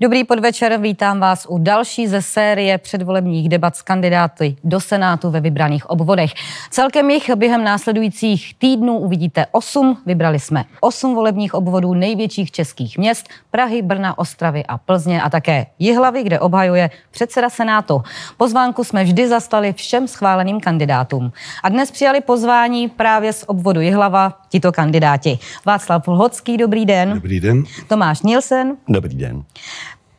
Dobrý 0.00 0.24
podvečer, 0.24 0.80
vítám 0.80 1.20
vás 1.20 1.46
u 1.48 1.58
další 1.58 2.06
ze 2.06 2.22
série 2.22 2.78
předvolebních 2.78 3.48
debat 3.48 3.76
s 3.76 3.82
kandidáty 3.82 4.56
do 4.64 4.80
Senátu 4.80 5.30
ve 5.30 5.40
vybraných 5.40 5.90
obvodech. 5.90 6.30
Celkem 6.70 7.10
jich 7.10 7.30
během 7.34 7.64
následujících 7.64 8.54
týdnů 8.58 8.98
uvidíte 8.98 9.46
osm. 9.52 9.98
Vybrali 10.06 10.40
jsme 10.40 10.64
osm 10.80 11.14
volebních 11.14 11.54
obvodů 11.54 11.94
největších 11.94 12.50
českých 12.50 12.98
měst, 12.98 13.28
Prahy, 13.50 13.82
Brna, 13.82 14.18
Ostravy 14.18 14.64
a 14.68 14.78
Plzně 14.78 15.22
a 15.22 15.30
také 15.30 15.66
Jihlavy, 15.78 16.22
kde 16.22 16.40
obhajuje 16.40 16.90
předseda 17.10 17.50
Senátu. 17.50 18.02
Pozvánku 18.36 18.84
jsme 18.84 19.04
vždy 19.04 19.28
zastali 19.28 19.72
všem 19.72 20.08
schváleným 20.08 20.60
kandidátům. 20.60 21.32
A 21.62 21.68
dnes 21.68 21.90
přijali 21.90 22.20
pozvání 22.20 22.88
právě 22.88 23.32
z 23.32 23.44
obvodu 23.46 23.80
Jihlava 23.80 24.40
tito 24.48 24.72
kandidáti. 24.72 25.38
Václav 25.66 26.08
Lhocký, 26.08 26.56
dobrý 26.56 26.86
den. 26.86 27.12
Dobrý 27.14 27.40
den. 27.40 27.64
Tomáš 27.88 28.22
Nielsen. 28.22 28.76
Dobrý 28.88 29.14
den. 29.14 29.42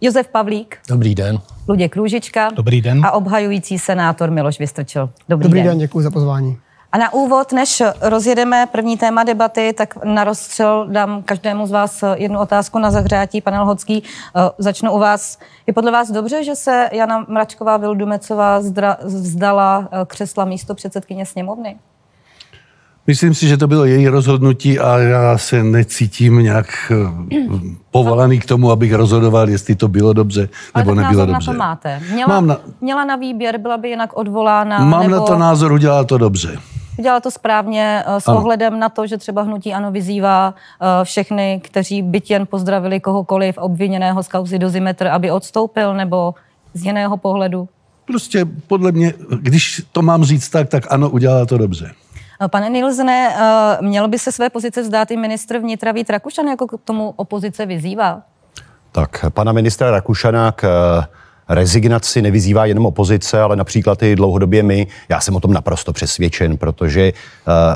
Josef 0.01 0.27
Pavlík. 0.27 0.77
Dobrý 0.89 1.15
den. 1.15 1.39
Luděk 1.67 1.95
Růžička. 1.95 2.49
Dobrý 2.49 2.81
den. 2.81 3.05
A 3.05 3.11
obhajující 3.11 3.79
senátor 3.79 4.31
Miloš 4.31 4.59
Vystrčil. 4.59 5.09
Dobrý, 5.29 5.43
Dobrý 5.43 5.59
den. 5.59 5.67
den, 5.69 5.77
děkuji 5.79 6.01
za 6.01 6.11
pozvání. 6.11 6.57
A 6.91 6.97
na 6.97 7.13
úvod, 7.13 7.51
než 7.51 7.83
rozjedeme 8.01 8.65
první 8.71 8.97
téma 8.97 9.23
debaty, 9.23 9.73
tak 9.77 10.03
na 10.05 10.23
rozstřel 10.23 10.87
dám 10.91 11.23
každému 11.23 11.67
z 11.67 11.71
vás 11.71 12.03
jednu 12.15 12.39
otázku 12.39 12.79
na 12.79 12.91
zahřátí. 12.91 13.41
Pane 13.41 13.61
Lhocký, 13.61 14.03
eh, 14.03 14.39
začnu 14.57 14.91
u 14.91 14.99
vás. 14.99 15.37
Je 15.67 15.73
podle 15.73 15.91
vás 15.91 16.11
dobře, 16.11 16.43
že 16.43 16.55
se 16.55 16.89
Jana 16.91 17.25
Mračková 17.27 17.77
Vildumecová 17.77 18.61
zdra, 18.61 18.97
vzdala 19.03 19.89
eh, 19.91 20.05
křesla 20.05 20.45
místo 20.45 20.75
předsedkyně 20.75 21.25
sněmovny? 21.25 21.77
Myslím 23.07 23.33
si, 23.33 23.47
že 23.47 23.57
to 23.57 23.67
bylo 23.67 23.85
její 23.85 24.07
rozhodnutí 24.07 24.79
a 24.79 24.97
já 24.97 25.37
se 25.37 25.63
necítím 25.63 26.37
nějak 26.39 26.91
eh, 26.91 27.47
povolaný 27.91 28.39
k 28.39 28.45
tomu, 28.45 28.71
abych 28.71 28.93
rozhodoval, 28.93 29.49
jestli 29.49 29.75
to 29.75 29.87
bylo 29.87 30.13
dobře 30.13 30.49
nebo 30.75 30.91
Ale 30.91 31.01
nebylo 31.01 31.25
dobře. 31.25 31.47
na 31.49 31.53
to 31.53 31.59
máte. 31.59 31.99
Měla, 32.11 32.27
Mám 32.27 32.47
na, 32.47 32.57
měla 32.81 33.05
na 33.05 33.15
výběr, 33.15 33.57
byla 33.57 33.77
by 33.77 33.89
jinak 33.89 34.17
odvolána? 34.17 34.79
mám 34.79 35.03
nebo... 35.03 35.15
na 35.15 35.21
to 35.21 35.37
názor, 35.37 35.71
udělala 35.71 36.03
to 36.03 36.17
dobře. 36.17 36.59
Udělala 36.99 37.19
to 37.19 37.31
správně 37.31 38.03
eh, 38.07 38.21
s 38.21 38.27
Ano. 38.27 38.37
ohledem 38.37 38.79
na 38.79 38.89
to, 38.89 39.07
že 39.07 39.17
třeba 39.17 39.41
hnutí 39.41 39.73
ANO 39.73 39.91
vyzývá 39.91 40.53
eh, 40.81 40.85
všechny, 41.05 41.61
kteří 41.63 42.01
byť 42.01 42.31
jen 42.31 42.45
pozdravili 42.45 42.99
kohokoliv 42.99 43.57
obviněného 43.57 44.23
z 44.23 44.27
kauzy 44.27 44.59
dozimetr, 44.59 45.07
aby 45.07 45.31
odstoupil, 45.31 45.93
nebo 45.93 46.33
z 46.73 46.85
jiného 46.85 47.17
pohledu. 47.17 47.69
Prostě 48.05 48.45
podle 48.67 48.91
mě, 48.91 49.13
když 49.41 49.81
to 49.91 50.01
mám 50.01 50.23
říct 50.23 50.49
tak, 50.49 50.69
tak 50.69 50.83
ano, 50.89 51.09
udělala 51.09 51.45
to 51.45 51.57
dobře. 51.57 51.91
Pane 52.47 52.69
Nilsne, 52.69 53.35
eh, 53.35 53.77
mělo 53.81 54.07
by 54.07 54.19
se 54.19 54.31
své 54.31 54.49
pozice 54.49 54.81
vzdát 54.81 55.11
i 55.11 55.17
ministr 55.17 55.57
vnitra 55.57 55.91
Vít 55.91 56.09
Rakušan, 56.09 56.47
jako 56.47 56.67
k 56.67 56.81
tomu 56.83 57.13
opozice 57.15 57.65
vyzývá? 57.65 58.21
Tak 58.91 59.25
pana 59.29 59.51
ministra 59.51 59.91
Rakušana 59.91 60.51
k 60.51 60.63
eh, 60.63 61.05
rezignaci 61.49 62.21
nevyzývá 62.21 62.65
jenom 62.65 62.85
opozice, 62.85 63.41
ale 63.41 63.55
například 63.55 64.03
i 64.03 64.15
dlouhodobě 64.15 64.63
my. 64.63 64.87
Já 65.09 65.21
jsem 65.21 65.35
o 65.35 65.39
tom 65.39 65.53
naprosto 65.53 65.93
přesvědčen, 65.93 66.57
protože 66.57 67.01
eh, 67.01 67.13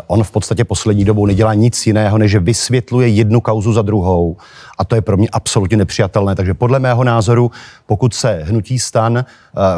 on 0.08 0.23
v 0.23 0.31
podstatě 0.31 0.63
poslední 0.63 1.05
dobou 1.05 1.25
nedělá 1.25 1.53
nic 1.53 1.88
jiného, 1.88 2.17
než 2.17 2.31
že 2.31 2.39
vysvětluje 2.39 3.08
jednu 3.08 3.41
kauzu 3.41 3.73
za 3.73 3.81
druhou. 3.81 4.38
A 4.78 4.86
to 4.86 4.95
je 4.95 5.02
pro 5.02 5.17
mě 5.17 5.28
absolutně 5.31 5.78
nepřijatelné. 5.78 6.36
Takže 6.36 6.53
podle 6.53 6.80
mého 6.80 7.03
názoru, 7.03 7.52
pokud 7.86 8.13
se 8.13 8.41
hnutí 8.44 8.80
stan 8.80 9.17
eh, 9.17 9.25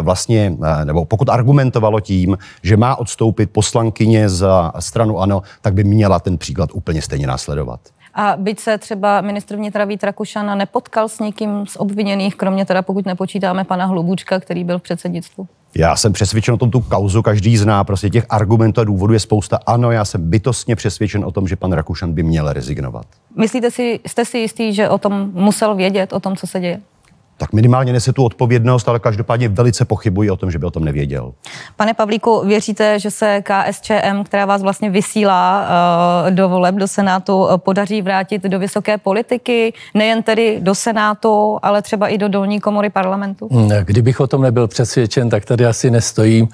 vlastně, 0.02 0.54
eh, 0.64 0.86
nebo 0.86 1.06
pokud 1.06 1.30
argumentovalo 1.30 2.00
tím, 2.00 2.38
že 2.64 2.78
má 2.78 2.96
odstoupit 2.96 3.52
poslankyně 3.52 4.30
za 4.30 4.72
stranu 4.80 5.20
ANO, 5.20 5.42
tak 5.62 5.74
by 5.74 5.84
měla 5.84 6.20
ten 6.20 6.38
příklad 6.38 6.70
úplně 6.74 7.02
stejně 7.02 7.28
následovat. 7.28 7.80
A 8.16 8.36
byť 8.38 8.60
se 8.60 8.78
třeba 8.78 9.22
ministr 9.22 9.56
vnitra 9.56 9.86
Vít 9.86 10.04
Rakušan 10.04 10.58
nepotkal 10.58 11.10
s 11.10 11.20
někým 11.20 11.66
z 11.68 11.76
obviněných, 11.76 12.36
kromě 12.36 12.66
teda 12.66 12.82
pokud 12.82 13.06
nepočítáme 13.06 13.64
pana 13.64 13.86
Hlubučka, 13.86 14.40
který 14.40 14.64
byl 14.64 14.80
v 14.80 14.82
předsednictvu. 14.82 15.48
Já 15.76 15.96
jsem 15.96 16.14
přesvědčen 16.14 16.54
o 16.54 16.58
tom 16.58 16.72
tu 16.72 16.82
kauzu, 16.82 17.22
každý 17.22 17.58
zná, 17.58 17.84
prostě 17.84 18.10
těch 18.10 18.26
argumentů 18.30 18.82
a 18.82 18.84
důvodů 18.84 19.14
je 19.14 19.20
spousta. 19.20 19.60
Ano, 19.66 19.92
já 19.92 20.06
jsem 20.06 20.30
bytostně 20.30 20.76
přesvědčen 20.76 21.26
o 21.26 21.32
tom, 21.32 21.48
že 21.48 21.56
pan 21.56 21.72
Rakušan 21.72 22.14
by 22.14 22.24
měl 22.24 22.54
rezignovat. 22.54 23.06
Myslíte 23.38 23.72
si, 23.72 24.00
jste 24.08 24.26
si 24.26 24.38
jistý, 24.38 24.74
že 24.74 24.90
o 24.90 24.98
tom 24.98 25.32
musel 25.34 25.76
vědět, 25.76 26.14
o 26.14 26.20
tom, 26.20 26.36
co 26.36 26.48
se 26.48 26.60
děje? 26.60 26.80
Tak 27.38 27.54
minimálně 27.54 27.94
nese 27.94 28.14
tu 28.14 28.24
odpovědnost, 28.24 28.90
ale 28.90 29.00
každopádně 29.00 29.50
velice 29.50 29.86
pochybuji 29.86 30.30
o 30.30 30.36
tom, 30.36 30.52
že 30.52 30.60
by 30.60 30.66
o 30.66 30.72
tom 30.72 30.86
nevěděl. 30.86 31.34
Pane 31.76 31.94
Pavlíku, 31.94 32.46
věříte, 32.46 33.00
že 33.00 33.12
se 33.12 33.42
KSČM, 33.42 34.24
která 34.26 34.46
vás 34.46 34.62
vlastně 34.62 34.90
vysílá 34.90 35.68
eh, 36.28 36.32
do 36.32 36.50
voleb, 36.50 36.76
do 36.76 36.88
Senátu, 36.88 37.48
eh, 37.50 37.58
podaří 37.58 38.02
vrátit 38.02 38.44
do 38.44 38.60
vysoké 38.60 38.98
politiky, 38.98 39.74
nejen 39.94 40.24
tedy 40.24 40.58
do 40.62 40.76
Senátu, 40.76 41.60
ale 41.62 41.82
třeba 41.82 42.08
i 42.08 42.18
do 42.18 42.28
dolní 42.28 42.60
komory 42.60 42.90
parlamentu? 42.90 43.50
Kdybych 43.84 44.20
o 44.20 44.28
tom 44.28 44.42
nebyl 44.42 44.68
přesvědčen, 44.68 45.30
tak 45.30 45.46
tady 45.46 45.66
asi 45.66 45.92
nestojím. 45.92 46.48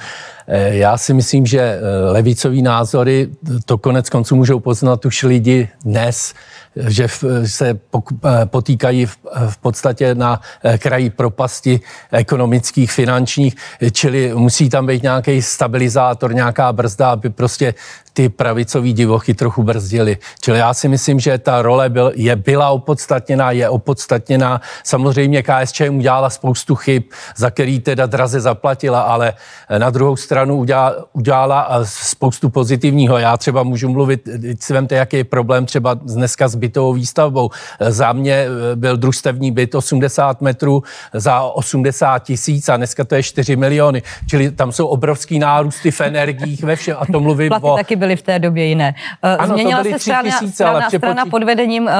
Eh, 0.51 0.75
Já 0.77 0.97
si 0.97 1.13
myslím, 1.13 1.45
že 1.45 1.59
eh, 1.59 1.81
levicový 2.11 2.61
názory, 2.61 3.29
to 3.65 3.77
konec 3.77 4.09
konců 4.09 4.35
můžou 4.35 4.59
poznat 4.59 5.05
už 5.05 5.23
lidi 5.23 5.69
dnes, 5.85 6.33
že 6.75 7.07
se 7.45 7.69
eh, 7.69 8.45
potýkají 8.45 9.05
v, 9.05 9.57
podstatě 9.61 10.15
na 10.15 10.41
kraji 10.77 11.09
propasti 11.09 11.79
ekonomických, 12.11 12.91
finančních, 12.91 13.55
čili 13.91 14.33
musí 14.35 14.69
tam 14.69 14.85
být 14.85 15.03
nějaký 15.03 15.41
stabilizátor, 15.41 16.33
nějaká 16.33 16.73
brzda, 16.73 17.11
aby 17.11 17.29
prostě 17.29 17.73
ty 18.13 18.29
pravicový 18.29 18.93
divochy 18.93 19.33
trochu 19.33 19.63
brzdili. 19.63 20.17
Čili 20.41 20.59
já 20.59 20.73
si 20.73 20.87
myslím, 20.87 21.19
že 21.19 21.37
ta 21.37 21.61
role 21.61 21.89
byl, 21.89 22.11
je, 22.15 22.35
byla 22.35 22.69
opodstatněná, 22.69 23.51
je 23.51 23.69
opodstatněná. 23.69 24.61
Samozřejmě 24.83 25.43
KSČM 25.43 25.97
udělala 25.97 26.29
spoustu 26.29 26.75
chyb, 26.75 27.03
za 27.37 27.51
který 27.51 27.79
teda 27.79 28.05
draze 28.05 28.41
zaplatila, 28.41 29.01
ale 29.01 29.33
na 29.77 29.89
druhou 29.89 30.15
stranu 30.15 30.57
udělala, 30.57 30.95
udělala 31.13 31.79
spoustu 31.83 32.49
pozitivního. 32.49 33.17
Já 33.17 33.37
třeba 33.37 33.63
můžu 33.63 33.89
mluvit, 33.89 34.29
teď 34.41 34.61
si 34.61 34.73
vemte, 34.73 34.95
jaký 34.95 35.17
je 35.17 35.23
problém 35.23 35.65
třeba 35.65 35.93
dneska 35.93 36.47
s 36.47 36.55
bytovou 36.55 36.93
výstavbou. 36.93 37.49
Za 37.79 38.13
mě 38.13 38.33
eh, 38.33 38.75
byl 38.75 38.97
družstevní 38.97 39.51
byt 39.51 39.75
80 39.75 40.41
metrů 40.41 40.83
za 41.13 41.41
80 41.41 42.19
tisíc 42.19 42.69
a 42.69 42.77
dneska 42.77 43.03
to 43.03 43.15
je 43.15 43.23
4 43.23 43.55
miliony. 43.55 44.03
Čili 44.27 44.51
tam 44.51 44.71
jsou 44.71 44.87
obrovský 44.87 45.39
nárůsty 45.39 45.91
v 45.91 46.01
energiích 46.01 46.63
ve 46.63 46.75
všem 46.75 46.95
a 46.99 47.05
to 47.05 47.19
mluvím 47.19 47.51
o... 47.61 47.75
taky 47.75 47.95
byly 47.95 48.08
v 48.15 48.21
té 48.21 48.39
době 48.39 48.65
jiné. 48.65 48.95
Eh, 49.23 49.37
Ano, 49.37 49.53
Změnila 49.53 49.81
byly 49.83 49.93
se 49.93 49.99
strana, 49.99 50.29
tisíce, 50.31 50.53
strana, 50.53 50.79
přepočí- 50.79 50.97
strana 50.97 51.25
pod 51.25 51.43
vedením 51.43 51.83
uh, 51.83 51.91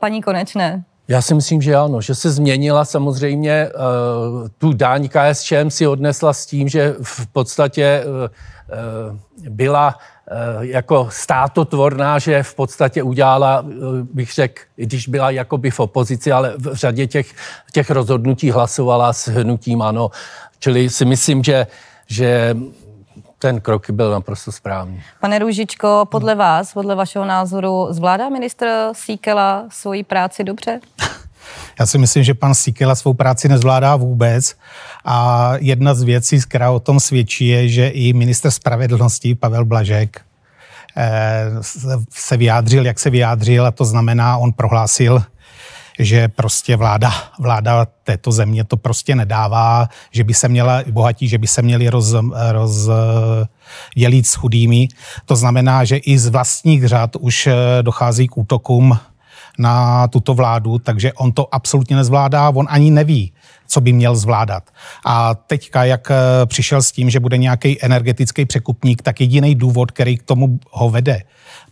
paní 0.00 0.22
Konečné. 0.22 0.84
Já 1.08 1.22
si 1.22 1.34
myslím, 1.34 1.62
že 1.62 1.76
ano, 1.76 2.00
že 2.00 2.14
se 2.14 2.30
změnila 2.30 2.84
samozřejmě. 2.84 3.68
Uh, 3.74 4.48
tu 4.58 4.72
daň 4.72 5.08
KSČM 5.08 5.68
si 5.70 5.86
odnesla 5.86 6.32
s 6.32 6.46
tím, 6.46 6.68
že 6.68 6.94
v 7.02 7.26
podstatě 7.26 8.04
uh, 8.06 9.48
byla 9.48 9.98
jako 10.60 11.08
státotvorná, 11.10 12.18
že 12.18 12.42
v 12.42 12.54
podstatě 12.54 13.02
udělala, 13.02 13.64
bych 14.12 14.32
řekl, 14.32 14.62
i 14.76 14.86
když 14.86 15.08
byla 15.08 15.30
jakoby 15.30 15.70
v 15.70 15.80
opozici, 15.80 16.32
ale 16.32 16.52
v 16.56 16.74
řadě 16.74 17.06
těch, 17.06 17.26
těch 17.72 17.90
rozhodnutí 17.90 18.50
hlasovala 18.50 19.12
s 19.12 19.28
hnutím 19.28 19.82
ano. 19.82 20.10
Čili 20.58 20.90
si 20.90 21.04
myslím, 21.04 21.44
že, 21.44 21.66
že 22.06 22.56
ten 23.38 23.60
krok 23.60 23.90
byl 23.90 24.10
naprosto 24.10 24.52
správný. 24.52 25.02
Pane 25.20 25.38
Růžičko, 25.38 26.08
podle 26.10 26.34
vás, 26.34 26.72
podle 26.72 26.94
vašeho 26.94 27.24
názoru, 27.24 27.86
zvládá 27.90 28.28
ministr 28.28 28.66
Síkela 28.92 29.64
svoji 29.70 30.04
práci 30.04 30.44
dobře? 30.44 30.80
Já 31.80 31.86
si 31.86 31.98
myslím, 31.98 32.24
že 32.24 32.34
pan 32.34 32.54
Sikela 32.54 32.94
svou 32.94 33.14
práci 33.14 33.48
nezvládá 33.48 33.96
vůbec 33.96 34.56
a 35.04 35.52
jedna 35.56 35.94
z 35.94 36.02
věcí, 36.02 36.40
která 36.40 36.70
o 36.70 36.80
tom 36.80 37.00
svědčí, 37.00 37.48
je, 37.48 37.68
že 37.68 37.88
i 37.88 38.12
minister 38.12 38.50
spravedlnosti 38.50 39.34
Pavel 39.34 39.64
Blažek 39.64 40.20
eh, 40.96 41.50
se 42.10 42.36
vyjádřil, 42.36 42.86
jak 42.86 42.98
se 42.98 43.10
vyjádřil 43.10 43.66
a 43.66 43.70
to 43.70 43.84
znamená, 43.84 44.36
on 44.36 44.52
prohlásil, 44.52 45.22
že 45.98 46.28
prostě 46.28 46.76
vláda, 46.76 47.12
vláda 47.38 47.86
této 48.04 48.32
země 48.32 48.64
to 48.64 48.76
prostě 48.76 49.14
nedává, 49.14 49.88
že 50.10 50.24
by 50.24 50.34
se 50.34 50.48
měla 50.48 50.82
bohatí, 50.90 51.28
že 51.28 51.38
by 51.38 51.46
se 51.46 51.62
měli 51.62 51.88
roz, 51.88 52.14
roz 52.50 52.88
dělit 53.96 54.26
s 54.26 54.34
chudými. 54.34 54.88
To 55.24 55.36
znamená, 55.36 55.84
že 55.84 55.96
i 55.96 56.18
z 56.18 56.26
vlastních 56.26 56.86
řad 56.86 57.16
už 57.16 57.46
eh, 57.46 57.54
dochází 57.82 58.28
k 58.28 58.36
útokům 58.38 58.98
na 59.58 60.08
tuto 60.08 60.34
vládu, 60.34 60.78
takže 60.78 61.12
on 61.12 61.32
to 61.32 61.54
absolutně 61.54 61.96
nezvládá, 61.96 62.50
on 62.50 62.66
ani 62.68 62.90
neví, 62.90 63.32
co 63.66 63.80
by 63.80 63.92
měl 63.92 64.16
zvládat. 64.16 64.62
A 65.04 65.34
teďka, 65.34 65.84
jak 65.84 66.10
eh, 66.10 66.46
přišel 66.46 66.82
s 66.82 66.92
tím, 66.92 67.10
že 67.10 67.20
bude 67.20 67.36
nějaký 67.36 67.84
energetický 67.84 68.44
překupník, 68.44 69.02
tak 69.02 69.20
jediný 69.20 69.54
důvod, 69.54 69.90
který 69.90 70.16
k 70.16 70.22
tomu 70.22 70.60
ho 70.70 70.90
vede, 70.90 71.22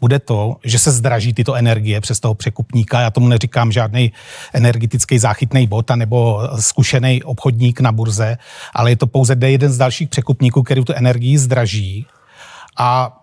bude 0.04 0.18
to, 0.18 0.56
že 0.64 0.78
se 0.78 0.92
zdraží 0.92 1.32
tyto 1.32 1.54
energie 1.54 2.00
přes 2.00 2.20
toho 2.20 2.34
překupníka. 2.34 3.00
Já 3.00 3.10
tomu 3.10 3.28
neříkám 3.28 3.72
žádný 3.72 4.12
energetický 4.52 5.18
záchytný 5.18 5.66
bod 5.66 5.90
nebo 5.96 6.40
zkušený 6.60 7.22
obchodník 7.22 7.80
na 7.80 7.92
burze, 7.92 8.36
ale 8.74 8.92
je 8.92 8.96
to 8.96 9.06
pouze 9.06 9.36
jeden 9.40 9.72
z 9.72 9.78
dalších 9.78 10.08
překupníků, 10.08 10.62
který 10.62 10.84
tu 10.84 10.92
energii 10.92 11.38
zdraží. 11.38 12.06
A 12.76 13.20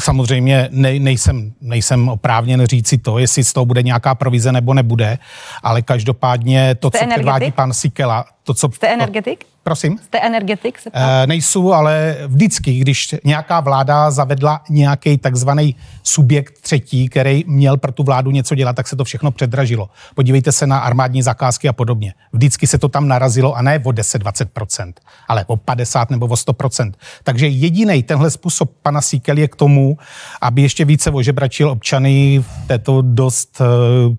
Samozřejmě 0.00 0.68
ne, 0.74 0.98
nejsem, 0.98 1.54
nejsem 1.60 2.08
oprávněn 2.08 2.66
říci 2.66 2.98
to, 2.98 3.18
jestli 3.18 3.44
z 3.44 3.52
toho 3.52 3.66
bude 3.66 3.82
nějaká 3.82 4.14
provize 4.14 4.52
nebo 4.52 4.74
nebude, 4.74 5.18
ale 5.62 5.82
každopádně 5.82 6.74
to, 6.74 6.90
co 6.90 7.06
předvádí 7.06 7.52
pan 7.54 7.72
Sikela, 7.72 8.26
to, 8.44 8.54
co... 8.54 8.72
Jste 8.72 8.88
energetik? 8.88 9.44
Prosím? 9.62 9.98
Jste 9.98 10.20
energetik? 10.20 10.78
Se? 10.78 10.90
E, 10.92 11.26
nejsou, 11.26 11.72
ale 11.72 12.16
vždycky, 12.26 12.78
když 12.78 13.14
nějaká 13.24 13.60
vláda 13.60 14.10
zavedla 14.10 14.60
nějaký 14.70 15.18
takzvaný 15.18 15.76
subjekt 16.02 16.60
třetí, 16.60 17.08
který 17.08 17.44
měl 17.46 17.76
pro 17.76 17.92
tu 17.92 18.02
vládu 18.02 18.30
něco 18.30 18.54
dělat, 18.54 18.76
tak 18.76 18.88
se 18.88 18.96
to 18.96 19.04
všechno 19.04 19.30
předražilo. 19.30 19.90
Podívejte 20.14 20.52
se 20.52 20.66
na 20.66 20.78
armádní 20.78 21.22
zakázky 21.22 21.68
a 21.68 21.72
podobně. 21.72 22.14
Vždycky 22.32 22.66
se 22.66 22.78
to 22.78 22.88
tam 22.88 23.08
narazilo 23.08 23.54
a 23.54 23.62
ne 23.62 23.78
o 23.84 23.90
10-20%, 23.90 24.92
ale 25.28 25.44
o 25.46 25.56
50 25.56 26.10
nebo 26.10 26.26
o 26.26 26.34
100%. 26.34 26.92
Takže 27.22 27.48
jediný 27.48 28.02
tenhle 28.02 28.30
způsob 28.30 28.70
pana 28.82 29.00
Síkel 29.00 29.38
je 29.38 29.48
k 29.48 29.56
tomu, 29.56 29.98
aby 30.40 30.62
ještě 30.62 30.84
více 30.84 31.10
ožebračil 31.10 31.70
občany 31.70 32.38
v 32.38 32.66
této 32.66 33.02
dost 33.02 33.60
uh, 33.60 33.66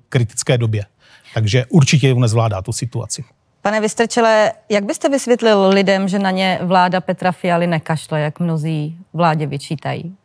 kritické 0.09 0.57
době. 0.57 0.85
Takže 1.33 1.65
určitě 1.69 2.09
ju 2.09 2.19
nezvládá 2.19 2.61
tu 2.61 2.71
situaci. 2.71 3.23
Pane 3.65 3.81
Vystrčele, 3.81 4.51
jak 4.69 4.85
byste 4.85 5.09
vysvětlil 5.09 5.69
lidem, 5.69 6.07
že 6.07 6.19
na 6.19 6.31
ně 6.31 6.59
vláda 6.63 7.01
Petra 7.01 7.31
Fialy 7.31 7.67
nekašle, 7.67 8.19
jak 8.19 8.39
mnozí 8.39 8.97
vládě 9.13 9.47
vyčítají? 9.47 10.15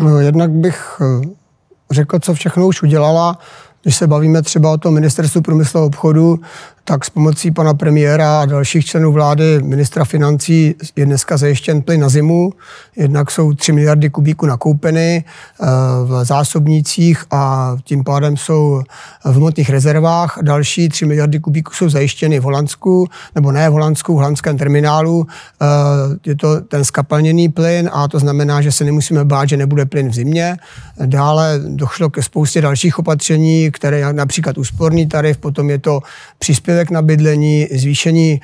No, 0.00 0.20
jednak 0.20 0.50
bych 0.50 1.00
eh, 1.00 1.28
řekl, 1.90 2.18
co 2.18 2.34
všechno 2.34 2.66
už 2.66 2.82
udělala. 2.82 3.38
Když 3.82 3.96
se 3.96 4.06
bavíme 4.06 4.42
třeba 4.42 4.72
o 4.72 4.78
tom 4.78 4.94
ministerstvu 4.94 5.42
průmyslu 5.42 5.80
a 5.80 5.84
obchodu, 5.84 6.40
tak 6.88 7.04
s 7.04 7.10
pomocí 7.10 7.50
pana 7.50 7.74
premiéra 7.74 8.40
a 8.40 8.46
dalších 8.46 8.86
členů 8.86 9.12
vlády, 9.12 9.62
ministra 9.62 10.04
financí, 10.04 10.74
je 10.96 11.06
dneska 11.06 11.36
zajištěn 11.36 11.82
plyn 11.82 12.00
na 12.00 12.08
zimu. 12.08 12.52
Jednak 12.96 13.30
jsou 13.30 13.52
3 13.52 13.72
miliardy 13.72 14.10
kubíků 14.10 14.46
nakoupeny 14.46 15.24
eh, 15.24 15.66
v 16.04 16.24
zásobnících 16.24 17.24
a 17.30 17.76
tím 17.84 18.04
pádem 18.04 18.36
jsou 18.36 18.82
v 19.24 19.34
hmotných 19.34 19.70
rezervách. 19.70 20.38
Další 20.42 20.88
3 20.88 21.06
miliardy 21.06 21.40
kubíků 21.40 21.72
jsou 21.74 21.88
zajištěny 21.88 22.40
v 22.40 22.42
Holandsku, 22.42 23.08
nebo 23.34 23.52
ne 23.52 23.68
v 23.68 23.72
Holandsku, 23.72 24.12
v 24.12 24.16
holandském 24.16 24.58
terminálu. 24.58 25.26
Eh, 25.62 25.66
je 26.26 26.36
to 26.36 26.60
ten 26.60 26.84
skapalněný 26.84 27.48
plyn 27.48 27.90
a 27.92 28.08
to 28.08 28.18
znamená, 28.18 28.62
že 28.62 28.72
se 28.72 28.84
nemusíme 28.84 29.24
bát, 29.24 29.48
že 29.48 29.56
nebude 29.56 29.86
plyn 29.86 30.08
v 30.08 30.14
zimě. 30.14 30.56
Dále 31.06 31.60
došlo 31.66 32.10
ke 32.10 32.22
spoustě 32.22 32.60
dalších 32.60 32.98
opatření, 32.98 33.70
které 33.70 34.12
například 34.12 34.58
úsporný 34.58 35.06
tarif, 35.06 35.38
potom 35.38 35.70
je 35.70 35.78
to 35.78 36.00
příspěvek 36.38 36.75
příspěvek 36.76 36.90
na 36.90 37.02
bydlení, 37.02 37.68
zvýšení 37.72 38.40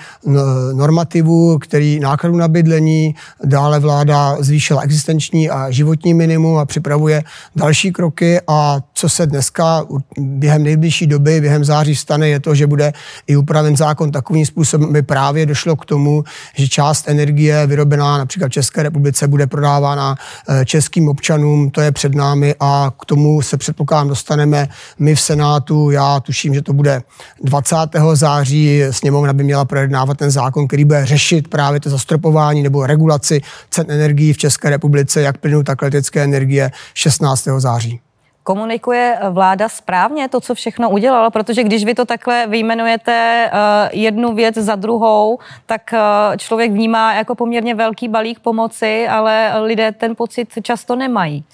normativů, 0.72 1.58
který 1.58 2.00
nákladů 2.00 2.36
na 2.36 2.48
bydlení, 2.48 3.14
dále 3.44 3.80
vláda 3.80 4.36
zvýšila 4.40 4.82
existenční 4.82 5.50
a 5.50 5.70
životní 5.70 6.14
minimum 6.14 6.58
a 6.58 6.64
připravuje 6.64 7.22
další 7.56 7.92
kroky. 7.92 8.40
A 8.48 8.80
co 8.94 9.08
se 9.08 9.26
dneska 9.26 9.84
během 10.18 10.62
nejbližší 10.62 11.06
doby, 11.06 11.40
během 11.40 11.64
září 11.64 11.96
stane, 11.96 12.28
je 12.28 12.40
to, 12.40 12.54
že 12.54 12.66
bude 12.66 12.92
i 13.26 13.36
upraven 13.36 13.76
zákon 13.76 14.10
takovým 14.10 14.46
způsobem, 14.46 14.88
aby 14.88 15.02
právě 15.02 15.46
došlo 15.46 15.76
k 15.76 15.84
tomu, 15.84 16.24
že 16.54 16.68
část 16.68 17.08
energie 17.08 17.66
vyrobená 17.66 18.18
například 18.18 18.48
v 18.48 18.52
České 18.52 18.82
republice 18.82 19.28
bude 19.28 19.46
prodávána 19.46 20.16
eh, 20.48 20.64
českým 20.64 21.08
občanům, 21.08 21.70
to 21.70 21.80
je 21.80 21.92
před 21.92 22.14
námi 22.14 22.54
a 22.60 22.92
k 23.00 23.04
tomu 23.04 23.42
se 23.42 23.56
předpokládám 23.56 24.08
dostaneme 24.08 24.68
my 24.98 25.14
v 25.14 25.20
Senátu, 25.20 25.90
já 25.90 26.20
tuším, 26.20 26.54
že 26.54 26.62
to 26.62 26.72
bude 26.72 27.02
20 27.44 27.76
září 28.22 28.82
sněmovna 28.90 29.32
by 29.32 29.44
měla 29.44 29.64
projednávat 29.64 30.16
ten 30.18 30.30
zákon, 30.30 30.66
který 30.66 30.84
bude 30.84 31.06
řešit 31.06 31.48
právě 31.48 31.80
to 31.80 31.90
zastropování 31.90 32.62
nebo 32.62 32.86
regulaci 32.86 33.40
cen 33.70 33.90
energií 33.90 34.32
v 34.32 34.38
České 34.38 34.70
republice, 34.70 35.22
jak 35.22 35.38
plynu, 35.38 35.62
tak 35.62 35.82
letecké 35.82 36.22
energie 36.22 36.70
16. 36.94 37.48
září. 37.58 38.00
Komunikuje 38.44 39.18
vláda 39.30 39.68
správně 39.68 40.28
to, 40.28 40.40
co 40.40 40.54
všechno 40.54 40.90
udělala? 40.90 41.30
Protože 41.30 41.62
když 41.62 41.84
vy 41.84 41.94
to 41.94 42.04
takhle 42.04 42.46
vyjmenujete 42.46 43.50
uh, 43.50 43.58
jednu 43.98 44.34
věc 44.34 44.54
za 44.54 44.74
druhou, 44.74 45.38
tak 45.66 45.82
uh, 45.92 46.36
člověk 46.36 46.72
vnímá 46.72 47.14
jako 47.14 47.34
poměrně 47.34 47.74
velký 47.74 48.08
balík 48.08 48.40
pomoci, 48.40 49.08
ale 49.08 49.62
lidé 49.62 49.92
ten 49.92 50.16
pocit 50.16 50.48
často 50.62 50.96
nemají. 50.96 51.44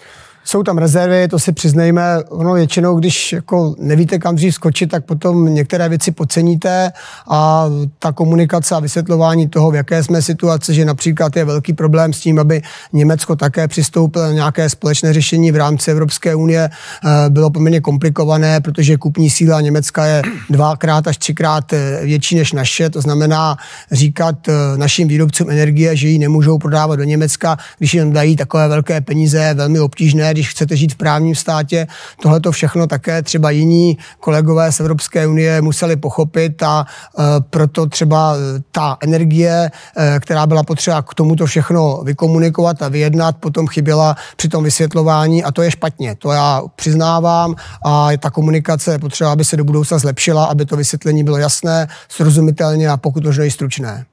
Jsou 0.48 0.62
tam 0.62 0.78
rezervy, 0.78 1.28
to 1.28 1.38
si 1.38 1.52
přiznejme, 1.52 2.02
ono 2.28 2.54
většinou, 2.54 2.98
když 2.98 3.32
jako 3.32 3.74
nevíte, 3.78 4.18
kam 4.18 4.36
dřív 4.36 4.54
skočit, 4.54 4.90
tak 4.90 5.04
potom 5.04 5.54
některé 5.54 5.88
věci 5.88 6.10
podceníte 6.10 6.92
a 7.30 7.66
ta 7.98 8.12
komunikace 8.12 8.74
a 8.74 8.80
vysvětlování 8.80 9.48
toho, 9.48 9.70
v 9.70 9.74
jaké 9.74 10.02
jsme 10.02 10.22
situaci, 10.22 10.74
že 10.74 10.84
například 10.84 11.36
je 11.36 11.44
velký 11.44 11.72
problém 11.72 12.12
s 12.12 12.20
tím, 12.20 12.38
aby 12.38 12.62
Německo 12.92 13.36
také 13.36 13.68
přistoupilo 13.68 14.24
na 14.24 14.32
nějaké 14.32 14.70
společné 14.70 15.12
řešení 15.12 15.52
v 15.52 15.56
rámci 15.56 15.90
Evropské 15.90 16.34
unie, 16.34 16.70
eh, 16.70 17.30
bylo 17.30 17.50
poměrně 17.50 17.80
komplikované, 17.80 18.60
protože 18.60 18.96
kupní 18.96 19.30
síla 19.30 19.60
Německa 19.60 20.06
je 20.06 20.22
dvakrát 20.50 21.08
až 21.08 21.16
třikrát 21.16 21.72
eh, 21.72 22.00
větší 22.04 22.36
než 22.36 22.52
naše, 22.52 22.90
to 22.90 23.00
znamená 23.00 23.56
říkat 23.92 24.48
eh, 24.48 24.52
našim 24.76 25.08
výrobcům 25.08 25.50
energie, 25.50 25.96
že 25.96 26.08
ji 26.08 26.18
nemůžou 26.18 26.58
prodávat 26.58 26.96
do 26.96 27.04
Německa, 27.04 27.56
když 27.78 27.94
jim 27.94 28.12
dají 28.12 28.36
takové 28.36 28.68
velké 28.68 29.00
peníze, 29.00 29.54
velmi 29.54 29.80
obtížné, 29.80 30.37
když 30.38 30.50
chcete 30.50 30.76
žít 30.76 30.92
v 30.92 30.96
právním 30.96 31.34
státě. 31.34 31.86
Tohle 32.22 32.40
to 32.40 32.52
všechno 32.52 32.86
také 32.86 33.22
třeba 33.22 33.50
jiní 33.50 33.98
kolegové 34.20 34.72
z 34.72 34.80
Evropské 34.80 35.26
unie 35.26 35.62
museli 35.62 35.96
pochopit 35.96 36.62
a 36.62 36.86
e, 36.86 37.22
proto 37.40 37.86
třeba 37.86 38.34
e, 38.34 38.62
ta 38.72 38.96
energie, 39.00 39.70
e, 39.96 40.20
která 40.20 40.46
byla 40.46 40.62
potřeba 40.62 41.02
k 41.02 41.14
tomuto 41.14 41.46
všechno 41.46 42.00
vykomunikovat 42.04 42.82
a 42.82 42.88
vyjednat, 42.88 43.36
potom 43.36 43.66
chyběla 43.66 44.16
při 44.36 44.48
tom 44.48 44.64
vysvětlování 44.64 45.44
a 45.44 45.52
to 45.52 45.62
je 45.62 45.70
špatně. 45.70 46.14
To 46.14 46.30
já 46.30 46.62
přiznávám 46.76 47.54
a 47.84 48.08
ta 48.18 48.30
komunikace 48.30 48.92
je 48.92 48.98
potřeba, 48.98 49.32
aby 49.32 49.44
se 49.44 49.56
do 49.56 49.64
budoucna 49.64 49.98
zlepšila, 49.98 50.44
aby 50.44 50.66
to 50.66 50.76
vysvětlení 50.76 51.24
bylo 51.24 51.36
jasné, 51.36 51.88
srozumitelně 52.08 52.88
a 52.88 52.96
pokud 52.96 53.24
možno 53.24 53.44
i 53.44 53.50
stručné. 53.50 54.06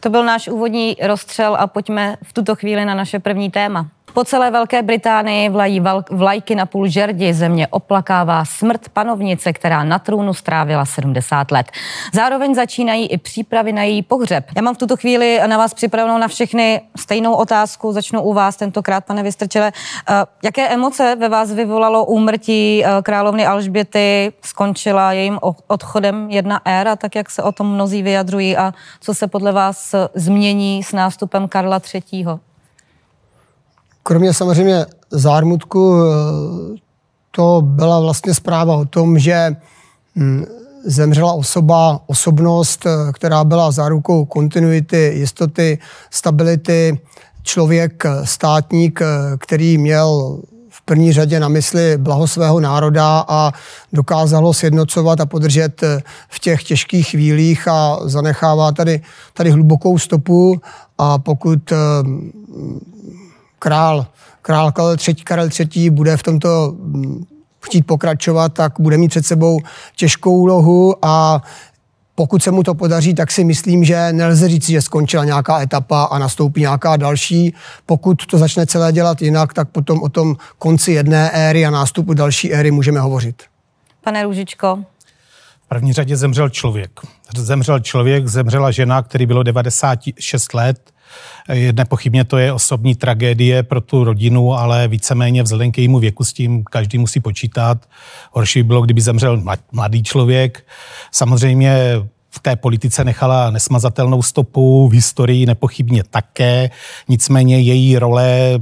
To 0.00 0.10
byl 0.10 0.24
náš 0.24 0.48
úvodní 0.48 0.96
rozstřel 1.06 1.56
a 1.60 1.66
pojďme 1.66 2.16
v 2.22 2.32
tuto 2.32 2.54
chvíli 2.54 2.84
na 2.84 2.94
naše 2.94 3.18
první 3.18 3.50
téma. 3.50 3.88
Po 4.16 4.24
celé 4.24 4.50
Velké 4.50 4.82
Británii 4.82 5.48
vlají 5.48 5.82
vlajky 6.10 6.54
na 6.54 6.66
půl 6.66 6.88
žerdi. 6.88 7.34
Země 7.34 7.66
oplakává 7.66 8.44
smrt 8.44 8.88
panovnice, 8.88 9.52
která 9.52 9.84
na 9.84 9.98
trůnu 9.98 10.34
strávila 10.34 10.84
70 10.84 11.50
let. 11.50 11.66
Zároveň 12.14 12.54
začínají 12.54 13.06
i 13.06 13.18
přípravy 13.18 13.72
na 13.72 13.82
její 13.82 14.02
pohřeb. 14.02 14.44
Já 14.56 14.62
mám 14.62 14.74
v 14.74 14.78
tuto 14.78 14.96
chvíli 14.96 15.40
na 15.46 15.58
vás 15.58 15.74
připravenou 15.74 16.18
na 16.18 16.28
všechny 16.28 16.80
stejnou 16.96 17.34
otázku. 17.34 17.92
Začnu 17.92 18.22
u 18.22 18.32
vás 18.32 18.56
tentokrát, 18.56 19.04
pane 19.04 19.22
Vystrčele. 19.22 19.72
Eh, 20.08 20.14
jaké 20.44 20.68
emoce 20.68 21.16
ve 21.16 21.28
vás 21.28 21.52
vyvolalo 21.52 22.04
úmrtí 22.04 22.84
eh, 22.84 22.88
královny 23.02 23.46
Alžběty? 23.46 24.32
Skončila 24.42 25.12
jejím 25.12 25.38
odchodem 25.66 26.30
jedna 26.30 26.60
éra, 26.64 26.96
tak 26.96 27.14
jak 27.14 27.30
se 27.30 27.42
o 27.42 27.52
tom 27.52 27.74
mnozí 27.74 28.02
vyjadřují 28.02 28.56
a 28.56 28.74
co 29.00 29.14
se 29.14 29.26
podle 29.26 29.52
vás 29.52 29.94
změní 30.14 30.82
s 30.82 30.92
nástupem 30.92 31.48
Karla 31.48 31.80
III. 31.94 32.26
Kromě 34.06 34.34
samozřejmě 34.34 34.86
zármutku 35.10 35.94
eh, 35.94 36.78
to 37.30 37.62
byla 37.64 38.00
vlastně 38.00 38.34
zpráva 38.34 38.76
o 38.76 38.84
tom, 38.84 39.18
že 39.18 39.56
hm, 40.16 40.44
zemřela 40.84 41.32
osoba, 41.32 42.00
osobnost, 42.06 42.86
eh, 42.86 43.12
která 43.12 43.44
byla 43.44 43.70
zárukou 43.70 44.24
kontinuity, 44.24 45.12
jistoty, 45.14 45.78
stability, 46.10 46.98
člověk, 47.42 48.04
eh, 48.04 48.26
státník, 48.26 49.00
který 49.38 49.78
měl 49.78 50.38
v 50.70 50.82
první 50.82 51.12
řadě 51.12 51.40
na 51.40 51.48
mysli 51.48 51.98
blaho 51.98 52.26
svého 52.26 52.60
národa 52.60 53.24
a 53.28 53.52
dokázalo 53.92 54.54
sjednocovat 54.54 55.20
a 55.20 55.26
podržet 55.26 55.82
v 56.28 56.38
těch 56.38 56.62
těžkých 56.62 57.08
chvílích 57.08 57.68
a 57.68 57.98
zanechává 58.04 58.72
tady, 58.72 59.00
tady 59.34 59.50
hlubokou 59.50 59.98
stopu. 59.98 60.60
A 60.98 61.18
pokud 61.18 61.72
král, 63.66 64.06
král 64.42 64.72
Karel 64.72 64.96
III, 65.08 65.14
Karel 65.14 65.48
III 65.74 65.90
bude 65.90 66.16
v 66.16 66.22
tomto 66.22 66.74
mm, 66.78 67.24
chtít 67.64 67.82
pokračovat, 67.82 68.52
tak 68.52 68.72
bude 68.80 68.98
mít 68.98 69.08
před 69.08 69.26
sebou 69.26 69.58
těžkou 69.96 70.36
úlohu 70.36 70.94
a 71.04 71.42
pokud 72.14 72.42
se 72.42 72.50
mu 72.50 72.62
to 72.62 72.74
podaří, 72.74 73.14
tak 73.14 73.30
si 73.30 73.44
myslím, 73.44 73.84
že 73.84 74.12
nelze 74.12 74.48
říct, 74.48 74.66
že 74.66 74.82
skončila 74.82 75.24
nějaká 75.24 75.60
etapa 75.60 76.04
a 76.04 76.18
nastoupí 76.18 76.60
nějaká 76.60 76.96
další. 76.96 77.54
Pokud 77.86 78.26
to 78.26 78.38
začne 78.38 78.66
celé 78.66 78.92
dělat 78.92 79.22
jinak, 79.22 79.54
tak 79.54 79.68
potom 79.68 80.02
o 80.02 80.08
tom 80.08 80.36
konci 80.58 80.92
jedné 80.92 81.30
éry 81.30 81.66
a 81.66 81.70
nástupu 81.70 82.14
další 82.14 82.52
éry 82.52 82.70
můžeme 82.70 83.00
hovořit. 83.00 83.42
Pane 84.00 84.24
Růžičko. 84.24 84.78
V 85.64 85.68
první 85.68 85.92
řadě 85.92 86.16
zemřel 86.16 86.48
člověk. 86.48 86.90
Zemřel 87.36 87.80
člověk, 87.80 88.26
zemřela 88.28 88.70
žena, 88.70 89.02
který 89.02 89.26
bylo 89.26 89.42
96 89.42 90.54
let, 90.54 90.95
Nepochybně 91.72 92.24
to 92.24 92.38
je 92.38 92.52
osobní 92.52 92.94
tragédie 92.94 93.62
pro 93.62 93.80
tu 93.80 94.04
rodinu, 94.04 94.54
ale 94.54 94.88
víceméně 94.88 95.42
vzhledem 95.42 95.72
k 95.72 95.78
jejímu 95.78 95.98
věku 95.98 96.24
s 96.24 96.32
tím 96.32 96.64
každý 96.64 96.98
musí 96.98 97.20
počítat. 97.20 97.88
Horší 98.32 98.62
by 98.62 98.66
bylo, 98.66 98.82
kdyby 98.82 99.00
zemřel 99.00 99.42
mladý 99.72 100.02
člověk. 100.02 100.66
Samozřejmě 101.12 101.76
v 102.36 102.38
té 102.38 102.56
politice 102.56 103.04
nechala 103.04 103.50
nesmazatelnou 103.50 104.22
stopu, 104.22 104.88
v 104.88 104.92
historii 104.92 105.46
nepochybně 105.46 106.02
také. 106.10 106.70
Nicméně 107.08 107.60
její 107.60 107.98
role 107.98 108.58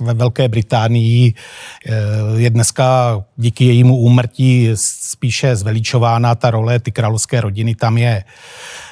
ve 0.00 0.14
Velké 0.14 0.48
Británii 0.48 1.34
eh, 1.34 1.92
je 2.36 2.50
dneska 2.50 3.18
díky 3.36 3.64
jejímu 3.64 3.96
úmrtí 3.96 4.70
spíše 4.74 5.56
zveličována. 5.56 6.34
Ta 6.34 6.50
role 6.50 6.78
ty 6.78 6.92
královské 6.92 7.40
rodiny 7.40 7.74
tam 7.74 7.98
je 7.98 8.24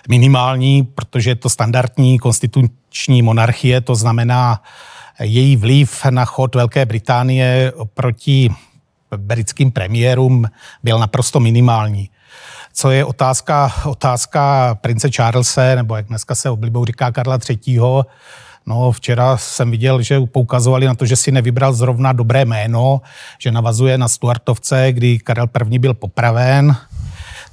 minimální, 0.09 0.83
protože 0.83 1.31
je 1.31 1.35
to 1.35 1.49
standardní 1.49 2.19
konstituční 2.19 3.23
monarchie, 3.23 3.81
to 3.81 3.95
znamená, 3.95 4.63
její 5.21 5.57
vliv 5.57 6.05
na 6.11 6.25
chod 6.25 6.55
Velké 6.55 6.87
Británie 6.87 7.73
proti 7.95 8.51
britským 9.17 9.73
premiérům 9.73 10.47
byl 10.83 10.99
naprosto 10.99 11.41
minimální. 11.41 12.11
Co 12.77 12.91
je 12.91 13.05
otázka, 13.05 13.73
otázka 13.85 14.75
prince 14.81 15.11
Charlese, 15.17 15.77
nebo 15.77 15.97
jak 15.97 16.07
dneska 16.07 16.35
se 16.35 16.51
oblibou 16.51 16.85
říká 16.85 17.13
Karla 17.13 17.39
III., 17.51 17.81
No, 18.67 18.93
včera 18.93 19.37
jsem 19.37 19.71
viděl, 19.71 20.03
že 20.03 20.21
poukazovali 20.21 20.87
na 20.87 20.95
to, 20.95 21.07
že 21.07 21.17
si 21.17 21.33
nevybral 21.33 21.73
zrovna 21.73 22.13
dobré 22.13 22.45
jméno, 22.45 23.01
že 23.39 23.53
navazuje 23.53 23.99
na 23.99 24.09
Stuartovce, 24.09 24.93
kdy 24.93 25.19
Karel 25.19 25.49
I. 25.71 25.79
byl 25.79 25.95
popraven. 25.95 26.77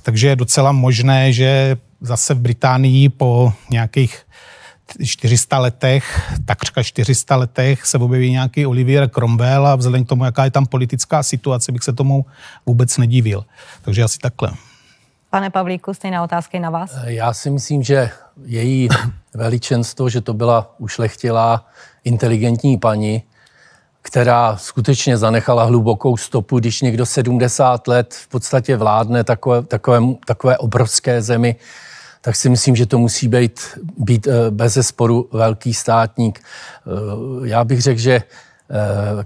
Takže 0.04 0.28
je 0.28 0.36
docela 0.36 0.72
možné, 0.72 1.34
že 1.34 1.78
zase 2.02 2.34
v 2.34 2.40
Británii 2.40 3.10
po 3.10 3.54
nějakých 3.70 4.24
400 5.06 5.60
letech, 5.60 6.32
takřka 6.46 6.84
400 6.84 7.36
letech 7.36 7.86
se 7.86 7.98
objeví 7.98 8.32
nějaký 8.32 8.66
Olivier 8.66 9.10
Cromwell 9.10 9.68
a 9.68 9.76
vzhledem 9.76 10.06
k 10.06 10.10
tomu, 10.10 10.26
jaká 10.26 10.46
je 10.46 10.52
tam 10.52 10.66
politická 10.66 11.24
situace, 11.24 11.72
bych 11.72 11.84
se 11.84 11.94
tomu 11.94 12.26
vůbec 12.66 12.98
nedivil. 12.98 13.46
Takže 13.82 14.04
asi 14.04 14.18
takhle. 14.18 14.52
Pane 15.32 15.50
Pavlíku, 15.50 15.94
stejná 15.94 16.24
otázka 16.24 16.60
na 16.60 16.70
vás? 16.70 16.96
Já 17.06 17.34
si 17.34 17.50
myslím, 17.50 17.84
že 17.84 18.10
její 18.46 18.90
veličenstvo, 19.34 20.10
že 20.10 20.22
to 20.22 20.34
byla 20.34 20.76
ušlechtilá, 20.78 21.68
inteligentní 22.04 22.78
paní, 22.78 23.24
která 24.02 24.58
skutečně 24.58 25.18
zanechala 25.18 25.64
hlubokou 25.64 26.18
stopu, 26.18 26.60
když 26.60 26.82
někdo 26.82 27.06
70 27.06 27.88
let 27.88 28.14
v 28.14 28.28
podstatě 28.28 28.78
vládne 28.78 29.24
takové, 29.24 29.64
takové, 29.64 30.00
takové 30.26 30.58
obrovské 30.58 31.22
zemi, 31.22 31.56
tak 32.22 32.36
si 32.36 32.50
myslím, 32.50 32.76
že 32.76 32.86
to 32.86 32.98
musí 32.98 33.28
být, 33.28 33.62
být 33.98 34.28
eh, 34.28 34.52
bez 34.52 34.74
zesporu 34.74 35.30
velký 35.32 35.74
státník. 35.74 36.40
Eh, 36.40 37.48
já 37.48 37.64
bych 37.64 37.82
řekl, 37.82 38.00
že 38.00 38.16
Eh, 38.20 38.24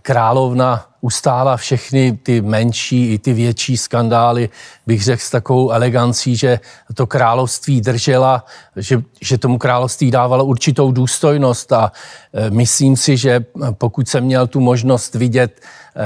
královna 0.01 0.85
ustála 1.01 1.57
všechny 1.57 2.17
ty 2.23 2.41
menší 2.41 3.13
i 3.13 3.17
ty 3.19 3.33
větší 3.33 3.77
skandály, 3.77 4.49
bych 4.87 5.03
řekl 5.03 5.21
s 5.21 5.29
takovou 5.29 5.71
elegancí, 5.71 6.35
že 6.35 6.59
to 6.93 7.07
království 7.07 7.81
držela, 7.81 8.45
že, 8.75 9.01
že 9.21 9.37
tomu 9.37 9.57
království 9.57 10.11
dávalo 10.11 10.45
určitou 10.45 10.91
důstojnost 10.91 11.71
a 11.71 11.91
eh, 12.33 12.49
myslím 12.49 12.97
si, 12.97 13.17
že 13.17 13.45
pokud 13.71 14.09
jsem 14.09 14.23
měl 14.23 14.47
tu 14.47 14.59
možnost 14.59 15.15
vidět 15.15 15.61
eh, 15.61 16.01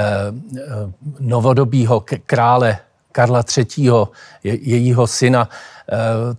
novodobího 1.20 2.04
krále 2.26 2.78
Karla 3.12 3.44
III., 3.56 3.90
jejího 4.44 5.06
syna, 5.06 5.48
Eh, 5.48 5.79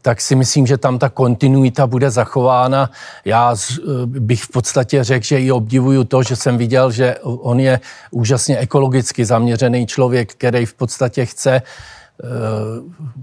tak 0.02 0.22
si 0.22 0.36
myslím, 0.36 0.68
že 0.68 0.78
tam 0.78 1.00
ta 1.00 1.10
kontinuita 1.10 1.88
bude 1.88 2.10
zachována. 2.12 2.90
Já 3.26 3.56
eh, 3.56 3.86
bych 4.06 4.44
v 4.44 4.50
podstatě 4.50 5.04
řekl, 5.04 5.26
že 5.26 5.40
i 5.40 5.52
obdivuju 5.52 6.04
to, 6.04 6.24
že 6.24 6.36
jsem 6.36 6.58
viděl, 6.58 6.92
že 6.92 7.16
on 7.24 7.60
je 7.60 7.80
úžasně 8.12 8.58
ekologicky 8.58 9.26
zaměřený 9.26 9.88
člověk, 9.88 10.34
který 10.34 10.66
v 10.66 10.74
podstatě 10.74 11.26
chce 11.26 11.62
eh, 11.62 12.28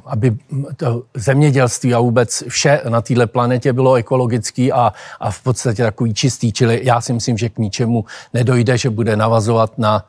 aby 0.07 0.37
to 0.77 1.03
zemědělství 1.15 1.95
a 1.95 2.01
vůbec 2.01 2.43
vše 2.49 2.81
na 2.89 3.01
této 3.01 3.27
planetě 3.27 3.73
bylo 3.73 3.95
ekologický 3.95 4.73
a, 4.73 4.93
a 5.21 5.31
v 5.31 5.43
podstatě 5.43 5.83
takový 5.83 6.15
čistý. 6.15 6.53
Čili 6.53 6.81
já 6.83 7.01
si 7.01 7.13
myslím, 7.13 7.39
že 7.39 7.49
k 7.49 7.59
ničemu 7.59 8.05
nedojde, 8.35 8.79
že 8.79 8.91
bude 8.91 9.17
navazovat 9.17 9.79
na 9.79 10.05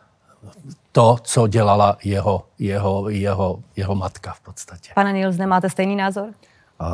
to, 0.92 1.18
co 1.22 1.48
dělala 1.48 1.98
jeho, 2.04 2.44
jeho, 2.60 3.10
jeho, 3.10 3.60
jeho 3.76 3.96
matka 3.96 4.34
v 4.34 4.40
podstatě. 4.40 4.92
Pane 4.96 5.14
Nils, 5.14 5.38
nemáte 5.38 5.70
stejný 5.70 5.96
názor? 5.96 6.30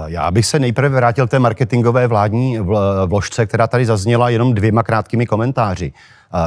Já 0.05 0.31
bych 0.31 0.45
se 0.45 0.59
nejprve 0.59 0.89
vrátil 0.89 1.27
té 1.27 1.39
marketingové 1.39 2.07
vládní 2.07 2.59
vložce, 3.05 3.45
která 3.45 3.67
tady 3.67 3.85
zazněla 3.85 4.29
jenom 4.29 4.53
dvěma 4.53 4.83
krátkými 4.83 5.25
komentáři. 5.25 5.93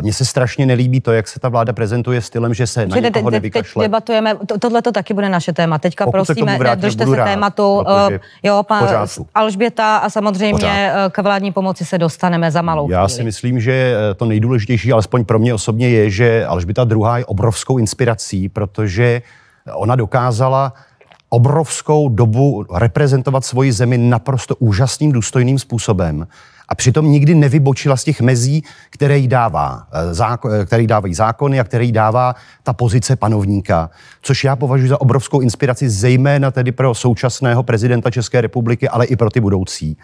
Mně 0.02 0.12
se 0.12 0.25
strašně 0.25 0.66
nelíbí 0.66 1.00
to, 1.00 1.12
jak 1.12 1.28
se 1.28 1.40
ta 1.40 1.49
vláda 1.49 1.73
prezentuje 1.73 2.21
stylem, 2.21 2.54
že 2.54 2.66
se 2.66 2.87
na 2.87 2.97
Čili 2.97 3.11
někoho 3.14 3.30
nevykašle. 3.30 3.83
Teď 3.83 3.90
debatujeme, 3.90 4.35
to, 4.47 4.59
tohle 4.59 4.83
to 4.83 4.92
taky 4.92 5.14
bude 5.14 5.28
naše 5.28 5.52
téma. 5.52 5.78
Teďka 5.78 6.04
Pokud 6.04 6.12
prosíme, 6.12 6.52
se 6.52 6.59
vrátit, 6.59 6.80
držte 6.80 7.07
se 7.07 7.16
rád, 7.16 7.25
tématu. 7.25 7.75
Uh, 7.75 7.85
jo, 8.42 8.62
pan 8.62 9.07
Alžběta 9.35 9.97
a 9.97 10.11
samozřejmě 10.11 10.52
pořád. 10.52 10.68
Eh, 10.68 10.92
k 11.11 11.23
vládní 11.23 11.52
pomoci 11.52 11.85
se 11.85 11.99
dostaneme 11.99 12.50
za 12.50 12.62
malou 12.62 12.90
Já 12.90 13.07
chvíli. 13.07 13.16
si 13.16 13.25
myslím, 13.25 13.61
že 13.61 13.73
eh, 13.73 14.14
to 14.14 14.25
nejdůležitější, 14.25 14.92
alespoň 14.92 15.25
pro 15.25 15.38
mě 15.38 15.54
osobně, 15.54 15.88
je, 15.88 16.11
že 16.11 16.47
Alžběta 16.47 16.87
II. 16.90 17.02
je 17.16 17.25
obrovskou 17.25 17.78
inspirací, 17.78 18.49
protože 18.49 19.23
ona 19.75 19.97
dokázala 19.97 20.73
obrovskou 21.28 22.09
dobu 22.09 22.64
reprezentovat 22.75 23.45
svoji 23.45 23.73
zemi 23.73 23.99
naprosto 23.99 24.57
úžasným, 24.57 25.12
důstojným 25.12 25.59
způsobem 25.59 26.26
a 26.69 26.75
přitom 26.75 27.11
nikdy 27.11 27.35
nevybočila 27.35 27.97
z 27.97 28.05
těch 28.05 28.21
mezí, 28.21 28.65
které 28.91 29.19
jí, 29.19 29.29
dává, 29.29 29.87
eh, 29.93 30.61
eh, 30.61 30.65
které 30.65 30.83
jí 30.83 30.87
dávají 30.87 31.15
zákony 31.15 31.61
a 31.61 31.65
které 31.65 31.85
jí 31.85 31.93
dává 31.93 32.35
ta 32.63 32.73
pozice 32.73 33.17
panovníka, 33.17 33.91
což 34.23 34.45
já 34.45 34.57
považuji 34.57 34.89
za 34.89 35.01
obrovskou 35.01 35.41
inspiraci, 35.41 35.91
zejména 35.91 36.51
tedy 36.51 36.73
pro 36.73 36.95
současného 36.95 37.63
prezidenta 37.63 38.11
České 38.11 38.41
republiky, 38.41 38.89
ale 38.89 39.07
i 39.07 39.17
pro 39.17 39.31
ty 39.31 39.41
budoucí. 39.41 39.97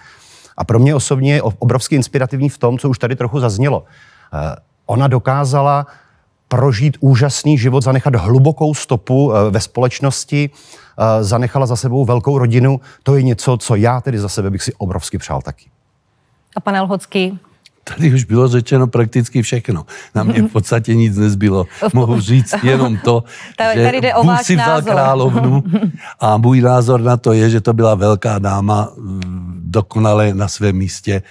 A 0.57 0.65
pro 0.65 0.79
mě 0.79 0.95
osobně 0.95 1.35
je 1.35 1.43
obrovsky 1.43 1.97
inspirativní 1.97 2.49
v 2.49 2.59
tom, 2.59 2.79
co 2.79 2.89
už 2.89 2.99
tady 2.99 3.17
trochu 3.17 3.41
zaznělo. 3.41 3.85
Eh, 4.33 4.57
ona 4.87 5.09
dokázala 5.09 5.87
prožít 6.49 6.97
úžasný 7.01 7.59
život, 7.59 7.85
zanechat 7.85 8.15
hlubokou 8.15 8.75
stopu 8.75 9.33
ve 9.51 9.61
společnosti, 9.61 10.51
zanechala 11.21 11.67
za 11.67 11.77
sebou 11.77 12.05
velkou 12.05 12.39
rodinu. 12.39 12.81
To 13.03 13.17
je 13.17 13.23
něco, 13.23 13.57
co 13.57 13.75
já 13.75 14.01
tedy 14.01 14.19
za 14.19 14.29
sebe 14.29 14.51
bych 14.51 14.63
si 14.63 14.73
obrovsky 14.75 15.19
přál 15.19 15.43
taky. 15.43 15.74
A 16.57 16.61
pan 16.61 16.77
Elhocký? 16.77 17.39
Tady 17.85 18.15
už 18.15 18.25
bylo 18.25 18.49
řečeno 18.49 18.87
prakticky 18.87 19.43
všechno. 19.43 19.87
Na 20.15 20.23
mě 20.23 20.43
v 20.43 20.53
podstatě 20.53 20.95
nic 20.95 21.17
nezbylo. 21.17 21.67
Mohu 21.95 22.21
říct 22.21 22.55
jenom 22.63 22.97
to, 22.97 23.25
tady, 23.57 23.79
že 23.79 23.85
tady 23.85 24.01
jde 24.01 24.15
o 24.15 24.25
Bůh 24.25 24.43
si 24.43 24.57
vzal 24.57 24.83
královnu 24.83 25.65
a 26.21 26.37
můj 26.37 26.61
názor 26.61 27.01
na 27.01 27.17
to 27.17 27.33
je, 27.33 27.51
že 27.51 27.61
to 27.61 27.73
byla 27.73 27.95
velká 27.95 28.39
dáma 28.39 28.93
dokonale 29.59 30.35
na 30.35 30.49
svém 30.49 30.77
místě, 30.77 31.23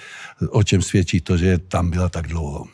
o 0.50 0.64
čem 0.64 0.82
svědčí 0.82 1.22
to, 1.22 1.38
že 1.38 1.58
tam 1.58 1.90
byla 1.90 2.10
tak 2.10 2.28
dlouho. 2.28 2.66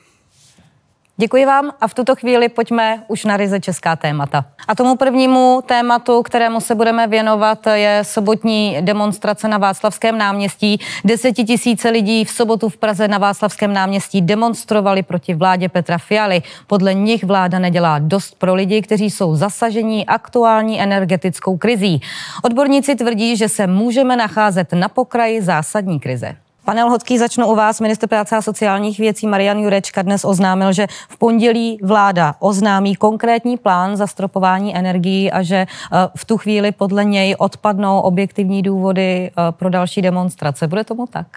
Děkuji 1.22 1.46
vám 1.46 1.72
a 1.82 1.88
v 1.88 1.94
tuto 1.94 2.16
chvíli 2.16 2.50
pojďme 2.50 3.04
už 3.08 3.26
na 3.26 3.38
ryze 3.38 3.60
česká 3.60 3.96
témata. 3.96 4.46
A 4.68 4.76
tomu 4.76 4.96
prvnímu 4.96 5.64
tématu, 5.66 6.24
kterému 6.24 6.60
se 6.60 6.76
budeme 6.76 7.08
věnovat, 7.08 7.68
je 7.74 8.00
sobotní 8.04 8.78
demonstrace 8.82 9.48
na 9.48 9.58
Václavském 9.58 10.18
náměstí. 10.18 10.80
Desetitisíce 11.06 11.90
lidí 11.90 12.26
v 12.26 12.32
sobotu 12.32 12.70
v 12.70 12.78
Praze 12.78 13.08
na 13.08 13.18
Václavském 13.18 13.74
náměstí 13.74 14.22
demonstrovali 14.22 15.04
proti 15.04 15.34
vládě 15.34 15.70
Petra 15.70 15.98
Fialy. 15.98 16.42
Podle 16.68 16.94
nich 16.94 17.24
vláda 17.24 17.60
nedělá 17.60 18.00
dost 18.00 18.36
pro 18.38 18.56
lidi, 18.56 18.82
kteří 18.82 19.10
jsou 19.10 19.36
zasažení 19.36 20.06
aktuální 20.06 20.82
energetickou 20.82 21.58
krizí. 21.58 22.02
Odborníci 22.44 22.96
tvrdí, 22.96 23.38
že 23.38 23.50
se 23.50 23.68
můžeme 23.68 24.16
nacházet 24.16 24.74
na 24.74 24.90
pokraji 24.90 25.42
zásadní 25.42 26.00
krize. 26.00 26.36
Pane 26.66 26.84
Lhodský, 26.84 27.18
začnu 27.18 27.48
u 27.48 27.56
vás. 27.56 27.80
Minister 27.80 28.10
práce 28.10 28.38
a 28.38 28.42
sociálních 28.42 29.00
věcí 29.00 29.28
Marian 29.28 29.60
Jurečka 29.60 30.02
dnes 30.02 30.26
oznámil, 30.26 30.74
že 30.74 30.88
v 31.10 31.18
pondělí 31.18 31.80
vláda 31.84 32.36
oznámí 32.40 32.96
konkrétní 32.96 33.58
plán 33.58 33.98
zastropování 33.98 34.76
energií 34.76 35.32
a 35.32 35.44
že 35.44 35.56
eh, 35.56 35.68
v 36.16 36.26
tu 36.26 36.38
chvíli 36.38 36.72
podle 36.72 37.06
něj 37.06 37.36
odpadnou 37.40 38.00
objektivní 38.00 38.62
důvody 38.62 39.32
eh, 39.32 39.52
pro 39.52 39.70
další 39.70 40.02
demonstrace. 40.02 40.68
Bude 40.68 40.84
tomu 40.84 41.08
tak? 41.08 41.28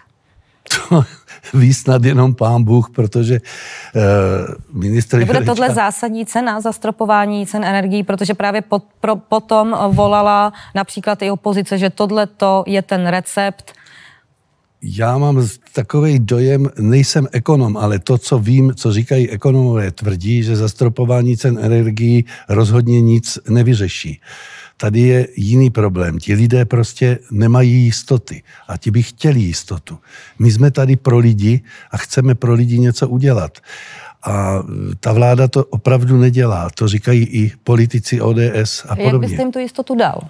To 1.51 1.59
ví 1.59 1.75
snad 1.75 2.05
jenom 2.05 2.35
pán 2.35 2.65
Bůh, 2.65 2.91
protože 2.91 3.41
uh, 3.41 4.83
ministr... 4.83 5.17
Bude 5.17 5.27
Jurečka... 5.27 5.55
tohle 5.55 5.75
zásadní 5.75 6.27
cena 6.27 6.61
zastropování 6.61 7.47
cen 7.47 7.65
energií, 7.65 8.03
protože 8.03 8.35
právě 8.35 8.63
pot, 8.63 8.85
pro, 9.01 9.17
potom 9.17 9.77
volala 9.89 10.53
například 10.75 11.23
i 11.23 11.31
opozice, 11.31 11.79
že 11.79 11.91
tohle 11.91 12.29
je 12.67 12.83
ten 12.83 13.07
recept, 13.07 13.73
já 14.83 15.19
mám 15.19 15.49
takový 15.73 16.19
dojem, 16.19 16.69
nejsem 16.79 17.29
ekonom, 17.33 17.77
ale 17.77 17.99
to, 17.99 18.19
co 18.19 18.39
vím, 18.39 18.75
co 18.75 18.93
říkají 18.93 19.31
ekonomové, 19.31 19.91
tvrdí, 19.91 20.43
že 20.43 20.57
zastropování 20.57 21.37
cen 21.37 21.59
energií 21.63 22.25
rozhodně 22.49 23.01
nic 23.01 23.39
nevyřeší. 23.49 24.21
Tady 24.77 25.01
je 25.01 25.29
jiný 25.37 25.71
problém. 25.71 26.19
Ti 26.19 26.35
lidé 26.35 26.65
prostě 26.65 27.19
nemají 27.31 27.73
jistoty 27.85 28.43
a 28.69 28.77
ti 28.77 28.91
by 28.91 29.03
chtěli 29.03 29.41
jistotu. 29.41 29.99
My 30.39 30.53
jsme 30.53 30.71
tady 30.71 30.97
pro 30.97 31.19
lidi 31.19 31.61
a 31.91 31.97
chceme 31.97 32.35
pro 32.35 32.55
lidi 32.55 32.79
něco 32.79 33.09
udělat. 33.09 33.59
A 34.27 34.63
ta 35.01 35.13
vláda 35.13 35.49
to 35.49 35.65
opravdu 35.65 36.17
nedělá. 36.17 36.71
To 36.75 36.89
říkají 36.89 37.25
i 37.25 37.53
politici 37.65 38.21
ODS 38.21 38.85
a 38.89 38.97
podobně. 38.97 39.05
Jak 39.05 39.21
byste 39.21 39.43
jim 39.43 39.53
tu 39.53 39.59
jistotu 39.59 39.95
dal? 39.95 40.21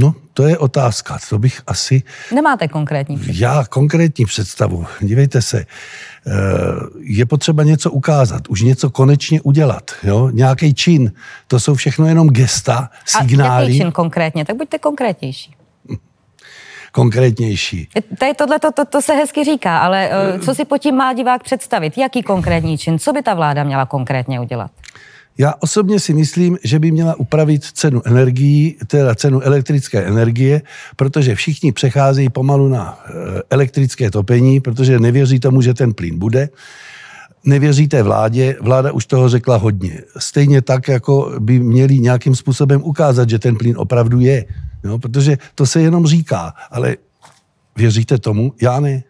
No, 0.00 0.14
to 0.34 0.42
je 0.42 0.58
otázka. 0.58 1.18
To 1.28 1.38
bych 1.38 1.60
asi... 1.66 2.02
Nemáte 2.34 2.68
konkrétní 2.68 3.16
představu? 3.16 3.38
Já 3.40 3.64
konkrétní 3.64 4.24
představu. 4.24 4.86
Dívejte 5.00 5.42
se, 5.42 5.58
eh, 5.58 6.30
je 7.00 7.26
potřeba 7.26 7.62
něco 7.62 7.90
ukázat, 7.90 8.48
už 8.48 8.62
něco 8.62 8.90
konečně 8.90 9.40
udělat. 9.40 9.90
Jo? 10.02 10.30
Nějaký 10.30 10.74
čin. 10.74 11.12
To 11.46 11.60
jsou 11.60 11.74
všechno 11.74 12.06
jenom 12.06 12.28
gesta, 12.28 12.90
signály. 13.04 13.64
A 13.64 13.68
jaký 13.68 13.78
čin 13.78 13.92
konkrétně? 13.92 14.44
Tak 14.44 14.56
buďte 14.56 14.78
konkrétnější. 14.78 15.54
Konkrétnější. 16.92 17.88
Tady 18.18 18.34
tohle 18.34 18.58
to, 18.58 18.72
to, 18.72 18.84
to 18.84 19.02
se 19.02 19.14
hezky 19.14 19.44
říká, 19.44 19.78
ale 19.78 20.10
eh, 20.12 20.38
co 20.38 20.54
si 20.54 20.64
po 20.64 20.78
tím 20.78 20.94
má 20.94 21.12
divák 21.12 21.42
představit? 21.42 21.98
Jaký 21.98 22.22
konkrétní 22.22 22.78
čin? 22.78 22.98
Co 22.98 23.12
by 23.12 23.22
ta 23.22 23.34
vláda 23.34 23.64
měla 23.64 23.86
konkrétně 23.86 24.40
udělat? 24.40 24.70
Já 25.40 25.54
osobně 25.60 26.00
si 26.00 26.14
myslím, 26.14 26.58
že 26.64 26.78
by 26.78 26.90
měla 26.90 27.20
upravit 27.20 27.64
cenu 27.64 28.02
energií, 28.04 28.76
teda 28.86 29.14
cenu 29.14 29.40
elektrické 29.40 30.02
energie, 30.04 30.62
protože 30.96 31.34
všichni 31.34 31.72
přecházejí 31.72 32.28
pomalu 32.28 32.68
na 32.68 32.98
eh, 33.04 33.12
elektrické 33.50 34.10
topení, 34.10 34.60
protože 34.60 34.98
nevěří 34.98 35.40
tomu, 35.40 35.62
že 35.62 35.74
ten 35.74 35.94
plyn 35.94 36.18
bude. 36.18 36.48
Nevěří 37.44 37.88
té 37.88 38.02
vládě, 38.02 38.56
vláda 38.60 38.92
už 38.92 39.06
toho 39.06 39.28
řekla 39.28 39.56
hodně. 39.56 40.02
Stejně 40.18 40.62
tak, 40.62 40.88
jako 40.88 41.32
by 41.38 41.58
měli 41.58 41.98
nějakým 41.98 42.34
způsobem 42.34 42.82
ukázat, 42.84 43.30
že 43.30 43.38
ten 43.38 43.56
plyn 43.56 43.74
opravdu 43.78 44.20
je. 44.20 44.44
No, 44.84 44.98
protože 44.98 45.38
to 45.54 45.66
se 45.66 45.80
jenom 45.80 46.06
říká, 46.06 46.54
ale 46.70 46.96
věříte 47.76 48.18
tomu? 48.18 48.52
Já 48.62 48.80
ne. 48.80 49.02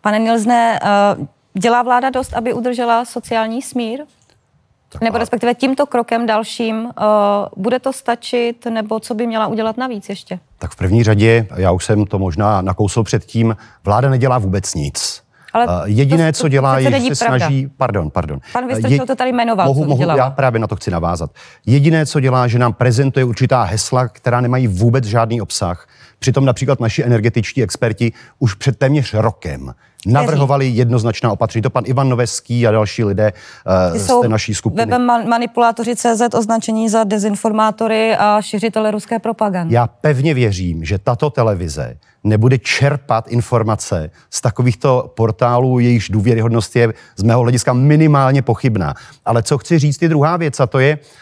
Pane 0.00 0.18
Nilzne, 0.18 0.78
eh, 0.82 1.26
dělá 1.60 1.82
vláda 1.82 2.10
dost, 2.10 2.34
aby 2.34 2.52
udržela 2.52 3.04
sociální 3.04 3.62
smír? 3.62 4.00
Tak 4.92 5.02
nebo 5.02 5.18
respektive 5.18 5.54
tímto 5.54 5.86
krokem 5.86 6.26
dalším, 6.26 6.84
uh, 6.84 6.90
bude 7.56 7.78
to 7.78 7.92
stačit, 7.92 8.66
nebo 8.70 9.00
co 9.00 9.14
by 9.14 9.26
měla 9.26 9.46
udělat 9.46 9.76
navíc 9.76 10.08
ještě? 10.08 10.38
Tak 10.58 10.70
v 10.72 10.76
první 10.76 11.04
řadě, 11.04 11.46
já 11.56 11.72
už 11.72 11.84
jsem 11.84 12.06
to 12.06 12.18
možná 12.18 12.62
nakousl 12.62 13.02
předtím, 13.02 13.56
vláda 13.84 14.10
nedělá 14.10 14.38
vůbec 14.38 14.74
nic. 14.74 15.22
Ale 15.52 15.66
uh, 15.66 15.72
jediné, 15.84 16.32
to, 16.32 16.38
co 16.38 16.48
dělá, 16.48 16.78
je, 16.78 17.00
že 17.00 17.14
se 17.14 17.24
pravda. 17.24 17.46
snaží... 17.46 17.68
Pardon, 17.76 18.10
pardon. 18.10 18.40
Pan 18.52 18.66
Vystrčil 18.66 19.00
je, 19.00 19.06
to 19.06 19.16
tady 19.16 19.32
jmenoval, 19.32 19.66
mohu, 19.66 19.82
co 19.82 19.88
mohu, 19.88 20.02
Já 20.16 20.30
právě 20.30 20.60
na 20.60 20.66
to 20.66 20.76
chci 20.76 20.90
navázat. 20.90 21.30
Jediné, 21.66 22.06
co 22.06 22.20
dělá, 22.20 22.48
že 22.48 22.58
nám 22.58 22.72
prezentuje 22.72 23.24
určitá 23.24 23.62
hesla, 23.62 24.08
která 24.08 24.40
nemají 24.40 24.68
vůbec 24.68 25.04
žádný 25.04 25.40
obsah. 25.40 25.88
Přitom 26.22 26.44
například 26.44 26.80
naši 26.80 27.04
energetičtí 27.04 27.62
experti 27.62 28.12
už 28.38 28.54
před 28.54 28.78
téměř 28.78 29.14
rokem 29.14 29.74
navrhovali 30.06 30.68
jednoznačná 30.68 31.32
opatření. 31.32 31.62
To 31.62 31.70
pan 31.70 31.84
Ivan 31.86 32.08
Noveský 32.08 32.66
a 32.66 32.70
další 32.70 33.04
lidé 33.04 33.32
uh, 33.92 33.98
z 33.98 34.20
té 34.20 34.28
naší 34.28 34.54
skupiny. 34.54 34.82
Webem 34.82 35.06
manipulátoři 35.06 35.96
CZ 35.96 36.34
označení 36.34 36.88
za 36.88 37.04
dezinformátory 37.04 38.16
a 38.16 38.42
šiřitele 38.42 38.90
ruské 38.90 39.18
propagandy. 39.18 39.74
Já 39.74 39.86
pevně 39.86 40.34
věřím, 40.34 40.84
že 40.84 40.98
tato 40.98 41.30
televize 41.30 41.96
nebude 42.24 42.58
čerpat 42.58 43.28
informace 43.28 44.10
z 44.30 44.40
takovýchto 44.40 45.12
portálů, 45.16 45.78
jejichž 45.78 46.08
důvěryhodnost 46.08 46.76
je 46.76 46.92
z 47.16 47.22
mého 47.22 47.40
hlediska 47.40 47.72
minimálně 47.72 48.42
pochybná. 48.42 48.94
Ale 49.24 49.42
co 49.42 49.58
chci 49.58 49.78
říct 49.78 50.02
je 50.02 50.08
druhá 50.08 50.36
věc 50.36 50.60
a 50.60 50.66
to 50.66 50.78
je, 50.78 50.98
uh, 50.98 51.21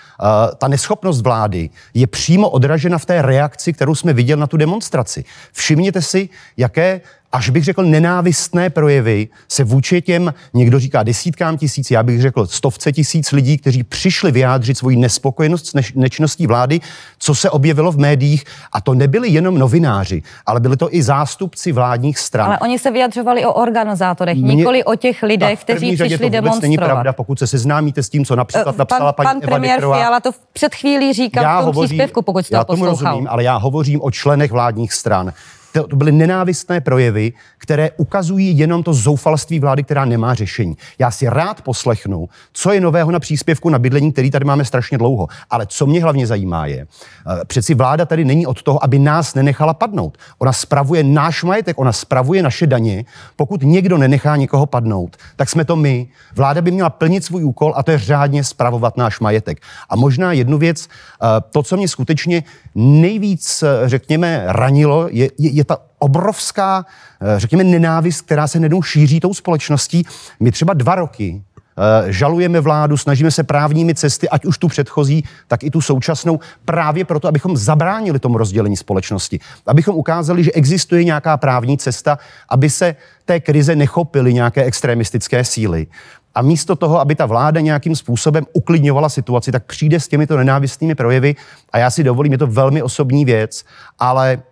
ta 0.58 0.68
neschopnost 0.68 1.20
vlády 1.20 1.70
je 1.94 2.06
přímo 2.06 2.50
odražena 2.50 2.98
v 2.98 3.06
té 3.06 3.22
reakci, 3.22 3.72
kterou 3.72 3.94
jsme 3.94 4.12
viděli 4.12 4.40
na 4.40 4.46
tu 4.46 4.56
demonstraci. 4.56 5.24
Všimněte 5.52 6.02
si, 6.02 6.28
jaké 6.56 7.00
až 7.32 7.50
bych 7.50 7.64
řekl 7.64 7.82
nenávistné 7.82 8.70
projevy 8.70 9.28
se 9.48 9.64
vůči 9.64 10.02
těm, 10.02 10.34
někdo 10.54 10.78
říká 10.78 11.02
desítkám 11.02 11.58
tisíc, 11.58 11.90
já 11.90 12.02
bych 12.02 12.22
řekl 12.22 12.46
stovce 12.46 12.92
tisíc 12.92 13.32
lidí, 13.32 13.58
kteří 13.58 13.82
přišli 13.82 14.32
vyjádřit 14.32 14.78
svoji 14.78 14.96
nespokojenost 14.96 15.66
s 15.66 15.94
nečinností 15.94 16.46
vlády, 16.46 16.80
co 17.18 17.34
se 17.34 17.50
objevilo 17.50 17.92
v 17.92 17.98
médiích. 17.98 18.44
A 18.72 18.80
to 18.80 18.94
nebyli 18.94 19.28
jenom 19.28 19.58
novináři, 19.58 20.22
ale 20.46 20.60
byli 20.60 20.76
to 20.76 20.94
i 20.94 21.02
zástupci 21.02 21.72
vládních 21.72 22.18
stran. 22.18 22.46
Ale 22.46 22.58
oni 22.58 22.78
se 22.78 22.90
vyjadřovali 22.90 23.44
o 23.44 23.52
organizátorech, 23.52 24.38
Mě, 24.38 24.54
nikoli 24.54 24.84
o 24.84 24.94
těch 24.94 25.22
lidech, 25.22 25.60
kteří 25.60 25.94
přišli 25.94 26.18
to 26.18 26.28
demonstrovat. 26.28 26.62
není 26.62 26.76
pravda, 26.76 27.12
pokud 27.12 27.38
se 27.38 27.46
seznámíte 27.46 28.02
s 28.02 28.08
tím, 28.08 28.24
co 28.24 28.36
například 28.36 28.74
eh, 28.74 28.78
napsala 28.78 29.12
pan, 29.12 29.26
paní 29.26 29.40
pan 29.40 29.48
premiér 29.48 29.82
Eva 29.82 29.96
Fiala 29.96 30.20
to 30.20 30.30
před 30.52 30.74
chvílí 30.74 31.12
říkal 31.12 31.42
já 31.44 31.56
v 31.56 31.58
tom 31.58 31.66
hovořím, 31.66 31.88
příspěvku, 31.88 32.22
pokud 32.22 32.46
jste 32.46 32.56
já 32.56 32.64
tomu 32.64 32.84
rozumím, 32.86 33.26
ale 33.30 33.44
já 33.44 33.56
hovořím 33.56 34.02
o 34.02 34.10
členech 34.10 34.52
vládních 34.52 34.92
stran 34.92 35.32
to, 35.72 35.96
byly 35.96 36.12
nenávistné 36.12 36.80
projevy, 36.80 37.32
které 37.58 37.90
ukazují 37.96 38.58
jenom 38.58 38.82
to 38.82 38.94
zoufalství 38.94 39.60
vlády, 39.60 39.82
která 39.82 40.04
nemá 40.04 40.34
řešení. 40.34 40.76
Já 40.98 41.10
si 41.10 41.28
rád 41.28 41.62
poslechnu, 41.62 42.28
co 42.52 42.72
je 42.72 42.80
nového 42.80 43.10
na 43.10 43.18
příspěvku 43.18 43.68
na 43.68 43.78
bydlení, 43.78 44.12
který 44.12 44.30
tady 44.30 44.44
máme 44.44 44.64
strašně 44.64 44.98
dlouho. 44.98 45.28
Ale 45.50 45.66
co 45.66 45.86
mě 45.86 46.02
hlavně 46.02 46.26
zajímá 46.26 46.66
je, 46.66 46.86
eh, 46.86 47.44
přeci 47.44 47.74
vláda 47.74 48.06
tady 48.06 48.24
není 48.24 48.46
od 48.46 48.62
toho, 48.62 48.84
aby 48.84 48.98
nás 48.98 49.34
nenechala 49.34 49.74
padnout. 49.74 50.18
Ona 50.38 50.52
spravuje 50.52 51.04
náš 51.04 51.44
majetek, 51.44 51.78
ona 51.78 51.92
spravuje 51.92 52.42
naše 52.42 52.66
daně. 52.66 53.04
Pokud 53.36 53.62
někdo 53.62 53.98
nenechá 53.98 54.36
někoho 54.36 54.66
padnout, 54.66 55.16
tak 55.36 55.50
jsme 55.50 55.64
to 55.64 55.76
my. 55.76 56.08
Vláda 56.34 56.62
by 56.62 56.70
měla 56.70 56.90
plnit 56.90 57.24
svůj 57.24 57.44
úkol 57.44 57.72
a 57.76 57.82
to 57.82 57.90
je 57.90 57.98
řádně 57.98 58.44
spravovat 58.44 58.96
náš 58.96 59.20
majetek. 59.20 59.62
A 59.88 59.96
možná 59.96 60.32
jednu 60.32 60.58
věc, 60.58 60.88
eh, 60.88 61.26
to, 61.50 61.62
co 61.62 61.76
mě 61.76 61.88
skutečně 61.88 62.42
nejvíc, 62.74 63.62
eh, 63.62 63.88
řekněme, 63.88 64.44
ranilo, 64.46 65.08
je, 65.10 65.30
je, 65.38 65.59
je 65.60 65.64
ta 65.64 65.78
obrovská, 65.98 66.86
eh, 67.20 67.40
řekněme, 67.40 67.64
nenávist, 67.64 68.20
která 68.22 68.46
se 68.46 68.60
nedou 68.60 68.82
šíří 68.82 69.20
tou 69.20 69.34
společností. 69.34 70.06
My 70.40 70.52
třeba 70.52 70.74
dva 70.74 70.94
roky 70.94 71.42
eh, 71.78 72.12
žalujeme 72.12 72.60
vládu, 72.60 72.96
snažíme 72.96 73.30
se 73.30 73.44
právními 73.44 73.94
cesty, 73.94 74.28
ať 74.28 74.44
už 74.44 74.58
tu 74.58 74.68
předchozí, 74.68 75.24
tak 75.48 75.62
i 75.62 75.70
tu 75.70 75.80
současnou, 75.80 76.40
právě 76.64 77.04
proto, 77.04 77.28
abychom 77.28 77.56
zabránili 77.56 78.18
tomu 78.18 78.38
rozdělení 78.38 78.76
společnosti. 78.76 79.40
Abychom 79.66 79.96
ukázali, 79.96 80.44
že 80.44 80.52
existuje 80.52 81.04
nějaká 81.04 81.36
právní 81.36 81.78
cesta, 81.78 82.18
aby 82.48 82.70
se 82.70 82.96
té 83.24 83.40
krize 83.40 83.76
nechopily 83.76 84.34
nějaké 84.34 84.64
extremistické 84.64 85.44
síly. 85.44 85.86
A 86.34 86.42
místo 86.42 86.76
toho, 86.76 87.00
aby 87.00 87.14
ta 87.14 87.26
vláda 87.26 87.60
nějakým 87.60 87.96
způsobem 87.96 88.46
uklidňovala 88.52 89.08
situaci, 89.08 89.52
tak 89.52 89.64
přijde 89.64 90.00
s 90.00 90.08
těmito 90.08 90.36
nenávistnými 90.36 90.94
projevy. 90.94 91.36
A 91.72 91.78
já 91.78 91.90
si 91.90 92.04
dovolím, 92.04 92.32
je 92.32 92.38
to 92.38 92.46
velmi 92.46 92.82
osobní 92.82 93.24
věc, 93.24 93.64
ale 93.98 94.42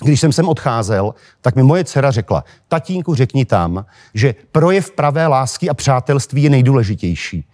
když 0.00 0.20
jsem 0.20 0.32
sem 0.32 0.48
odcházel, 0.48 1.14
tak 1.40 1.56
mi 1.56 1.62
moje 1.62 1.84
dcera 1.84 2.10
řekla, 2.10 2.44
tatínku, 2.68 3.14
řekni 3.14 3.44
tam, 3.44 3.84
že 4.14 4.34
projev 4.52 4.90
pravé 4.90 5.26
lásky 5.26 5.70
a 5.70 5.74
přátelství 5.74 6.42
je 6.42 6.50
nejdůležitější. 6.50 7.44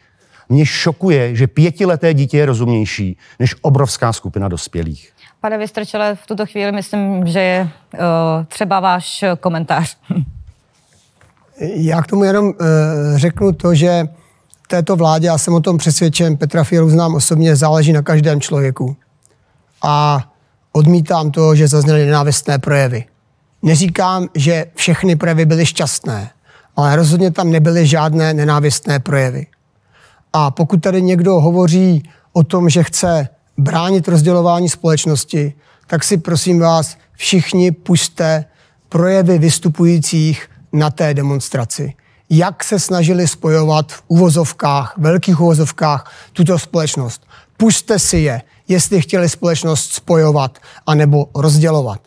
Mě 0.48 0.66
šokuje, 0.66 1.36
že 1.36 1.46
pětileté 1.46 2.14
dítě 2.14 2.38
je 2.38 2.46
rozumnější 2.46 3.18
než 3.38 3.54
obrovská 3.62 4.12
skupina 4.12 4.48
dospělých. 4.48 5.12
Pane 5.40 5.58
Vystrčele, 5.58 6.14
v 6.14 6.26
tuto 6.26 6.46
chvíli 6.46 6.72
myslím, 6.72 7.26
že 7.26 7.40
je 7.40 7.62
uh, 7.94 8.00
třeba 8.48 8.80
váš 8.80 9.24
komentář. 9.40 9.96
Já 11.60 12.02
k 12.02 12.06
tomu 12.06 12.24
jenom 12.24 12.46
uh, 12.46 12.54
řeknu 13.16 13.52
to, 13.52 13.74
že 13.74 14.08
této 14.68 14.96
vládě, 14.96 15.26
já 15.26 15.38
jsem 15.38 15.54
o 15.54 15.60
tom 15.60 15.78
přesvědčen, 15.78 16.36
Petra 16.36 16.64
Fialu 16.64 16.90
znám 16.90 17.14
osobně, 17.14 17.56
záleží 17.56 17.92
na 17.92 18.02
každém 18.02 18.40
člověku. 18.40 18.96
A 19.82 20.24
Odmítám 20.72 21.30
to, 21.30 21.54
že 21.54 21.68
zazněly 21.68 22.06
nenávistné 22.06 22.58
projevy. 22.58 23.04
Neříkám, 23.62 24.28
že 24.34 24.66
všechny 24.74 25.16
projevy 25.16 25.46
byly 25.46 25.66
šťastné, 25.66 26.30
ale 26.76 26.96
rozhodně 26.96 27.30
tam 27.30 27.50
nebyly 27.50 27.86
žádné 27.86 28.34
nenávistné 28.34 28.98
projevy. 28.98 29.46
A 30.32 30.50
pokud 30.50 30.76
tady 30.82 31.02
někdo 31.02 31.40
hovoří 31.40 32.02
o 32.32 32.42
tom, 32.42 32.68
že 32.68 32.82
chce 32.82 33.28
bránit 33.58 34.08
rozdělování 34.08 34.68
společnosti, 34.68 35.52
tak 35.86 36.04
si 36.04 36.16
prosím 36.16 36.58
vás 36.58 36.96
všichni 37.12 37.72
puste 37.72 38.44
projevy 38.88 39.38
vystupujících 39.38 40.50
na 40.72 40.90
té 40.90 41.14
demonstraci. 41.14 41.94
Jak 42.30 42.64
se 42.64 42.78
snažili 42.78 43.28
spojovat 43.28 43.92
v 43.92 44.02
uvozovkách, 44.08 44.94
velkých 44.98 45.40
uvozovkách 45.40 46.12
tuto 46.32 46.58
společnost. 46.58 47.26
Puste 47.56 47.98
si 47.98 48.18
je 48.18 48.42
jestli 48.68 49.00
chtěli 49.00 49.28
společnost 49.28 49.92
spojovat 49.92 50.58
anebo 50.86 51.26
rozdělovat. 51.34 52.00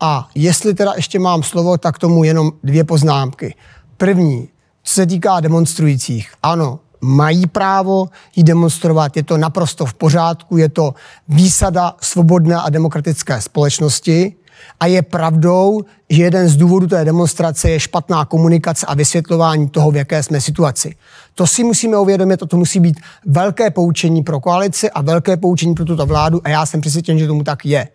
A 0.00 0.28
jestli 0.34 0.74
teda 0.74 0.92
ještě 0.96 1.18
mám 1.18 1.42
slovo, 1.42 1.78
tak 1.78 1.98
tomu 1.98 2.24
jenom 2.24 2.52
dvě 2.64 2.84
poznámky. 2.84 3.54
První, 3.96 4.48
co 4.82 4.94
se 4.94 5.06
týká 5.06 5.40
demonstrujících. 5.40 6.32
Ano, 6.42 6.78
mají 7.00 7.46
právo 7.46 8.08
jí 8.36 8.42
demonstrovat, 8.42 9.16
je 9.16 9.22
to 9.22 9.36
naprosto 9.36 9.86
v 9.86 9.94
pořádku, 9.94 10.56
je 10.56 10.68
to 10.68 10.94
výsada 11.28 11.96
svobodné 12.00 12.56
a 12.56 12.70
demokratické 12.70 13.40
společnosti. 13.40 14.34
A 14.80 14.86
je 14.86 15.02
pravdou, 15.02 15.80
že 16.10 16.22
jeden 16.22 16.48
z 16.48 16.56
důvodů 16.56 16.86
té 16.86 17.04
demonstrace 17.04 17.70
je 17.70 17.80
špatná 17.80 18.24
komunikace 18.24 18.86
a 18.86 18.94
vysvětlování 18.94 19.68
toho, 19.68 19.90
v 19.90 19.96
jaké 19.96 20.22
jsme 20.22 20.40
situaci. 20.40 20.94
To 21.34 21.46
si 21.46 21.64
musíme 21.64 21.98
uvědomit, 21.98 22.40
to 22.48 22.56
musí 22.56 22.80
být 22.80 23.00
velké 23.26 23.70
poučení 23.70 24.22
pro 24.22 24.40
koalici 24.40 24.90
a 24.90 25.02
velké 25.02 25.36
poučení 25.36 25.74
pro 25.74 25.84
tuto 25.84 26.06
vládu 26.06 26.40
a 26.44 26.48
já 26.48 26.66
jsem 26.66 26.80
přesvědčen, 26.80 27.18
že 27.18 27.26
tomu 27.26 27.44
tak 27.44 27.66
je. 27.66 27.88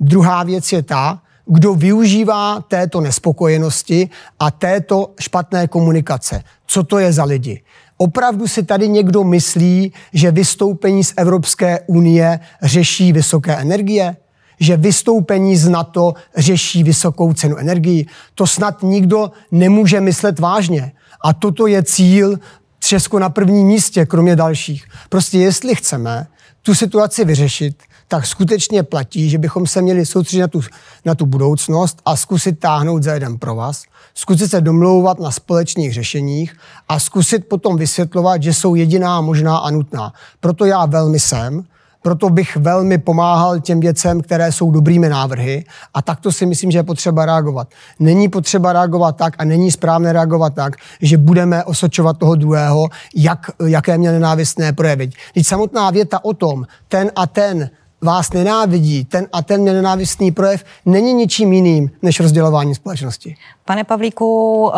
Druhá 0.00 0.42
věc 0.42 0.72
je 0.72 0.82
ta, 0.82 1.22
kdo 1.46 1.74
využívá 1.74 2.60
této 2.60 3.00
nespokojenosti 3.00 4.08
a 4.38 4.50
této 4.50 5.14
špatné 5.20 5.68
komunikace. 5.68 6.42
Co 6.66 6.82
to 6.82 6.98
je 6.98 7.12
za 7.12 7.24
lidi? 7.24 7.62
Opravdu 7.96 8.48
si 8.48 8.62
tady 8.62 8.88
někdo 8.88 9.24
myslí, 9.24 9.92
že 10.12 10.30
vystoupení 10.30 11.04
z 11.04 11.14
Evropské 11.16 11.80
unie 11.86 12.40
řeší 12.62 13.12
vysoké 13.12 13.56
energie? 13.56 14.16
Že 14.60 14.76
vystoupení 14.76 15.56
z 15.56 15.68
NATO 15.68 16.14
řeší 16.36 16.84
vysokou 16.84 17.32
cenu 17.32 17.56
energii. 17.56 18.06
To 18.34 18.46
snad 18.46 18.82
nikdo 18.82 19.30
nemůže 19.50 20.00
myslet 20.00 20.38
vážně. 20.38 20.92
A 21.24 21.32
toto 21.32 21.66
je 21.66 21.82
cíl 21.82 22.38
Česko 22.78 23.18
na 23.18 23.28
prvním 23.28 23.66
místě, 23.66 24.06
kromě 24.06 24.36
dalších. 24.36 24.84
Prostě 25.08 25.38
jestli 25.38 25.74
chceme 25.74 26.26
tu 26.62 26.74
situaci 26.74 27.24
vyřešit, 27.24 27.82
tak 28.08 28.26
skutečně 28.26 28.82
platí, 28.82 29.30
že 29.30 29.38
bychom 29.38 29.66
se 29.66 29.82
měli 29.82 30.06
soustředit 30.06 30.40
na 30.40 30.48
tu, 30.48 30.60
na 31.04 31.14
tu 31.14 31.26
budoucnost 31.26 32.02
a 32.04 32.16
zkusit 32.16 32.58
táhnout 32.58 33.02
za 33.02 33.14
jeden 33.14 33.38
pro 33.38 33.54
vás, 33.54 33.82
zkusit 34.14 34.50
se 34.50 34.60
domlouvat 34.60 35.20
na 35.20 35.30
společných 35.30 35.94
řešeních 35.94 36.56
a 36.88 36.98
zkusit 36.98 37.48
potom 37.48 37.76
vysvětlovat, 37.76 38.42
že 38.42 38.54
jsou 38.54 38.74
jediná 38.74 39.20
možná 39.20 39.58
a 39.58 39.70
nutná. 39.70 40.12
Proto 40.40 40.64
já 40.64 40.86
velmi 40.86 41.20
jsem, 41.20 41.64
proto 42.02 42.30
bych 42.30 42.56
velmi 42.56 42.98
pomáhal 42.98 43.60
těm 43.60 43.80
věcem, 43.80 44.20
které 44.20 44.52
jsou 44.52 44.70
dobrými 44.70 45.08
návrhy 45.08 45.64
a 45.94 46.02
takto 46.02 46.32
si 46.32 46.46
myslím, 46.46 46.70
že 46.70 46.78
je 46.78 46.82
potřeba 46.82 47.26
reagovat. 47.26 47.68
Není 47.98 48.28
potřeba 48.28 48.72
reagovat 48.72 49.16
tak 49.16 49.34
a 49.38 49.44
není 49.44 49.70
správné 49.70 50.12
reagovat 50.12 50.54
tak, 50.54 50.76
že 51.02 51.16
budeme 51.16 51.64
osočovat 51.64 52.18
toho 52.18 52.34
druhého, 52.34 52.88
jak, 53.16 53.50
jaké 53.66 53.98
měl 53.98 54.12
nenávistné 54.12 54.72
projevy. 54.72 55.10
Teď 55.34 55.46
samotná 55.46 55.90
věta 55.90 56.24
o 56.24 56.34
tom, 56.34 56.66
ten 56.88 57.10
a 57.16 57.26
ten 57.26 57.70
vás 58.02 58.32
nenávidí, 58.32 59.04
ten 59.04 59.26
a 59.32 59.42
ten 59.42 59.64
nenávistný 59.64 60.32
projev, 60.32 60.64
není 60.86 61.12
ničím 61.14 61.52
jiným 61.52 61.90
než 62.02 62.20
rozdělování 62.20 62.74
společnosti. 62.74 63.36
Pane 63.64 63.84
Pavlíku, 63.84 64.72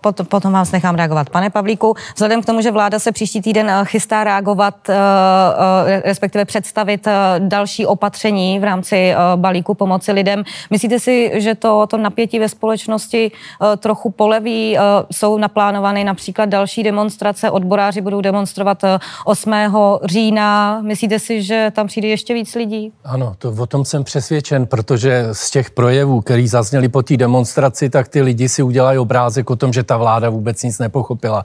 pot, 0.00 0.20
potom 0.28 0.52
vás 0.52 0.72
nechám 0.72 0.94
reagovat. 0.94 1.30
Pane 1.30 1.50
Pavlíku, 1.50 1.94
vzhledem 2.14 2.42
k 2.42 2.46
tomu, 2.46 2.60
že 2.60 2.70
vláda 2.70 2.98
se 2.98 3.12
příští 3.12 3.42
týden 3.42 3.70
eh, 3.70 3.84
chystá 3.84 4.24
reagovat, 4.24 4.88
uh, 4.88 4.94
respektive 6.04 6.44
představit 6.44 7.08
další 7.38 7.86
opatření 7.86 8.58
v 8.58 8.64
rámci 8.64 9.14
balíku 9.36 9.74
pomoci 9.74 10.12
lidem, 10.12 10.44
myslíte 10.70 11.00
si, 11.00 11.30
že 11.34 11.54
to, 11.54 11.86
to 11.86 11.96
napětí 11.96 12.38
ve 12.38 12.48
společnosti 12.48 13.32
trochu 13.78 14.10
poleví? 14.10 14.76
Jsou 15.12 15.38
naplánovány 15.38 16.04
například 16.04 16.48
další 16.48 16.82
demonstrace, 16.82 17.50
odboráři 17.50 18.00
budou 18.00 18.20
demonstrovat 18.20 18.82
8. 19.24 19.52
října. 20.04 20.80
Myslíte 20.82 21.18
si, 21.18 21.42
že 21.42 21.72
tam 21.74 21.86
přijde 21.86 22.08
ještě 22.08 22.34
víc 22.34 22.49
lidí? 22.54 22.92
Ano, 23.04 23.34
to, 23.38 23.54
o 23.58 23.66
tom 23.66 23.84
jsem 23.84 24.04
přesvědčen, 24.04 24.66
protože 24.66 25.28
z 25.32 25.50
těch 25.50 25.70
projevů, 25.70 26.20
který 26.20 26.48
zazněli 26.48 26.88
po 26.88 27.02
té 27.02 27.16
demonstraci, 27.16 27.90
tak 27.90 28.08
ty 28.08 28.22
lidi 28.22 28.48
si 28.48 28.62
udělají 28.62 28.98
obrázek 28.98 29.50
o 29.50 29.56
tom, 29.56 29.72
že 29.72 29.82
ta 29.82 29.96
vláda 29.96 30.30
vůbec 30.30 30.62
nic 30.62 30.78
nepochopila. 30.78 31.44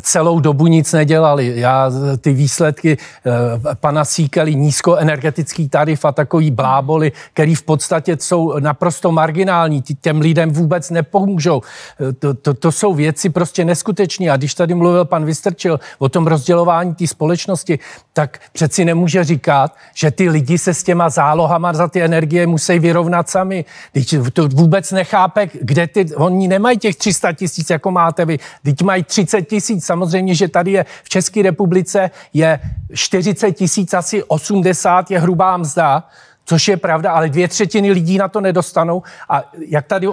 Celou 0.00 0.40
dobu 0.40 0.66
nic 0.66 0.92
nedělali. 0.92 1.52
Já 1.56 1.90
ty 2.20 2.32
výsledky 2.32 2.98
eh, 2.98 3.30
pana 3.74 4.04
Síkeli, 4.04 4.54
nízkoenergetický 4.54 5.68
tarif 5.68 6.04
a 6.04 6.12
takový 6.12 6.50
bláboli, 6.50 7.12
který 7.32 7.54
v 7.54 7.62
podstatě 7.62 8.16
jsou 8.20 8.58
naprosto 8.60 9.12
marginální, 9.12 9.82
těm 10.00 10.20
lidem 10.20 10.50
vůbec 10.50 10.90
nepomůžou. 10.90 11.62
Eh, 12.00 12.12
to, 12.12 12.34
to, 12.34 12.54
to 12.54 12.72
jsou 12.72 12.94
věci 12.94 13.30
prostě 13.30 13.64
neskutečné. 13.64 14.30
A 14.30 14.36
když 14.36 14.54
tady 14.54 14.74
mluvil 14.74 15.04
pan 15.04 15.24
Vystrčil 15.24 15.80
o 15.98 16.08
tom 16.08 16.26
rozdělování 16.26 16.94
té 16.94 17.06
společnosti, 17.06 17.78
tak 18.12 18.38
přeci 18.52 18.84
nemůže 18.84 19.24
říkat, 19.24 19.76
že 19.94 20.10
ty 20.10 20.28
lidi 20.32 20.58
se 20.58 20.74
s 20.74 20.82
těma 20.82 21.10
zálohama 21.10 21.72
za 21.72 21.88
ty 21.88 22.02
energie 22.02 22.46
musí 22.46 22.78
vyrovnat 22.78 23.30
sami. 23.30 23.64
Teď 23.92 24.14
to 24.32 24.48
vůbec 24.48 24.92
nechápe, 24.92 25.48
kde 25.52 25.86
ty, 25.86 26.14
oni 26.14 26.48
nemají 26.48 26.78
těch 26.78 26.96
300 26.96 27.32
tisíc, 27.32 27.70
jako 27.70 27.90
máte 27.90 28.24
vy, 28.24 28.38
teď 28.62 28.82
mají 28.82 29.04
30 29.04 29.42
tisíc. 29.42 29.84
Samozřejmě, 29.84 30.34
že 30.34 30.48
tady 30.48 30.72
je 30.72 30.84
v 31.04 31.08
České 31.08 31.42
republice 31.42 32.10
je 32.32 32.60
40 32.94 33.52
tisíc, 33.52 33.94
asi 33.94 34.24
80 34.24 35.10
je 35.10 35.18
hrubá 35.20 35.56
mzda, 35.56 36.08
což 36.44 36.68
je 36.68 36.76
pravda, 36.76 37.12
ale 37.12 37.28
dvě 37.28 37.48
třetiny 37.48 37.92
lidí 37.92 38.18
na 38.18 38.28
to 38.28 38.40
nedostanou. 38.40 39.02
A 39.28 39.42
jak 39.68 39.86
tady 39.86 40.08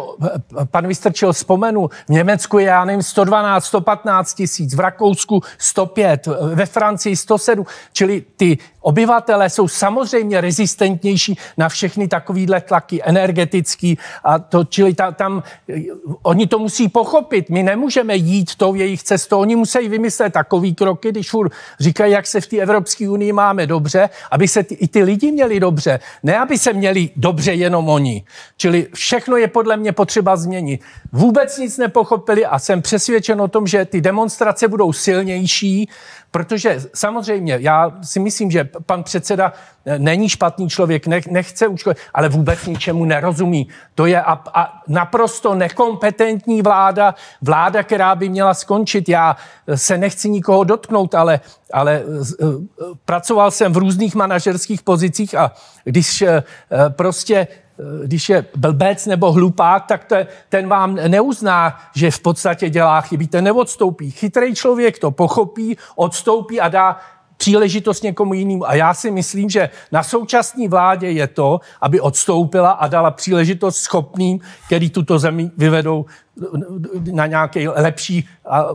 pan 0.72 0.88
Vystrčil 0.88 1.34
vzpomenul, 1.34 1.90
v 2.08 2.10
Německu 2.10 2.60
je, 2.60 2.66
já 2.66 2.86
nevím, 2.86 3.04
112, 3.04 3.66
115 3.66 4.34
tisíc, 4.34 4.76
v 4.76 4.80
Rakousku 4.80 5.42
105, 5.58 6.28
ve 6.54 6.66
Francii 6.66 7.16
107, 7.16 7.66
čili 7.94 8.24
ty 8.38 8.58
Obyvatelé 8.82 9.50
jsou 9.50 9.68
samozřejmě 9.68 10.42
rezistentnější 10.42 11.38
na 11.58 11.70
všechny 11.70 12.08
takovýhle 12.08 12.62
tlaky 12.62 13.02
energetický 13.04 13.98
a 14.24 14.40
to, 14.40 14.64
čili 14.64 14.94
ta, 14.94 15.12
tam, 15.12 15.44
oni 16.22 16.48
to 16.48 16.60
musí 16.60 16.90
pochopit. 16.90 17.50
My 17.50 17.64
nemůžeme 17.64 18.16
jít 18.16 18.56
tou 18.56 18.76
jejich 18.76 19.04
cestou. 19.04 19.40
Oni 19.40 19.56
musí 19.56 19.90
vymyslet 19.90 20.34
takový 20.34 20.76
kroky, 20.76 21.12
když 21.12 21.32
říkají, 21.80 22.14
jak 22.14 22.28
se 22.28 22.42
v 22.42 22.48
té 22.48 22.58
Evropské 22.58 23.10
unii 23.10 23.34
máme 23.34 23.68
dobře, 23.68 24.10
aby 24.32 24.48
se 24.48 24.64
ty, 24.64 24.76
i 24.76 24.88
ty 24.88 25.04
lidi 25.04 25.32
měli 25.32 25.60
dobře. 25.60 26.00
Ne, 26.24 26.40
aby 26.40 26.58
se 26.58 26.74
měli 26.74 27.10
dobře 27.16 27.54
jenom 27.54 27.90
oni. 27.90 28.24
Čili 28.58 28.88
všechno 28.94 29.38
je 29.38 29.48
podle 29.48 29.78
mě 29.78 29.92
potřeba 29.92 30.36
změnit. 30.36 30.82
Vůbec 31.12 31.58
nic 31.58 31.78
nepochopili 31.78 32.46
a 32.46 32.60
jsem 32.60 32.82
přesvědčen 32.82 33.42
o 33.42 33.48
tom, 33.48 33.68
že 33.68 33.86
ty 33.86 34.02
demonstrace 34.02 34.68
budou 34.68 34.94
silnější, 34.94 35.90
Protože 36.32 36.82
samozřejmě, 36.94 37.58
já 37.62 37.92
si 38.02 38.20
myslím, 38.20 38.52
že 38.52 38.70
pan 38.86 39.04
předseda 39.04 39.54
eh, 39.86 40.00
není 40.00 40.30
špatný 40.30 40.70
člověk, 40.70 41.08
nech, 41.08 41.28
nechce 41.28 41.68
učit, 41.68 41.98
ale 42.14 42.30
vůbec 42.30 42.66
ničemu 42.66 43.06
nerozumí. 43.06 43.68
To 43.96 44.06
je 44.06 44.22
a, 44.22 44.42
a 44.54 44.82
naprosto 44.88 45.56
nekompetentní 45.56 46.62
vláda, 46.62 47.16
vláda, 47.42 47.84
která 47.84 48.16
by 48.16 48.30
měla 48.30 48.54
skončit. 48.54 49.10
Já 49.10 49.36
eh, 49.68 49.78
se 49.78 49.98
nechci 49.98 50.30
nikoho 50.30 50.64
dotknout, 50.64 51.16
ale, 51.16 51.40
ale 51.74 52.04
uh, 52.04 52.64
pracoval 53.06 53.52
jsem 53.52 53.74
v 53.74 53.78
různých 53.78 54.16
manažerských 54.16 54.82
pozicích 54.82 55.36
a 55.36 55.52
když 55.84 56.24
prostě 56.90 57.48
když 58.06 58.30
je 58.30 58.46
blbec 58.56 59.06
nebo 59.06 59.32
hlupák, 59.32 59.86
tak 59.86 60.06
to, 60.06 60.16
ten 60.50 60.68
vám 60.68 60.96
neuzná, 60.96 61.80
že 61.96 62.12
v 62.12 62.20
podstatě 62.20 62.70
dělá 62.70 63.02
chyby, 63.02 63.28
ten 63.28 63.44
neodstoupí. 63.44 64.12
Chytrý 64.12 64.56
člověk 64.56 65.00
to 65.00 65.12
pochopí, 65.12 65.78
odstoupí 65.96 66.62
a 66.62 66.68
dá 66.68 67.00
příležitost 67.40 68.04
někomu 68.04 68.34
jinému. 68.34 68.70
A 68.70 68.76
já 68.76 68.94
si 68.94 69.12
myslím, 69.12 69.50
že 69.50 69.70
na 69.92 70.04
současné 70.04 70.68
vládě 70.68 71.10
je 71.10 71.28
to, 71.28 71.60
aby 71.82 72.00
odstoupila 72.00 72.72
a 72.72 72.88
dala 72.88 73.12
příležitost 73.12 73.78
schopným, 73.78 74.40
který 74.66 74.90
tuto 74.90 75.20
zemi 75.20 75.52
vyvedou 75.58 76.06
na 77.12 77.28
nějaký 77.28 77.68
lepší 77.68 78.28
a 78.50 78.66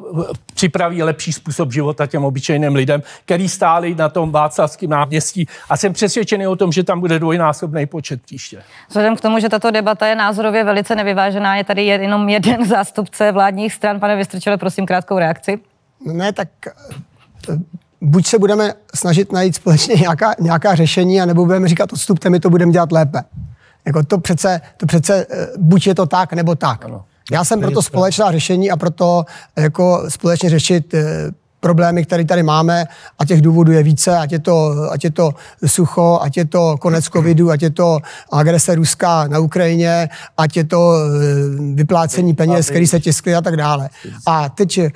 připraví 0.54 1.02
lepší 1.02 1.32
způsob 1.32 1.72
života 1.72 2.06
těm 2.06 2.24
obyčejným 2.24 2.74
lidem, 2.74 3.02
který 3.24 3.48
stáli 3.48 3.94
na 3.94 4.08
tom 4.08 4.32
Václavském 4.32 4.90
náměstí 4.90 5.46
a 5.68 5.76
jsem 5.76 5.92
přesvědčený 5.92 6.46
o 6.46 6.56
tom, 6.56 6.72
že 6.72 6.84
tam 6.84 7.00
bude 7.00 7.18
dvojnásobný 7.18 7.86
počet 7.86 8.22
příště. 8.22 8.62
Vzhledem 8.88 9.16
k 9.16 9.20
tomu, 9.20 9.38
že 9.38 9.48
tato 9.48 9.70
debata 9.70 10.06
je 10.06 10.14
názorově 10.14 10.64
velice 10.64 10.94
nevyvážená, 10.94 11.56
je 11.56 11.64
tady 11.64 11.86
jenom 11.86 12.28
jeden 12.28 12.64
zástupce 12.64 13.32
vládních 13.32 13.72
stran. 13.72 14.00
Pane 14.00 14.16
Vystrčele, 14.16 14.56
prosím 14.56 14.86
krátkou 14.86 15.18
reakci. 15.18 15.60
Ne, 16.06 16.32
tak 16.32 16.48
buď 18.04 18.26
se 18.26 18.38
budeme 18.38 18.72
snažit 18.94 19.32
najít 19.32 19.54
společně 19.54 19.94
nějaká, 19.94 20.34
nějaká 20.40 20.74
řešení, 20.74 21.20
anebo 21.20 21.44
budeme 21.44 21.68
říkat, 21.68 21.92
odstupte, 21.92 22.30
my 22.30 22.40
to 22.40 22.50
budeme 22.50 22.72
dělat 22.72 22.92
lépe. 22.92 23.22
Jako 23.84 24.02
to 24.02 24.18
přece, 24.18 24.60
to 24.76 24.86
přece 24.86 25.26
eh, 25.30 25.46
buď 25.58 25.86
je 25.86 25.94
to 25.94 26.06
tak, 26.06 26.32
nebo 26.32 26.54
tak. 26.54 26.84
Ano. 26.84 27.04
Já 27.32 27.44
jsem 27.44 27.60
proto 27.60 27.82
společná 27.82 28.32
řešení 28.32 28.70
a 28.70 28.76
proto 28.76 29.24
jako 29.56 30.04
společně 30.08 30.50
řešit 30.50 30.94
eh, 30.94 31.30
problémy, 31.64 32.04
které 32.04 32.24
tady 32.24 32.42
máme 32.42 32.84
a 33.18 33.24
těch 33.24 33.40
důvodů 33.40 33.72
je 33.72 33.82
více, 33.82 34.18
ať 34.18 34.32
je 34.32 34.38
to, 34.38 34.74
ať 34.92 35.04
je 35.04 35.10
to 35.10 35.34
sucho, 35.66 36.18
ať 36.22 36.36
je 36.36 36.44
to 36.44 36.76
konec 36.76 37.04
covidu, 37.04 37.50
ať 37.50 37.62
je 37.62 37.70
to 37.70 37.98
agrese 38.32 38.74
Ruska 38.74 39.28
na 39.28 39.38
Ukrajině, 39.38 40.08
ať 40.36 40.56
je 40.56 40.64
to 40.64 40.80
eh, 40.92 41.00
vyplácení 41.74 42.34
peněz, 42.34 42.68
který 42.68 42.86
se 42.86 43.00
tiskly 43.00 43.34
a 43.34 43.40
tak 43.40 43.56
dále. 43.56 43.88
A 44.26 44.48
teď 44.48 44.78
eh, 44.78 44.92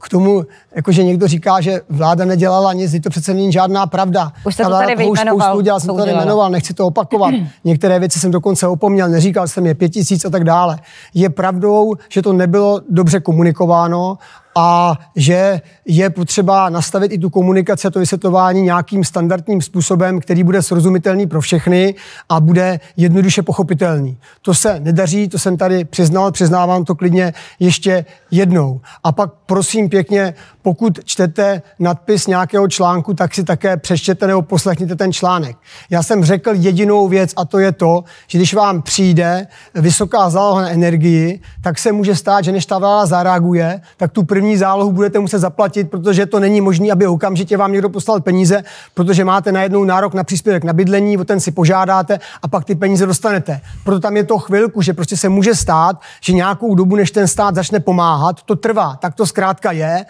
k 0.00 0.08
tomu, 0.08 0.42
jakože 0.76 1.04
někdo 1.04 1.28
říká, 1.28 1.60
že 1.60 1.80
vláda 1.88 2.24
nedělala 2.24 2.72
nic, 2.72 2.96
to 3.02 3.10
přece 3.10 3.34
není 3.34 3.52
žádná 3.52 3.86
pravda. 3.86 4.32
Už 4.46 4.54
jste 4.54 4.64
to 4.64 4.70
tady 4.70 4.96
vyjmenoval. 4.96 5.56
Udělal, 5.56 5.80
jsem 5.80 5.88
to 5.88 5.96
tady 5.96 6.14
jmenoval, 6.14 6.50
nechci 6.50 6.74
to 6.74 6.86
opakovat. 6.86 7.34
Některé 7.64 7.98
věci 7.98 8.20
jsem 8.20 8.30
dokonce 8.30 8.66
opomněl, 8.66 9.08
neříkal 9.08 9.48
jsem 9.48 9.66
je 9.66 9.74
pět 9.74 9.88
tisíc 9.88 10.24
a 10.24 10.30
tak 10.30 10.44
dále. 10.44 10.78
Je 11.14 11.30
pravdou, 11.30 11.94
že 12.08 12.22
to 12.22 12.32
nebylo 12.32 12.80
dobře 12.88 13.20
komunikováno 13.20 14.18
a 14.58 14.98
že 15.16 15.60
je 15.84 16.10
potřeba 16.10 16.68
nastavit 16.68 17.12
i 17.12 17.18
tu 17.18 17.30
komunikaci 17.30 17.88
a 17.88 17.90
to 17.90 17.98
vysvětlování 17.98 18.62
nějakým 18.62 19.04
standardním 19.04 19.62
způsobem, 19.62 20.20
který 20.20 20.44
bude 20.44 20.62
srozumitelný 20.62 21.26
pro 21.26 21.40
všechny 21.40 21.94
a 22.28 22.40
bude 22.40 22.80
jednoduše 22.96 23.42
pochopitelný. 23.42 24.18
To 24.42 24.54
se 24.54 24.80
nedaří, 24.80 25.28
to 25.28 25.38
jsem 25.38 25.56
tady 25.56 25.84
přiznal, 25.84 26.32
přiznávám 26.32 26.84
to 26.84 26.94
klidně 26.94 27.34
ještě 27.60 28.04
jednou. 28.30 28.80
A 29.04 29.12
pak 29.12 29.30
prosím 29.46 29.88
pěkně, 29.88 30.34
pokud 30.66 30.98
čtete 31.04 31.62
nadpis 31.78 32.26
nějakého 32.26 32.68
článku, 32.68 33.14
tak 33.14 33.34
si 33.34 33.44
také 33.44 33.76
přečtěte 33.76 34.26
nebo 34.26 34.42
poslechněte 34.42 34.96
ten 34.96 35.12
článek. 35.12 35.56
Já 35.90 36.02
jsem 36.02 36.24
řekl 36.24 36.50
jedinou 36.54 37.08
věc 37.08 37.32
a 37.36 37.44
to 37.44 37.58
je 37.58 37.72
to, 37.72 38.04
že 38.26 38.38
když 38.38 38.54
vám 38.54 38.82
přijde 38.82 39.46
vysoká 39.74 40.30
záloha 40.30 40.62
na 40.62 40.70
energii, 40.70 41.40
tak 41.62 41.78
se 41.78 41.92
může 41.92 42.16
stát, 42.16 42.44
že 42.44 42.52
než 42.52 42.66
ta 42.66 42.78
vláda 42.78 43.06
zareaguje, 43.06 43.80
tak 43.96 44.12
tu 44.12 44.22
první 44.22 44.56
zálohu 44.56 44.92
budete 44.92 45.18
muset 45.18 45.38
zaplatit, 45.38 45.90
protože 45.90 46.26
to 46.26 46.40
není 46.40 46.60
možné, 46.60 46.92
aby 46.92 47.06
okamžitě 47.06 47.56
vám 47.56 47.72
někdo 47.72 47.88
poslal 47.88 48.20
peníze, 48.20 48.64
protože 48.94 49.24
máte 49.24 49.52
najednou 49.52 49.84
nárok 49.84 50.14
na 50.14 50.24
příspěvek 50.24 50.64
na 50.64 50.72
bydlení, 50.72 51.18
o 51.18 51.24
ten 51.24 51.40
si 51.40 51.50
požádáte 51.50 52.18
a 52.42 52.48
pak 52.48 52.64
ty 52.64 52.74
peníze 52.74 53.06
dostanete. 53.06 53.60
Proto 53.84 54.00
tam 54.00 54.16
je 54.16 54.24
to 54.24 54.38
chvilku, 54.38 54.82
že 54.82 54.92
prostě 54.92 55.16
se 55.16 55.28
může 55.28 55.54
stát, 55.54 56.00
že 56.20 56.32
nějakou 56.32 56.74
dobu, 56.74 56.96
než 56.96 57.10
ten 57.10 57.28
stát 57.28 57.54
začne 57.54 57.80
pomáhat, 57.80 58.42
to 58.42 58.56
trvá. 58.56 58.96
Tak 58.96 59.14
to 59.14 59.26
zkrátka 59.26 59.72
je. 59.72 60.04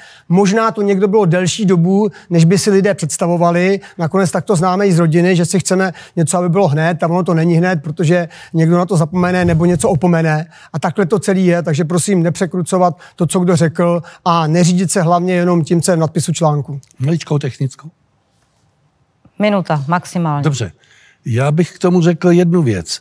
Možná 0.46 0.70
to 0.70 0.82
někdo 0.82 1.08
bylo 1.08 1.24
delší 1.24 1.66
dobu, 1.66 2.10
než 2.30 2.44
by 2.44 2.58
si 2.58 2.70
lidé 2.70 2.94
představovali. 2.94 3.80
Nakonec 3.98 4.30
tak 4.30 4.44
to 4.44 4.56
známe 4.56 4.86
i 4.86 4.92
z 4.92 4.98
rodiny, 4.98 5.36
že 5.36 5.44
si 5.44 5.60
chceme 5.60 5.92
něco, 6.16 6.38
aby 6.38 6.48
bylo 6.48 6.68
hned, 6.68 7.02
a 7.02 7.08
ono 7.08 7.22
to 7.22 7.34
není 7.34 7.54
hned, 7.54 7.82
protože 7.82 8.28
někdo 8.54 8.78
na 8.78 8.86
to 8.86 8.96
zapomene 8.96 9.44
nebo 9.44 9.64
něco 9.64 9.88
opomene. 9.88 10.46
A 10.72 10.78
takhle 10.78 11.06
to 11.06 11.18
celý 11.18 11.46
je, 11.46 11.62
takže 11.62 11.84
prosím 11.84 12.22
nepřekrucovat 12.22 12.98
to, 13.16 13.26
co 13.26 13.40
kdo 13.40 13.56
řekl 13.56 14.02
a 14.24 14.46
neřídit 14.46 14.90
se 14.90 15.02
hlavně 15.02 15.34
jenom 15.34 15.64
tím, 15.64 15.82
co 15.82 15.90
je 15.90 15.96
v 15.96 16.00
nadpisu 16.00 16.32
článku. 16.32 16.80
Maličkou 16.98 17.38
technickou. 17.38 17.90
Minuta 19.38 19.84
maximálně. 19.88 20.44
Dobře. 20.44 20.72
Já 21.24 21.52
bych 21.52 21.72
k 21.72 21.78
tomu 21.78 22.00
řekl 22.00 22.30
jednu 22.30 22.62
věc. 22.62 23.00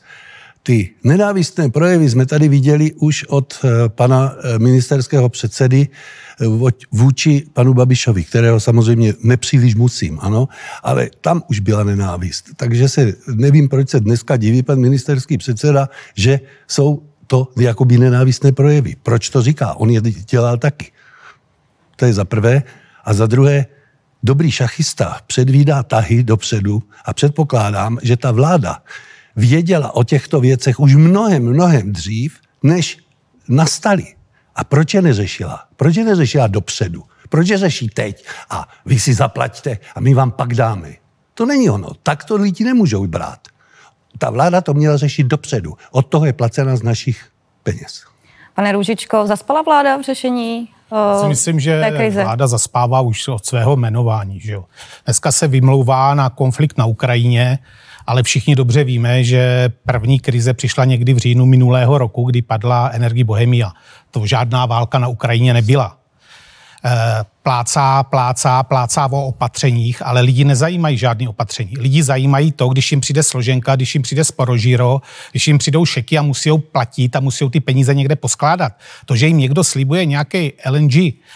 Ty 0.65 0.89
nenávistné 1.03 1.69
projevy 1.69 2.09
jsme 2.09 2.25
tady 2.25 2.49
viděli 2.49 2.93
už 2.93 3.23
od 3.23 3.53
eh, 3.63 3.89
pana 3.89 4.33
eh, 4.33 4.59
ministerského 4.59 5.29
předsedy 5.29 5.87
eh, 5.87 6.45
vůči 6.91 7.45
panu 7.53 7.73
Babišovi, 7.73 8.23
kterého 8.23 8.59
samozřejmě 8.59 9.13
nepříliš 9.23 9.75
musím, 9.75 10.19
ano, 10.21 10.47
ale 10.83 11.09
tam 11.21 11.43
už 11.49 11.59
byla 11.59 11.83
nenávist. 11.83 12.49
Takže 12.57 12.89
se 12.89 13.13
nevím, 13.35 13.69
proč 13.69 13.89
se 13.89 13.99
dneska 13.99 14.37
diví 14.37 14.63
pan 14.63 14.79
ministerský 14.79 15.37
předseda, 15.37 15.89
že 16.15 16.39
jsou 16.67 17.03
to 17.27 17.47
jakoby 17.57 17.97
nenávistné 17.97 18.51
projevy. 18.51 18.95
Proč 19.03 19.29
to 19.29 19.41
říká? 19.41 19.73
On 19.73 19.89
je 19.89 20.01
dělal 20.01 20.57
taky. 20.57 20.91
To 21.95 22.05
je 22.05 22.13
za 22.13 22.25
prvé. 22.25 22.63
A 23.05 23.13
za 23.13 23.25
druhé, 23.25 23.65
dobrý 24.23 24.51
šachista 24.51 25.17
předvídá 25.27 25.83
tahy 25.83 26.23
dopředu 26.23 26.83
a 27.05 27.13
předpokládám, 27.13 27.97
že 28.01 28.17
ta 28.17 28.31
vláda 28.31 28.81
věděla 29.35 29.95
o 29.95 30.03
těchto 30.03 30.39
věcech 30.39 30.79
už 30.79 30.95
mnohem, 30.95 31.43
mnohem 31.43 31.93
dřív, 31.93 32.39
než 32.63 32.97
nastali. 33.49 34.05
A 34.55 34.63
proč 34.63 34.93
je 34.93 35.01
neřešila? 35.01 35.63
Proč 35.75 35.95
je 35.95 36.03
neřešila 36.03 36.47
dopředu? 36.47 37.03
Proč 37.29 37.47
je 37.47 37.57
řeší 37.57 37.89
teď? 37.89 38.25
A 38.49 38.67
vy 38.85 38.99
si 38.99 39.13
zaplaťte 39.13 39.77
a 39.95 39.99
my 39.99 40.13
vám 40.13 40.31
pak 40.31 40.53
dáme. 40.53 40.93
To 41.33 41.45
není 41.45 41.69
ono. 41.69 41.89
Tak 42.03 42.23
to 42.23 42.35
lidi 42.35 42.63
nemůžou 42.63 43.07
brát. 43.07 43.39
Ta 44.17 44.29
vláda 44.29 44.61
to 44.61 44.73
měla 44.73 44.97
řešit 44.97 45.23
dopředu. 45.23 45.73
Od 45.91 46.01
toho 46.01 46.25
je 46.25 46.33
placena 46.33 46.75
z 46.75 46.83
našich 46.83 47.25
peněz. 47.63 48.03
Pane 48.53 48.71
Růžičko, 48.71 49.27
zaspala 49.27 49.61
vláda 49.61 49.97
v 49.97 50.01
řešení 50.01 50.69
já 50.91 51.19
si 51.21 51.27
myslím, 51.27 51.59
že 51.59 51.91
vláda 52.23 52.47
zaspává 52.47 53.01
už 53.01 53.27
od 53.27 53.45
svého 53.45 53.75
jmenování. 53.75 54.39
Že 54.39 54.53
jo? 54.53 54.65
Dneska 55.05 55.31
se 55.31 55.47
vymlouvá 55.47 56.13
na 56.13 56.29
konflikt 56.29 56.77
na 56.77 56.85
Ukrajině, 56.85 57.59
ale 58.07 58.23
všichni 58.23 58.55
dobře 58.55 58.83
víme, 58.83 59.23
že 59.23 59.69
první 59.85 60.19
krize 60.19 60.53
přišla 60.53 60.85
někdy 60.85 61.13
v 61.13 61.17
říjnu 61.17 61.45
minulého 61.45 61.97
roku, 61.97 62.23
kdy 62.23 62.41
padla 62.41 62.89
Energie 62.93 63.25
Bohemia. 63.25 63.71
To 64.11 64.25
žádná 64.25 64.65
válka 64.65 64.99
na 64.99 65.07
Ukrajině 65.07 65.53
nebyla. 65.53 65.97
Eh, 66.85 67.23
plácá, 67.45 68.03
plácá, 68.03 68.63
plácá 68.63 69.05
o 69.11 69.25
opatřeních, 69.25 70.01
ale 70.05 70.21
lidi 70.21 70.43
nezajímají 70.43 70.97
žádný 70.97 71.27
opatření. 71.27 71.77
Lidi 71.77 72.03
zajímají 72.03 72.51
to, 72.51 72.67
když 72.67 72.91
jim 72.91 73.01
přijde 73.01 73.23
složenka, 73.23 73.75
když 73.75 73.95
jim 73.95 74.01
přijde 74.01 74.23
sporožíro, 74.23 75.01
když 75.31 75.47
jim 75.47 75.57
přijdou 75.57 75.85
šeky 75.85 76.17
a 76.17 76.21
musí 76.21 76.49
platit 76.71 77.15
a 77.15 77.19
musí 77.19 77.49
ty 77.49 77.59
peníze 77.59 77.93
někde 77.93 78.15
poskládat. 78.15 78.73
To, 79.05 79.15
že 79.15 79.27
jim 79.27 79.37
někdo 79.37 79.63
slibuje 79.63 80.05
nějaký 80.05 80.53
LNG 80.69 80.93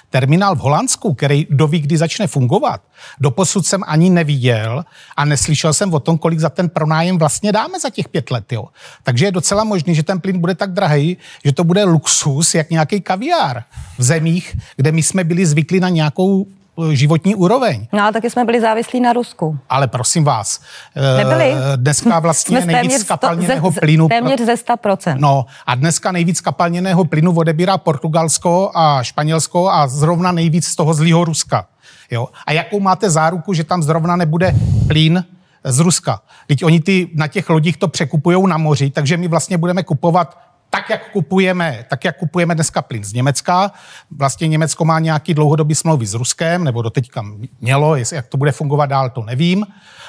terminál 0.10 0.56
v 0.56 0.60
Holandsku, 0.60 1.14
který 1.14 1.48
doví, 1.50 1.80
kdy 1.80 1.98
začne 1.98 2.28
fungovat, 2.28 2.82
doposud 3.20 3.66
jsem 3.66 3.84
ani 3.88 4.10
neviděl 4.10 4.86
a 5.18 5.26
neslyšel 5.26 5.74
jsem 5.74 5.94
o 5.94 6.00
tom, 6.00 6.18
kolik 6.18 6.40
za 6.40 6.50
ten 6.50 6.70
pronájem 6.70 7.18
vlastně 7.18 7.52
dáme 7.52 7.80
za 7.80 7.90
těch 7.90 8.10
pět 8.10 8.32
let. 8.32 8.52
Jo. 8.52 8.66
Takže 9.04 9.26
je 9.26 9.32
docela 9.32 9.64
možný, 9.64 9.96
že 9.96 10.04
ten 10.04 10.20
plyn 10.20 10.40
bude 10.40 10.56
tak 10.56 10.74
drahý, 10.74 11.18
že 11.46 11.52
to 11.52 11.64
bude 11.64 11.84
luxus, 11.84 12.56
jak 12.56 12.70
nějaký 12.70 13.02
kaviár 13.02 13.64
v 13.98 14.04
zemích, 14.04 14.58
kde 14.76 14.92
my 14.92 15.04
jsme 15.04 15.24
byli 15.24 15.46
zvyklí 15.46 15.80
na 15.80 15.90
nějakou 16.00 16.46
eh, 16.46 16.96
životní 16.96 17.36
úroveň. 17.36 17.88
No 17.94 18.04
ale 18.04 18.14
taky 18.14 18.30
jsme 18.30 18.46
byli 18.46 18.62
závislí 18.62 19.00
na 19.00 19.14
Rusku. 19.14 19.58
Ale 19.70 19.88
prosím 19.88 20.24
vás, 20.24 20.62
eh, 20.96 21.24
Nebyli. 21.24 21.54
dneska 21.76 22.20
vlastně 22.20 22.62
jsme 22.62 22.74
nejvíc 22.74 23.02
skapalněného 23.02 23.72
plynu... 23.72 24.08
Téměř 24.08 24.40
ze 24.42 24.54
100%. 24.54 25.16
No 25.20 25.46
a 25.66 25.76
dneska 25.76 26.12
nejvíc 26.12 26.38
skapalněného 26.38 27.06
plynu 27.06 27.36
odebírá 27.36 27.78
Portugalsko 27.78 28.72
a 28.76 29.04
Španělsko 29.04 29.70
a 29.70 29.88
zrovna 29.88 30.32
nejvíc 30.32 30.66
z 30.66 30.76
toho 30.76 30.94
zlýho 30.94 31.26
Ruska. 31.26 31.68
Jo? 32.12 32.28
A 32.48 32.52
jakou 32.52 32.80
máte 32.80 33.10
záruku, 33.10 33.54
že 33.54 33.64
tam 33.64 33.84
zrovna 33.84 34.16
nebude 34.16 34.56
plyn 34.88 35.26
z 35.64 35.80
Ruska? 35.80 36.22
Teď 36.48 36.64
oni 36.66 36.80
ty, 36.80 37.10
na 37.14 37.28
těch 37.28 37.50
lodích 37.50 37.78
to 37.78 37.88
překupují 37.88 38.48
na 38.48 38.58
moři, 38.58 38.90
takže 38.90 39.18
my 39.18 39.28
vlastně 39.28 39.58
budeme 39.58 39.84
kupovat 39.84 40.38
tak, 40.70 40.90
jak 40.90 41.12
kupujeme, 41.12 41.86
tak, 41.90 42.06
jak 42.06 42.18
kupujeme 42.18 42.56
dneska 42.56 42.82
plyn 42.82 43.04
z 43.04 43.14
Německa. 43.14 43.72
Vlastně 44.12 44.48
Německo 44.48 44.86
má 44.86 45.00
nějaký 45.00 45.34
dlouhodobý 45.34 45.76
smlouvy 45.76 46.06
s 46.06 46.14
Ruskem, 46.14 46.64
nebo 46.64 46.82
doteďka 46.82 47.26
mělo, 47.62 47.96
jestli, 47.96 48.16
jak 48.16 48.28
to 48.28 48.38
bude 48.38 48.52
fungovat 48.52 48.86
dál, 48.86 49.10
to 49.10 49.24
nevím. 49.24 49.66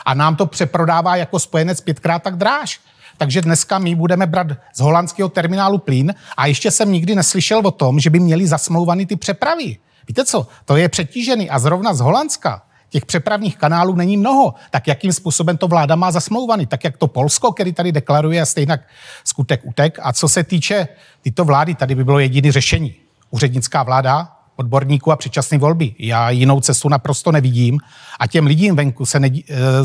A 0.07 0.15
nám 0.15 0.37
to 0.37 0.47
přeprodává 0.47 1.17
jako 1.17 1.39
spojenec 1.39 1.81
pětkrát 1.81 2.23
tak 2.23 2.37
dráž. 2.37 2.81
Takže 3.17 3.41
dneska 3.41 3.79
my 3.79 3.95
budeme 3.95 4.27
brát 4.27 4.47
z 4.75 4.81
holandského 4.81 5.29
terminálu 5.29 5.79
plyn 5.79 6.15
a 6.37 6.47
ještě 6.47 6.71
jsem 6.71 6.93
nikdy 6.93 7.15
neslyšel 7.15 7.67
o 7.67 7.71
tom, 7.71 8.01
že 8.01 8.11
by 8.11 8.21
měli 8.21 8.47
zasmlouvaný 8.47 9.07
ty 9.07 9.17
přepravy. 9.17 9.77
Víte 10.09 10.25
co, 10.25 10.47
to 10.65 10.77
je 10.77 10.89
přetížený 10.89 11.51
a 11.51 11.59
zrovna 11.59 11.95
z 11.95 12.01
Holandska 12.01 12.63
těch 12.91 13.07
přepravních 13.07 13.57
kanálů 13.57 13.95
není 13.95 14.17
mnoho. 14.17 14.55
Tak 14.71 14.89
jakým 14.89 15.13
způsobem 15.13 15.57
to 15.57 15.69
vláda 15.69 15.97
má 15.97 16.11
zasmlouvaný? 16.11 16.67
Tak 16.67 16.85
jak 16.85 16.97
to 16.97 17.09
Polsko, 17.09 17.53
který 17.53 17.73
tady 17.73 17.93
deklaruje 17.93 18.41
a 18.41 18.47
stejně 18.47 18.79
skutek 19.25 19.61
utek. 19.65 19.99
A 20.03 20.13
co 20.13 20.29
se 20.29 20.45
týče 20.45 20.89
tyto 21.23 21.45
vlády, 21.45 21.75
tady 21.75 21.95
by 21.95 22.05
bylo 22.05 22.19
jediné 22.19 22.53
řešení. 22.53 22.95
Úřednická 23.31 23.83
vláda, 23.83 24.37
odborníků 24.57 25.13
a 25.13 25.17
předčasné 25.17 25.59
volby. 25.59 25.95
Já 25.99 26.31
jinou 26.31 26.61
cestu 26.61 26.89
naprosto 26.89 27.33
nevidím 27.33 27.81
a 28.21 28.27
těm 28.27 28.47
lidím 28.47 28.77
venku 28.77 29.07
se, 29.07 29.21
ne, 29.21 29.31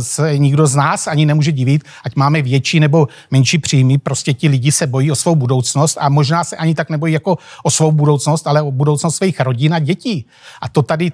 se 0.01 0.37
nikdo 0.37 0.67
z 0.67 0.75
nás 0.75 1.07
ani 1.07 1.25
nemůže 1.25 1.51
divit, 1.51 1.83
ať 2.03 2.15
máme 2.15 2.41
větší 2.41 2.79
nebo 2.79 3.07
menší 3.31 3.57
příjmy, 3.57 3.97
prostě 3.97 4.33
ti 4.33 4.47
lidi 4.47 4.71
se 4.71 4.87
bojí 4.87 5.11
o 5.11 5.15
svou 5.15 5.35
budoucnost 5.35 5.97
a 6.01 6.09
možná 6.09 6.43
se 6.43 6.57
ani 6.57 6.75
tak 6.75 6.89
nebojí 6.89 7.13
jako 7.13 7.37
o 7.63 7.71
svou 7.71 7.91
budoucnost, 7.91 8.47
ale 8.47 8.61
o 8.61 8.71
budoucnost 8.71 9.15
svých 9.15 9.39
rodin 9.39 9.73
a 9.73 9.79
dětí. 9.79 10.25
A 10.61 10.69
to 10.69 10.83
tady 10.83 11.11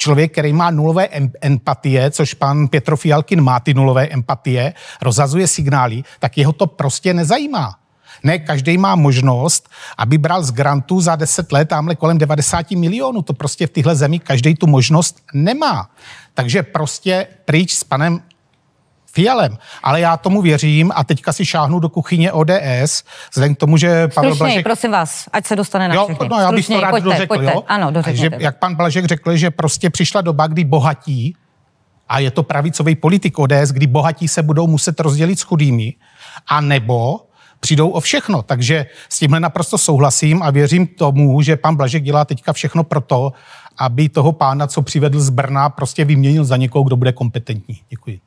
člověk, 0.00 0.32
který 0.32 0.52
má 0.52 0.70
nulové 0.70 1.08
empatie, 1.40 2.10
což 2.10 2.34
pan 2.34 2.68
Petro 2.68 2.96
Fialkin 2.96 3.40
má 3.40 3.60
ty 3.60 3.74
nulové 3.74 4.08
empatie, 4.08 4.74
rozazuje 5.02 5.46
signály, 5.46 6.02
tak 6.18 6.38
jeho 6.38 6.52
to 6.52 6.66
prostě 6.66 7.14
nezajímá. 7.14 7.76
Ne 8.22 8.38
každý 8.38 8.78
má 8.78 8.94
možnost, 8.94 9.68
aby 9.98 10.18
bral 10.18 10.42
z 10.42 10.50
grantu 10.50 11.00
za 11.00 11.16
10 11.16 11.52
let 11.52 11.68
tamhle 11.68 11.94
kolem 11.94 12.18
90 12.18 12.70
milionů. 12.70 13.22
To 13.22 13.32
prostě 13.32 13.66
v 13.66 13.70
téhle 13.70 13.96
zemi 13.96 14.18
každý 14.18 14.54
tu 14.54 14.66
možnost 14.66 15.20
nemá. 15.34 15.90
Takže 16.34 16.62
prostě 16.62 17.26
pryč 17.44 17.74
s 17.74 17.84
panem 17.84 18.20
Fialem. 19.12 19.58
Ale 19.82 20.00
já 20.00 20.16
tomu 20.16 20.42
věřím 20.42 20.92
a 20.94 21.04
teďka 21.04 21.32
si 21.32 21.44
šáhnu 21.44 21.78
do 21.80 21.88
kuchyně 21.88 22.32
ODS, 22.32 23.04
vzhledem 23.30 23.54
k 23.54 23.58
tomu, 23.58 23.76
že 23.76 24.08
Pavel 24.08 24.36
Blažek... 24.36 24.64
prosím 24.64 24.90
vás, 24.90 25.28
ať 25.32 25.46
se 25.46 25.56
dostane 25.56 25.88
na 25.88 25.94
jo, 25.94 26.04
všechny. 26.04 26.28
No, 26.28 26.40
já 26.40 26.52
bych 26.52 26.66
to 26.66 26.80
rád 26.80 26.90
pojďte, 26.90 27.04
dořekl, 27.04 27.34
pojďte. 27.34 27.52
jo? 27.52 27.64
Ano, 27.66 27.92
že, 28.12 28.30
jak 28.38 28.58
pan 28.58 28.74
Blažek 28.74 29.04
řekl, 29.04 29.36
že 29.36 29.50
prostě 29.50 29.90
přišla 29.90 30.20
doba, 30.20 30.46
kdy 30.46 30.64
bohatí, 30.64 31.36
a 32.08 32.18
je 32.18 32.30
to 32.30 32.42
pravicový 32.42 32.94
politik 32.94 33.38
ODS, 33.38 33.70
kdy 33.72 33.86
bohatí 33.86 34.28
se 34.28 34.42
budou 34.42 34.66
muset 34.66 35.00
rozdělit 35.00 35.38
s 35.38 35.42
chudými, 35.42 35.94
a 36.46 36.60
nebo 36.60 37.20
přijdou 37.60 37.88
o 37.88 38.00
všechno. 38.00 38.42
Takže 38.42 38.86
s 39.08 39.18
tímhle 39.18 39.40
naprosto 39.40 39.78
souhlasím 39.78 40.42
a 40.42 40.50
věřím 40.50 40.86
tomu, 40.86 41.42
že 41.42 41.56
pan 41.56 41.76
Blažek 41.76 42.02
dělá 42.02 42.24
teďka 42.24 42.52
všechno 42.52 42.84
pro 42.84 43.00
to, 43.00 43.32
aby 43.78 44.08
toho 44.08 44.32
pána, 44.32 44.66
co 44.66 44.82
přivedl 44.82 45.20
z 45.20 45.30
Brna, 45.30 45.68
prostě 45.68 46.04
vyměnil 46.04 46.44
za 46.44 46.56
někoho, 46.56 46.84
kdo 46.84 46.96
bude 46.96 47.12
kompetentní. 47.12 47.80
Děkuji. 47.88 48.20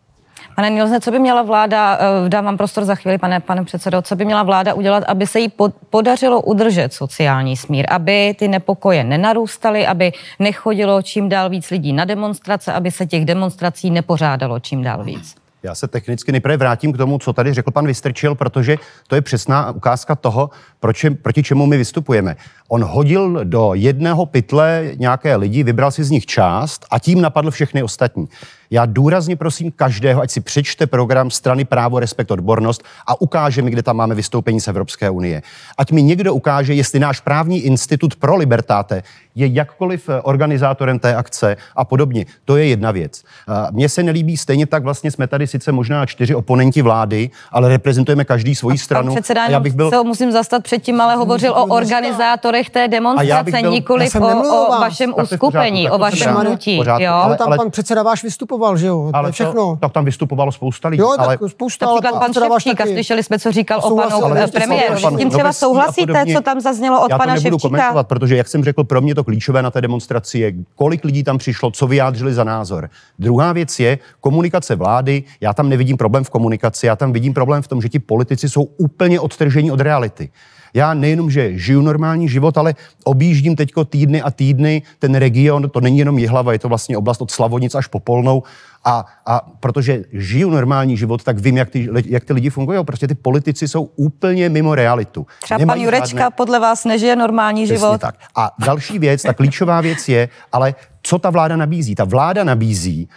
Pane 0.56 0.70
Nilsne, 0.70 1.02
co 1.02 1.12
by 1.12 1.20
měla 1.20 1.42
vláda, 1.42 2.00
eh, 2.26 2.30
dám 2.30 2.46
vám 2.46 2.58
prostor 2.58 2.86
za 2.86 2.96
chvíli, 2.96 3.18
pane, 3.18 3.39
pane 3.39 3.63
předsedo, 3.63 4.02
co 4.02 4.16
by 4.16 4.26
měla 4.26 4.44
vláda 4.44 4.74
udělat, 4.74 5.04
aby 5.08 5.28
se 5.28 5.39
jí 5.39 5.52
podařilo 5.89 6.42
udržet 6.42 6.94
sociální 6.94 7.58
smír, 7.58 7.86
aby 7.89 8.36
ty 8.39 8.48
nepokoje 8.48 9.04
nenarůstaly, 9.04 9.88
aby 9.88 10.12
nechodilo 10.39 11.02
čím 11.02 11.30
dál 11.30 11.50
víc 11.50 11.70
lidí 11.70 11.94
na 11.94 12.06
demonstrace, 12.06 12.74
aby 12.74 12.92
se 12.92 13.06
těch 13.06 13.26
demonstrací 13.26 13.92
nepořádalo 13.92 14.60
čím 14.60 14.84
dál 14.84 15.04
víc? 15.04 15.36
Já 15.63 15.76
se 15.76 15.88
technicky 15.88 16.32
nejprve 16.32 16.58
vrátím 16.58 16.94
k 16.94 16.98
tomu, 16.98 17.20
co 17.20 17.34
tady 17.34 17.54
řekl 17.54 17.72
pan 17.72 17.88
Vystrčil, 17.88 18.36
protože 18.36 18.78
to 19.08 19.16
je 19.16 19.22
přesná 19.22 19.72
ukázka 19.72 20.16
toho, 20.16 20.50
proč, 20.80 21.06
proti 21.22 21.44
čemu 21.44 21.66
my 21.66 21.78
vystupujeme. 21.78 22.36
On 22.68 22.84
hodil 22.84 23.46
do 23.46 23.72
jedného 23.74 24.26
pytle 24.26 24.92
nějaké 24.96 25.36
lidi, 25.36 25.63
vybral 25.63 25.92
si 25.92 26.04
z 26.04 26.10
nich 26.10 26.26
část 26.26 26.86
a 26.92 27.00
tím 27.00 27.22
napadl 27.22 27.52
všechny 27.52 27.84
ostatní. 27.84 28.28
Já 28.74 28.86
důrazně 28.86 29.36
prosím 29.36 29.72
každého, 29.72 30.22
ať 30.22 30.32
si 30.32 30.42
přečte 30.42 30.88
program 30.88 31.32
strany 31.32 31.66
Právo, 31.66 32.00
Respekt, 32.00 32.32
Odbornost 32.32 32.84
a 33.08 33.22
ukáže 33.22 33.62
mi, 33.62 33.72
kde 33.72 33.84
tam 33.84 33.96
máme 33.96 34.16
vystoupení 34.16 34.62
z 34.62 34.68
Evropské 34.68 35.10
unie. 35.10 35.42
Ať 35.78 35.92
mi 35.92 36.04
někdo 36.04 36.34
ukáže, 36.34 36.74
jestli 36.74 37.00
náš 37.00 37.20
právní 37.20 37.60
institut 37.60 38.16
pro 38.16 38.36
libertáte 38.36 39.04
je 39.36 39.48
jakkoliv 39.48 40.10
eh, 40.10 40.22
organizátorem 40.22 41.00
té 41.00 41.15
akce 41.15 41.58
a 41.76 41.86
podobně. 41.86 42.26
To 42.46 42.58
je 42.58 42.65
jedna 42.65 42.91
věc. 42.91 43.24
Mně 43.72 43.89
se 43.89 44.04
nelíbí, 44.04 44.38
stejně 44.38 44.65
tak 44.65 44.84
vlastně 44.84 45.12
jsme 45.12 45.28
tady 45.28 45.48
sice 45.48 45.72
možná 45.72 46.06
čtyři 46.06 46.36
oponenti 46.36 46.82
vlády, 46.82 47.30
ale 47.52 47.69
reprezentujeme 47.69 48.26
každý 48.26 48.56
svoji 48.56 48.78
stranu. 48.78 49.13
Předseda, 49.13 49.46
já 49.46 49.60
bych 49.60 49.74
byl... 49.74 49.89
se 49.89 50.04
musím 50.04 50.32
zastat 50.32 50.63
předtím, 50.63 51.02
ale 51.02 51.15
hovořil 51.15 51.52
o 51.52 51.65
organizátorech 51.65 52.69
té 52.69 52.88
demonstrace, 52.88 53.62
byl... 53.62 53.72
nikoliv 53.72 54.15
o, 54.15 54.67
o 54.67 54.80
vašem 54.80 55.13
uskupení, 55.22 55.89
o 55.89 55.98
vašem 55.98 56.36
hnutí. 56.36 56.82
Ale 57.10 57.38
tam 57.38 57.48
ale... 57.48 57.58
pan 57.58 57.72
předseda 57.72 58.04
váš 58.04 58.24
vystupoval, 58.24 58.78
že 58.78 58.88
jo? 58.88 59.12
Ale 59.13 59.32
všechno. 59.32 59.54
To, 59.54 59.78
tak 59.82 59.91
tam 59.91 60.06
vystupovalo 60.06 60.52
spousta 60.52 60.89
lidí. 60.89 61.02
Jo, 61.02 61.15
ale... 61.17 61.38
spousta, 61.48 61.88
ale 61.88 62.02
pan 62.02 62.34
Ševčík, 62.34 62.82
a 62.82 62.86
slyšeli 62.86 63.24
jsme, 63.24 63.39
co 63.39 63.52
říkal 63.52 63.80
o 63.84 63.96
panu 63.96 64.52
premiéru. 64.52 64.98
S 64.98 65.17
tím 65.17 65.30
třeba 65.30 65.54
souhlasíte, 65.54 66.26
co 66.34 66.41
tam 66.41 66.60
zaznělo 66.62 67.06
od 67.06 67.12
pana 67.17 67.38
Ševčíka? 67.39 68.04
protože 68.04 68.38
jak 68.38 68.48
jsem 68.48 68.63
řekl, 68.63 68.84
pro 68.84 69.02
mě 69.02 69.15
to 69.15 69.23
klíčové 69.24 69.62
na 69.62 69.72
té 69.72 69.82
demonstraci 69.82 70.40
je, 70.40 70.54
kolik 70.76 71.04
lidí 71.04 71.24
tam 71.24 71.38
přišlo, 71.38 71.72
co 71.72 71.88
vyjádřili 71.88 72.34
za 72.34 72.44
názor. 72.44 72.90
Druhá 73.20 73.54
věc 73.54 73.80
je 73.80 74.00
komunikace 74.20 74.76
vlády. 74.76 75.24
Já 75.42 75.54
tam 75.54 75.70
nevidím 75.70 75.98
problém 75.98 76.24
v 76.24 76.30
komunikaci, 76.30 76.86
já 76.86 76.96
tam 76.96 77.14
vidím 77.14 77.34
problém 77.34 77.62
v 77.62 77.68
tom, 77.68 77.82
že 77.82 77.90
ti 77.90 78.00
politici 78.00 78.50
jsou 78.50 78.64
úplně 78.64 79.20
odtržení 79.20 79.72
od 79.72 79.82
reality. 79.82 80.30
Já 80.74 80.94
nejenom, 80.94 81.32
že 81.32 81.58
žiju 81.58 81.82
normální 81.82 82.30
život, 82.30 82.58
ale 82.58 82.76
objíždím 83.04 83.56
teďko 83.56 83.86
týdny 83.86 84.22
a 84.22 84.32
týdny 84.32 84.82
ten 85.00 85.16
region, 85.16 85.70
to 85.70 85.82
není 85.82 86.00
jenom 86.00 86.20
Jihlava, 86.20 86.54
je 86.54 86.60
to 86.60 86.70
vlastně 86.70 86.98
oblast 86.98 87.22
od 87.22 87.32
Slavonic 87.32 87.76
až 87.76 87.88
po 87.88 88.00
Polnou 88.00 88.44
a, 88.86 89.06
a 89.26 89.41
protože 89.60 90.04
žiju 90.12 90.50
normální 90.50 90.98
život, 90.98 91.24
tak 91.24 91.39
vím, 91.39 91.58
jak 91.58 91.69
ty, 91.69 91.89
jak 92.06 92.26
ty 92.26 92.34
lidi 92.34 92.50
fungují. 92.50 92.84
Prostě 92.86 93.08
ty 93.08 93.15
politici 93.15 93.67
jsou 93.67 93.84
úplně 93.84 94.50
mimo 94.50 94.76
realitu. 94.76 95.28
Třeba 95.43 95.58
Nemají 95.58 95.80
pan 95.80 95.86
Jurečka 95.86 96.19
žádné... 96.19 96.36
podle 96.36 96.60
vás 96.60 96.86
nežije 96.86 97.15
normální 97.15 97.63
Přesně 97.63 97.78
život. 97.78 98.02
tak. 98.02 98.15
A 98.36 98.52
další 98.65 99.00
věc, 99.00 99.22
ta 99.22 99.34
klíčová 99.34 99.82
věc 99.82 100.10
je, 100.10 100.30
ale 100.52 100.76
co 101.04 101.19
ta 101.19 101.30
vláda 101.30 101.56
nabízí? 101.56 101.96
Ta 101.96 102.04
vláda 102.04 102.43
nabízí 102.43 103.10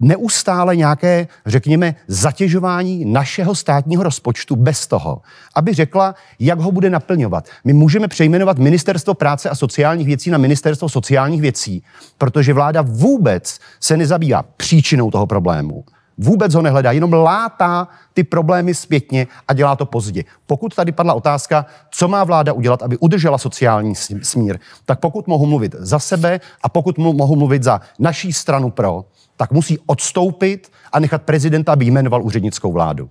neustále 0.00 0.76
nějaké, 0.76 1.28
řekněme, 1.46 1.94
zatěžování 2.08 3.04
našeho 3.04 3.54
státního 3.54 4.02
rozpočtu 4.02 4.56
bez 4.56 4.86
toho, 4.86 5.22
aby 5.54 5.74
řekla, 5.74 6.14
jak 6.38 6.60
ho 6.60 6.72
bude 6.72 6.90
naplňovat. 6.90 7.48
My 7.64 7.72
můžeme 7.72 8.08
přejmenovat 8.08 8.58
Ministerstvo 8.58 9.14
práce 9.14 9.50
a 9.50 9.54
sociálních 9.54 10.06
věcí 10.06 10.30
na 10.30 10.38
Ministerstvo 10.38 10.88
sociálních 10.88 11.40
věcí, 11.40 11.82
protože 12.18 12.52
vláda 12.52 12.82
vůbec 12.82 13.58
se 13.80 13.96
nezabývá 13.96 14.44
příčinou 14.56 15.10
toho 15.10 15.26
problému. 15.26 15.84
Vůbec 16.18 16.54
ho 16.54 16.62
nehledá, 16.62 16.92
jenom 16.92 17.12
látá 17.12 17.88
ty 18.12 18.24
problémy 18.24 18.74
zpětně 18.74 19.26
a 19.48 19.54
dělá 19.54 19.76
to 19.76 19.86
pozdě. 19.86 20.24
Pokud 20.46 20.74
tady 20.74 20.92
padla 20.92 21.14
otázka, 21.14 21.66
co 21.90 22.08
má 22.08 22.24
vláda 22.24 22.52
udělat, 22.52 22.82
aby 22.82 22.98
udržela 22.98 23.38
sociální 23.38 23.94
smír, 24.22 24.58
tak 24.86 25.00
pokud 25.00 25.26
mohu 25.26 25.46
mluvit 25.46 25.74
za 25.78 25.98
sebe 25.98 26.40
a 26.62 26.68
pokud 26.68 26.98
mohu 26.98 27.36
mluvit 27.36 27.62
za 27.62 27.80
naší 27.98 28.32
stranu 28.32 28.70
pro, 28.70 29.04
tak 29.36 29.52
musí 29.52 29.78
odstoupit 29.86 30.72
a 30.92 31.00
nechat 31.00 31.22
prezidenta, 31.22 31.72
aby 31.72 31.84
jmenoval 31.84 32.22
úřednickou 32.22 32.72
vládu. 32.72 33.08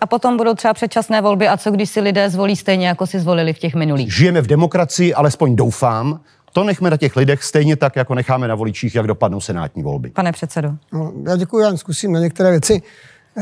A 0.00 0.06
potom 0.06 0.36
budou 0.36 0.54
třeba 0.54 0.74
předčasné 0.74 1.20
volby 1.20 1.48
a 1.48 1.56
co 1.56 1.70
když 1.70 1.90
si 1.90 2.00
lidé 2.00 2.30
zvolí 2.30 2.56
stejně, 2.56 2.88
jako 2.88 3.06
si 3.06 3.20
zvolili 3.20 3.52
v 3.52 3.58
těch 3.58 3.74
minulých? 3.74 4.14
Žijeme 4.14 4.42
v 4.42 4.46
demokracii, 4.46 5.14
alespoň 5.14 5.56
doufám. 5.56 6.20
To 6.52 6.64
nechme 6.64 6.90
na 6.90 6.96
těch 6.96 7.16
lidech 7.16 7.44
stejně 7.44 7.76
tak, 7.76 7.96
jako 7.96 8.14
necháme 8.14 8.48
na 8.48 8.54
voličích, 8.54 8.94
jak 8.94 9.06
dopadnou 9.06 9.40
senátní 9.40 9.82
volby. 9.82 10.10
Pane 10.10 10.32
předsedo. 10.32 10.72
No, 10.92 11.12
já 11.28 11.36
děkuji, 11.36 11.58
já 11.58 11.76
zkusím 11.76 12.12
na 12.12 12.20
některé 12.20 12.50
věci 12.50 12.82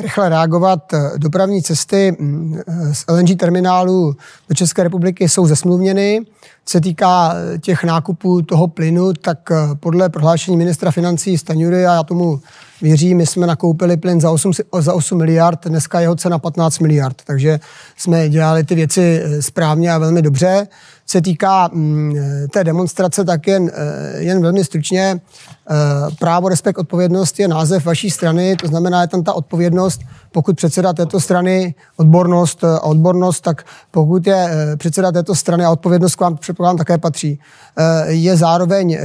rychle 0.01 0.29
reagovat. 0.29 0.93
Dopravní 1.17 1.63
cesty 1.63 2.17
mm, 2.19 2.61
z 2.93 3.05
LNG 3.09 3.39
terminálu 3.39 4.17
do 4.49 4.55
České 4.55 4.83
republiky 4.83 5.29
jsou 5.29 5.47
zesmluvněny. 5.47 6.21
Co 6.65 6.73
se 6.73 6.81
týká 6.81 7.35
těch 7.61 7.85
nákupů 7.85 8.43
toho 8.43 8.69
plynu, 8.69 9.13
tak 9.13 9.39
podle 9.81 10.09
prohlášení 10.09 10.57
ministra 10.57 10.91
financí 10.91 11.39
Staňury, 11.39 11.87
a 11.87 11.95
já 11.95 12.03
tomu 12.03 12.41
věří. 12.83 13.15
My 13.15 13.27
jsme 13.27 13.47
nakoupili 13.47 13.97
plyn 13.97 14.21
za 14.21 14.31
8, 14.31 14.53
za 14.79 14.95
8 14.95 15.19
miliard, 15.19 15.67
dneska 15.67 16.01
jeho 16.01 16.17
cena 16.17 16.39
15 16.39 16.79
miliard, 16.79 17.17
takže 17.27 17.61
jsme 17.97 18.29
dělali 18.29 18.65
ty 18.65 18.75
věci 18.75 19.21
eh, 19.25 19.43
správně 19.43 19.93
a 19.93 19.99
velmi 19.99 20.23
dobře. 20.23 20.67
Se 21.07 21.21
týká 21.21 21.71
mm, 21.73 22.17
eh, 22.17 22.49
té 22.49 22.65
demonstrace, 22.65 23.25
tak 23.25 23.47
jen, 23.47 23.71
eh, 23.75 24.23
jen 24.23 24.43
velmi 24.43 24.65
stručně. 24.65 25.21
Právo, 26.19 26.49
respekt, 26.49 26.79
odpovědnost 26.79 27.41
je 27.41 27.49
název 27.49 27.85
vaší 27.85 28.11
strany, 28.11 28.57
to 28.57 28.67
znamená, 28.67 29.01
je 29.01 29.09
tam 29.09 29.23
ta 29.23 29.33
odpovědnost, 29.33 30.01
pokud 30.35 30.57
předseda 30.57 30.93
této 30.93 31.21
strany, 31.21 31.75
odbornost 31.97 32.65
a 32.65 32.83
odbornost, 32.83 33.41
tak 33.41 33.63
pokud 33.91 34.27
je 34.27 34.51
předseda 34.77 35.13
této 35.13 35.35
strany 35.35 35.65
a 35.65 35.71
odpovědnost 35.71 36.17
k 36.17 36.21
vám 36.21 36.37
předpokládám 36.37 36.77
také 36.77 36.99
patří, 36.99 37.39
je 38.07 38.37
zároveň 38.37 38.99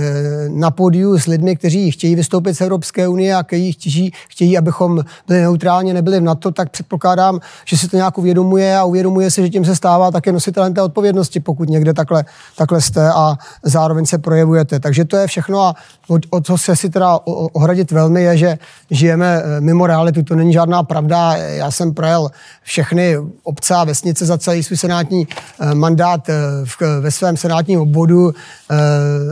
na 0.48 0.72
pódiu 0.72 1.20
s 1.20 1.26
lidmi, 1.26 1.56
kteří 1.56 1.92
chtějí 1.92 2.16
vystoupit 2.16 2.54
z 2.54 2.62
Evropské 2.62 3.08
unie 3.08 3.36
a 3.36 3.44
chtějí, 3.44 3.72
chtějí, 3.72 4.12
chtějí, 4.30 4.58
abychom 4.58 5.04
byli 5.28 5.42
neutrálně, 5.42 5.94
nebyli 5.94 6.20
v 6.20 6.24
NATO, 6.24 6.52
tak 6.52 6.70
předpokládám, 6.70 7.40
že 7.66 7.78
si 7.78 7.88
to 7.88 7.98
nějak 7.98 8.18
uvědomuje 8.18 8.78
a 8.78 8.84
uvědomuje 8.84 9.32
si, 9.32 9.42
že 9.42 9.50
tím 9.50 9.66
se 9.66 9.76
stává 9.76 10.12
také 10.12 10.32
nositelem 10.32 10.74
té 10.74 10.82
odpovědnosti, 10.82 11.40
pokud 11.40 11.70
někde 11.70 11.94
takhle, 11.94 12.26
takhle 12.58 12.82
jste 12.82 13.12
a 13.12 13.38
zároveň 13.64 14.06
se 14.06 14.18
projevujete. 14.18 14.80
Takže 14.80 15.06
to 15.06 15.18
je 15.18 15.28
všechno 15.28 15.62
a 15.62 15.76
o, 16.10 16.20
o 16.30 16.42
co 16.42 16.58
se 16.58 16.76
si 16.76 16.90
teda 16.90 17.20
ohradit 17.26 17.92
velmi 17.92 18.24
je, 18.24 18.38
že 18.38 18.58
žijeme 18.92 19.42
eh, 19.44 19.62
mimo 19.62 19.88
realitu, 19.88 20.24
to 20.24 20.36
není 20.36 20.54
žádná 20.54 20.84
pravda. 20.84 21.36
Já 21.36 21.72
jsem 21.72 21.94
projel 21.94 22.32
všechny 22.64 23.18
obce 23.44 23.76
a 23.76 23.84
vesnice 23.84 24.26
za 24.26 24.38
celý 24.38 24.64
svůj 24.64 24.78
senátní 24.78 25.28
eh, 25.60 25.76
mandát 25.76 26.30
eh, 26.30 26.34
v, 26.66 26.82
ve 27.02 27.12
svém 27.12 27.38
senátním 27.38 27.82
obvodu. 27.82 28.34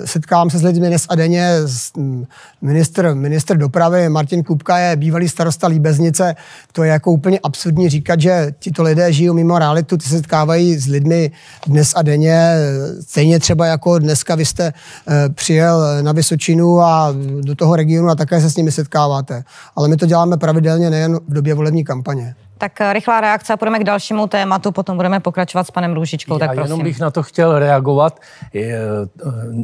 Setkám 0.06 0.50
se 0.50 0.58
s 0.58 0.64
lidmi 0.64 0.88
dnes 0.88 1.06
a 1.10 1.16
denně. 1.16 1.52
Mm, 1.98 2.26
minister, 2.62 3.16
minister 3.16 3.58
dopravy 3.58 4.10
Martin 4.10 4.44
Kupka 4.44 4.78
je 4.78 4.96
bývalý 4.96 5.30
starosta 5.30 5.68
Líbeznice. 5.68 6.36
To 6.72 6.84
je 6.84 6.92
jako 6.92 7.12
úplně 7.12 7.40
absurdní 7.44 7.90
říkat, 7.90 8.22
že 8.22 8.52
tito 8.60 8.84
lidé 8.84 9.14
žijou 9.14 9.34
mimo 9.34 9.60
realitu, 9.60 9.98
ty 9.98 10.06
se 10.06 10.10
setkávají 10.10 10.78
s 10.78 10.88
lidmi 10.88 11.32
dnes 11.68 11.94
a 11.96 12.02
denně. 12.02 12.52
Stejně 13.02 13.40
třeba 13.40 13.66
jako 13.66 14.00
dneska 14.00 14.36
vy 14.36 14.46
jste 14.46 14.74
přijel 15.34 16.04
na 16.04 16.12
Vysočinu 16.12 16.82
a 16.82 17.14
do 17.42 17.56
toho 17.56 17.76
regionu 17.76 18.10
a 18.10 18.16
také 18.16 18.42
se 18.42 18.50
s 18.50 18.56
nimi 18.56 18.72
setkáváte. 18.72 19.44
Ale 19.76 19.88
my 19.88 19.98
to 19.98 20.06
děláme 20.06 20.38
pravidelně 20.38 20.90
nejen 20.90 21.20
v 21.28 21.34
době 21.34 21.54
volební 21.54 21.84
kampaně. 21.84 22.36
Tak 22.58 22.82
eh, 22.82 22.94
rychlá 22.94 23.22
reakce 23.22 23.54
a 23.54 23.58
půjdeme 23.58 23.80
k 23.80 23.84
dalšímu 23.84 24.28
tématu, 24.28 24.72
potom 24.72 24.96
budeme 24.96 25.20
pokračovat 25.20 25.68
s 25.68 25.72
panem 25.72 25.94
Růžičkou. 25.94 26.34
Já 26.34 26.40
tak 26.40 26.56
prosím. 26.56 26.64
jenom 26.64 26.84
bych 26.84 27.00
na 27.00 27.12
to 27.12 27.24
chtěl 27.24 27.60
reagovat. 27.60 28.20
Eh, 28.56 28.80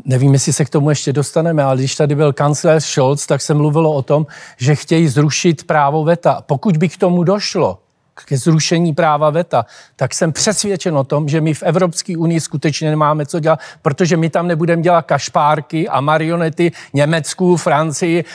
nevím, 0.06 0.34
jestli 0.34 0.53
se 0.53 0.65
k 0.65 0.69
tomu 0.69 0.89
ještě 0.89 1.13
dostaneme, 1.13 1.63
ale 1.63 1.77
když 1.77 1.95
tady 1.95 2.15
byl 2.15 2.34
kancléř 2.34 2.84
Scholz, 2.84 3.25
tak 3.25 3.41
se 3.41 3.53
mluvilo 3.53 3.93
o 3.93 4.01
tom, 4.01 4.25
že 4.58 4.75
chtějí 4.75 5.08
zrušit 5.08 5.63
právo 5.63 6.03
VETA. 6.03 6.41
Pokud 6.45 6.77
by 6.77 6.89
k 6.89 6.97
tomu 6.97 7.23
došlo, 7.23 7.82
ke 8.26 8.38
zrušení 8.38 8.93
práva 8.93 9.30
VETA, 9.30 9.65
tak 9.95 10.13
jsem 10.13 10.32
přesvědčen 10.32 10.97
o 10.97 11.04
tom, 11.04 11.30
že 11.30 11.41
my 11.41 11.54
v 11.54 11.63
Evropské 11.63 12.17
unii 12.17 12.39
skutečně 12.39 12.89
nemáme 12.89 13.26
co 13.26 13.39
dělat, 13.39 13.60
protože 13.82 14.17
my 14.17 14.30
tam 14.30 14.47
nebudeme 14.47 14.82
dělat 14.82 15.02
kašpárky 15.02 15.89
a 15.89 16.02
marionety 16.02 16.71
Německu, 16.93 17.58
Francii. 17.58 18.26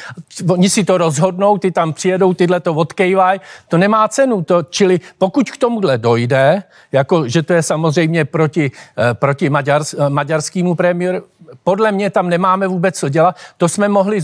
Oni 0.49 0.71
si 0.71 0.85
to 0.85 0.99
rozhodnou, 0.99 1.59
ty 1.59 1.71
tam 1.71 1.93
přijedou, 1.93 2.35
tyhle 2.35 2.61
to 2.61 2.75
odkejvají. 2.75 3.41
To 3.69 3.79
nemá 3.79 4.09
cenu. 4.09 4.43
To, 4.43 4.63
čili 4.63 5.01
pokud 5.19 5.51
k 5.51 5.57
tomuhle 5.57 5.99
dojde, 5.99 6.63
jako 6.93 7.29
že 7.29 7.43
to 7.43 7.53
je 7.53 7.63
samozřejmě 7.63 8.25
proti, 8.25 8.71
eh, 8.99 9.15
proti 9.15 9.51
maďars, 9.51 9.95
eh, 9.95 10.11
maďarskému 10.11 10.75
premiéru, 10.75 11.23
podle 11.65 11.93
mě 11.93 12.11
tam 12.11 12.29
nemáme 12.29 12.69
vůbec 12.69 12.99
co 12.99 13.09
dělat. 13.09 13.37
To 13.57 13.69
jsme 13.69 13.89
mohli 13.89 14.21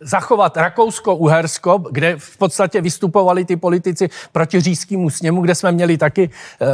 zachovat 0.00 0.56
Rakousko-Uhersko, 0.56 1.84
kde 1.90 2.16
v 2.18 2.38
podstatě 2.38 2.80
vystupovali 2.80 3.44
ty 3.44 3.56
politici 3.56 4.10
proti 4.32 4.60
říjskému 4.60 5.10
sněmu, 5.10 5.42
kde 5.42 5.54
jsme 5.54 5.72
měli 5.72 5.98
taky 5.98 6.30
eh, 6.60 6.66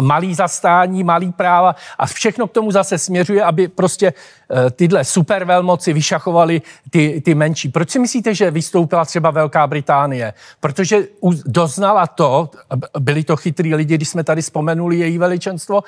malý 0.00 0.34
zastání, 0.34 1.04
malý 1.04 1.32
práva 1.32 1.74
a 1.98 2.06
všechno 2.06 2.46
k 2.46 2.52
tomu 2.52 2.70
zase 2.70 2.98
směřuje, 2.98 3.44
aby 3.44 3.68
prostě 3.68 4.12
eh, 4.50 4.70
tyhle 4.70 5.04
supervelmoci 5.04 5.92
vyšachovali 5.92 6.62
ty, 6.90 7.22
ty 7.24 7.34
menší. 7.34 7.68
Proč 7.68 7.90
si 7.90 7.98
myslíte, 7.98 8.34
že 8.34 8.50
vystoupila 8.50 9.04
třeba 9.04 9.30
Velká 9.30 9.66
Británie? 9.66 10.32
Protože 10.60 11.06
doznala 11.46 12.06
to, 12.06 12.50
byli 12.98 13.24
to 13.24 13.36
chytrý 13.36 13.74
lidi, 13.74 13.94
když 13.94 14.08
jsme 14.08 14.24
tady 14.24 14.42
vzpomenuli 14.42 14.96
její 14.96 15.18
veličenstvo, 15.18 15.82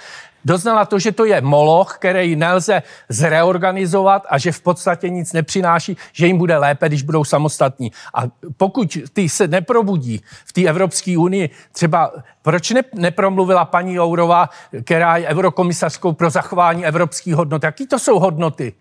doznala 0.46 0.84
to, 0.84 0.98
že 0.98 1.12
to 1.12 1.24
je 1.24 1.40
moloch, 1.40 1.98
který 1.98 2.36
nelze 2.36 2.82
zreorganizovat 3.08 4.26
a 4.30 4.38
že 4.38 4.52
v 4.52 4.60
podstatě 4.60 5.08
nic 5.08 5.32
nepřináší, 5.32 5.96
že 6.12 6.26
jim 6.26 6.38
bude 6.38 6.56
lépe, 6.56 6.88
když 6.88 7.02
budou 7.02 7.24
samostatní. 7.24 7.92
A 8.14 8.22
pokud 8.56 8.98
ty 9.12 9.28
se 9.28 9.48
neprobudí 9.48 10.22
v 10.46 10.52
té 10.52 10.62
Evropské 10.62 11.18
unii, 11.18 11.50
třeba 11.72 12.12
proč 12.42 12.70
ne, 12.70 12.82
nepromluvila 12.94 13.64
paní 13.64 13.94
Jourová, 13.94 14.48
která 14.84 15.16
je 15.16 15.26
eurokomisařskou 15.26 16.12
pro 16.12 16.30
zachování 16.30 16.86
evropských 16.86 17.34
hodnot? 17.34 17.62
Jaký 17.62 17.86
to 17.86 17.98
jsou 17.98 18.18
hodnoty? 18.18 18.72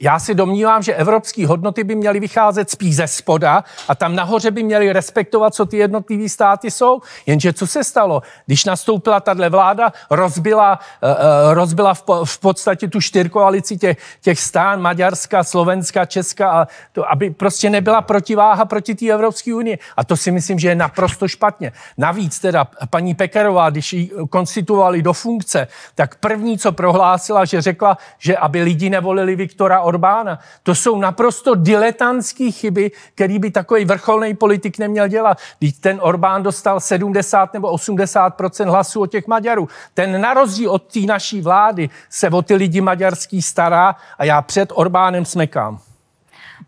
Já 0.00 0.18
si 0.18 0.34
domnívám, 0.34 0.82
že 0.82 0.94
evropské 0.94 1.46
hodnoty 1.46 1.84
by 1.84 1.94
měly 1.94 2.20
vycházet 2.20 2.70
spíš 2.70 2.96
ze 2.96 3.06
spoda 3.06 3.64
a 3.88 3.94
tam 3.94 4.14
nahoře 4.14 4.50
by 4.50 4.62
měli 4.62 4.92
respektovat, 4.92 5.54
co 5.54 5.66
ty 5.66 5.76
jednotlivé 5.76 6.28
státy 6.28 6.70
jsou. 6.70 7.00
Jenže 7.26 7.52
co 7.52 7.66
se 7.66 7.84
stalo? 7.84 8.22
Když 8.46 8.64
nastoupila 8.64 9.20
tahle 9.20 9.48
vláda, 9.48 9.92
rozbila, 10.10 10.78
uh, 11.02 11.54
rozbila 11.54 11.94
v, 11.94 12.02
v 12.24 12.38
podstatě 12.38 12.88
tu 12.88 13.00
čtyřkoalici 13.00 13.76
těch, 13.76 13.96
těch 14.20 14.40
stán, 14.40 14.80
Maďarska, 14.80 15.44
Slovenska, 15.44 16.04
Česka, 16.04 16.50
a 16.50 16.66
to, 16.92 17.10
aby 17.10 17.30
prostě 17.30 17.70
nebyla 17.70 18.02
protiváha 18.02 18.64
proti 18.64 18.94
té 18.94 19.06
Evropské 19.06 19.54
unii. 19.54 19.78
A 19.96 20.04
to 20.04 20.16
si 20.16 20.30
myslím, 20.30 20.58
že 20.58 20.68
je 20.68 20.74
naprosto 20.74 21.28
špatně. 21.28 21.72
Navíc 21.98 22.38
teda 22.38 22.66
paní 22.90 23.14
Pekerová, 23.14 23.70
když 23.70 23.92
ji 23.92 24.10
konstituovali 24.30 25.02
do 25.02 25.12
funkce, 25.12 25.68
tak 25.94 26.14
první, 26.14 26.58
co 26.58 26.72
prohlásila, 26.72 27.44
že 27.44 27.62
řekla, 27.62 27.98
že 28.18 28.36
aby 28.36 28.62
lidi 28.62 28.90
nevolili 28.90 29.36
Viktora 29.36 29.75
Orbána. 29.80 30.38
To 30.62 30.74
jsou 30.74 30.98
naprosto 30.98 31.54
diletantské 31.54 32.50
chyby, 32.50 32.90
který 33.14 33.38
by 33.38 33.50
takový 33.50 33.84
vrcholný 33.84 34.34
politik 34.34 34.78
neměl 34.78 35.08
dělat. 35.08 35.38
Když 35.58 35.72
ten 35.72 35.98
Orbán 36.02 36.42
dostal 36.42 36.80
70 36.80 37.54
nebo 37.54 37.72
80% 37.72 38.70
hlasů 38.70 39.00
od 39.00 39.06
těch 39.06 39.26
Maďarů. 39.26 39.68
Ten 39.94 40.20
na 40.20 40.34
rozdíl 40.34 40.70
od 40.70 40.92
té 40.92 41.00
naší 41.00 41.40
vlády 41.40 41.90
se 42.10 42.30
o 42.30 42.42
ty 42.42 42.54
lidi 42.54 42.80
maďarský 42.80 43.42
stará 43.42 43.96
a 44.18 44.24
já 44.24 44.42
před 44.42 44.72
Orbánem 44.74 45.24
smekám. 45.24 45.78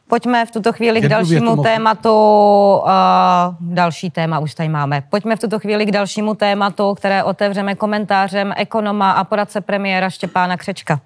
Pojďme 0.08 0.46
v 0.46 0.50
tuto 0.50 0.72
chvíli 0.72 1.00
k 1.00 1.08
dalšímu 1.08 1.62
tématu. 1.62 2.10
Uh, 2.10 2.90
další 3.60 4.10
téma 4.10 4.38
už 4.38 4.54
tady 4.54 4.68
máme. 4.68 5.02
Pojďme 5.10 5.36
v 5.36 5.40
tuto 5.40 5.58
chvíli 5.58 5.86
k 5.86 5.90
dalšímu 5.90 6.34
tématu, 6.34 6.94
které 6.94 7.24
otevřeme 7.24 7.74
komentářem 7.74 8.52
ekonoma 8.56 9.12
a 9.12 9.24
poradce 9.24 9.60
premiéra 9.60 10.10
Štěpána 10.10 10.56
Křečka. 10.56 11.00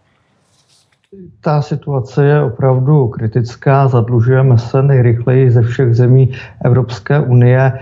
Ta 1.40 1.62
situace 1.62 2.26
je 2.26 2.42
opravdu 2.42 3.08
kritická, 3.08 3.88
zadlužujeme 3.88 4.58
se 4.58 4.82
nejrychleji 4.82 5.50
ze 5.50 5.62
všech 5.62 5.94
zemí 5.94 6.32
Evropské 6.64 7.20
unie. 7.20 7.72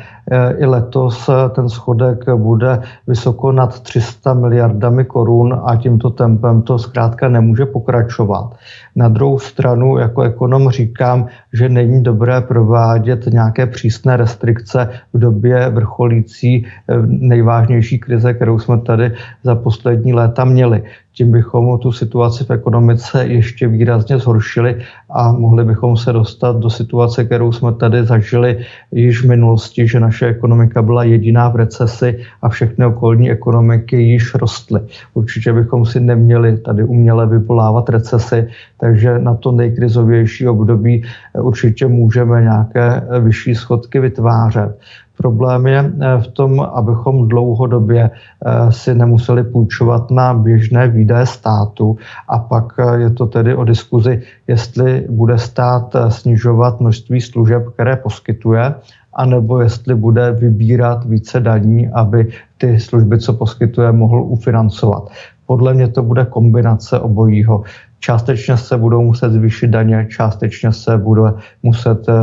I 0.59 0.67
letos 0.67 1.31
ten 1.55 1.69
schodek 1.69 2.31
bude 2.37 2.83
vysoko 3.07 3.53
nad 3.53 3.81
300 3.81 4.35
miliardami 4.35 5.05
korun 5.05 5.61
a 5.65 5.77
tímto 5.77 6.11
tempem 6.11 6.63
to 6.63 6.79
zkrátka 6.79 7.29
nemůže 7.29 7.67
pokračovat. 7.67 8.55
Na 8.97 9.09
druhou 9.09 9.39
stranu, 9.39 9.99
jako 9.99 10.23
ekonom 10.23 10.71
říkám, 10.71 11.27
že 11.53 11.69
není 11.69 12.03
dobré 12.03 12.41
provádět 12.41 13.27
nějaké 13.27 13.67
přísné 13.67 14.17
restrikce 14.17 14.89
v 15.13 15.19
době 15.19 15.71
vrcholící 15.71 16.67
nejvážnější 17.07 17.99
krize, 17.99 18.35
kterou 18.35 18.59
jsme 18.59 18.79
tady 18.81 19.13
za 19.45 19.55
poslední 19.55 20.15
léta 20.15 20.45
měli 20.45 20.83
tím 21.21 21.33
bychom 21.33 21.79
tu 21.79 21.93
situaci 21.93 22.45
v 22.45 22.51
ekonomice 22.51 23.27
ještě 23.27 23.69
výrazně 23.69 24.19
zhoršili 24.19 24.77
a 25.11 25.33
mohli 25.33 25.65
bychom 25.65 25.97
se 25.97 26.13
dostat 26.13 26.57
do 26.57 26.71
situace, 26.71 27.25
kterou 27.25 27.53
jsme 27.53 27.73
tady 27.73 28.05
zažili 28.05 28.65
již 28.93 29.23
v 29.25 29.29
minulosti, 29.29 29.89
že 29.89 30.01
naše 30.01 30.27
ekonomika 30.27 30.83
byla 30.83 31.05
jediná 31.05 31.49
v 31.49 31.57
recesi 31.57 32.19
a 32.43 32.49
všechny 32.49 32.87
okolní 32.87 33.31
ekonomiky 33.31 33.97
již 33.97 34.35
rostly. 34.35 34.81
Určitě 35.15 35.53
bychom 35.53 35.87
si 35.87 36.01
neměli 36.01 36.57
tady 36.59 36.85
uměle 36.85 37.27
vyvolávat 37.27 37.89
recesi, 37.89 38.49
takže 38.81 39.19
na 39.19 39.35
to 39.35 39.53
nejkrizovější 39.53 40.49
období 40.49 41.05
určitě 41.37 41.87
můžeme 41.87 42.43
nějaké 42.43 43.03
vyšší 43.21 43.55
schodky 43.55 44.01
vytvářet. 44.01 44.79
Problém 45.21 45.67
je 45.67 45.79
eh, 45.79 46.19
v 46.19 46.27
tom, 46.27 46.61
abychom 46.61 47.29
dlouhodobě 47.29 48.11
eh, 48.11 48.73
si 48.73 48.95
nemuseli 48.95 49.45
půjčovat 49.45 50.11
na 50.11 50.35
běžné 50.35 50.89
výdaje 50.89 51.27
státu 51.27 51.97
a 52.29 52.39
pak 52.39 52.65
eh, 52.79 53.01
je 53.01 53.11
to 53.11 53.27
tedy 53.27 53.55
o 53.55 53.65
diskuzi, 53.65 54.23
jestli 54.49 55.07
bude 55.11 55.39
stát 55.39 55.97
snižovat 56.09 56.81
množství 56.81 57.21
služeb, 57.21 57.69
které 57.75 57.97
poskytuje, 57.97 58.75
anebo 59.13 59.61
jestli 59.61 59.95
bude 59.95 60.33
vybírat 60.33 61.05
více 61.05 61.41
daní, 61.41 61.89
aby 61.89 62.33
ty 62.59 62.81
služby, 62.81 63.19
co 63.19 63.33
poskytuje, 63.33 63.93
mohl 63.93 64.23
ufinancovat. 64.23 65.11
Podle 65.47 65.75
mě 65.75 65.89
to 65.89 66.03
bude 66.03 66.25
kombinace 66.25 67.01
obojího. 67.01 67.63
Částečně 68.01 68.57
se 68.57 68.77
budou 68.77 69.03
muset 69.03 69.33
zvýšit 69.33 69.67
daně, 69.67 70.07
částečně 70.11 70.73
se 70.73 70.99
bude 70.99 71.33
muset 71.63 72.09
eh, 72.09 72.15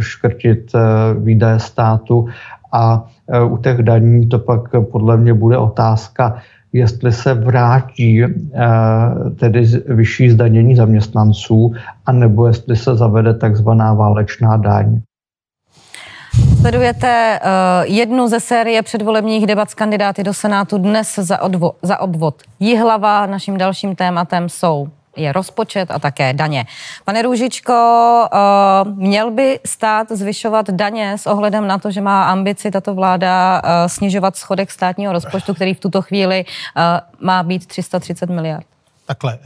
škrtit 0.00 0.70
eh, 0.74 0.80
výdaje 1.20 1.60
státu 1.60 2.28
a 2.72 3.04
eh, 3.28 3.42
u 3.42 3.56
těch 3.56 3.82
daní 3.82 4.28
to 4.28 4.38
pak 4.38 4.60
podle 4.92 5.16
mě 5.16 5.34
bude 5.34 5.58
otázka, 5.58 6.36
jestli 6.72 7.12
se 7.12 7.34
vrátí 7.34 8.24
tedy 9.40 9.66
vyšší 9.86 10.30
zdanění 10.30 10.76
zaměstnanců, 10.76 11.72
anebo 12.06 12.46
jestli 12.46 12.76
se 12.76 12.96
zavede 12.96 13.34
takzvaná 13.34 13.94
válečná 13.94 14.56
daň. 14.56 15.00
Sledujete 16.60 17.40
uh, 17.42 17.92
jednu 17.94 18.28
ze 18.28 18.40
série 18.40 18.82
předvolebních 18.82 19.46
debat 19.46 19.70
s 19.70 19.74
kandidáty 19.74 20.22
do 20.22 20.34
Senátu 20.34 20.78
dnes 20.78 21.14
za, 21.14 21.36
odvo- 21.36 21.72
za 21.82 22.00
obvod 22.00 22.42
Jihlava. 22.60 23.26
Naším 23.26 23.58
dalším 23.58 23.96
tématem 23.96 24.48
jsou 24.48 24.88
je 25.16 25.32
rozpočet 25.32 25.90
a 25.90 25.98
také 25.98 26.32
daně. 26.32 26.64
Pane 27.04 27.22
Růžičko, 27.22 27.72
uh, 28.32 28.92
měl 28.92 29.30
by 29.30 29.60
stát 29.66 30.06
zvyšovat 30.10 30.70
daně 30.70 31.18
s 31.18 31.26
ohledem 31.26 31.66
na 31.66 31.78
to, 31.78 31.90
že 31.90 32.00
má 32.00 32.24
ambici 32.24 32.70
tato 32.70 32.94
vláda 32.94 33.62
uh, 33.64 33.70
snižovat 33.86 34.36
schodek 34.36 34.70
státního 34.70 35.12
rozpočtu, 35.12 35.54
který 35.54 35.74
v 35.74 35.80
tuto 35.80 36.02
chvíli 36.02 36.44
uh, 36.44 36.82
má 37.26 37.42
být 37.42 37.66
330 37.66 38.30
miliard? 38.30 38.66
Takhle, 39.06 39.38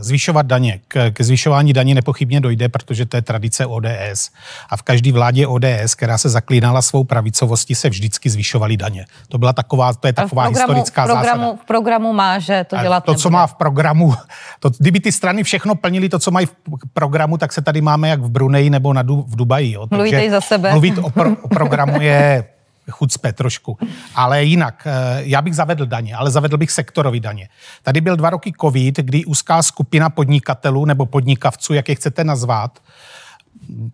zvyšovat 0.00 0.46
daně. 0.46 0.80
K, 0.88 1.10
k 1.10 1.20
zvyšování 1.20 1.72
daní 1.72 1.94
nepochybně 1.94 2.40
dojde, 2.40 2.68
protože 2.68 3.06
to 3.06 3.16
je 3.16 3.22
tradice 3.22 3.66
ODS. 3.66 4.30
A 4.70 4.76
v 4.76 4.82
každé 4.82 5.12
vládě 5.12 5.46
ODS, 5.46 5.94
která 5.96 6.18
se 6.18 6.28
zaklínala 6.28 6.82
svou 6.82 7.04
pravicovostí, 7.04 7.74
se 7.74 7.88
vždycky 7.88 8.30
zvyšovaly 8.30 8.76
daně. 8.76 9.06
To 9.28 9.38
byla 9.38 9.52
taková, 9.52 9.94
to 9.94 10.06
je 10.06 10.12
taková 10.12 10.42
v 10.42 10.46
programu, 10.46 10.72
historická 10.72 11.02
v 11.02 11.06
programu, 11.06 11.42
zásada. 11.42 11.62
V 11.62 11.66
programu 11.66 12.12
má, 12.12 12.38
že 12.38 12.64
to 12.64 12.76
dělat 12.76 13.04
To, 13.04 13.10
nebude. 13.10 13.22
co 13.22 13.30
má 13.30 13.46
v 13.46 13.54
programu, 13.54 14.14
to, 14.60 14.70
kdyby 14.78 15.00
ty 15.00 15.12
strany 15.12 15.42
všechno 15.42 15.74
plnili 15.74 16.08
to, 16.08 16.18
co 16.18 16.30
mají 16.30 16.46
v 16.46 16.54
programu, 16.92 17.38
tak 17.38 17.52
se 17.52 17.62
tady 17.62 17.80
máme 17.80 18.08
jak 18.08 18.20
v 18.20 18.28
Bruneji 18.30 18.70
nebo 18.70 18.92
na, 18.92 19.02
v 19.02 19.36
Dubaji. 19.36 19.72
Jo. 19.72 19.86
Mluvíte 19.90 20.30
za 20.30 20.40
sebe. 20.40 20.70
Mluvit 20.70 20.98
o, 20.98 21.10
pro, 21.10 21.30
o 21.42 21.48
programu 21.48 22.00
je 22.00 22.44
chucpe 22.90 23.32
trošku. 23.32 23.78
Ale 24.14 24.44
jinak, 24.44 24.86
já 25.16 25.42
bych 25.42 25.54
zavedl 25.54 25.86
daně, 25.86 26.14
ale 26.14 26.30
zavedl 26.30 26.56
bych 26.56 26.70
sektorový 26.70 27.20
daně. 27.20 27.48
Tady 27.82 28.00
byl 28.00 28.16
dva 28.16 28.30
roky 28.30 28.52
covid, 28.60 28.96
kdy 28.96 29.24
úzká 29.24 29.62
skupina 29.62 30.10
podnikatelů 30.10 30.84
nebo 30.84 31.06
podnikavců, 31.06 31.74
jak 31.74 31.88
je 31.88 31.94
chcete 31.94 32.24
nazvat, 32.24 32.78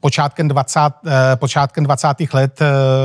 počátkem 0.00 0.48
20, 0.48 0.80
počátkem 1.34 1.84
20. 1.84 2.08
let 2.32 2.60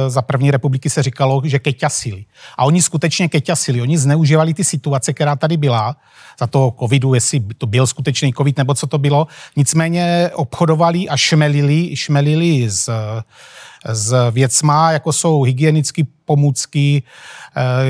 za 0.07 0.21
první 0.21 0.51
republiky 0.51 0.89
se 0.89 1.03
říkalo, 1.03 1.41
že 1.45 1.59
keťasili. 1.59 2.25
A 2.57 2.65
oni 2.65 2.81
skutečně 2.81 3.29
keťasili. 3.29 3.81
Oni 3.81 3.97
zneužívali 3.97 4.53
ty 4.53 4.63
situace, 4.63 5.13
která 5.13 5.35
tady 5.35 5.57
byla, 5.57 5.95
za 6.39 6.47
toho 6.47 6.75
covidu, 6.79 7.13
jestli 7.13 7.39
to 7.57 7.67
byl 7.67 7.87
skutečný 7.87 8.33
covid 8.33 8.57
nebo 8.57 8.73
co 8.73 8.87
to 8.87 8.97
bylo. 8.97 9.27
Nicméně 9.55 10.29
obchodovali 10.33 11.09
a 11.09 11.17
šmelili, 11.17 11.95
šmelili 11.95 12.69
z 12.69 12.89
s 13.85 14.31
věcma, 14.31 14.91
jako 14.91 15.13
jsou 15.13 15.41
hygienické 15.41 16.03
pomůcky, 16.25 17.03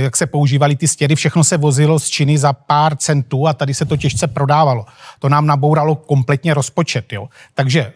jak 0.04 0.18
se 0.18 0.26
používaly 0.26 0.76
ty 0.76 0.88
stěry, 0.88 1.16
všechno 1.16 1.44
se 1.44 1.58
vozilo 1.58 2.00
z 2.00 2.10
Číny 2.10 2.38
za 2.38 2.54
pár 2.54 2.96
centů 2.96 3.48
a 3.48 3.54
tady 3.54 3.74
se 3.74 3.86
to 3.86 3.98
těžce 3.98 4.28
prodávalo. 4.28 4.86
To 5.20 5.30
nám 5.30 5.46
nabouralo 5.46 5.96
kompletně 5.96 6.54
rozpočet. 6.54 7.14
Jo. 7.14 7.30
Takže 7.54 7.94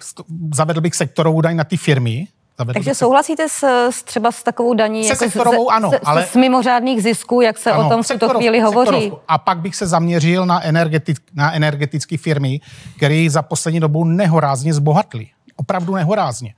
zavedl 0.53 0.81
bych 0.81 0.95
sektorovou 0.95 1.41
daň 1.41 1.55
na 1.55 1.63
ty 1.63 1.77
firmy, 1.77 2.27
Zavedl 2.57 2.73
Takže 2.73 2.95
souhlasíte 2.95 3.49
s, 3.49 3.63
s 3.89 4.03
třeba 4.03 4.31
s 4.31 4.43
takovou 4.43 4.73
daní 4.73 5.03
se 5.03 5.09
jako 5.09 5.25
sektorovou, 5.25 5.69
ano, 5.69 5.89
se, 5.89 5.99
ale... 5.99 6.25
z 6.25 6.35
mimořádných 6.35 7.03
zisků, 7.03 7.41
jak 7.41 7.57
se 7.57 7.71
ano, 7.71 7.85
o 7.85 7.89
tom 7.89 8.03
v 8.03 8.07
tuto 8.07 8.29
chvíli 8.29 8.59
hovoří? 8.59 8.91
Sektorovku. 8.91 9.19
A 9.27 9.37
pak 9.37 9.57
bych 9.57 9.75
se 9.75 9.87
zaměřil 9.87 10.45
na, 10.45 10.63
energetic, 10.63 11.17
na 11.33 11.53
energetické 11.53 12.17
firmy, 12.17 12.61
které 12.97 13.27
za 13.29 13.41
poslední 13.41 13.79
dobu 13.79 14.03
nehorázně 14.03 14.73
zbohatly. 14.73 15.27
Opravdu 15.55 15.95
nehorázně. 15.95 16.53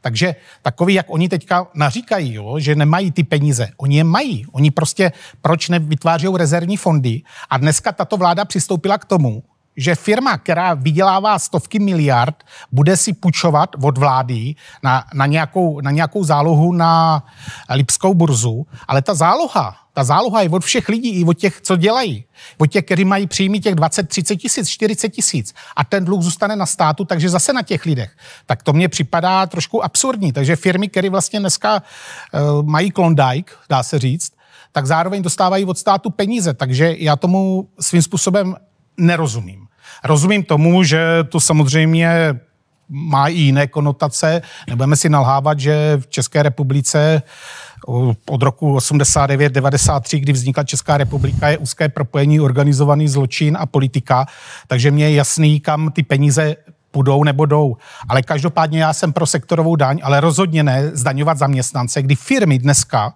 Takže 0.00 0.34
takový, 0.62 0.94
jak 0.94 1.06
oni 1.08 1.28
teďka 1.28 1.66
naříkají, 1.74 2.34
jo, 2.34 2.58
že 2.58 2.74
nemají 2.74 3.10
ty 3.10 3.22
peníze. 3.22 3.68
Oni 3.76 3.96
je 3.96 4.04
mají. 4.04 4.46
Oni 4.52 4.70
prostě, 4.70 5.12
proč 5.42 5.68
nevytvářejí 5.68 6.32
rezervní 6.36 6.76
fondy? 6.76 7.22
A 7.50 7.58
dneska 7.58 7.92
tato 7.92 8.16
vláda 8.16 8.44
přistoupila 8.44 8.98
k 8.98 9.04
tomu, 9.04 9.42
že 9.76 9.94
firma, 9.94 10.38
která 10.38 10.74
vydělává 10.74 11.38
stovky 11.38 11.78
miliard, 11.78 12.44
bude 12.72 12.96
si 12.96 13.12
půjčovat 13.12 13.70
od 13.82 13.98
vlády 13.98 14.54
na, 14.82 15.04
na, 15.14 15.26
nějakou, 15.26 15.80
na 15.80 15.90
nějakou 15.90 16.24
zálohu 16.24 16.72
na 16.72 17.22
Lipskou 17.70 18.14
burzu, 18.14 18.66
ale 18.88 19.02
ta 19.02 19.14
záloha, 19.14 19.76
ta 19.92 20.04
záloha 20.04 20.42
je 20.42 20.48
od 20.48 20.64
všech 20.64 20.88
lidí, 20.88 21.10
i 21.10 21.24
od 21.24 21.38
těch, 21.38 21.60
co 21.60 21.76
dělají. 21.76 22.24
Od 22.58 22.66
těch, 22.66 22.84
kteří 22.84 23.04
mají 23.04 23.26
příjmy 23.26 23.60
těch 23.60 23.74
20, 23.74 24.08
30 24.08 24.36
tisíc, 24.36 24.68
40 24.68 25.08
tisíc. 25.08 25.54
A 25.76 25.84
ten 25.84 26.04
dluh 26.04 26.22
zůstane 26.22 26.56
na 26.56 26.66
státu, 26.66 27.04
takže 27.04 27.28
zase 27.28 27.52
na 27.52 27.62
těch 27.62 27.86
lidech. 27.86 28.16
Tak 28.46 28.62
to 28.62 28.72
mně 28.72 28.88
připadá 28.88 29.46
trošku 29.46 29.84
absurdní. 29.84 30.32
Takže 30.32 30.56
firmy, 30.56 30.88
které 30.88 31.10
vlastně 31.10 31.40
dneska 31.40 31.82
uh, 32.32 32.62
mají 32.62 32.90
Klondike, 32.90 33.52
dá 33.68 33.82
se 33.82 33.98
říct, 33.98 34.32
tak 34.72 34.86
zároveň 34.86 35.22
dostávají 35.22 35.64
od 35.64 35.78
státu 35.78 36.10
peníze. 36.10 36.54
Takže 36.54 36.94
já 36.98 37.16
tomu 37.16 37.68
svým 37.80 38.02
způsobem 38.02 38.56
nerozumím. 38.96 39.66
Rozumím 40.04 40.44
tomu, 40.44 40.84
že 40.84 41.00
to 41.28 41.40
samozřejmě 41.40 42.40
má 42.90 43.28
i 43.28 43.34
jiné 43.34 43.66
konotace. 43.66 44.42
Nebudeme 44.68 44.96
si 44.96 45.08
nalhávat, 45.08 45.60
že 45.60 45.96
v 45.96 46.06
České 46.06 46.42
republice 46.42 47.22
od 48.30 48.42
roku 48.42 48.76
89-93, 48.76 50.20
kdy 50.20 50.32
vznikla 50.32 50.64
Česká 50.64 50.96
republika, 50.96 51.48
je 51.48 51.58
úzké 51.58 51.88
propojení 51.88 52.40
organizovaný 52.40 53.08
zločin 53.08 53.56
a 53.60 53.66
politika, 53.66 54.26
takže 54.66 54.90
mě 54.90 55.04
je 55.04 55.14
jasný, 55.14 55.60
kam 55.60 55.92
ty 55.92 56.02
peníze 56.02 56.56
půjdou 56.90 57.24
nebo 57.24 57.46
jdou. 57.46 57.76
Ale 58.08 58.22
každopádně 58.22 58.82
já 58.82 58.92
jsem 58.92 59.12
pro 59.12 59.26
sektorovou 59.26 59.76
daň, 59.76 60.00
ale 60.02 60.20
rozhodně 60.20 60.62
ne 60.62 60.90
zdaňovat 60.92 61.38
zaměstnance, 61.38 62.02
kdy 62.02 62.14
firmy 62.14 62.58
dneska 62.58 63.14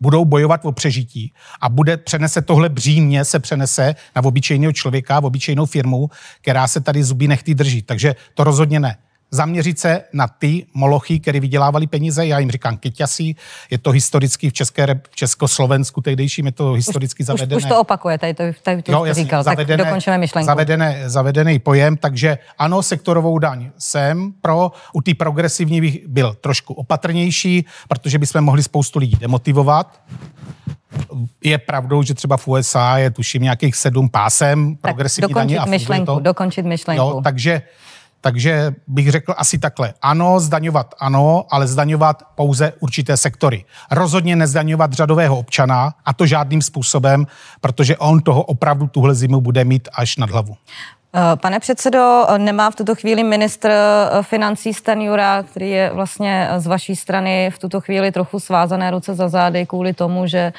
budou 0.00 0.24
bojovat 0.24 0.64
o 0.64 0.72
přežití 0.72 1.32
a 1.60 1.68
bude 1.68 1.96
přenese 1.96 2.42
tohle 2.42 2.68
břímě, 2.68 3.24
se 3.24 3.38
přenese 3.38 3.94
na 4.16 4.24
obyčejného 4.24 4.72
člověka, 4.72 5.20
v 5.20 5.24
obyčejnou 5.24 5.66
firmu, 5.66 6.10
která 6.40 6.68
se 6.68 6.80
tady 6.80 7.04
zuby 7.04 7.28
nechty 7.28 7.54
drží. 7.54 7.82
Takže 7.82 8.14
to 8.34 8.44
rozhodně 8.44 8.80
ne 8.80 8.96
zaměřit 9.34 9.78
se 9.78 10.04
na 10.12 10.28
ty 10.28 10.66
molochy, 10.74 11.20
které 11.20 11.40
vydělávali 11.40 11.86
peníze. 11.86 12.26
Já 12.26 12.38
jim 12.38 12.50
říkám 12.50 12.76
kyťasí, 12.76 13.36
je 13.70 13.78
to 13.78 13.90
historicky 13.90 14.50
v, 14.50 14.52
České, 14.52 14.86
v 15.10 15.16
Československu, 15.16 16.00
tehdejším 16.00 16.46
je 16.46 16.52
to 16.52 16.72
historicky 16.72 17.22
už, 17.22 17.26
zavedené. 17.26 17.56
Už, 17.56 17.64
už 17.64 17.68
to 17.68 17.80
opakuje, 17.80 18.18
tady 18.18 18.34
to, 18.34 18.44
tady 18.62 18.82
to 18.82 18.92
jo, 18.92 19.04
jasný, 19.04 19.22
říkal, 19.22 19.42
zavedené, 19.42 19.76
tak 19.76 19.86
dokončíme 19.86 20.18
myšlenku. 20.18 20.46
Zavedené, 20.46 21.10
zavedený 21.10 21.58
pojem, 21.58 21.96
takže 21.96 22.38
ano, 22.58 22.82
sektorovou 22.82 23.38
daň 23.38 23.70
jsem 23.78 24.32
pro, 24.40 24.72
u 24.92 25.00
té 25.00 25.14
progresivní 25.14 25.80
bych 25.80 26.08
byl 26.08 26.34
trošku 26.40 26.74
opatrnější, 26.74 27.64
protože 27.88 28.18
bychom 28.18 28.40
mohli 28.40 28.62
spoustu 28.62 28.98
lidí 28.98 29.16
demotivovat. 29.20 30.00
Je 31.44 31.58
pravdou, 31.58 32.02
že 32.02 32.14
třeba 32.14 32.36
v 32.36 32.48
USA 32.48 32.98
je 32.98 33.10
tuším 33.10 33.42
nějakých 33.42 33.76
sedm 33.76 34.08
pásem 34.08 34.76
progresivní 34.76 35.34
daně. 35.34 35.58
A 35.58 35.64
myšlenku, 35.64 36.06
to. 36.06 36.20
dokončit 36.20 36.66
myšlenku. 36.66 37.02
Jo, 37.02 37.20
takže 37.24 37.62
takže 38.24 38.74
bych 38.86 39.10
řekl 39.10 39.34
asi 39.36 39.58
takhle. 39.58 39.94
Ano, 40.02 40.40
zdaňovat 40.40 40.94
ano, 40.98 41.44
ale 41.50 41.66
zdaňovat 41.66 42.22
pouze 42.34 42.72
určité 42.80 43.16
sektory. 43.16 43.64
Rozhodně 43.90 44.36
nezdaňovat 44.36 44.92
řadového 44.92 45.38
občana, 45.38 45.94
a 46.04 46.12
to 46.12 46.26
žádným 46.26 46.62
způsobem, 46.62 47.26
protože 47.60 47.96
on 47.96 48.20
toho 48.20 48.42
opravdu 48.42 48.86
tuhle 48.86 49.14
zimu 49.14 49.40
bude 49.40 49.64
mít 49.64 49.88
až 49.92 50.16
nad 50.16 50.30
hlavu. 50.30 50.56
Eh, 51.16 51.36
pane 51.36 51.60
předsedo, 51.60 52.26
nemá 52.38 52.70
v 52.70 52.76
tuto 52.76 52.94
chvíli 52.94 53.22
ministr 53.24 53.70
eh, 53.70 54.22
financí 54.22 54.74
Stanjura, 54.74 55.42
který 55.42 55.70
je 55.70 55.90
vlastně 55.94 56.48
z 56.56 56.66
vaší 56.66 56.96
strany 56.96 57.50
v 57.50 57.58
tuto 57.58 57.80
chvíli 57.80 58.12
trochu 58.12 58.40
svázané 58.40 58.90
ruce 58.90 59.14
za 59.14 59.28
zády 59.28 59.66
kvůli 59.66 59.92
tomu, 59.92 60.26
že 60.26 60.38
eh, 60.38 60.52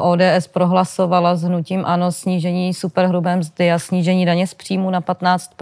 ODS 0.00 0.46
prohlasovala 0.52 1.36
s 1.36 1.42
hnutím 1.42 1.84
ano 1.86 2.12
snížení 2.12 2.74
superhrubé 2.74 3.36
mzdy 3.36 3.72
a 3.72 3.78
snížení 3.78 4.26
daně 4.26 4.46
z 4.46 4.54
příjmu 4.54 4.90
na 4.90 5.00
15 5.00 5.54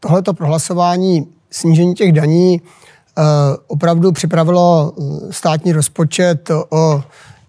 tohleto 0.00 0.34
prohlasování 0.34 1.26
snížení 1.50 1.94
těch 1.94 2.12
daní 2.12 2.60
eh, 2.60 3.22
opravdu 3.66 4.12
připravilo 4.12 4.92
eh, 4.92 5.32
státní 5.32 5.72
rozpočet 5.72 6.50
o 6.70 7.02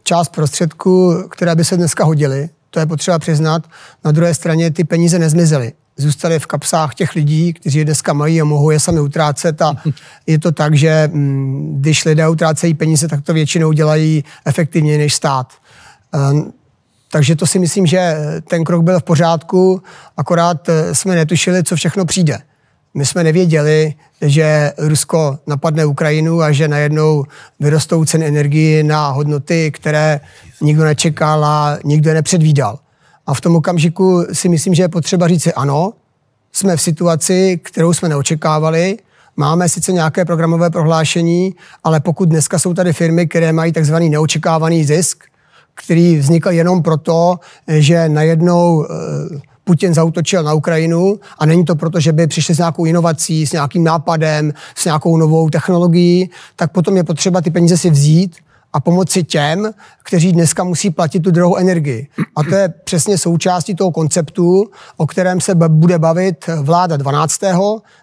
část 0.03 0.29
prostředků, 0.29 1.23
které 1.29 1.55
by 1.55 1.65
se 1.65 1.77
dneska 1.77 2.03
hodily. 2.03 2.49
To 2.69 2.79
je 2.79 2.85
potřeba 2.85 3.19
přiznat. 3.19 3.63
Na 4.05 4.11
druhé 4.11 4.33
straně 4.33 4.71
ty 4.71 4.83
peníze 4.83 5.19
nezmizely. 5.19 5.73
Zůstaly 5.97 6.39
v 6.39 6.47
kapsách 6.47 6.95
těch 6.95 7.15
lidí, 7.15 7.53
kteří 7.53 7.79
je 7.79 7.85
dneska 7.85 8.13
mají 8.13 8.41
a 8.41 8.45
mohou 8.45 8.69
je 8.69 8.79
sami 8.79 8.99
utrácet. 8.99 9.61
A 9.61 9.75
je 10.27 10.39
to 10.39 10.51
tak, 10.51 10.75
že 10.75 11.09
mm, 11.13 11.77
když 11.81 12.05
lidé 12.05 12.29
utrácejí 12.29 12.73
peníze, 12.73 13.07
tak 13.07 13.21
to 13.21 13.33
většinou 13.33 13.71
dělají 13.71 14.23
efektivněji 14.45 14.97
než 14.97 15.15
stát. 15.15 15.53
Takže 17.11 17.35
to 17.35 17.47
si 17.47 17.59
myslím, 17.59 17.85
že 17.85 18.15
ten 18.47 18.63
krok 18.63 18.83
byl 18.83 18.99
v 18.99 19.03
pořádku, 19.03 19.81
akorát 20.17 20.69
eh, 20.69 20.95
jsme 20.95 21.15
netušili, 21.15 21.63
co 21.63 21.75
všechno 21.75 22.05
přijde. 22.05 22.39
My 22.93 23.05
jsme 23.05 23.23
nevěděli, 23.23 23.93
že 24.21 24.73
Rusko 24.77 25.39
napadne 25.47 25.85
Ukrajinu 25.85 26.41
a 26.41 26.51
že 26.51 26.67
najednou 26.67 27.23
vyrostou 27.59 28.05
ceny 28.05 28.27
energii 28.27 28.83
na 28.83 29.09
hodnoty, 29.09 29.71
které 29.71 30.19
nikdo 30.61 30.83
nečekal 30.83 31.45
a 31.45 31.77
nikdo 31.83 32.13
nepředvídal. 32.13 32.79
A 33.27 33.33
v 33.33 33.41
tom 33.41 33.55
okamžiku 33.55 34.25
si 34.33 34.49
myslím, 34.49 34.73
že 34.73 34.83
je 34.83 34.89
potřeba 34.89 35.27
říci 35.27 35.53
ano, 35.53 35.93
jsme 36.51 36.77
v 36.77 36.81
situaci, 36.81 37.59
kterou 37.63 37.93
jsme 37.93 38.09
neočekávali, 38.09 38.97
Máme 39.37 39.69
sice 39.69 39.91
nějaké 39.91 40.25
programové 40.25 40.69
prohlášení, 40.69 41.55
ale 41.83 41.99
pokud 41.99 42.29
dneska 42.29 42.59
jsou 42.59 42.73
tady 42.73 42.93
firmy, 42.93 43.27
které 43.27 43.53
mají 43.53 43.71
takzvaný 43.71 44.09
neočekávaný 44.09 44.83
zisk, 44.85 45.23
který 45.75 46.17
vznikl 46.17 46.49
jenom 46.49 46.83
proto, 46.83 47.39
že 47.67 48.09
najednou 48.09 48.85
eh, 48.85 48.87
Putin 49.63 49.93
zautočil 49.93 50.43
na 50.43 50.53
Ukrajinu 50.53 51.19
a 51.37 51.45
není 51.45 51.65
to 51.65 51.75
proto, 51.75 51.99
že 51.99 52.11
by 52.11 52.27
přišli 52.27 52.55
s 52.55 52.57
nějakou 52.57 52.85
inovací, 52.85 53.47
s 53.47 53.51
nějakým 53.51 53.83
nápadem, 53.83 54.53
s 54.75 54.85
nějakou 54.85 55.17
novou 55.17 55.49
technologií, 55.49 56.29
tak 56.55 56.71
potom 56.71 56.97
je 56.97 57.03
potřeba 57.03 57.41
ty 57.41 57.51
peníze 57.51 57.77
si 57.77 57.89
vzít 57.89 58.35
a 58.73 58.79
pomoci 58.79 59.23
těm, 59.23 59.71
kteří 60.03 60.31
dneska 60.31 60.63
musí 60.63 60.89
platit 60.89 61.19
tu 61.19 61.31
druhou 61.31 61.55
energii. 61.55 62.07
A 62.35 62.43
to 62.43 62.55
je 62.55 62.69
přesně 62.69 63.17
součástí 63.17 63.75
toho 63.75 63.91
konceptu, 63.91 64.65
o 64.97 65.07
kterém 65.07 65.41
se 65.41 65.55
bude 65.55 65.99
bavit 65.99 66.49
vláda 66.61 66.97
12. 66.97 67.41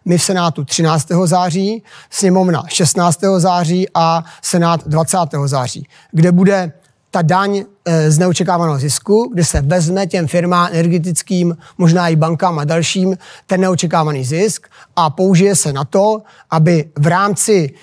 my 0.05 0.19
v 0.19 0.23
Senátu 0.23 0.65
13. 0.65 1.09
září, 1.25 1.83
sněmovna 2.11 2.63
16. 2.69 3.21
září 3.39 3.87
a 3.95 4.25
Senát 4.43 4.89
20. 4.89 5.19
září, 5.47 5.89
kde 6.13 6.33
bude 6.33 6.73
ta 7.19 7.23
daň 7.23 7.65
e, 7.85 8.11
z 8.11 8.19
neočekávaného 8.19 8.79
zisku, 8.79 9.31
kde 9.35 9.45
se 9.45 9.61
vezme 9.61 10.07
těm 10.07 10.27
firmám 10.27 10.69
energetickým, 10.73 11.57
možná 11.79 12.09
i 12.09 12.17
bankám 12.17 12.59
a 12.59 12.65
dalším, 12.65 13.19
ten 13.47 13.61
neočekávaný 13.61 14.25
zisk 14.25 14.69
a 14.97 15.11
použije 15.11 15.57
se 15.57 15.73
na 15.73 15.85
to, 15.85 16.23
aby 16.51 16.85
v 16.99 17.07
rámci 17.07 17.75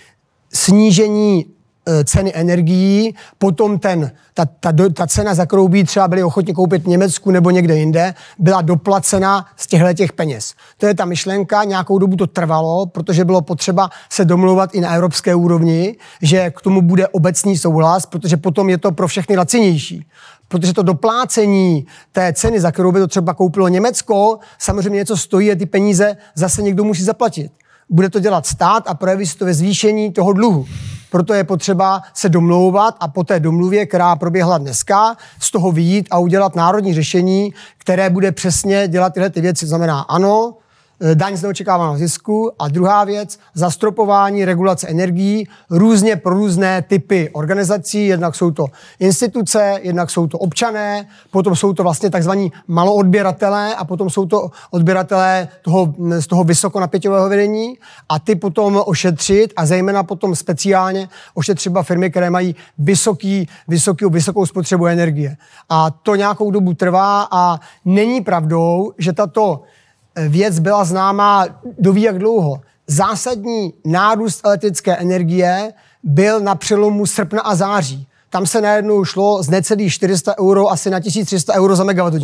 snížení 0.53 1.45
Eh, 1.45 1.54
ceny 2.03 2.31
energií, 2.35 3.15
potom 3.37 3.79
ten, 3.79 4.11
ta, 4.33 4.45
ta, 4.45 4.71
ta 4.93 5.07
cena, 5.07 5.33
za 5.33 5.45
kterou 5.45 5.67
by 5.67 5.83
třeba 5.83 6.07
byli 6.07 6.23
ochotni 6.23 6.53
koupit 6.53 6.83
v 6.83 6.87
Německu 6.87 7.31
nebo 7.31 7.49
někde 7.49 7.77
jinde, 7.77 8.13
byla 8.39 8.61
doplacena 8.61 9.45
z 9.57 9.67
těchto 9.67 9.93
těch 9.93 10.13
peněz. 10.13 10.53
To 10.77 10.85
je 10.85 10.93
ta 10.93 11.05
myšlenka, 11.05 11.63
nějakou 11.63 11.99
dobu 11.99 12.15
to 12.15 12.27
trvalo, 12.27 12.85
protože 12.85 13.25
bylo 13.25 13.41
potřeba 13.41 13.89
se 14.09 14.25
domluvat 14.25 14.75
i 14.75 14.81
na 14.81 14.95
evropské 14.95 15.35
úrovni, 15.35 15.95
že 16.21 16.51
k 16.51 16.61
tomu 16.61 16.81
bude 16.81 17.07
obecný 17.07 17.57
souhlas, 17.57 18.05
protože 18.05 18.37
potom 18.37 18.69
je 18.69 18.77
to 18.77 18.91
pro 18.91 19.07
všechny 19.07 19.37
lacinější 19.37 20.05
protože 20.47 20.73
to 20.73 20.83
doplácení 20.83 21.85
té 22.11 22.33
ceny, 22.33 22.59
za 22.59 22.71
kterou 22.71 22.91
by 22.91 22.99
to 22.99 23.07
třeba 23.07 23.33
koupilo 23.33 23.67
Německo, 23.67 24.39
samozřejmě 24.59 24.95
něco 24.95 25.17
stojí 25.17 25.51
a 25.51 25.55
ty 25.55 25.65
peníze 25.65 26.17
zase 26.35 26.61
někdo 26.61 26.83
musí 26.83 27.03
zaplatit. 27.03 27.51
Bude 27.89 28.09
to 28.09 28.19
dělat 28.19 28.45
stát 28.45 28.83
a 28.87 28.93
projeví 28.93 29.25
se 29.25 29.37
to 29.37 29.45
ve 29.45 29.53
zvýšení 29.53 30.11
toho 30.11 30.33
dluhu. 30.33 30.65
Proto 31.11 31.33
je 31.33 31.43
potřeba 31.43 32.01
se 32.13 32.29
domlouvat 32.29 32.95
a 32.99 33.07
po 33.07 33.23
té 33.23 33.39
domluvě, 33.39 33.85
která 33.85 34.15
proběhla 34.15 34.57
dneska, 34.57 35.17
z 35.39 35.51
toho 35.51 35.71
vyjít 35.71 36.07
a 36.11 36.19
udělat 36.19 36.55
národní 36.55 36.93
řešení, 36.93 37.53
které 37.77 38.09
bude 38.09 38.31
přesně 38.31 38.87
dělat 38.87 39.13
tyhle 39.13 39.29
ty 39.29 39.41
věci. 39.41 39.67
Znamená 39.67 40.01
ano, 40.01 40.53
daň 41.13 41.37
z 41.37 41.41
neočekávaného 41.41 41.97
zisku 41.97 42.51
a 42.59 42.67
druhá 42.67 43.03
věc, 43.03 43.39
zastropování 43.53 44.45
regulace 44.45 44.87
energií 44.87 45.47
různě 45.69 46.15
pro 46.15 46.33
různé 46.33 46.81
typy 46.81 47.29
organizací. 47.33 48.07
Jednak 48.07 48.35
jsou 48.35 48.51
to 48.51 48.65
instituce, 48.99 49.79
jednak 49.81 50.09
jsou 50.09 50.27
to 50.27 50.37
občané, 50.37 51.07
potom 51.31 51.55
jsou 51.55 51.73
to 51.73 51.83
vlastně 51.83 52.09
takzvaní 52.09 52.51
maloodběratelé 52.67 53.75
a 53.75 53.85
potom 53.85 54.09
jsou 54.09 54.25
to 54.25 54.49
odběratelé 54.71 55.47
toho, 55.61 55.93
z 56.19 56.27
toho 56.27 56.43
vysokonapěťového 56.43 57.29
vedení 57.29 57.77
a 58.09 58.19
ty 58.19 58.35
potom 58.35 58.81
ošetřit 58.85 59.53
a 59.55 59.65
zejména 59.65 60.03
potom 60.03 60.35
speciálně 60.35 61.09
ošetřit 61.33 61.65
třeba 61.65 61.83
firmy, 61.83 62.11
které 62.11 62.29
mají 62.29 62.55
vysoký, 62.77 63.47
vysoký, 63.67 64.05
vysokou 64.05 64.45
spotřebu 64.45 64.85
energie. 64.85 65.37
A 65.69 65.91
to 65.91 66.15
nějakou 66.15 66.51
dobu 66.51 66.73
trvá 66.73 67.27
a 67.31 67.59
není 67.85 68.21
pravdou, 68.21 68.93
že 68.97 69.13
tato 69.13 69.63
věc 70.15 70.59
byla 70.59 70.83
známá 70.83 71.45
doví 71.79 72.01
jak 72.01 72.19
dlouho. 72.19 72.61
Zásadní 72.87 73.73
nárůst 73.85 74.41
elektrické 74.45 74.95
energie 74.95 75.73
byl 76.03 76.39
na 76.39 76.55
přelomu 76.55 77.05
srpna 77.05 77.41
a 77.41 77.55
září. 77.55 78.07
Tam 78.29 78.45
se 78.45 78.61
najednou 78.61 79.05
šlo 79.05 79.43
z 79.43 79.49
necelých 79.49 79.93
400 79.93 80.39
euro 80.39 80.71
asi 80.71 80.89
na 80.89 80.99
1300 80.99 81.53
euro 81.53 81.75
za 81.75 81.83
megawatt 81.83 82.15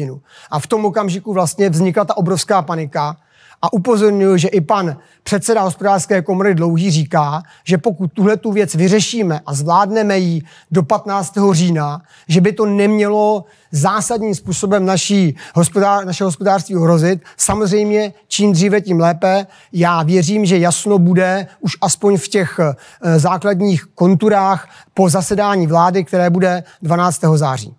A 0.52 0.60
v 0.60 0.68
tom 0.68 0.86
okamžiku 0.86 1.34
vlastně 1.34 1.70
vznikla 1.70 2.06
ta 2.06 2.18
obrovská 2.18 2.62
panika, 2.62 3.18
a 3.62 3.74
upozorňuji, 3.74 4.38
že 4.38 4.48
i 4.48 4.62
pan 4.62 4.98
předseda 5.24 5.62
hospodářské 5.62 6.22
komory 6.22 6.56
Dlouhý 6.56 6.92
říká, 6.92 7.44
že 7.64 7.78
pokud 7.78 8.14
tuhle 8.14 8.38
tu 8.38 8.52
věc 8.52 8.76
vyřešíme 8.76 9.40
a 9.46 9.54
zvládneme 9.54 10.18
ji 10.18 10.42
do 10.72 10.84
15. 10.84 11.38
října, 11.52 12.02
že 12.28 12.42
by 12.42 12.54
to 12.54 12.66
nemělo 12.66 13.46
zásadním 13.72 14.36
způsobem 14.36 14.86
naší 14.86 15.36
hospodář, 15.56 16.06
naše 16.06 16.24
hospodářství 16.24 16.76
ohrozit. 16.76 17.22
Samozřejmě, 17.38 18.14
čím 18.28 18.54
dříve, 18.54 18.82
tím 18.82 19.00
lépe. 19.00 19.48
Já 19.74 20.04
věřím, 20.04 20.46
že 20.46 20.58
jasno 20.58 21.00
bude 21.00 21.48
už 21.60 21.78
aspoň 21.82 22.18
v 22.18 22.28
těch 22.28 22.60
eh, 22.60 23.20
základních 23.20 23.84
konturách 23.96 24.70
po 24.94 25.10
zasedání 25.10 25.68
vlády, 25.68 26.04
které 26.04 26.30
bude 26.30 26.64
12. 26.82 27.22
září. 27.36 27.74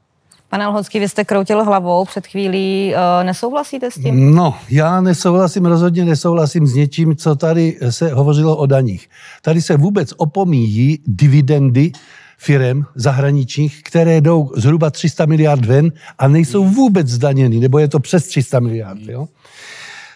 Pane 0.48 0.66
Lhocký, 0.66 1.00
vy 1.00 1.08
jste 1.08 1.24
kroutil 1.24 1.64
hlavou 1.64 2.04
před 2.04 2.26
chvílí. 2.26 2.94
Eh, 2.94 3.24
nesouhlasíte 3.24 3.90
s 3.90 3.94
tím? 3.94 4.34
No, 4.34 4.54
já 4.70 5.00
nesouhlasím, 5.00 5.66
rozhodně 5.66 6.04
nesouhlasím 6.04 6.66
s 6.66 6.74
něčím, 6.74 7.16
co 7.16 7.36
tady 7.36 7.78
se 7.90 8.12
hovořilo 8.12 8.56
o 8.56 8.66
daních. 8.66 9.08
Tady 9.42 9.62
se 9.62 9.76
vůbec 9.76 10.12
opomíjí 10.16 10.98
dividendy 11.06 11.92
firem 12.42 12.84
zahraničních, 12.94 13.82
které 13.82 14.20
jdou 14.20 14.50
zhruba 14.56 14.90
300 14.90 15.26
miliard 15.26 15.64
ven 15.64 15.92
a 16.18 16.28
nejsou 16.28 16.64
vůbec 16.64 17.08
zdaněny, 17.08 17.60
nebo 17.60 17.78
je 17.78 17.88
to 17.88 18.00
přes 18.00 18.26
300 18.26 18.60
miliard. 18.60 19.00
Jo? 19.02 19.28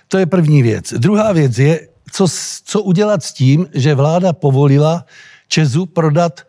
To 0.08 0.18
je 0.18 0.26
první 0.26 0.62
věc. 0.62 0.92
Druhá 0.92 1.32
věc 1.32 1.58
je, 1.58 1.88
co, 2.12 2.26
co 2.64 2.82
udělat 2.82 3.22
s 3.22 3.32
tím, 3.32 3.66
že 3.74 3.94
vláda 3.94 4.32
povolila 4.32 5.06
Česu 5.48 5.86
prodat 5.86 6.40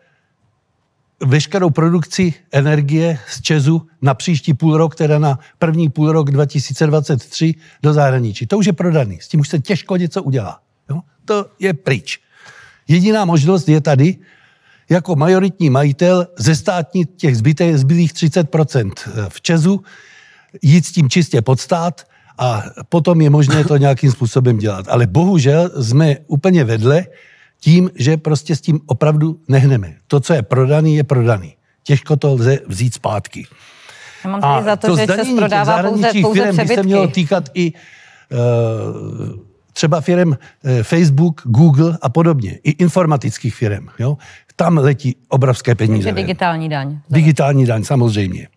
veškerou 1.26 1.70
produkci 1.70 2.34
energie 2.52 3.18
z 3.28 3.42
Česu 3.42 3.86
na 4.02 4.14
příští 4.14 4.54
půl 4.54 4.76
rok, 4.76 4.94
teda 4.94 5.18
na 5.18 5.38
první 5.58 5.90
půl 5.90 6.12
rok 6.12 6.30
2023 6.30 7.54
do 7.82 7.92
zahraničí. 7.92 8.46
To 8.46 8.58
už 8.58 8.66
je 8.66 8.72
prodaný. 8.72 9.18
S 9.20 9.28
tím 9.28 9.40
už 9.40 9.48
se 9.48 9.58
těžko 9.58 9.96
něco 9.96 10.22
udělá. 10.22 10.60
Jo? 10.90 11.00
To 11.24 11.46
je 11.58 11.74
pryč. 11.74 12.18
Jediná 12.88 13.24
možnost 13.24 13.68
je 13.68 13.80
tady, 13.80 14.16
jako 14.90 15.16
majoritní 15.16 15.70
majitel 15.70 16.26
ze 16.38 16.56
státní 16.56 17.04
těch 17.04 17.36
zbytých, 17.36 17.78
zbylých 17.78 18.12
30% 18.12 18.92
v 19.28 19.40
Česu, 19.40 19.82
jít 20.62 20.86
s 20.86 20.92
tím 20.92 21.10
čistě 21.10 21.42
pod 21.42 21.60
stát 21.60 22.06
a 22.38 22.62
potom 22.88 23.20
je 23.20 23.30
možné 23.30 23.64
to 23.64 23.76
nějakým 23.76 24.10
způsobem 24.10 24.58
dělat. 24.58 24.86
Ale 24.88 25.06
bohužel 25.06 25.70
jsme 25.82 26.16
úplně 26.26 26.64
vedle, 26.64 27.06
tím, 27.60 27.90
že 27.94 28.16
prostě 28.16 28.56
s 28.56 28.60
tím 28.60 28.80
opravdu 28.86 29.40
nehneme. 29.48 29.94
To, 30.06 30.20
co 30.20 30.34
je 30.34 30.42
prodaný, 30.42 30.96
je 30.96 31.04
prodaný. 31.04 31.54
Těžko 31.82 32.16
to 32.16 32.34
lze 32.34 32.58
vzít 32.66 32.94
zpátky. 32.94 33.46
Já 34.24 34.30
mám 34.30 34.40
tady 34.40 34.64
za 34.64 34.76
to, 34.76 34.86
to 34.86 34.96
že 34.96 35.06
se 35.06 35.34
prodává 35.36 35.82
pouze, 35.82 36.10
pouze 36.22 36.42
firm 36.42 36.56
by 36.56 36.74
se 36.74 36.82
mělo 36.82 37.08
týkat 37.08 37.48
i 37.54 37.72
uh, 37.72 38.38
třeba 39.72 40.00
firm 40.00 40.28
uh, 40.28 40.36
Facebook, 40.82 41.42
Google 41.44 41.98
a 42.02 42.08
podobně. 42.08 42.58
I 42.62 42.70
informatických 42.70 43.54
firm. 43.54 43.86
Jo? 43.98 44.16
Tam 44.58 44.76
letí 44.76 45.16
obrovské 45.28 45.74
peníze. 45.74 46.04
Takže 46.04 46.12
digitální 46.12 46.68
daň. 46.68 46.98
Digitální 47.10 47.66
daň, 47.66 47.84
samozřejmě. 47.84 48.48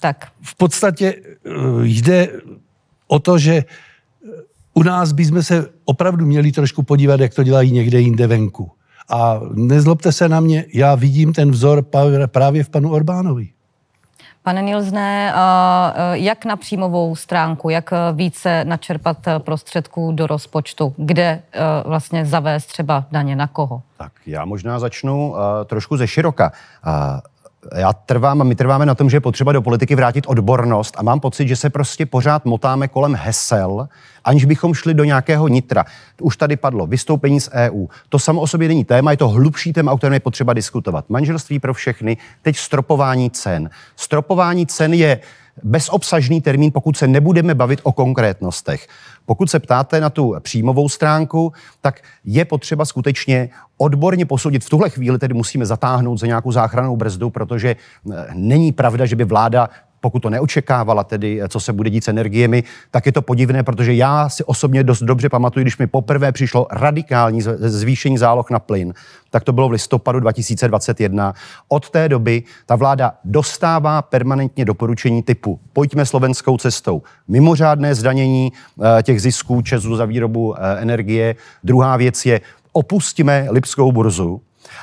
Tak. 0.00 0.32
V 0.42 0.54
podstatě 0.56 1.14
uh, 1.14 1.82
jde 1.82 2.28
o 3.08 3.18
to, 3.18 3.38
že 3.38 3.64
u 4.74 4.82
nás 4.82 5.12
bychom 5.12 5.42
se 5.42 5.68
opravdu 5.84 6.26
měli 6.26 6.52
trošku 6.52 6.82
podívat, 6.82 7.20
jak 7.20 7.34
to 7.34 7.42
dělají 7.42 7.72
někde 7.72 8.00
jinde 8.00 8.26
venku. 8.26 8.70
A 9.10 9.40
nezlobte 9.54 10.12
se 10.12 10.28
na 10.28 10.40
mě, 10.40 10.64
já 10.74 10.94
vidím 10.94 11.32
ten 11.32 11.50
vzor 11.50 11.86
právě 12.26 12.64
v 12.64 12.68
panu 12.68 12.90
Orbánovi. 12.90 13.48
Pane 14.44 14.62
Nilzné, 14.62 15.34
jak 16.12 16.44
na 16.44 16.56
příjmovou 16.56 17.16
stránku, 17.16 17.70
jak 17.70 17.90
více 18.12 18.64
načerpat 18.64 19.16
prostředků 19.38 20.12
do 20.12 20.26
rozpočtu, 20.26 20.94
kde 20.96 21.42
vlastně 21.84 22.26
zavést 22.26 22.66
třeba 22.66 23.04
daně 23.12 23.36
na 23.36 23.46
koho? 23.46 23.82
Tak 23.96 24.12
já 24.26 24.44
možná 24.44 24.78
začnu 24.78 25.34
trošku 25.64 25.96
ze 25.96 26.06
široka 26.06 26.52
já 27.76 27.92
trvám 27.92 28.40
a 28.40 28.44
my 28.44 28.54
trváme 28.54 28.86
na 28.86 28.94
tom, 28.94 29.10
že 29.10 29.16
je 29.16 29.20
potřeba 29.20 29.52
do 29.52 29.62
politiky 29.62 29.94
vrátit 29.94 30.24
odbornost 30.26 30.94
a 30.98 31.02
mám 31.02 31.20
pocit, 31.20 31.48
že 31.48 31.56
se 31.56 31.70
prostě 31.70 32.06
pořád 32.06 32.44
motáme 32.44 32.88
kolem 32.88 33.14
hesel, 33.14 33.88
aniž 34.24 34.44
bychom 34.44 34.74
šli 34.74 34.94
do 34.94 35.04
nějakého 35.04 35.48
nitra. 35.48 35.84
Už 36.20 36.36
tady 36.36 36.56
padlo 36.56 36.86
vystoupení 36.86 37.40
z 37.40 37.50
EU. 37.52 37.86
To 38.08 38.18
samo 38.18 38.40
o 38.40 38.46
sobě 38.46 38.68
není 38.68 38.84
téma, 38.84 39.10
je 39.10 39.16
to 39.16 39.28
hlubší 39.28 39.72
téma, 39.72 39.92
o 39.92 39.96
kterém 39.96 40.14
je 40.14 40.20
potřeba 40.20 40.52
diskutovat. 40.52 41.10
Manželství 41.10 41.58
pro 41.58 41.74
všechny, 41.74 42.16
teď 42.42 42.56
stropování 42.56 43.30
cen. 43.30 43.70
Stropování 43.96 44.66
cen 44.66 44.94
je 44.94 45.20
bezobsažný 45.62 46.40
termín, 46.40 46.72
pokud 46.72 46.96
se 46.96 47.08
nebudeme 47.08 47.54
bavit 47.54 47.80
o 47.82 47.92
konkrétnostech. 47.92 48.86
Pokud 49.26 49.50
se 49.50 49.58
ptáte 49.58 50.00
na 50.00 50.10
tu 50.10 50.34
příjmovou 50.40 50.88
stránku, 50.88 51.52
tak 51.80 52.00
je 52.24 52.44
potřeba 52.44 52.84
skutečně 52.84 53.48
odborně 53.76 54.26
posoudit. 54.26 54.64
V 54.64 54.70
tuhle 54.70 54.90
chvíli 54.90 55.18
tedy 55.18 55.34
musíme 55.34 55.66
zatáhnout 55.66 56.16
za 56.20 56.26
nějakou 56.26 56.52
záchranou 56.52 56.96
brzdu, 56.96 57.30
protože 57.30 57.76
eh, 58.12 58.26
není 58.34 58.72
pravda, 58.72 59.06
že 59.06 59.16
by 59.16 59.24
vláda 59.24 59.68
pokud 60.02 60.20
to 60.20 60.30
neočekávala, 60.30 61.04
tedy 61.04 61.40
co 61.48 61.60
se 61.60 61.72
bude 61.72 61.90
dít 61.90 62.04
s 62.04 62.08
energiemi, 62.08 62.64
tak 62.90 63.06
je 63.06 63.12
to 63.12 63.22
podivné, 63.22 63.62
protože 63.62 63.94
já 63.94 64.28
si 64.28 64.44
osobně 64.44 64.84
dost 64.84 65.02
dobře 65.02 65.28
pamatuju, 65.28 65.64
když 65.64 65.78
mi 65.78 65.86
poprvé 65.86 66.32
přišlo 66.32 66.66
radikální 66.70 67.42
zvýšení 67.58 68.18
záloh 68.18 68.50
na 68.50 68.58
plyn, 68.58 68.94
tak 69.30 69.44
to 69.44 69.52
bylo 69.52 69.68
v 69.68 69.72
listopadu 69.72 70.20
2021. 70.20 71.34
Od 71.68 71.90
té 71.90 72.08
doby 72.08 72.42
ta 72.66 72.76
vláda 72.76 73.14
dostává 73.24 74.02
permanentně 74.02 74.64
doporučení 74.64 75.22
typu 75.22 75.60
pojďme 75.72 76.06
slovenskou 76.06 76.58
cestou. 76.58 77.02
Mimořádné 77.28 77.94
zdanění 77.94 78.52
eh, 78.52 79.02
těch 79.02 79.22
zisků 79.22 79.62
Česu 79.62 79.96
za 79.96 80.04
výrobu 80.04 80.54
eh, 80.54 80.80
energie. 80.80 81.36
Druhá 81.64 81.96
věc 81.96 82.26
je 82.26 82.40
opustíme 82.72 83.46
Lipskou 83.50 83.92
burzu 83.92 84.40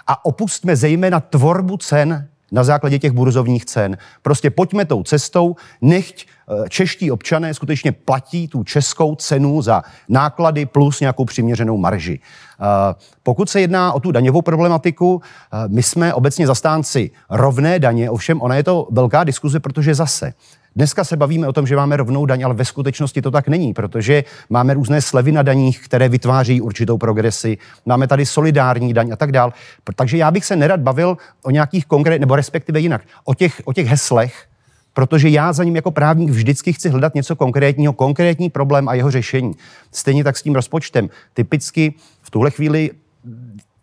a 0.07 0.25
opustíme 0.25 0.75
zejména 0.75 1.19
tvorbu 1.19 1.77
cen 1.77 2.27
na 2.51 2.63
základě 2.63 2.99
těch 2.99 3.11
burzovních 3.11 3.65
cen. 3.65 3.97
Prostě 4.21 4.49
pojďme 4.49 4.85
tou 4.85 5.03
cestou, 5.03 5.55
nechť 5.81 6.25
eh, 6.25 6.69
čeští 6.69 7.11
občané 7.11 7.53
skutečně 7.53 7.91
platí 7.91 8.47
tu 8.47 8.63
českou 8.63 9.15
cenu 9.15 9.61
za 9.61 9.81
náklady 10.09 10.65
plus 10.65 10.99
nějakou 10.99 11.25
přiměřenou 11.25 11.77
marži. 11.77 12.19
Eh, 12.19 12.95
pokud 13.23 13.49
se 13.49 13.61
jedná 13.61 13.93
o 13.93 13.99
tu 13.99 14.11
daňovou 14.11 14.41
problematiku, 14.41 15.21
eh, 15.21 15.57
my 15.67 15.83
jsme 15.83 16.13
obecně 16.13 16.47
zastánci 16.47 17.11
rovné 17.29 17.79
daně, 17.79 18.09
ovšem 18.09 18.41
ona 18.41 18.55
je 18.55 18.63
to 18.63 18.87
velká 18.91 19.23
diskuze, 19.23 19.59
protože 19.59 19.95
zase 19.95 20.33
Dneska 20.75 21.03
se 21.03 21.17
bavíme 21.17 21.47
o 21.47 21.53
tom, 21.53 21.67
že 21.67 21.75
máme 21.75 21.97
rovnou 21.97 22.25
daň, 22.25 22.45
ale 22.45 22.53
ve 22.53 22.65
skutečnosti 22.65 23.21
to 23.21 23.31
tak 23.31 23.47
není, 23.47 23.73
protože 23.73 24.23
máme 24.49 24.73
různé 24.73 25.01
slevy 25.01 25.31
na 25.31 25.41
daních, 25.41 25.79
které 25.79 26.09
vytváří 26.09 26.61
určitou 26.61 26.97
progresi, 26.97 27.57
máme 27.85 28.07
tady 28.07 28.25
solidární 28.25 28.93
daň 28.93 29.11
a 29.11 29.15
tak 29.15 29.31
dál. 29.31 29.53
Takže 29.95 30.17
já 30.17 30.31
bych 30.31 30.45
se 30.45 30.55
nerad 30.55 30.79
bavil 30.79 31.17
o 31.43 31.51
nějakých 31.51 31.85
konkrétních, 31.85 32.19
nebo 32.21 32.35
respektive 32.35 32.79
jinak, 32.79 33.01
o 33.23 33.33
těch, 33.33 33.61
o 33.65 33.73
těch 33.73 33.87
heslech, 33.87 34.45
protože 34.93 35.29
já 35.29 35.53
za 35.53 35.63
ním 35.63 35.75
jako 35.75 35.91
právník 35.91 36.29
vždycky 36.29 36.73
chci 36.73 36.89
hledat 36.89 37.15
něco 37.15 37.35
konkrétního, 37.35 37.93
konkrétní 37.93 38.49
problém 38.49 38.89
a 38.89 38.93
jeho 38.93 39.11
řešení. 39.11 39.53
Stejně 39.91 40.23
tak 40.23 40.37
s 40.37 40.41
tím 40.41 40.55
rozpočtem. 40.55 41.09
Typicky 41.33 41.93
v 42.21 42.31
tuhle 42.31 42.51
chvíli 42.51 42.91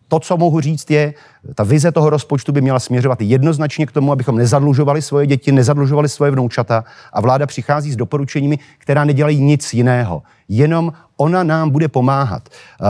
to, 0.08 0.20
co 0.20 0.36
mohu 0.36 0.60
říct, 0.60 0.90
je, 0.90 1.14
ta 1.54 1.64
vize 1.64 1.92
toho 1.92 2.10
rozpočtu 2.10 2.52
by 2.52 2.60
měla 2.60 2.80
směřovat 2.80 3.22
jednoznačně 3.22 3.86
k 3.86 3.92
tomu, 3.92 4.12
abychom 4.12 4.36
nezadlužovali 4.36 5.02
svoje 5.02 5.26
děti, 5.26 5.52
nezadlužovali 5.52 6.08
svoje 6.08 6.30
vnoučata 6.30 6.84
a 7.12 7.20
vláda 7.20 7.46
přichází 7.46 7.92
s 7.92 7.96
doporučeními, 7.96 8.58
která 8.78 9.04
nedělají 9.04 9.40
nic 9.40 9.74
jiného. 9.74 10.22
Jenom 10.48 10.92
ona 11.16 11.42
nám 11.42 11.70
bude 11.70 11.88
pomáhat. 11.88 12.48
Eh, 12.48 12.86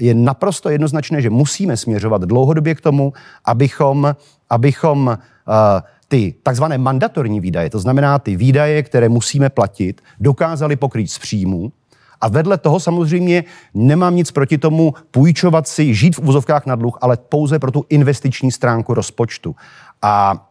je 0.00 0.14
naprosto 0.14 0.70
jednoznačné, 0.70 1.22
že 1.22 1.30
musíme 1.30 1.76
směřovat 1.76 2.22
dlouhodobě 2.22 2.74
k 2.74 2.80
tomu, 2.80 3.12
abychom, 3.44 4.14
abychom 4.50 5.18
eh, 5.18 5.82
ty 6.08 6.34
takzvané 6.42 6.78
mandatorní 6.78 7.40
výdaje, 7.40 7.70
to 7.70 7.78
znamená 7.78 8.18
ty 8.18 8.36
výdaje, 8.36 8.82
které 8.82 9.08
musíme 9.08 9.50
platit, 9.50 10.00
dokázali 10.20 10.76
pokrýt 10.76 11.10
z 11.10 11.18
příjmu, 11.18 11.72
a 12.20 12.28
vedle 12.28 12.58
toho 12.58 12.80
samozřejmě 12.80 13.44
nemám 13.74 14.16
nic 14.16 14.30
proti 14.30 14.58
tomu 14.58 14.94
půjčovat 15.10 15.68
si, 15.68 15.94
žít 15.94 16.16
v 16.16 16.28
úzovkách 16.28 16.66
na 16.66 16.74
dluh, 16.74 16.98
ale 17.00 17.16
pouze 17.16 17.58
pro 17.58 17.70
tu 17.70 17.84
investiční 17.88 18.52
stránku 18.52 18.94
rozpočtu. 18.94 19.56
A 20.02 20.46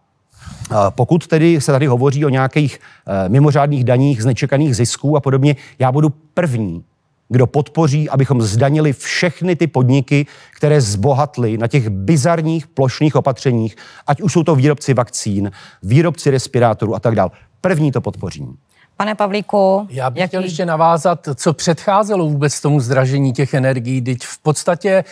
pokud 0.90 1.28
tedy 1.28 1.62
se 1.62 1.72
tady 1.72 1.88
hovoří 1.88 2.26
o 2.26 2.30
nějakých 2.30 2.80
e, 2.80 3.30
mimořádných 3.30 3.84
daních 3.84 4.24
z 4.24 4.26
nečekaných 4.26 4.76
zisků 4.76 5.18
a 5.18 5.20
podobně, 5.20 5.56
já 5.80 5.92
budu 5.92 6.10
první, 6.34 6.84
kdo 7.30 7.48
podpoří, 7.48 8.10
abychom 8.10 8.42
zdanili 8.42 8.94
všechny 8.94 9.56
ty 9.56 9.68
podniky, 9.68 10.26
které 10.58 10.82
zbohatly 10.82 11.58
na 11.58 11.68
těch 11.68 11.90
bizarních 11.90 12.68
plošných 12.68 13.16
opatřeních, 13.16 13.76
ať 14.08 14.22
už 14.22 14.34
jsou 14.34 14.44
to 14.44 14.56
výrobci 14.56 14.94
vakcín, 14.94 15.52
výrobci 15.84 16.30
respirátorů 16.30 16.96
a 16.96 17.00
tak 17.00 17.16
dále. 17.16 17.30
První 17.62 17.92
to 17.92 18.02
podpořím. 18.02 18.58
Pane 19.00 19.16
Pavlíku, 19.16 19.88
Já 19.90 20.10
bych 20.10 20.22
jaký... 20.22 20.28
chtěl 20.28 20.44
ještě 20.44 20.66
navázat, 20.66 21.30
co 21.36 21.54
předcházelo 21.54 22.28
vůbec 22.28 22.62
tomu 22.62 22.80
zdražení 22.80 23.34
těch 23.34 23.54
energií. 23.54 24.02
Teď 24.02 24.24
v 24.24 24.38
podstatě 24.38 24.90
eh, 24.90 25.04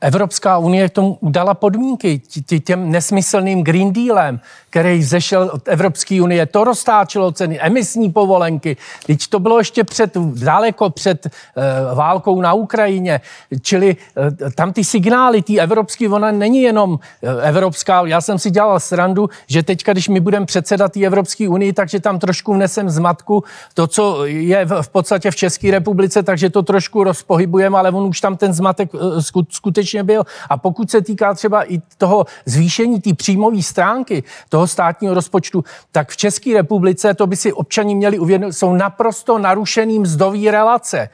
Evropská 0.00 0.58
unie 0.58 0.88
k 0.88 0.92
tomu 0.92 1.18
dala 1.22 1.54
podmínky 1.54 2.22
těm 2.64 2.90
nesmyslným 2.90 3.64
Green 3.64 3.92
Dealem, 3.92 4.40
který 4.76 5.02
zešel 5.02 5.50
od 5.52 5.68
Evropské 5.68 6.22
unie. 6.22 6.46
To 6.46 6.64
roztáčelo 6.64 7.32
ceny, 7.32 7.60
emisní 7.60 8.12
povolenky. 8.12 8.76
Teď 9.06 9.26
to 9.26 9.40
bylo 9.40 9.58
ještě 9.58 9.84
před, 9.84 10.16
daleko 10.34 10.90
před 10.90 11.26
uh, 11.26 11.96
válkou 11.96 12.40
na 12.40 12.52
Ukrajině. 12.52 13.20
Čili 13.62 13.96
uh, 13.96 14.50
tam 14.54 14.72
ty 14.72 14.84
signály, 14.84 15.42
ty 15.42 15.60
evropský, 15.60 16.08
ona 16.08 16.30
není 16.30 16.62
jenom 16.62 16.90
uh, 16.90 16.98
evropská. 17.42 18.06
Já 18.06 18.20
jsem 18.20 18.38
si 18.38 18.50
dělal 18.50 18.80
srandu, 18.80 19.30
že 19.46 19.62
teďka, 19.62 19.92
když 19.92 20.08
my 20.08 20.20
budeme 20.20 20.46
předsedat 20.46 20.92
té 20.92 21.00
Evropské 21.00 21.48
unii, 21.48 21.72
takže 21.72 22.00
tam 22.00 22.18
trošku 22.18 22.54
vnesem 22.54 22.90
zmatku 22.90 23.44
to, 23.74 23.86
co 23.86 24.26
je 24.26 24.66
v 24.82 24.88
podstatě 24.88 25.30
v 25.30 25.36
České 25.36 25.70
republice, 25.70 26.22
takže 26.22 26.50
to 26.50 26.62
trošku 26.62 27.04
rozpohybujeme, 27.04 27.78
ale 27.78 27.90
on 27.90 28.06
už 28.06 28.20
tam 28.20 28.36
ten 28.36 28.52
zmatek 28.52 28.90
skutečně 29.48 30.04
byl. 30.04 30.24
A 30.50 30.56
pokud 30.56 30.90
se 30.90 31.00
týká 31.00 31.34
třeba 31.34 31.72
i 31.72 31.80
toho 31.98 32.26
zvýšení 32.46 33.00
té 33.00 33.14
příjmové 33.14 33.62
stránky 33.62 34.22
toho 34.48 34.65
státního 34.66 35.14
rozpočtu, 35.14 35.64
tak 35.92 36.10
v 36.10 36.16
České 36.16 36.54
republice, 36.54 37.14
to 37.14 37.26
by 37.26 37.36
si 37.36 37.52
občani 37.52 37.94
měli 37.94 38.18
uvědomit, 38.18 38.52
jsou 38.52 38.74
naprosto 38.74 39.38
narušený 39.38 39.98
mzdový 39.98 40.50
relace. 40.50 41.08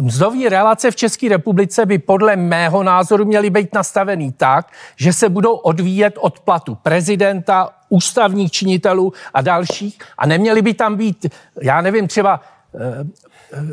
Mzdové 0.00 0.48
relace 0.48 0.90
v 0.90 0.96
České 0.96 1.28
republice 1.28 1.86
by 1.86 1.98
podle 1.98 2.36
mého 2.36 2.82
názoru 2.82 3.24
měly 3.24 3.50
být 3.50 3.74
nastavený 3.74 4.32
tak, 4.32 4.72
že 4.96 5.12
se 5.12 5.28
budou 5.28 5.54
odvíjet 5.54 6.14
od 6.20 6.40
platu 6.40 6.74
prezidenta, 6.74 7.70
ústavních 7.88 8.52
činitelů 8.52 9.12
a 9.34 9.40
dalších 9.40 9.98
a 10.18 10.26
neměly 10.26 10.62
by 10.62 10.74
tam 10.74 10.96
být, 10.96 11.26
já 11.62 11.80
nevím, 11.80 12.08
třeba 12.08 12.40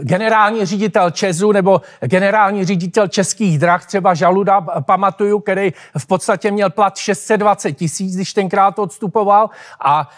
generální 0.02 0.66
ředitel 0.66 1.12
Česu 1.12 1.52
nebo 1.52 1.82
generální 2.02 2.66
ředitel 2.66 3.08
českých 3.08 3.60
drah, 3.60 3.86
třeba 3.86 4.14
Žaluda, 4.14 4.62
pamatuju, 4.62 5.40
který 5.40 5.74
v 5.98 6.06
podstatě 6.08 6.52
měl 6.52 6.70
plat 6.70 6.98
620 6.98 7.72
tisíc, 7.72 8.16
když 8.16 8.34
tenkrát 8.34 8.80
odstupoval 8.80 9.50
a 9.84 10.10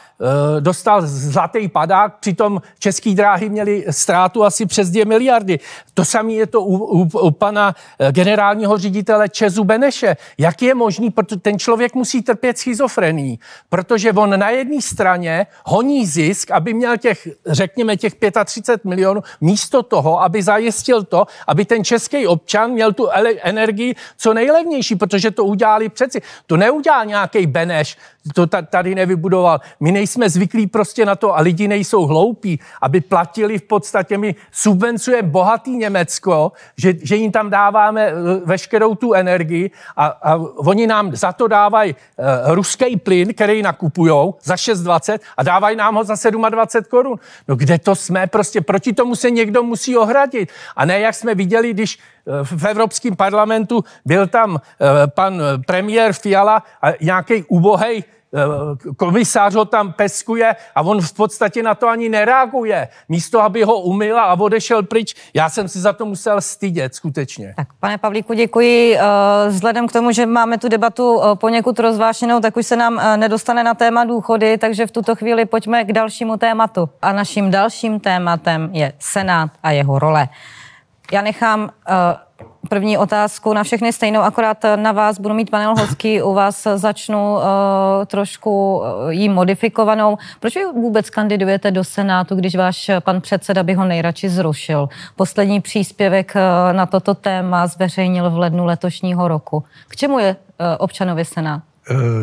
e, 0.57 0.61
dostal 0.61 1.01
zlatý 1.05 1.67
padák, 1.67 2.19
přitom 2.19 2.61
český 2.79 3.15
dráhy 3.15 3.49
měli 3.49 3.85
ztrátu 3.89 4.43
asi 4.43 4.65
přes 4.65 4.89
2 4.89 5.05
miliardy. 5.05 5.59
To 5.93 6.05
samé 6.05 6.33
je 6.33 6.47
to 6.47 6.61
u, 6.61 6.77
u, 6.77 7.09
u 7.19 7.31
pana 7.31 7.75
generálního 8.11 8.77
ředitele 8.77 9.29
Česu 9.29 9.63
Beneše. 9.63 10.17
Jak 10.37 10.61
je 10.61 10.75
možný, 10.75 11.09
protože 11.09 11.39
ten 11.39 11.59
člověk 11.59 11.95
musí 11.95 12.21
trpět 12.21 12.57
schizofrení, 12.57 13.39
protože 13.69 14.13
on 14.13 14.39
na 14.39 14.49
jedné 14.49 14.81
straně 14.81 15.47
honí 15.65 16.05
zisk, 16.05 16.51
aby 16.51 16.73
měl 16.73 16.97
těch, 16.97 17.27
řekněme, 17.45 17.97
těch 17.97 18.13
35 18.45 18.70
milionů, 18.83 19.23
místo 19.41 19.83
toho, 19.83 20.21
aby 20.21 20.43
zajistil 20.43 21.03
to, 21.03 21.25
aby 21.47 21.65
ten 21.65 21.83
český 21.83 22.27
občan 22.27 22.71
měl 22.71 22.93
tu 22.93 23.09
energii 23.43 23.95
co 24.17 24.33
nejlevnější, 24.33 24.95
protože 24.95 25.31
to 25.31 25.45
udělali 25.45 25.89
přeci. 25.89 26.21
To 26.47 26.57
neudělal 26.57 27.05
nějaký 27.05 27.47
Beneš, 27.47 27.97
to 28.33 28.47
tady 28.47 28.95
nevybudoval. 28.95 29.61
My 29.79 29.91
nejsme 29.91 30.29
zvyklí 30.29 30.67
prostě 30.67 31.05
na 31.05 31.15
to 31.15 31.37
a 31.37 31.41
lidi 31.41 31.67
nejsou 31.67 32.05
hloupí, 32.05 32.59
aby 32.81 33.01
platili 33.01 33.57
v 33.57 33.63
podstatě, 33.63 34.17
my 34.17 34.35
subvencujeme 34.51 35.27
bohatý 35.27 35.77
Německo, 35.77 36.51
že, 36.77 36.93
že 37.01 37.15
jim 37.15 37.31
tam 37.31 37.49
dáváme 37.49 38.07
eh, 38.07 38.13
veškerou 38.45 38.95
tu 38.95 39.13
energii 39.13 39.71
a, 39.97 40.05
a 40.05 40.35
oni 40.57 40.87
nám 40.87 41.15
za 41.15 41.31
to 41.31 41.47
dávají 41.47 41.95
uh, 41.95 42.53
ruský 42.55 42.97
plyn, 42.97 43.33
který 43.33 43.61
nakupujou 43.61 44.35
za 44.43 44.55
6,20 44.55 45.19
a 45.37 45.43
dávají 45.43 45.75
nám 45.77 45.95
ho 45.95 46.03
za 46.03 46.15
27 46.49 46.89
korun. 46.89 47.19
No 47.47 47.55
kde 47.55 47.79
to 47.79 47.95
jsme? 47.95 48.27
Prostě 48.27 48.61
proti 48.61 48.93
tomu 48.93 49.15
se 49.15 49.31
někdo 49.31 49.63
musí 49.63 49.97
ohradit. 49.97 50.49
A 50.75 50.85
ne, 50.85 50.99
jak 50.99 51.15
jsme 51.15 51.35
viděli, 51.35 51.73
když 51.73 51.99
v 52.43 52.65
Evropském 52.65 53.15
parlamentu 53.15 53.83
byl 54.05 54.27
tam 54.27 54.61
pan 55.15 55.41
premiér 55.65 56.13
Fiala 56.13 56.63
a 56.81 56.87
nějaký 57.01 57.43
ubohej 57.43 58.03
Eh, 58.33 58.93
komisář 58.97 59.55
ho 59.55 59.65
tam 59.65 59.93
peskuje 59.93 60.55
a 60.75 60.81
on 60.81 61.01
v 61.01 61.13
podstatě 61.13 61.63
na 61.63 61.75
to 61.75 61.87
ani 61.87 62.09
nereaguje. 62.09 62.87
Místo, 63.09 63.41
aby 63.41 63.63
ho 63.63 63.79
umyl 63.79 64.19
a 64.19 64.39
odešel 64.39 64.83
pryč, 64.83 65.15
já 65.33 65.49
jsem 65.49 65.67
si 65.67 65.79
za 65.79 65.93
to 65.93 66.05
musel 66.05 66.41
stydět, 66.41 66.95
skutečně. 66.95 67.53
Tak, 67.57 67.67
pane 67.79 67.97
Pavlíku, 67.97 68.33
děkuji. 68.33 68.97
Eh, 68.97 69.01
vzhledem 69.47 69.87
k 69.87 69.91
tomu, 69.91 70.11
že 70.11 70.25
máme 70.25 70.57
tu 70.57 70.67
debatu 70.67 71.21
eh, 71.21 71.35
poněkud 71.35 71.79
rozvášenou, 71.79 72.39
tak 72.39 72.57
už 72.57 72.65
se 72.65 72.75
nám 72.75 73.19
nedostane 73.19 73.63
na 73.63 73.73
téma 73.73 74.05
důchody, 74.05 74.57
takže 74.57 74.87
v 74.87 74.91
tuto 74.91 75.15
chvíli 75.15 75.45
pojďme 75.45 75.83
k 75.83 75.93
dalšímu 75.93 76.37
tématu. 76.37 76.89
A 77.01 77.13
naším 77.13 77.51
dalším 77.51 77.99
tématem 77.99 78.69
je 78.73 78.93
Senát 78.99 79.51
a 79.63 79.71
jeho 79.71 79.99
role. 79.99 80.27
Já 81.11 81.21
nechám 81.21 81.69
první 82.69 82.97
otázku 82.97 83.53
na 83.53 83.63
všechny 83.63 83.93
stejnou, 83.93 84.21
akorát 84.21 84.57
na 84.75 84.91
vás 84.91 85.19
budu 85.19 85.33
mít 85.33 85.49
panel 85.49 85.75
hostky, 85.75 86.23
u 86.23 86.33
vás 86.33 86.67
začnu 86.75 87.35
uh, 87.35 87.41
trošku 88.05 88.77
uh, 88.77 89.09
jí 89.09 89.29
modifikovanou. 89.29 90.17
Proč 90.39 90.55
vy 90.55 90.65
vůbec 90.65 91.09
kandidujete 91.09 91.71
do 91.71 91.83
Senátu, 91.83 92.35
když 92.35 92.55
váš 92.55 92.91
pan 93.03 93.21
předseda 93.21 93.63
by 93.63 93.73
ho 93.73 93.85
nejradši 93.85 94.29
zrušil? 94.29 94.89
Poslední 95.15 95.61
příspěvek 95.61 96.33
uh, 96.35 96.73
na 96.73 96.85
toto 96.85 97.13
téma 97.13 97.67
zveřejnil 97.67 98.29
v 98.29 98.37
lednu 98.37 98.65
letošního 98.65 99.27
roku. 99.27 99.63
K 99.87 99.95
čemu 99.95 100.19
je 100.19 100.35
uh, 100.35 100.65
občanovi 100.77 101.25
Senát? 101.25 101.61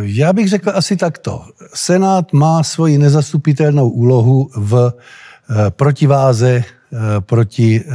Já 0.01 0.32
bych 0.32 0.49
řekl 0.49 0.70
asi 0.74 0.97
takto. 0.97 1.43
Senát 1.74 2.32
má 2.32 2.62
svoji 2.62 2.99
nezastupitelnou 2.99 3.89
úlohu 3.89 4.51
v 4.57 4.93
protiváze 5.70 6.64
proti 7.20 7.84
eh, 7.86 7.93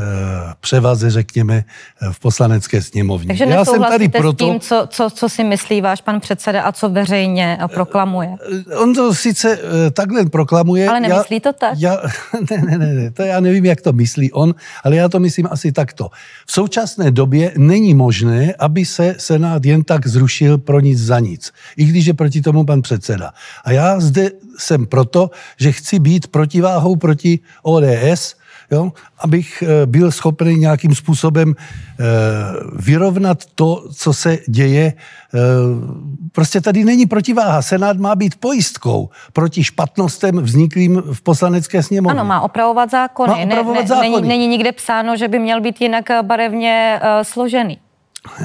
převaze, 0.59 1.09
řekněme, 1.09 1.63
eh, 2.01 2.07
v 2.11 2.19
poslanecké 2.19 2.81
sněmovně. 2.81 3.27
Takže 3.27 3.45
Já 3.45 3.65
jsem 3.65 3.83
tady 3.83 4.09
proto... 4.09 4.45
s 4.45 4.47
tím, 4.47 4.59
co, 4.59 4.87
co, 4.89 5.09
co 5.09 5.29
si 5.29 5.43
myslí 5.43 5.81
váš 5.81 6.01
pan 6.01 6.19
předseda 6.19 6.61
a 6.61 6.71
co 6.71 6.89
veřejně 6.89 7.57
proklamuje? 7.73 8.35
On 8.77 8.93
to 8.95 9.13
sice 9.13 9.59
takhle 9.93 10.25
proklamuje. 10.25 10.89
Ale 10.89 10.99
nemyslí 10.99 11.35
já, 11.45 11.51
to 11.51 11.59
tak? 11.59 11.73
Já, 11.77 11.97
ne, 12.51 12.57
ne, 12.57 12.77
ne, 12.77 12.93
ne, 12.93 13.11
to 13.11 13.21
já 13.21 13.39
nevím, 13.39 13.65
jak 13.65 13.81
to 13.81 13.93
myslí 13.93 14.31
on, 14.31 14.55
ale 14.83 14.95
já 14.95 15.09
to 15.09 15.19
myslím 15.19 15.47
asi 15.51 15.71
takto. 15.71 16.09
V 16.45 16.51
současné 16.51 17.11
době 17.11 17.51
není 17.57 17.93
možné, 17.93 18.53
aby 18.59 18.85
se 18.85 19.15
Senát 19.17 19.65
jen 19.65 19.83
tak 19.83 20.07
zrušil 20.07 20.57
pro 20.57 20.79
nic 20.79 20.99
za 20.99 21.19
nic, 21.19 21.51
i 21.77 21.85
když 21.85 22.05
je 22.05 22.13
proti 22.13 22.41
tomu 22.41 22.65
pan 22.65 22.81
předseda. 22.81 23.31
A 23.63 23.71
já 23.71 23.99
zde 23.99 24.31
jsem 24.57 24.85
proto, 24.85 25.29
že 25.57 25.71
chci 25.71 25.99
být 25.99 26.27
protiváhou 26.27 26.95
proti 26.95 27.39
ODS, 27.63 28.35
jo, 28.72 28.91
abych 29.20 29.64
eh, 29.64 29.86
byl 29.86 30.11
schopný 30.11 30.55
nějakým 30.55 30.95
způsobem 30.95 31.55
eh, 31.55 32.03
vyrovnat 32.76 33.38
to, 33.55 33.84
co 33.93 34.14
se 34.14 34.38
děje. 34.47 34.93
Eh, 34.93 35.39
prostě 36.32 36.61
tady 36.61 36.84
není 36.84 37.05
protiváha. 37.05 37.61
Senát 37.61 37.97
má 37.97 38.16
být 38.16 38.36
pojistkou 38.36 39.09
proti 39.34 39.64
špatnostem 39.64 40.39
vzniklým 40.39 41.01
v 41.14 41.22
poslanecké 41.22 41.84
sněmovně. 41.84 42.20
Ano, 42.20 42.28
má 42.28 42.41
opravovat 42.41 42.91
zákony. 42.91 43.34
Má 43.34 43.51
opravovat 43.51 43.82
ne, 43.82 43.88
zákony. 43.88 44.09
Není, 44.09 44.28
není 44.28 44.47
nikde 44.47 44.72
psáno, 44.72 45.18
že 45.18 45.28
by 45.28 45.39
měl 45.39 45.61
být 45.61 45.82
jinak 45.82 46.05
barevně 46.22 46.99
složený. 47.22 47.82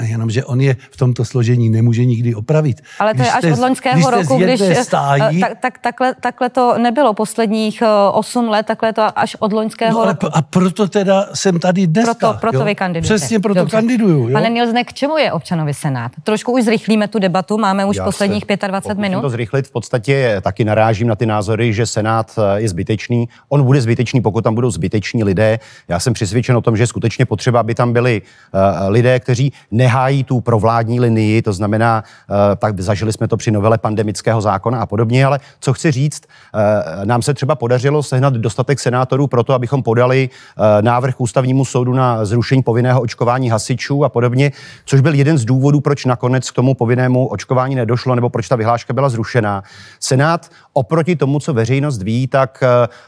Jenomže 0.01 0.45
on 0.45 0.61
je 0.61 0.75
v 0.91 0.97
tomto 0.97 1.25
složení 1.25 1.69
nemůže 1.69 2.05
nikdy 2.05 2.35
opravit. 2.35 2.81
Ale 2.99 3.13
to 3.13 3.21
je 3.21 3.31
až 3.31 3.43
od 3.43 3.59
loňského 3.59 4.11
roku, 4.11 4.37
když 4.37 4.61
stájí, 4.83 5.39
tak, 5.41 5.57
tak, 5.61 5.77
takhle, 5.77 6.15
takhle 6.21 6.49
to 6.49 6.77
nebylo 6.77 7.13
posledních 7.13 7.83
8 8.11 8.45
eh, 8.45 8.49
let, 8.49 8.65
takhle 8.65 8.93
to 8.93 9.19
až 9.19 9.35
od 9.39 9.53
loňského 9.53 9.99
no, 9.99 10.05
roku. 10.05 10.27
A 10.33 10.41
proto 10.41 10.87
teda 10.87 11.25
jsem 11.33 11.59
tady 11.59 11.87
dneska. 11.87 12.13
Proto, 12.13 12.39
proto 12.39 12.57
jo? 12.57 12.65
vy 12.65 12.75
kandidujete. 12.75 13.15
Přesně 13.15 13.39
proto 13.39 13.59
Dobře. 13.59 13.77
kandiduju. 13.77 14.27
Jo? 14.27 14.33
Pane 14.33 14.49
Nilzne, 14.49 14.83
k 14.83 14.93
čemu 14.93 15.17
je 15.17 15.31
občanovi 15.31 15.73
Senát? 15.73 16.11
Trošku 16.23 16.51
už 16.51 16.63
zrychlíme 16.63 17.07
tu 17.07 17.19
debatu, 17.19 17.57
máme 17.57 17.85
už 17.85 17.95
Já 17.95 18.03
posledních 18.03 18.43
25 18.67 19.01
minut. 19.01 19.21
to 19.21 19.29
zrychlit, 19.29 19.67
v 19.67 19.71
podstatě 19.71 20.41
taky 20.41 20.65
narážím 20.65 21.07
na 21.07 21.15
ty 21.15 21.25
názory, 21.25 21.73
že 21.73 21.85
Senát 21.85 22.31
eh, 22.37 22.61
je 22.61 22.69
zbytečný. 22.69 23.29
On 23.49 23.63
bude 23.63 23.81
zbytečný, 23.81 24.21
pokud 24.21 24.43
tam 24.43 24.55
budou 24.55 24.71
zbyteční 24.71 25.23
lidé. 25.23 25.59
Já 25.87 25.99
jsem 25.99 26.13
přesvědčen 26.13 26.57
o 26.57 26.61
tom, 26.61 26.77
že 26.77 26.83
je 26.83 26.87
skutečně 26.87 27.25
potřeba, 27.25 27.59
aby 27.59 27.75
tam 27.75 27.93
byli 27.93 28.21
uh, 28.21 28.89
lidé, 28.89 29.19
kteří 29.19 29.53
nehájí 29.71 30.23
tu 30.23 30.41
provládní 30.41 30.99
linii, 30.99 31.41
to 31.41 31.53
znamená, 31.53 32.03
eh, 32.29 32.55
tak 32.55 32.79
zažili 32.79 33.13
jsme 33.13 33.27
to 33.27 33.37
při 33.37 33.51
novele 33.51 33.77
pandemického 33.77 34.41
zákona 34.41 34.79
a 34.79 34.85
podobně, 34.85 35.25
ale 35.25 35.39
co 35.59 35.73
chci 35.73 35.91
říct, 35.91 36.23
eh, 36.23 37.05
nám 37.05 37.21
se 37.21 37.33
třeba 37.33 37.55
podařilo 37.55 38.03
sehnat 38.03 38.33
dostatek 38.33 38.79
senátorů 38.79 39.27
pro 39.27 39.43
to, 39.43 39.53
abychom 39.53 39.83
podali 39.83 40.29
eh, 40.29 40.81
návrh 40.81 41.21
ústavnímu 41.21 41.65
soudu 41.65 41.93
na 41.93 42.25
zrušení 42.25 42.63
povinného 42.63 43.01
očkování 43.01 43.49
hasičů 43.49 44.05
a 44.05 44.09
podobně, 44.09 44.51
což 44.85 45.01
byl 45.01 45.13
jeden 45.13 45.37
z 45.37 45.45
důvodů, 45.45 45.81
proč 45.81 46.05
nakonec 46.05 46.51
k 46.51 46.55
tomu 46.55 46.73
povinnému 46.73 47.27
očkování 47.27 47.75
nedošlo, 47.75 48.15
nebo 48.15 48.29
proč 48.29 48.47
ta 48.47 48.55
vyhláška 48.55 48.93
byla 48.93 49.09
zrušená. 49.09 49.63
Senát 49.99 50.49
oproti 50.73 51.15
tomu, 51.15 51.39
co 51.39 51.53
veřejnost 51.53 52.01
ví, 52.01 52.27
tak 52.27 52.63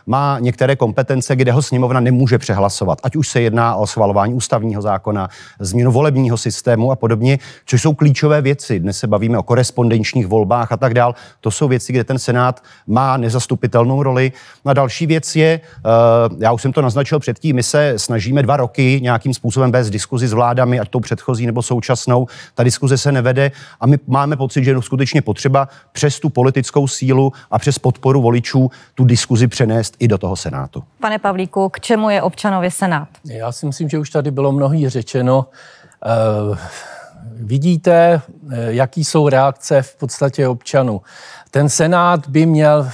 má 0.05 0.39
některé 0.39 0.76
kompetence, 0.76 1.36
kde 1.36 1.51
ho 1.51 1.62
sněmovna 1.62 1.99
nemůže 1.99 2.38
přehlasovat. 2.38 2.99
Ať 3.03 3.16
už 3.16 3.28
se 3.28 3.41
jedná 3.41 3.76
o 3.76 3.88
schvalování 3.88 4.34
ústavního 4.34 4.82
zákona, 4.82 5.30
změnu 5.59 5.91
volebního 5.91 6.38
systému 6.38 6.51
a 6.91 6.95
podobně, 6.95 7.39
což 7.66 7.82
jsou 7.82 7.93
klíčové 7.93 8.41
věci. 8.41 8.80
Dnes 8.80 8.97
se 8.97 9.08
bavíme 9.08 9.38
o 9.38 9.43
korespondenčních 9.43 10.28
volbách 10.28 10.72
a 10.72 10.78
tak 10.78 10.93
dál. 10.93 11.16
To 11.39 11.52
jsou 11.52 11.68
věci, 11.68 11.93
kde 11.93 12.04
ten 12.04 12.20
Senát 12.20 12.64
má 12.88 13.18
nezastupitelnou 13.18 14.04
roli. 14.04 14.32
A 14.66 14.74
další 14.74 15.08
věc 15.08 15.36
je, 15.36 15.62
eh, 15.86 15.89
já 16.39 16.52
už 16.52 16.62
jsem 16.62 16.74
to 16.74 16.82
naznačil 16.82 17.20
předtím, 17.20 17.56
my 17.56 17.64
se 17.64 17.93
snažíme 17.97 18.43
dva 18.43 18.58
roky 18.58 18.99
nějakým 19.02 19.34
způsobem 19.34 19.72
vést 19.72 19.89
diskuzi 19.89 20.28
s 20.28 20.34
vládami, 20.34 20.80
ať 20.80 20.89
tou 20.89 20.99
předchozí 20.99 21.45
nebo 21.45 21.62
současnou. 21.62 22.28
Ta 22.56 22.64
diskuze 22.64 22.97
se 22.97 23.12
nevede 23.12 23.52
a 23.80 23.88
my 23.88 23.97
máme 24.08 24.36
pocit, 24.36 24.64
že 24.64 24.72
je 24.72 24.82
skutečně 24.82 25.22
potřeba 25.22 25.68
přes 25.91 26.20
tu 26.20 26.30
politickou 26.30 26.88
sílu 26.88 27.34
a 27.52 27.60
přes 27.60 27.80
podporu 27.80 28.22
voličů 28.22 28.72
tu 28.95 29.04
diskuzi 29.04 29.47
přenést 29.47 29.95
i 29.99 30.08
do 30.08 30.18
toho 30.18 30.36
Senátu. 30.36 30.84
Pane 30.99 31.20
Pavlíku, 31.20 31.70
k 31.70 31.80
čemu 31.80 32.10
je 32.10 32.22
občanovi 32.22 32.72
Senát? 32.72 33.08
Já 33.26 33.52
si 33.52 33.66
myslím, 33.66 33.89
že 33.89 33.99
už 33.99 34.10
tady 34.10 34.32
bylo 34.32 34.52
mnohý 34.52 34.89
řečeno. 34.89 35.45
Uh 36.06 36.58
vidíte, 37.41 38.22
jaký 38.68 39.04
jsou 39.04 39.30
reakce 39.30 39.82
v 39.82 39.95
podstatě 39.95 40.47
občanů. 40.47 41.02
Ten 41.52 41.70
Senát 41.70 42.28
by 42.28 42.45
měl 42.45 42.89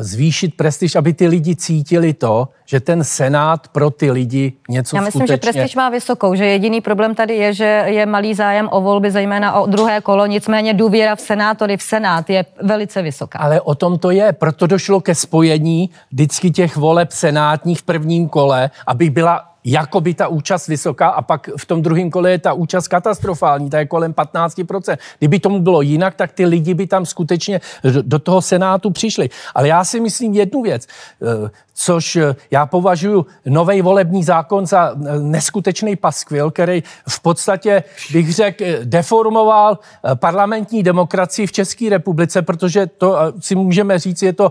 zvýšit 0.00 0.56
prestiž, 0.56 0.96
aby 0.96 1.12
ty 1.12 1.26
lidi 1.26 1.56
cítili 1.56 2.14
to, 2.14 2.48
že 2.64 2.80
ten 2.80 3.04
Senát 3.04 3.68
pro 3.68 3.90
ty 3.90 4.10
lidi 4.10 4.52
něco 4.68 4.96
Já 4.96 5.02
myslím, 5.02 5.20
skutečně... 5.20 5.52
že 5.52 5.52
prestiž 5.52 5.76
má 5.76 5.88
vysokou, 5.88 6.34
že 6.34 6.46
jediný 6.46 6.80
problém 6.80 7.14
tady 7.14 7.34
je, 7.34 7.54
že 7.54 7.84
je 7.86 8.06
malý 8.06 8.34
zájem 8.34 8.68
o 8.72 8.80
volby, 8.80 9.10
zejména 9.10 9.52
o 9.52 9.66
druhé 9.66 10.00
kolo, 10.00 10.26
nicméně 10.26 10.74
důvěra 10.74 11.16
v 11.16 11.20
senátory, 11.20 11.76
v 11.76 11.82
Senát 11.82 12.30
je 12.30 12.44
velice 12.62 13.02
vysoká. 13.02 13.38
Ale 13.38 13.60
o 13.60 13.74
tom 13.74 13.98
to 13.98 14.10
je, 14.10 14.32
proto 14.32 14.66
došlo 14.66 15.00
ke 15.00 15.14
spojení 15.14 15.90
vždycky 16.12 16.50
těch 16.50 16.76
voleb 16.76 17.12
senátních 17.12 17.78
v 17.78 17.82
prvním 17.82 18.28
kole, 18.28 18.70
aby 18.86 19.10
byla 19.10 19.49
jako 19.64 20.00
by 20.00 20.14
ta 20.14 20.28
účast 20.28 20.66
vysoká 20.66 21.08
a 21.08 21.22
pak 21.22 21.50
v 21.56 21.66
tom 21.66 21.82
druhém 21.82 22.10
kole 22.10 22.30
je 22.30 22.38
ta 22.38 22.52
účast 22.52 22.88
katastrofální, 22.88 23.70
ta 23.70 23.78
je 23.78 23.86
kolem 23.86 24.12
15%. 24.12 24.98
Kdyby 25.18 25.40
tomu 25.40 25.60
bylo 25.60 25.82
jinak, 25.82 26.14
tak 26.14 26.32
ty 26.32 26.44
lidi 26.44 26.74
by 26.74 26.86
tam 26.86 27.06
skutečně 27.06 27.60
do 28.02 28.18
toho 28.18 28.42
Senátu 28.42 28.90
přišli. 28.90 29.30
Ale 29.54 29.68
já 29.68 29.84
si 29.84 30.00
myslím 30.00 30.34
jednu 30.34 30.62
věc, 30.62 30.86
eh, 31.22 31.50
což 31.82 32.18
já 32.50 32.66
považuji 32.66 33.26
nový 33.46 33.82
volební 33.82 34.24
zákon 34.24 34.66
za 34.66 34.92
eh, 34.92 35.18
neskutečný 35.18 35.96
paskvil, 35.96 36.50
který 36.50 36.82
v 37.08 37.20
podstatě, 37.20 37.82
bych 38.12 38.34
řekl, 38.34 38.64
deformoval 38.84 39.78
eh, 39.78 40.14
parlamentní 40.14 40.82
demokracii 40.82 41.46
v 41.46 41.52
České 41.52 41.90
republice, 41.90 42.42
protože 42.42 42.86
to 42.86 43.16
si 43.40 43.54
můžeme 43.54 43.98
říct, 43.98 44.22
je 44.22 44.32
to 44.32 44.50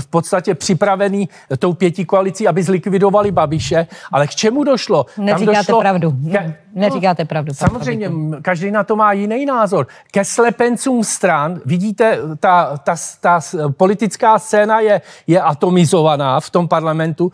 v 0.00 0.06
podstatě 0.06 0.54
připravený 0.54 1.28
tou 1.58 1.72
pěti 1.72 2.04
koalicí, 2.04 2.48
aby 2.48 2.62
zlikvidovali 2.62 3.30
Babiše, 3.30 3.86
ale 4.12 4.26
k 4.26 4.30
čemu 4.30 4.64
došlo? 4.64 5.06
Neříkáte 5.18 5.58
došlo 5.58 5.80
pravdu. 5.80 6.14
Ke, 6.32 6.56
Neříkáte 6.74 7.24
pravdu. 7.24 7.54
Samozřejmě, 7.54 8.10
každý 8.42 8.70
na 8.70 8.84
to 8.84 8.96
má 8.96 9.12
jiný 9.12 9.46
názor. 9.46 9.86
Ke 10.10 10.24
slepencům 10.24 11.04
stran, 11.04 11.60
vidíte, 11.64 12.18
ta, 12.40 12.76
ta, 12.84 12.96
ta 13.20 13.40
politická 13.76 14.38
scéna 14.38 14.80
je, 14.80 15.00
je 15.26 15.40
atomizovaná 15.40 16.40
v 16.40 16.49
tom 16.50 16.68
parlamentu. 16.68 17.32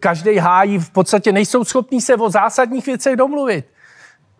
Každý 0.00 0.36
hájí, 0.36 0.78
v 0.78 0.90
podstatě 0.90 1.32
nejsou 1.32 1.64
schopní 1.64 2.00
se 2.00 2.14
o 2.16 2.30
zásadních 2.30 2.86
věcech 2.86 3.16
domluvit. 3.16 3.64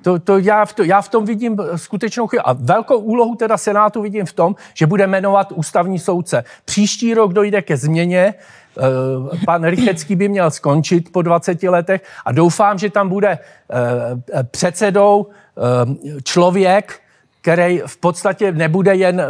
To, 0.03 0.19
to 0.19 0.39
já, 0.39 0.65
v 0.65 0.73
to, 0.73 0.83
já 0.83 1.03
v 1.03 1.09
tom 1.09 1.25
vidím 1.25 1.57
skutečnou 1.77 2.27
chybu. 2.27 2.49
A 2.49 2.53
velkou 2.53 2.99
úlohu 2.99 3.35
teda 3.35 3.59
Senátu 3.59 4.03
vidím 4.03 4.27
v 4.27 4.33
tom, 4.33 4.57
že 4.75 4.87
bude 4.87 5.07
jmenovat 5.07 5.53
ústavní 5.53 5.99
soudce. 5.99 6.45
Příští 6.65 7.15
rok 7.15 7.33
dojde 7.33 7.63
ke 7.63 7.77
změně, 7.77 8.35
Eh, 8.79 9.39
pan 9.47 9.65
Rychecký 9.65 10.17
by 10.17 10.29
měl 10.29 10.51
skončit 10.51 11.13
po 11.13 11.23
20 11.23 11.63
letech 11.63 12.03
a 12.25 12.33
doufám, 12.33 12.79
že 12.79 12.91
tam 12.91 13.09
bude 13.09 13.29
eh, 13.29 14.45
předsedou 14.51 15.27
eh, 15.27 16.23
člověk, 16.23 17.01
který 17.45 17.81
v 17.87 17.97
podstatě 17.97 18.53
nebude 18.53 18.95
jen 18.95 19.23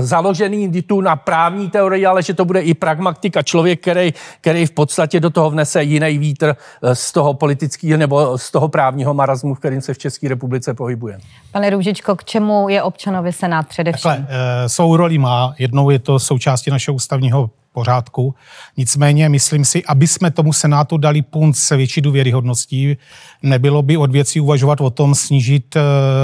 založený 0.00 0.82
tu 0.82 1.00
na 1.00 1.16
právní 1.16 1.70
teorii, 1.70 2.06
ale 2.06 2.22
že 2.22 2.34
to 2.34 2.44
bude 2.44 2.60
i 2.60 2.74
pragmatika, 2.74 3.42
člověk, 3.42 3.80
který, 3.80 4.14
který 4.40 4.66
v 4.66 4.70
podstatě 4.70 5.20
do 5.20 5.30
toho 5.30 5.50
vnese 5.50 5.82
jiný 5.82 6.18
vítr 6.18 6.56
z 6.92 7.12
toho 7.12 7.34
politického 7.34 7.98
nebo 7.98 8.38
z 8.38 8.50
toho 8.50 8.68
právního 8.68 9.14
marazmu, 9.14 9.54
v 9.54 9.58
kterým 9.58 9.80
se 9.80 9.94
v 9.94 9.98
České 9.98 10.28
republice 10.28 10.74
pohybuje. 10.74 11.18
Pane 11.52 11.70
Růžičko, 11.70 12.16
k 12.16 12.24
čemu 12.24 12.68
je 12.68 12.82
občanovi 12.82 13.32
Senát 13.32 13.68
především? 13.68 14.10
Takhle, 14.10 14.28
svou 14.66 14.96
roli 14.96 15.18
má. 15.18 15.54
Jednou 15.58 15.90
je 15.90 15.98
to 15.98 16.18
součástí 16.18 16.70
našeho 16.70 16.94
ústavního 16.94 17.50
pořádku. 17.72 18.34
Nicméně 18.76 19.28
myslím 19.28 19.64
si, 19.64 19.84
aby 19.84 20.06
jsme 20.06 20.30
tomu 20.30 20.52
Senátu 20.52 20.96
dali 20.96 21.22
punt 21.22 21.56
se 21.56 21.76
větší 21.76 22.00
důvěryhodností, 22.00 22.96
nebylo 23.42 23.82
by 23.82 23.96
od 23.96 24.10
věcí 24.10 24.40
uvažovat 24.40 24.80
o 24.80 24.90
tom 24.90 25.14
snížit 25.14 25.76
eh, 25.76 25.80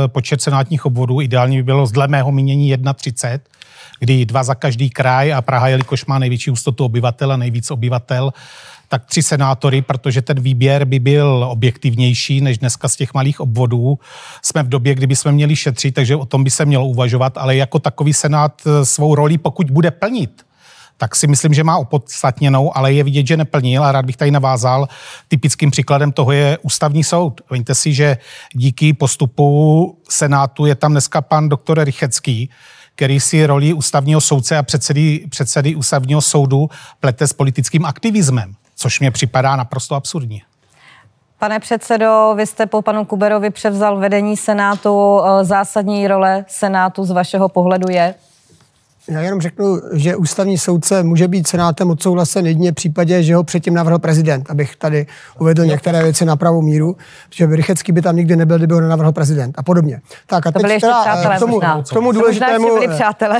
počet 0.08 0.42
senátních 0.42 0.86
obvodů. 0.86 1.20
Ideálně 1.20 1.56
by 1.56 1.62
bylo 1.62 1.86
dle 1.86 2.08
mého 2.08 2.32
mínění 2.32 2.74
1,30, 2.76 3.38
kdy 4.00 4.26
dva 4.26 4.42
za 4.42 4.54
každý 4.54 4.90
kraj 4.90 5.32
a 5.32 5.42
Praha, 5.42 5.68
jelikož 5.68 6.06
má 6.06 6.18
největší 6.18 6.50
ústotu 6.50 6.84
obyvatel 6.84 7.32
a 7.32 7.36
nejvíc 7.36 7.70
obyvatel, 7.70 8.32
tak 8.88 9.04
tři 9.04 9.22
senátory, 9.22 9.82
protože 9.82 10.22
ten 10.22 10.40
výběr 10.40 10.84
by 10.84 10.98
byl 10.98 11.46
objektivnější 11.50 12.40
než 12.40 12.58
dneska 12.58 12.88
z 12.88 12.96
těch 12.96 13.14
malých 13.14 13.40
obvodů. 13.40 13.98
Jsme 14.42 14.62
v 14.62 14.68
době, 14.68 14.94
kdyby 14.94 15.16
jsme 15.16 15.32
měli 15.32 15.56
šetřit, 15.56 15.94
takže 15.94 16.16
o 16.16 16.24
tom 16.24 16.44
by 16.44 16.50
se 16.50 16.64
mělo 16.64 16.86
uvažovat, 16.86 17.38
ale 17.38 17.56
jako 17.56 17.78
takový 17.78 18.12
senát 18.12 18.62
eh, 18.66 18.84
svou 18.84 19.14
roli, 19.14 19.38
pokud 19.38 19.70
bude 19.70 19.90
plnit, 19.90 20.47
tak 21.00 21.16
si 21.16 21.26
myslím, 21.26 21.54
že 21.54 21.64
má 21.64 21.78
opodstatněnou, 21.78 22.76
ale 22.76 22.92
je 22.92 23.04
vidět, 23.04 23.26
že 23.26 23.36
neplnil 23.36 23.84
a 23.84 23.92
rád 23.92 24.04
bych 24.04 24.16
tady 24.16 24.30
navázal. 24.30 24.88
Typickým 25.28 25.70
příkladem 25.70 26.12
toho 26.12 26.32
je 26.32 26.58
ústavní 26.62 27.04
soud. 27.04 27.40
Víte 27.50 27.74
si, 27.74 27.94
že 27.94 28.18
díky 28.54 28.92
postupu 28.92 29.98
Senátu 30.08 30.66
je 30.66 30.74
tam 30.74 30.92
dneska 30.92 31.20
pan 31.20 31.48
doktor 31.48 31.84
Rychecký, 31.84 32.50
který 32.94 33.20
si 33.20 33.46
roli 33.46 33.72
ústavního 33.72 34.20
soudce 34.20 34.56
a 34.58 34.62
předsedy, 34.62 35.26
předsedy 35.30 35.74
ústavního 35.74 36.20
soudu 36.20 36.68
plete 37.00 37.26
s 37.26 37.32
politickým 37.32 37.84
aktivismem, 37.84 38.54
což 38.76 39.00
mě 39.00 39.10
připadá 39.10 39.56
naprosto 39.56 39.94
absurdní. 39.94 40.42
Pane 41.38 41.60
předsedo, 41.60 42.34
vy 42.36 42.46
jste 42.46 42.66
po 42.66 42.82
panu 42.82 43.04
Kuberovi 43.04 43.50
převzal 43.50 43.98
vedení 43.98 44.36
Senátu. 44.36 45.20
Zásadní 45.42 46.08
role 46.08 46.44
Senátu 46.48 47.04
z 47.04 47.10
vašeho 47.10 47.48
pohledu 47.48 47.88
je? 47.90 48.14
Já 49.08 49.20
jenom 49.20 49.40
řeknu, 49.40 49.80
že 49.92 50.16
ústavní 50.16 50.58
soudce 50.58 51.02
může 51.02 51.28
být 51.28 51.48
senátem 51.48 51.90
odsouhlasen 51.90 52.46
jedině 52.46 52.72
v 52.72 52.74
případě, 52.74 53.22
že 53.22 53.34
ho 53.34 53.44
předtím 53.44 53.74
navrhl 53.74 53.98
prezident, 53.98 54.50
abych 54.50 54.76
tady 54.76 55.06
uvedl 55.38 55.64
některé 55.64 56.02
věci 56.02 56.24
na 56.24 56.36
pravou 56.36 56.62
míru, 56.62 56.96
že 57.34 57.46
Rychecký 57.46 57.92
by 57.92 58.02
tam 58.02 58.16
nikdy 58.16 58.36
nebyl, 58.36 58.58
kdyby 58.58 58.74
ho 58.74 58.80
nenavrhl 58.80 59.12
prezident 59.12 59.54
a 59.58 59.62
podobně. 59.62 60.00
Tak 60.26 60.46
a 60.46 60.52
to 60.52 60.58
teď 60.58 60.80
teda, 60.80 61.00
přátelé, 61.00 61.36
k 61.36 61.38
tomu, 61.38 61.60
k 61.60 61.92
tomu 61.92 62.12
důležitému, 62.12 62.68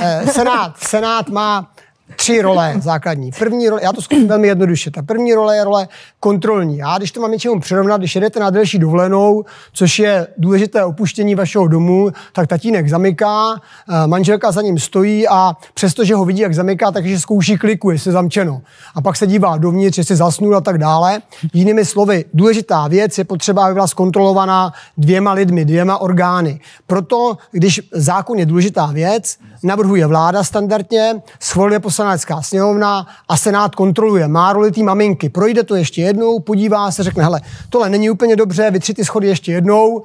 eh, 0.01 0.27
senát, 0.27 0.77
senát 0.77 1.29
má 1.29 1.71
tři 2.19 2.41
role 2.41 2.73
základní. 2.79 3.31
První 3.39 3.69
role, 3.69 3.81
já 3.83 3.93
to 3.93 4.01
zkusím 4.01 4.27
velmi 4.27 4.47
jednoduše. 4.47 4.91
Ta 4.91 5.01
první 5.01 5.33
role 5.33 5.55
je 5.55 5.63
role 5.63 5.87
kontrolní. 6.19 6.77
Já, 6.77 6.97
když 6.97 7.11
to 7.11 7.21
mám 7.21 7.31
něčemu 7.31 7.59
přirovnat, 7.59 8.01
když 8.01 8.15
jedete 8.15 8.39
na 8.39 8.49
delší 8.49 8.79
dovolenou, 8.79 9.45
což 9.73 9.99
je 9.99 10.27
důležité 10.37 10.83
opuštění 10.83 11.35
vašeho 11.35 11.67
domu, 11.67 12.11
tak 12.33 12.47
tatínek 12.47 12.89
zamyká, 12.89 13.53
eh, 13.55 14.07
manželka 14.07 14.51
za 14.51 14.61
ním 14.61 14.79
stojí 14.79 15.27
a 15.27 15.53
přestože 15.73 16.15
ho 16.15 16.25
vidí, 16.25 16.41
jak 16.41 16.55
zamyká, 16.55 16.91
takže 16.91 17.19
zkouší 17.19 17.57
kliku, 17.57 17.89
jestli 17.89 18.09
je 18.09 18.13
zamčeno. 18.13 18.61
A 18.95 19.01
pak 19.01 19.15
se 19.15 19.27
dívá 19.27 19.57
dovnitř, 19.57 19.97
jestli 19.97 20.15
zasnul 20.15 20.57
a 20.57 20.61
tak 20.61 20.77
dále. 20.77 21.21
Jinými 21.53 21.85
slovy, 21.85 22.25
důležitá 22.33 22.87
věc 22.87 23.17
je 23.17 23.23
potřeba, 23.23 23.65
aby 23.65 23.73
byla 23.73 23.87
zkontrolovaná 23.87 24.73
dvěma 24.97 25.33
lidmi, 25.33 25.65
dvěma 25.65 25.97
orgány. 25.97 26.59
Proto, 26.87 27.37
když 27.51 27.81
zákon 27.91 28.39
je 28.39 28.45
důležitá 28.45 28.85
věc, 28.85 29.37
navrhuje 29.63 30.07
vláda 30.07 30.43
standardně, 30.43 31.21
schvaluje 31.39 31.79
poslanecká 31.79 32.41
sněmovna 32.41 33.07
a 33.29 33.37
senát 33.37 33.75
kontroluje. 33.75 34.27
Má 34.27 34.53
roli 34.53 34.71
té 34.71 34.83
maminky. 34.83 35.29
Projde 35.29 35.63
to 35.63 35.75
ještě 35.75 36.01
jednou, 36.01 36.39
podívá 36.39 36.91
se, 36.91 37.03
řekne, 37.03 37.23
hele, 37.23 37.41
tohle 37.69 37.89
není 37.89 38.09
úplně 38.09 38.35
dobře, 38.35 38.71
vytři 38.71 38.93
ty 38.93 39.05
schody 39.05 39.27
ještě 39.27 39.51
jednou. 39.51 39.87
Uh, 39.89 40.03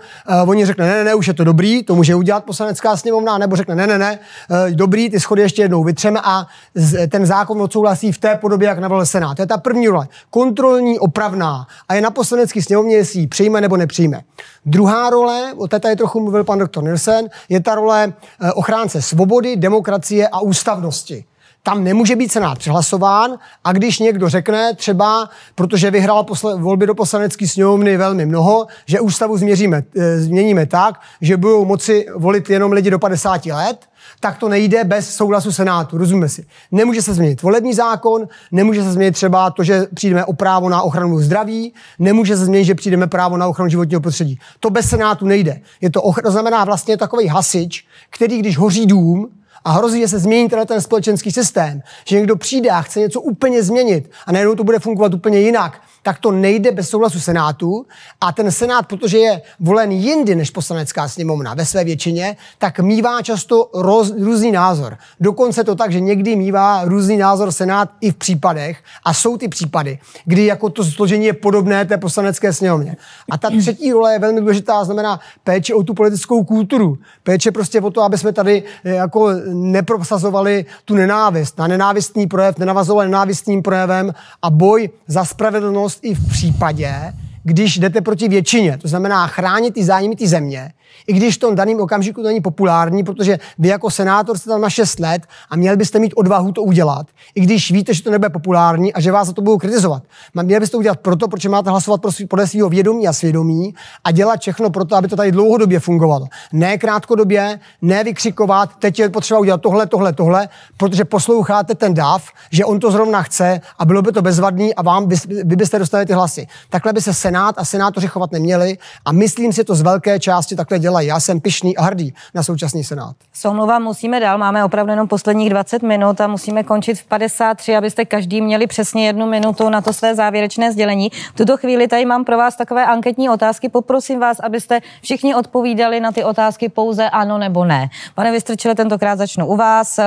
oni 0.51 0.67
řekne, 0.67 0.87
ne, 0.87 0.95
ne, 0.95 1.05
ne, 1.05 1.15
už 1.15 1.29
je 1.29 1.35
to 1.35 1.45
dobrý, 1.45 1.83
to 1.83 1.95
může 1.95 2.15
udělat 2.15 2.45
poslanecká 2.45 2.97
sněmovna, 2.97 3.39
nebo 3.39 3.57
řekne, 3.57 3.75
ne, 3.75 3.87
ne, 3.87 3.99
ne, 3.99 4.19
uh, 4.51 4.71
dobrý, 4.71 5.11
ty 5.11 5.21
schody 5.21 5.43
ještě 5.43 5.63
jednou 5.63 5.85
vytřeme 5.85 6.21
a 6.25 6.47
z, 6.75 7.09
ten 7.09 7.27
zákon 7.27 7.63
odsouhlasí 7.63 8.13
v 8.13 8.19
té 8.19 8.37
podobě, 8.37 8.69
jak 8.69 8.79
navrhl 8.79 9.07
senát. 9.07 9.35
To 9.35 9.43
je 9.43 9.47
ta 9.47 9.59
první 9.59 9.89
role. 9.89 10.09
Kontrolní, 10.31 10.99
opravná. 10.99 11.67
A 11.89 11.95
je 11.95 12.01
na 12.01 12.11
poslanecké 12.11 12.63
sněmovně, 12.63 12.97
jestli 12.97 13.21
ji 13.21 13.27
přijme 13.27 13.61
nebo 13.61 13.77
nepřijme. 13.77 14.21
Druhá 14.67 15.11
role, 15.11 15.55
o 15.57 15.69
té 15.69 15.81
tady 15.81 15.97
trochu 15.97 16.21
mluvil 16.21 16.45
pan 16.45 16.59
doktor 16.59 16.85
Nilsen, 16.85 17.29
je 17.49 17.61
ta 17.61 17.75
role 17.75 18.07
uh, 18.07 18.51
ochránce 18.55 19.03
svobody, 19.03 19.57
demokracie 19.57 20.29
a 20.29 20.41
ústavnosti. 20.41 21.25
Tam 21.63 21.85
nemůže 21.85 22.17
být 22.17 22.33
Senát 22.33 22.59
přehlasován 22.59 23.39
a 23.65 23.73
když 23.73 23.99
někdo 23.99 24.29
řekne 24.29 24.75
třeba, 24.75 25.29
protože 25.55 25.91
vyhrál 25.91 26.25
posle, 26.25 26.57
volby 26.57 26.87
do 26.87 26.95
poslanecké 26.95 27.49
sněmovny 27.49 27.97
velmi 27.97 28.27
mnoho, 28.27 28.67
že 28.87 29.01
ústavu 29.01 29.37
změříme, 29.37 29.83
e, 29.97 30.21
změníme 30.21 30.67
tak, 30.67 31.01
že 31.21 31.37
budou 31.37 31.65
moci 31.65 32.07
volit 32.17 32.51
jenom 32.51 32.73
lidi 32.73 32.91
do 32.91 32.99
50 32.99 33.47
let, 33.47 33.87
tak 34.25 34.39
to 34.39 34.49
nejde 34.49 34.85
bez 34.85 35.15
souhlasu 35.17 35.53
Senátu, 35.53 35.99
rozumíme 35.99 36.29
si. 36.29 36.47
Nemůže 36.73 37.03
se 37.03 37.15
změnit 37.15 37.43
volební 37.43 37.75
zákon, 37.75 38.29
nemůže 38.53 38.83
se 38.83 38.93
změnit 38.93 39.13
třeba 39.13 39.51
to, 39.51 39.65
že 39.65 39.87
přijdeme 39.95 40.25
o 40.25 40.33
právo 40.33 40.69
na 40.69 40.83
ochranu 40.83 41.19
zdraví, 41.19 41.73
nemůže 41.99 42.37
se 42.37 42.45
změnit, 42.45 42.65
že 42.65 42.75
přijdeme 42.75 43.07
právo 43.07 43.37
na 43.37 43.49
ochranu 43.49 43.69
životního 43.69 44.01
prostředí. 44.01 44.39
To 44.61 44.71
bez 44.71 44.89
Senátu 44.89 45.27
nejde. 45.27 45.61
Je 45.81 45.91
to, 45.91 46.01
to 46.23 46.31
znamená 46.31 46.65
vlastně 46.65 46.97
takový 46.97 47.27
hasič, 47.27 47.87
který 48.11 48.39
když 48.39 48.59
hoří 48.59 48.87
dům, 48.87 49.29
a 49.65 49.73
hrozí, 49.73 50.01
že 50.01 50.09
se 50.09 50.19
změní 50.19 50.49
tenhle 50.49 50.67
ten 50.67 50.81
společenský 50.81 51.33
systém, 51.33 51.83
že 52.05 52.17
někdo 52.17 52.37
přijde 52.37 52.71
a 52.71 52.83
chce 52.83 53.01
něco 53.01 53.21
úplně 53.21 53.63
změnit 53.63 54.11
a 54.27 54.33
najednou 54.33 54.55
to 54.55 54.65
bude 54.65 54.79
fungovat 54.79 55.15
úplně 55.15 55.41
jinak, 55.41 55.81
tak 56.05 56.19
to 56.19 56.31
nejde 56.31 56.73
bez 56.73 56.89
souhlasu 56.89 57.21
Senátu 57.21 57.87
a 58.21 58.33
ten 58.33 58.51
Senát, 58.51 58.87
protože 58.87 59.19
je 59.19 59.43
volen 59.61 59.93
jindy 59.93 60.35
než 60.35 60.51
poslanecká 60.51 61.09
sněmovna 61.09 61.55
ve 61.55 61.65
své 61.65 61.85
většině, 61.85 62.37
tak 62.59 62.81
mývá 62.81 63.23
často 63.23 63.71
roz, 63.75 64.13
různý 64.19 64.53
názor. 64.53 64.97
Dokonce 65.21 65.65
to 65.65 65.75
tak, 65.75 65.93
že 65.93 66.01
někdy 66.01 66.37
mývá 66.37 66.85
různý 66.85 67.17
názor 67.17 67.53
Senát 67.53 67.91
i 68.01 68.11
v 68.11 68.15
případech 68.15 68.79
a 69.05 69.15
jsou 69.15 69.37
ty 69.37 69.49
případy, 69.49 69.99
kdy 70.25 70.47
jako 70.47 70.71
to 70.71 70.85
složení 70.85 71.27
je 71.27 71.33
podobné 71.33 71.85
té 71.85 71.97
poslanecké 71.97 72.53
sněmovně. 72.53 72.97
A 73.31 73.39
ta 73.39 73.51
třetí 73.59 73.93
role 73.93 74.13
je 74.13 74.19
velmi 74.19 74.41
důležitá, 74.41 74.85
znamená 74.85 75.21
péče 75.45 75.75
o 75.75 75.83
tu 75.83 75.95
politickou 75.95 76.45
kulturu. 76.45 76.99
Péče 77.23 77.53
prostě 77.53 77.81
o 77.81 77.91
to, 77.91 78.03
aby 78.03 78.19
jsme 78.19 78.33
tady 78.33 78.63
eh, 78.85 78.91
jako 78.91 79.31
neprosazovali 79.53 80.65
tu 80.85 80.95
nenávist. 80.95 81.59
Na 81.59 81.67
nenávistný 81.67 82.27
projev, 82.27 82.59
nenavazovali 82.59 83.09
nenávistným 83.09 83.63
projevem 83.63 84.15
a 84.43 84.51
boj 84.51 84.91
za 85.07 85.25
spravedlnost 85.25 85.94
i 86.03 86.15
v 86.15 86.29
případě, 86.29 87.13
když 87.43 87.79
jdete 87.79 88.01
proti 88.01 88.29
většině. 88.29 88.79
To 88.79 88.89
znamená 88.89 89.27
chránit 89.27 89.75
ty 89.75 89.85
zájmy 89.85 90.17
té 90.17 90.29
země 90.29 90.73
i 91.07 91.13
když 91.13 91.37
v 91.37 91.41
tom 91.41 91.55
daném 91.55 91.81
okamžiku 91.81 92.23
to 92.23 92.29
není 92.29 92.41
populární, 92.41 93.05
protože 93.05 93.39
vy 93.59 93.69
jako 93.69 93.91
senátor 93.91 94.39
jste 94.39 94.51
tam 94.51 94.61
na 94.61 94.71
6 94.71 95.01
let 95.01 95.23
a 95.51 95.57
měl 95.57 95.77
byste 95.77 95.99
mít 95.99 96.13
odvahu 96.17 96.53
to 96.53 96.63
udělat, 96.63 97.07
i 97.35 97.41
když 97.41 97.71
víte, 97.71 97.95
že 97.95 98.03
to 98.03 98.11
nebude 98.11 98.29
populární 98.29 98.93
a 98.93 99.01
že 99.01 99.13
vás 99.13 99.27
za 99.27 99.33
to 99.33 99.43
budou 99.43 99.59
kritizovat. 99.59 100.03
Měli 100.43 100.61
byste 100.61 100.73
to 100.73 100.79
udělat 100.79 100.99
proto, 101.01 101.29
protože 101.29 101.49
máte 101.49 101.71
hlasovat 101.71 102.01
podle 102.29 102.47
svého 102.47 102.69
vědomí 102.69 103.09
a 103.09 103.13
svědomí 103.13 103.75
a 104.05 104.11
dělat 104.11 104.41
všechno 104.41 104.71
pro 104.71 104.85
to, 104.85 104.97
aby 104.97 105.09
to 105.09 105.17
tady 105.17 105.33
dlouhodobě 105.33 105.81
fungovalo. 105.81 106.27
Ne 106.53 106.79
krátkodobě, 106.79 107.61
ne 107.83 108.05
vykřikovat, 108.05 108.71
teď 108.79 108.99
je 108.99 109.09
potřeba 109.09 109.41
udělat 109.41 109.61
tohle, 109.61 109.87
tohle, 109.87 110.13
tohle, 110.13 110.49
protože 110.77 111.05
posloucháte 111.05 111.75
ten 111.75 111.95
dáv, 111.95 112.29
že 112.51 112.65
on 112.65 112.81
to 112.81 112.91
zrovna 112.91 113.23
chce 113.23 113.61
a 113.79 113.85
bylo 113.85 114.03
by 114.03 114.13
to 114.13 114.23
bezvadný 114.23 114.75
a 114.75 114.83
vám 114.83 115.09
vy, 115.09 115.17
vy 115.45 115.57
byste 115.57 115.79
dostali 115.79 116.07
ty 116.07 116.13
hlasy. 116.13 116.47
Takhle 116.71 116.93
by 116.93 117.01
se 117.01 117.15
Senát 117.15 117.55
a 117.59 117.65
senátoři 117.65 118.07
chovat 118.07 118.33
neměli 118.33 118.79
a 119.05 119.13
myslím 119.13 119.53
si 119.53 119.65
to 119.65 119.75
z 119.75 119.83
velké 119.83 120.21
části 120.21 120.57
takhle 120.57 120.79
dělají. 120.85 121.09
Já 121.09 121.21
jsem 121.21 121.41
pišný 121.41 121.77
a 121.77 121.83
hrdý 121.83 122.15
na 122.35 122.43
současný 122.43 122.85
senát. 122.85 123.17
Soumluvám, 123.33 123.83
musíme 123.83 124.21
dál, 124.21 124.39
máme 124.39 124.65
opravdu 124.65 124.91
jenom 124.91 125.09
posledních 125.09 125.51
20 125.51 125.83
minut 125.83 126.21
a 126.21 126.27
musíme 126.27 126.63
končit 126.63 126.95
v 126.95 127.05
53, 127.05 127.77
abyste 127.77 128.05
každý 128.05 128.41
měli 128.41 128.67
přesně 128.67 129.07
jednu 129.07 129.27
minutu 129.27 129.69
na 129.69 129.81
to 129.81 129.93
své 129.93 130.15
závěrečné 130.15 130.73
sdělení. 130.73 131.11
V 131.11 131.37
tuto 131.37 131.57
chvíli 131.57 131.89
tady 131.89 132.05
mám 132.05 132.25
pro 132.25 132.37
vás 132.37 132.57
takové 132.57 132.87
anketní 132.87 133.31
otázky. 133.31 133.69
Poprosím 133.69 134.21
vás, 134.21 134.41
abyste 134.41 134.81
všichni 135.03 135.35
odpovídali 135.35 136.01
na 136.01 136.13
ty 136.13 136.25
otázky 136.25 136.69
pouze 136.69 137.11
ano 137.11 137.39
nebo 137.39 137.65
ne. 137.65 137.89
Pane 138.15 138.33
Vystrčile, 138.33 138.75
tentokrát 138.75 139.17
začnu 139.17 139.47
u 139.47 139.57
vás. 139.57 140.01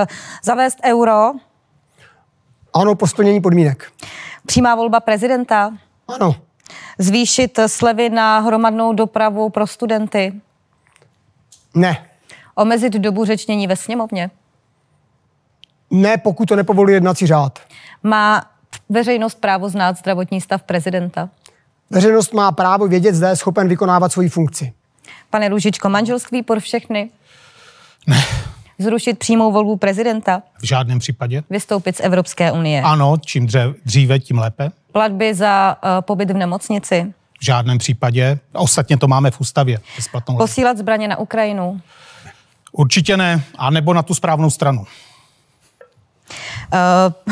Zavést 0.43 0.77
euro? 0.83 1.31
Ano, 2.73 2.95
po 2.95 3.07
splnění 3.07 3.41
podmínek. 3.41 3.91
Přímá 4.45 4.75
volba 4.75 4.99
prezidenta? 4.99 5.71
Ano. 6.07 6.35
Zvýšit 6.99 7.59
slevy 7.67 8.09
na 8.09 8.39
hromadnou 8.39 8.93
dopravu 8.93 9.49
pro 9.49 9.67
studenty? 9.67 10.33
Ne. 11.77 12.05
Omezit 12.55 12.93
dobu 12.93 13.25
řečnění 13.25 13.67
ve 13.67 13.75
sněmovně? 13.75 14.29
Ne, 15.91 16.17
pokud 16.17 16.45
to 16.49 16.55
nepovoluje 16.55 16.95
jednací 16.95 17.27
řád. 17.27 17.59
Má 18.03 18.45
veřejnost 18.89 19.41
právo 19.41 19.69
znát 19.69 19.97
zdravotní 19.97 20.41
stav 20.41 20.63
prezidenta? 20.63 21.29
Veřejnost 21.89 22.33
má 22.33 22.51
právo 22.51 22.87
vědět, 22.87 23.15
zda 23.15 23.29
je 23.29 23.35
schopen 23.35 23.67
vykonávat 23.67 24.11
svoji 24.11 24.29
funkci. 24.29 24.73
Pane 25.29 25.49
Růžičko, 25.49 25.89
manželství 25.89 26.43
pro 26.43 26.59
všechny? 26.59 27.09
Ne. 28.07 28.23
Zrušit 28.79 29.19
přímou 29.19 29.51
volbu 29.51 29.77
prezidenta? 29.77 30.41
V 30.59 30.65
žádném 30.65 30.99
případě. 30.99 31.43
Vystoupit 31.49 31.97
z 31.97 31.99
Evropské 31.99 32.51
unie? 32.51 32.81
Ano, 32.81 33.17
čím 33.25 33.47
dříve, 33.85 34.19
tím 34.19 34.37
lépe. 34.37 34.71
Platby 34.91 35.33
za 35.33 35.77
uh, 35.83 35.89
pobyt 36.01 36.31
v 36.31 36.33
nemocnici? 36.33 37.13
V 37.39 37.45
žádném 37.45 37.77
případě. 37.77 38.39
Ostatně 38.53 38.97
to 38.97 39.07
máme 39.07 39.31
v 39.31 39.41
ústavě. 39.41 39.79
Posílat 40.37 40.77
zbraně 40.77 41.07
na 41.07 41.17
Ukrajinu? 41.17 41.81
Určitě 42.71 43.17
ne, 43.17 43.43
a 43.57 43.69
nebo 43.69 43.93
na 43.93 44.03
tu 44.03 44.13
správnou 44.13 44.49
stranu. 44.49 44.79
Uh, 44.79 44.87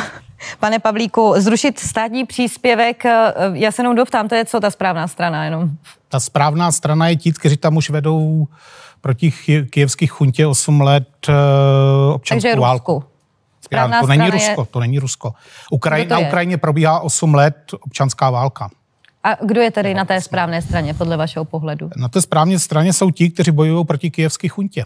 pane 0.60 0.80
Pavlíku, 0.80 1.34
zrušit 1.38 1.80
státní 1.80 2.26
příspěvek, 2.26 3.06
eh, 3.06 3.34
já 3.53 3.72
se 3.72 3.82
jenom 3.82 3.95
doptám, 3.95 4.28
to 4.28 4.36
je 4.36 4.45
co 4.45 4.60
ta 4.60 4.72
správná 4.72 5.08
strana 5.08 5.45
jenom? 5.45 5.70
Ta 6.10 6.20
správná 6.20 6.72
strana 6.72 7.08
je 7.08 7.16
ti, 7.16 7.34
kteří 7.34 7.58
tam 7.58 7.78
už 7.78 7.89
vedou 7.89 8.47
proti 9.01 9.34
kijevských 9.70 10.12
chuntě 10.12 10.47
8 10.47 10.82
let 10.82 11.10
uh, 11.30 12.14
občanskou 12.14 12.47
Takže 12.47 12.60
válku. 12.60 13.03
Správná 13.62 14.01
to 14.01 14.08
není 14.08 14.30
Rusko, 14.30 14.62
je... 14.62 14.68
to 14.72 14.80
není 14.80 14.99
Rusko. 14.99 15.34
Ukraj... 15.72 16.06
Na 16.06 16.20
Ukrajině 16.20 16.58
probíhá 16.58 16.99
8 16.99 17.34
let 17.34 17.56
občanská 17.80 18.30
válka. 18.30 18.70
A 19.26 19.38
kdo 19.45 19.61
je 19.61 19.71
tedy 19.71 19.93
na 19.93 20.05
té 20.05 20.21
správné 20.21 20.61
straně, 20.61 20.93
podle 20.93 21.17
vašeho 21.17 21.45
pohledu? 21.45 21.89
Na 21.95 22.09
té 22.09 22.21
správné 22.21 22.59
straně 22.59 22.93
jsou 22.93 23.11
ti, 23.11 23.30
kteří 23.30 23.51
bojují 23.51 23.86
proti 23.86 24.11
kijevské 24.11 24.47
chuntě. 24.47 24.86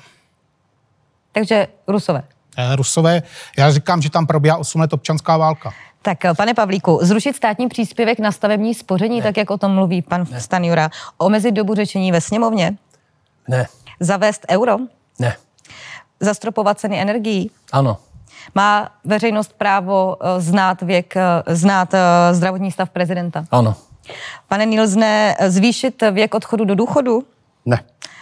Takže 1.31 1.67
Rusové. 1.87 2.23
Eh, 2.57 2.75
Rusové, 2.75 3.23
já 3.57 3.71
říkám, 3.71 4.01
že 4.01 4.09
tam 4.09 4.27
probíhá 4.27 4.57
8 4.57 4.81
let 4.81 4.93
občanská 4.93 5.37
válka. 5.37 5.73
Tak, 6.01 6.25
eh, 6.25 6.33
pane 6.33 6.53
Pavlíku, 6.53 6.99
zrušit 7.01 7.35
státní 7.35 7.67
příspěvek 7.67 8.19
na 8.19 8.31
stavební 8.31 8.73
spoření, 8.75 9.17
ne. 9.17 9.23
tak 9.23 9.37
jak 9.37 9.51
o 9.51 9.57
tom 9.57 9.71
mluví 9.71 10.01
pan 10.01 10.25
ne. 10.31 10.41
Stanjura, 10.41 10.89
omezit 11.17 11.51
dobu 11.51 11.75
řečení 11.75 12.11
ve 12.11 12.21
sněmovně? 12.21 12.77
Ne. 13.47 13.67
Zavést 13.99 14.45
euro? 14.49 14.77
Ne. 15.19 15.35
Zastropovat 16.19 16.79
ceny 16.79 17.01
energií? 17.01 17.51
Ano. 17.71 17.97
Má 18.55 18.89
veřejnost 19.05 19.53
právo 19.53 20.17
eh, 20.21 20.41
znát 20.41 20.81
věk, 20.81 21.13
znát 21.47 21.93
zdravotní 22.31 22.71
stav 22.71 22.89
prezidenta? 22.89 23.45
Ano. 23.51 23.75
Pane 24.47 24.65
Nilsne, 24.65 25.35
zvýšit 25.47 26.03
věk 26.11 26.35
odchodu 26.35 26.65
do 26.65 26.75
důchodu? 26.75 27.23
Ne. 27.65 27.79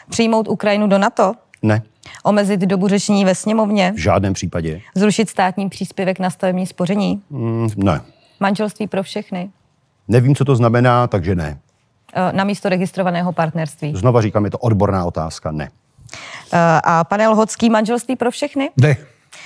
Přijmout 0.09 0.47
Ukrajinu 0.47 0.87
do 0.87 0.97
NATO? 0.97 1.33
Ne. 1.61 1.81
Omezit 2.23 2.61
dobu 2.61 2.87
řešení 2.87 3.25
ve 3.25 3.35
sněmovně? 3.35 3.93
V 3.95 3.97
žádném 3.97 4.33
případě. 4.33 4.81
Zrušit 4.95 5.29
státní 5.29 5.69
příspěvek 5.69 6.19
na 6.19 6.29
stavební 6.29 6.65
spoření? 6.67 7.21
Mm, 7.29 7.67
ne. 7.75 8.01
Manželství 8.39 8.87
pro 8.87 9.03
všechny? 9.03 9.49
Nevím, 10.07 10.35
co 10.35 10.45
to 10.45 10.55
znamená, 10.55 11.07
takže 11.07 11.35
ne. 11.35 11.59
E, 12.13 12.33
na 12.33 12.43
místo 12.43 12.69
registrovaného 12.69 13.33
partnerství? 13.33 13.93
Znova 13.95 14.21
říkám, 14.21 14.45
je 14.45 14.51
to 14.51 14.57
odborná 14.57 15.05
otázka, 15.05 15.51
ne. 15.51 15.69
E, 16.53 16.79
a 16.83 17.03
pane 17.03 17.27
Lhocký, 17.27 17.69
manželství 17.69 18.15
pro 18.15 18.31
všechny? 18.31 18.69
Ne. 18.81 18.95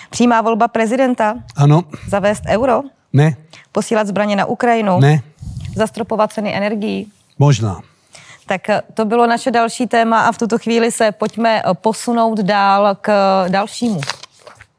Přímá 0.09 0.41
volba 0.41 0.67
prezidenta? 0.67 1.35
Ano. 1.55 1.83
Zavést 2.07 2.43
euro? 2.47 2.81
Ne. 3.13 3.35
Posílat 3.71 4.07
zbraně 4.07 4.35
na 4.35 4.45
Ukrajinu? 4.45 4.99
Ne. 4.99 5.21
Zastropovat 5.81 6.33
ceny 6.33 6.55
energií? 6.55 7.07
Možná. 7.39 7.81
Tak 8.45 8.69
eh, 8.69 8.81
to 8.93 9.05
bylo 9.05 9.27
naše 9.27 9.51
další 9.51 9.87
téma 9.87 10.21
a 10.21 10.31
v 10.31 10.37
tuto 10.37 10.57
chvíli 10.57 10.91
se 10.91 11.11
pojďme 11.11 11.61
eh, 11.61 11.73
posunout 11.73 12.39
dál 12.39 12.95
k 13.01 13.09
eh, 13.09 13.49
dalšímu. 13.49 14.01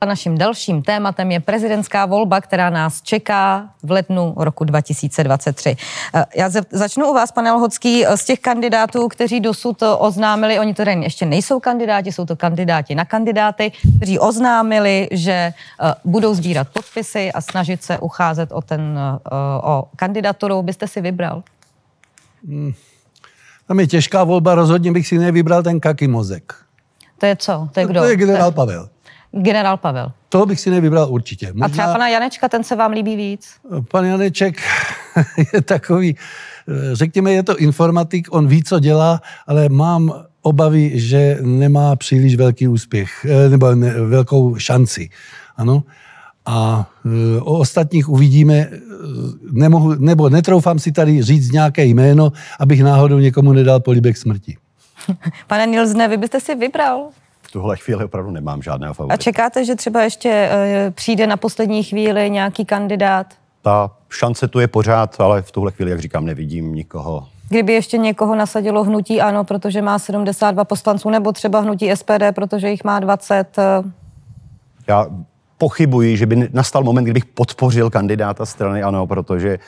A 0.03 0.05
naším 0.05 0.38
dalším 0.38 0.82
tématem 0.82 1.30
je 1.30 1.40
prezidentská 1.40 2.07
volba, 2.07 2.40
která 2.40 2.70
nás 2.70 3.03
čeká 3.03 3.70
v 3.82 3.90
lednu 3.90 4.34
roku 4.36 4.64
2023. 4.64 5.76
Já 6.36 6.50
začnu 6.70 7.11
u 7.11 7.14
vás, 7.14 7.32
pane 7.32 7.53
Lhocký, 7.53 8.05
z 8.14 8.24
těch 8.24 8.40
kandidátů, 8.40 9.09
kteří 9.09 9.40
dosud 9.40 9.82
oznámili, 9.98 10.59
oni 10.59 10.74
to 10.74 10.82
ještě 10.82 11.26
nejsou 11.26 11.61
kandidáti, 11.61 12.12
jsou 12.12 12.24
to 12.24 12.36
kandidáti 12.36 12.94
na 12.94 13.05
kandidáty, 13.05 13.72
kteří 13.96 14.18
oznámili, 14.18 15.09
že 15.11 15.53
budou 16.05 16.34
sbírat 16.34 16.68
podpisy 16.72 17.32
a 17.32 17.40
snažit 17.40 17.82
se 17.82 17.98
ucházet 17.98 18.53
o, 18.53 18.62
ten, 18.62 18.98
o 19.62 19.84
kandidaturu. 19.96 20.62
Byste 20.62 20.88
si 20.88 21.00
vybral? 21.00 21.42
Hmm. 22.48 22.72
Tam 23.68 23.80
je 23.80 23.86
těžká 23.86 24.24
volba, 24.24 24.55
rozhodně 24.55 24.92
bych 24.92 25.07
si 25.07 25.18
nevybral 25.18 25.62
ten 25.62 25.80
kaky 25.80 26.09
mozek. 26.09 26.55
To 27.18 27.26
je 27.26 27.36
co? 27.36 27.68
To 27.72 27.80
je 27.80 27.86
kdo? 27.86 28.00
To 28.00 28.07
je 28.07 28.16
generál 28.16 28.53
Pavel. 28.53 28.88
Generál 29.33 29.76
Pavel. 29.76 30.12
To 30.28 30.47
bych 30.47 30.61
si 30.61 30.70
nevybral 30.70 31.11
určitě. 31.11 31.47
Možná... 31.47 31.66
A 31.66 31.68
třeba 31.68 31.93
pana 31.93 32.09
Janečka, 32.09 32.49
ten 32.49 32.64
se 32.64 32.76
vám 32.76 32.93
líbí 32.93 33.16
víc? 33.16 33.49
Pan 33.91 34.05
Janeček 34.05 34.57
je 35.55 35.62
takový, 35.62 36.16
řekněme, 36.93 37.33
je 37.33 37.43
to 37.43 37.57
informatik, 37.57 38.28
on 38.30 38.49
ví, 38.49 38.64
co 38.64 38.78
dělá, 38.78 39.20
ale 39.47 39.68
mám 39.68 40.12
obavy, 40.43 40.91
že 40.95 41.39
nemá 41.43 41.97
příliš 41.97 42.37
velký 42.37 42.68
úspěch, 42.68 43.26
eh, 43.28 43.49
nebo 43.49 43.74
ne, 43.74 43.91
velkou 43.91 44.57
šanci. 44.57 45.09
Ano. 45.57 45.83
A 46.47 46.91
e, 47.07 47.41
o 47.41 47.59
ostatních 47.59 48.09
uvidíme, 48.09 48.70
nemohu, 49.53 49.95
nebo 49.95 50.28
netroufám 50.28 50.78
si 50.78 50.93
tady 50.93 51.22
říct 51.22 51.53
nějaké 51.53 51.85
jméno, 51.85 52.33
abych 52.61 52.83
náhodou 52.83 53.18
někomu 53.18 53.53
nedal 53.53 53.80
políbek 53.80 54.16
smrti. 54.16 54.57
Pane 55.47 55.66
Nilsne, 55.66 56.09
vy 56.09 56.16
byste 56.16 56.41
si 56.41 56.55
vybral? 56.55 57.09
V 57.53 57.61
tuhle 57.61 57.76
chvíli 57.76 58.05
opravdu 58.05 58.30
nemám 58.30 58.62
žádného 58.62 58.94
favorita. 58.94 59.14
A 59.14 59.16
čekáte, 59.16 59.64
že 59.64 59.74
třeba 59.74 60.03
ještě 60.03 60.28
e, 60.28 60.90
přijde 60.90 61.26
na 61.26 61.36
poslední 61.36 61.82
chvíli 61.82 62.30
nějaký 62.30 62.64
kandidát? 62.64 63.26
Ta 63.62 63.90
šance 64.09 64.48
tu 64.48 64.61
je 64.61 64.68
pořád, 64.68 65.20
ale 65.20 65.42
v 65.42 65.50
tuhle 65.53 65.72
chvíli, 65.72 65.90
jak 65.90 66.00
říkám, 66.00 66.24
nevidím 66.24 66.74
nikoho. 66.74 67.28
Kdyby 67.48 67.72
ještě 67.72 67.98
někoho 67.98 68.34
nasadilo 68.34 68.84
hnutí 68.84 69.20
ANO, 69.20 69.44
protože 69.44 69.82
má 69.82 69.98
72 69.98 70.64
poslanců, 70.64 71.11
nebo 71.11 71.32
třeba 71.32 71.61
hnutí 71.61 71.90
SPD, 71.96 72.22
protože 72.34 72.70
jich 72.70 72.84
má 72.84 73.00
20. 73.00 73.57
Já 74.86 75.07
pochybuji, 75.59 76.16
že 76.16 76.26
by 76.26 76.48
nastal 76.53 76.82
moment, 76.82 77.05
kdybych 77.05 77.24
podpořil 77.24 77.90
kandidáta 77.90 78.46
strany 78.46 78.82
ANO, 78.82 79.07
protože 79.07 79.59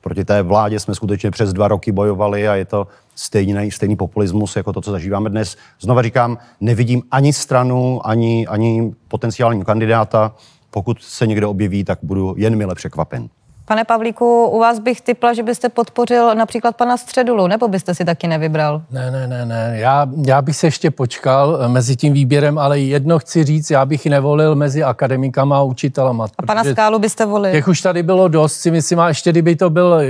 Proti 0.00 0.24
té 0.24 0.42
vládě 0.42 0.80
jsme 0.80 0.94
skutečně 0.94 1.30
přes 1.30 1.52
dva 1.52 1.68
roky 1.68 1.92
bojovali 1.92 2.48
a 2.48 2.54
je 2.54 2.64
to 2.64 2.86
stejný, 3.14 3.70
stejný 3.70 3.96
populismus 3.96 4.56
jako 4.56 4.72
to, 4.72 4.80
co 4.80 4.90
zažíváme 4.90 5.30
dnes. 5.30 5.56
Znova 5.80 6.02
říkám, 6.02 6.38
nevidím 6.60 7.02
ani 7.10 7.32
stranu, 7.32 8.06
ani, 8.06 8.46
ani 8.46 8.94
potenciální 9.08 9.64
kandidáta. 9.64 10.34
Pokud 10.70 11.02
se 11.02 11.26
někdo 11.26 11.50
objeví, 11.50 11.84
tak 11.84 11.98
budu 12.02 12.34
jen 12.36 12.56
mile 12.56 12.74
překvapen. 12.74 13.28
Pane 13.68 13.84
Pavlíku, 13.84 14.46
u 14.46 14.58
vás 14.58 14.78
bych 14.78 15.00
typla, 15.00 15.34
že 15.34 15.42
byste 15.42 15.68
podpořil 15.68 16.34
například 16.34 16.76
pana 16.76 16.96
Středulu, 16.96 17.46
nebo 17.46 17.68
byste 17.68 17.94
si 17.94 18.04
taky 18.04 18.28
nevybral? 18.28 18.82
Ne, 18.90 19.10
ne, 19.10 19.26
ne, 19.26 19.46
ne. 19.46 19.72
Já, 19.74 20.06
já 20.26 20.42
bych 20.42 20.56
se 20.56 20.66
ještě 20.66 20.90
počkal 20.90 21.58
eh, 21.62 21.68
mezi 21.68 21.96
tím 21.96 22.12
výběrem, 22.12 22.58
ale 22.58 22.78
jedno 22.78 23.18
chci 23.18 23.44
říct, 23.44 23.70
já 23.70 23.84
bych 23.86 24.06
nevolil 24.06 24.54
mezi 24.54 24.84
akademikama 24.84 25.58
a 25.58 25.62
učitelama. 25.62 26.26
A 26.38 26.46
pana 26.46 26.64
Skálu 26.64 26.98
byste 26.98 27.26
volil? 27.26 27.52
Těch 27.52 27.68
už 27.68 27.80
tady 27.80 28.02
bylo 28.02 28.28
dost, 28.28 28.54
si 28.54 28.70
myslím, 28.70 29.00
a 29.00 29.08
ještě 29.08 29.30
kdyby 29.30 29.56
to 29.56 29.70
byl 29.70 29.86
uh, 29.86 30.02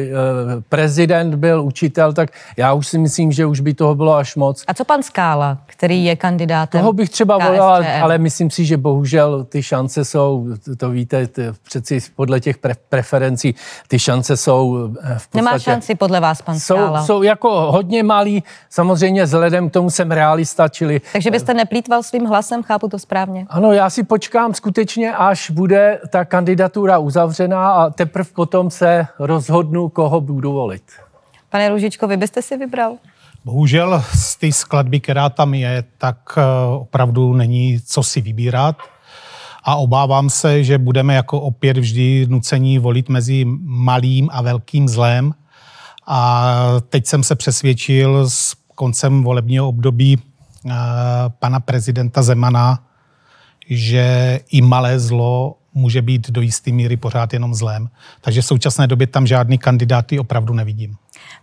prezident, 0.68 1.34
byl 1.34 1.62
učitel, 1.62 2.12
tak 2.12 2.30
já 2.56 2.72
už 2.72 2.86
si 2.86 2.98
myslím, 2.98 3.32
že 3.32 3.46
už 3.46 3.60
by 3.60 3.74
toho 3.74 3.94
bylo 3.94 4.14
až 4.14 4.36
moc. 4.36 4.64
A 4.66 4.74
co 4.74 4.84
pan 4.84 5.02
Skála, 5.02 5.58
který 5.66 6.04
je 6.04 6.16
kandidátem? 6.16 6.80
Toho 6.80 6.92
bych 6.92 7.10
třeba 7.10 7.38
volil, 7.38 7.62
ale, 7.62 8.00
ale 8.00 8.18
myslím 8.18 8.50
si, 8.50 8.64
že 8.64 8.76
bohužel 8.76 9.44
ty 9.44 9.62
šance 9.62 10.04
jsou, 10.04 10.46
to 10.76 10.90
víte, 10.90 11.28
přeci 11.62 12.00
podle 12.16 12.40
těch 12.40 12.58
pre- 12.58 12.76
preferencí 12.88 13.47
šancí. 13.52 13.88
Ty 13.88 13.98
šance 13.98 14.36
jsou 14.36 14.88
eh, 14.88 15.04
v 15.04 15.12
podstatě... 15.12 15.28
Nemá 15.34 15.58
šanci 15.58 15.94
podle 15.94 16.20
vás, 16.20 16.42
pan 16.42 16.58
Skála? 16.58 17.00
Jsou, 17.00 17.06
jsou 17.06 17.22
jako 17.22 17.72
hodně 17.72 18.02
malý, 18.02 18.42
samozřejmě 18.70 19.24
vzhledem 19.24 19.70
k 19.70 19.72
tomu 19.72 19.90
jsem 19.90 20.10
realista, 20.10 20.68
čili... 20.68 21.00
Takže 21.12 21.30
byste 21.30 21.54
neplýtval 21.54 22.02
svým 22.02 22.26
hlasem, 22.26 22.62
chápu 22.62 22.88
to 22.88 22.98
správně? 22.98 23.46
Ano, 23.50 23.72
já 23.72 23.90
si 23.90 24.02
počkám 24.02 24.54
skutečně, 24.54 25.14
až 25.14 25.50
bude 25.50 26.00
ta 26.10 26.24
kandidatura 26.24 26.98
uzavřená 26.98 27.72
a 27.72 27.90
teprve 27.90 28.30
potom 28.34 28.70
se 28.70 29.06
rozhodnu, 29.18 29.88
koho 29.88 30.20
budu 30.20 30.52
volit. 30.52 30.82
Pane 31.50 31.68
Růžičko, 31.68 32.06
vy 32.06 32.16
byste 32.16 32.42
si 32.42 32.56
vybral? 32.56 32.96
Bohužel 33.44 34.04
z 34.14 34.36
té 34.36 34.52
skladby, 34.52 35.00
která 35.00 35.28
tam 35.28 35.54
je, 35.54 35.84
tak 35.98 36.16
eh, 36.36 36.42
opravdu 36.74 37.32
není 37.32 37.80
co 37.86 38.02
si 38.02 38.20
vybírat 38.20 38.76
a 39.68 39.76
obávám 39.76 40.30
se, 40.30 40.64
že 40.64 40.78
budeme 40.78 41.14
jako 41.14 41.40
opět 41.40 41.78
vždy 41.78 42.26
nucení 42.28 42.78
volit 42.78 43.08
mezi 43.08 43.44
malým 43.62 44.28
a 44.32 44.42
velkým 44.42 44.88
zlem. 44.88 45.34
A 46.06 46.54
teď 46.88 47.06
jsem 47.06 47.22
se 47.22 47.34
přesvědčil 47.34 48.30
s 48.30 48.54
koncem 48.74 49.22
volebního 49.22 49.68
období 49.68 50.18
eh, 50.18 50.72
pana 51.38 51.60
prezidenta 51.60 52.22
Zemana, 52.22 52.78
že 53.70 54.40
i 54.50 54.62
malé 54.62 55.00
zlo 55.00 55.56
může 55.74 56.02
být 56.02 56.30
do 56.30 56.40
jisté 56.40 56.72
míry 56.72 56.96
pořád 56.96 57.32
jenom 57.32 57.54
zlem. 57.54 57.88
Takže 58.20 58.42
v 58.42 58.46
současné 58.46 58.86
době 58.86 59.06
tam 59.06 59.26
žádný 59.26 59.58
kandidáty 59.58 60.18
opravdu 60.18 60.54
nevidím. 60.54 60.96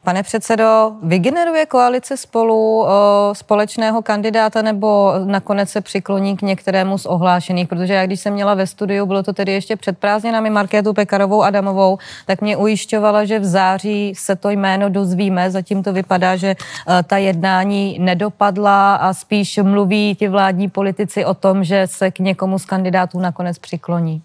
Pane 0.05 0.23
předsedo, 0.23 0.91
vygeneruje 1.03 1.65
koalice 1.65 2.17
spolu 2.17 2.83
o, 2.83 2.89
společného 3.33 4.01
kandidáta 4.01 4.61
nebo 4.61 5.13
nakonec 5.25 5.69
se 5.69 5.81
přikloní 5.81 6.37
k 6.37 6.41
některému 6.41 6.97
z 6.97 7.05
ohlášených? 7.05 7.67
Protože 7.67 7.93
já, 7.93 8.05
když 8.05 8.19
jsem 8.19 8.33
měla 8.33 8.53
ve 8.53 8.67
studiu, 8.67 9.05
bylo 9.05 9.23
to 9.23 9.33
tedy 9.33 9.51
ještě 9.51 9.75
před 9.75 9.97
prázdninami 9.97 10.49
Markétu 10.49 10.93
Pekarovou 10.93 11.43
Adamovou, 11.43 11.97
tak 12.25 12.41
mě 12.41 12.57
ujišťovala, 12.57 13.25
že 13.25 13.39
v 13.39 13.45
září 13.45 14.13
se 14.15 14.35
to 14.35 14.49
jméno 14.49 14.89
dozvíme. 14.89 15.51
Zatím 15.51 15.83
to 15.83 15.93
vypadá, 15.93 16.35
že 16.35 16.55
o, 16.55 17.03
ta 17.03 17.17
jednání 17.17 17.97
nedopadla 17.99 18.95
a 18.95 19.13
spíš 19.13 19.59
mluví 19.63 20.15
ti 20.15 20.27
vládní 20.27 20.69
politici 20.69 21.25
o 21.25 21.33
tom, 21.33 21.63
že 21.63 21.87
se 21.87 22.11
k 22.11 22.19
někomu 22.19 22.59
z 22.59 22.65
kandidátů 22.65 23.19
nakonec 23.19 23.59
přikloní. 23.59 24.21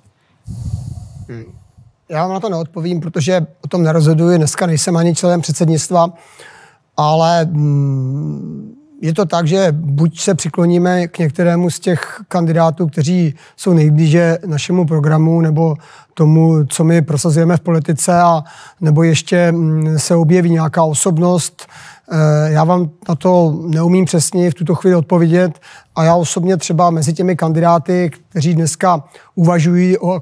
Hmm. 1.28 1.59
Já 2.10 2.22
vám 2.22 2.32
na 2.32 2.40
to 2.40 2.48
neodpovím, 2.48 3.00
protože 3.00 3.46
o 3.64 3.68
tom 3.68 3.82
nerozhoduji. 3.82 4.38
Dneska 4.38 4.66
nejsem 4.66 4.96
ani 4.96 5.14
členem 5.14 5.40
předsednictva, 5.40 6.12
ale 6.96 7.44
mm, 7.44 8.74
je 9.02 9.14
to 9.14 9.24
tak, 9.24 9.46
že 9.46 9.68
buď 9.72 10.20
se 10.20 10.34
přikloníme 10.34 11.08
k 11.08 11.18
některému 11.18 11.70
z 11.70 11.80
těch 11.80 12.20
kandidátů, 12.28 12.86
kteří 12.86 13.34
jsou 13.56 13.72
nejblíže 13.72 14.38
našemu 14.46 14.86
programu 14.86 15.40
nebo 15.40 15.74
tomu, 16.14 16.66
co 16.66 16.84
my 16.84 17.02
prosazujeme 17.02 17.56
v 17.56 17.60
politice, 17.60 18.20
a 18.20 18.42
nebo 18.80 19.02
ještě 19.02 19.52
mm, 19.52 19.98
se 19.98 20.16
objeví 20.16 20.50
nějaká 20.50 20.84
osobnost. 20.84 21.66
Eh, 22.12 22.52
já 22.52 22.64
vám 22.64 22.90
na 23.08 23.14
to 23.14 23.60
neumím 23.66 24.04
přesně 24.04 24.50
v 24.50 24.54
tuto 24.54 24.74
chvíli 24.74 24.96
odpovědět 24.96 25.60
a 25.96 26.04
já 26.04 26.14
osobně 26.14 26.56
třeba 26.56 26.90
mezi 26.90 27.12
těmi 27.12 27.36
kandidáty, 27.36 28.10
kteří 28.30 28.54
dneska 28.54 29.04
uvažují 29.34 29.98
o 29.98 30.20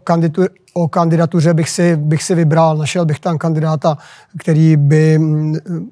o 0.79 0.89
kandidatuře 0.89 1.55
bych 1.55 1.71
si, 1.71 1.97
bych 1.97 2.23
si 2.23 2.35
vybral, 2.35 2.77
našel 2.77 3.05
bych 3.05 3.21
tam 3.21 3.39
kandidáta, 3.39 3.99
který 4.39 4.77
by 4.77 5.19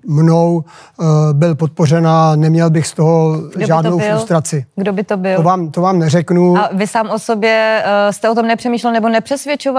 mnou 0.07 0.65
uh, 0.99 1.07
byl 1.33 1.55
podpořen 1.55 2.07
a 2.07 2.37
neměl 2.37 2.71
bych 2.71 2.87
z 2.87 2.93
toho 2.93 3.41
Kdo 3.57 3.67
žádnou 3.67 3.99
frustraci. 3.99 4.65
Kdo 4.77 4.93
by 4.93 5.05
to 5.05 5.17
byl? 5.17 5.37
To 5.37 5.43
vám, 5.43 5.71
to 5.71 5.81
vám 5.81 5.99
neřeknu. 5.99 6.59
A 6.59 6.71
vy 6.73 6.87
sám 6.87 7.11
o 7.11 7.19
sobě 7.19 7.85
uh, 7.85 8.13
jste 8.13 8.31
o 8.31 8.35
tom 8.35 8.47
nepřemýšlel 8.47 8.93
nebo 8.93 9.09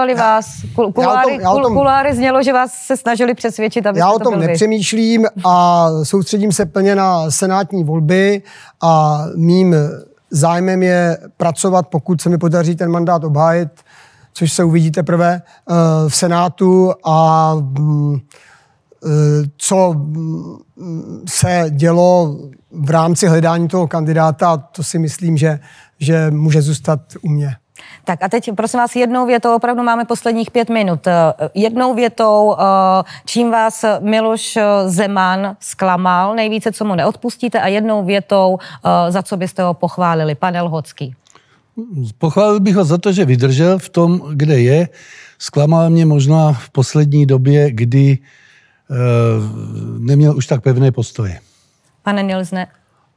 nepřesvědčovali 0.08 0.12
já, 0.12 0.34
vás? 0.34 0.46
Kul, 0.74 0.92
kuláry, 0.92 1.30
já 1.30 1.36
o 1.36 1.38
tom, 1.38 1.40
já 1.40 1.50
o 1.50 1.62
tom, 1.62 1.74
kuláry 1.74 2.14
znělo, 2.14 2.42
že 2.42 2.52
vás 2.52 2.72
se 2.72 2.96
snažili 2.96 3.34
přesvědčit, 3.34 3.86
aby 3.86 3.98
Já 3.98 4.10
o 4.10 4.18
tom 4.18 4.34
to 4.34 4.40
nepřemýšlím 4.40 5.26
a 5.44 5.88
soustředím 6.02 6.52
se 6.52 6.66
plně 6.66 6.94
na 6.94 7.30
senátní 7.30 7.84
volby 7.84 8.42
a 8.82 9.24
mým 9.36 9.76
zájmem 10.30 10.82
je 10.82 11.18
pracovat, 11.36 11.88
pokud 11.88 12.20
se 12.20 12.28
mi 12.28 12.38
podaří 12.38 12.76
ten 12.76 12.90
mandát 12.90 13.24
obhájit, 13.24 13.68
což 14.32 14.52
se 14.52 14.64
uvidí 14.64 14.90
teprve 14.90 15.42
eh, 15.42 15.74
v 16.08 16.16
Senátu 16.16 16.92
a 17.04 17.54
mm, 17.54 18.18
eh, 19.04 19.08
co 19.56 19.94
mm, 19.94 20.56
se 21.28 21.66
dělo 21.70 22.36
v 22.72 22.90
rámci 22.90 23.26
hledání 23.26 23.68
toho 23.68 23.88
kandidáta, 23.88 24.56
to 24.56 24.82
si 24.82 24.98
myslím, 24.98 25.36
že, 25.36 25.60
že 26.00 26.30
může 26.30 26.62
zůstat 26.62 27.00
u 27.22 27.28
mě. 27.28 27.56
Tak 28.08 28.22
a 28.22 28.28
teď 28.28 28.50
prosím 28.56 28.80
vás 28.80 28.96
jednou 28.96 29.26
větou, 29.26 29.56
opravdu 29.56 29.82
máme 29.82 30.04
posledních 30.04 30.50
pět 30.50 30.70
minut. 30.70 31.06
Eh, 31.06 31.12
jednou 31.54 31.94
větou, 31.94 32.56
čím 33.24 33.50
vás 33.50 33.84
Miloš 34.00 34.58
Zeman 34.86 35.56
zklamal, 35.60 36.34
nejvíce, 36.34 36.72
co 36.72 36.84
mu 36.84 36.94
neodpustíte 36.94 37.60
a 37.60 37.68
jednou 37.68 38.04
větou, 38.04 38.58
za 39.08 39.22
co 39.22 39.36
byste 39.36 39.62
ho 39.62 39.74
pochválili. 39.74 40.34
Pane 40.34 40.62
Lhocký. 40.62 41.14
Pochválil 42.18 42.60
bych 42.60 42.76
ho 42.76 42.84
za 42.84 42.98
to, 42.98 43.12
že 43.12 43.24
vydržel 43.24 43.78
v 43.78 43.88
tom, 43.88 44.22
kde 44.32 44.60
je. 44.60 44.88
Zklamal 45.38 45.90
mě 45.90 46.06
možná 46.06 46.52
v 46.52 46.70
poslední 46.70 47.26
době, 47.26 47.70
kdy 47.72 48.18
e, 48.18 48.18
neměl 49.98 50.36
už 50.36 50.46
tak 50.46 50.62
pevné 50.62 50.92
postoje. 50.92 51.40
Pane 52.02 52.22
Nilsne, 52.22 52.66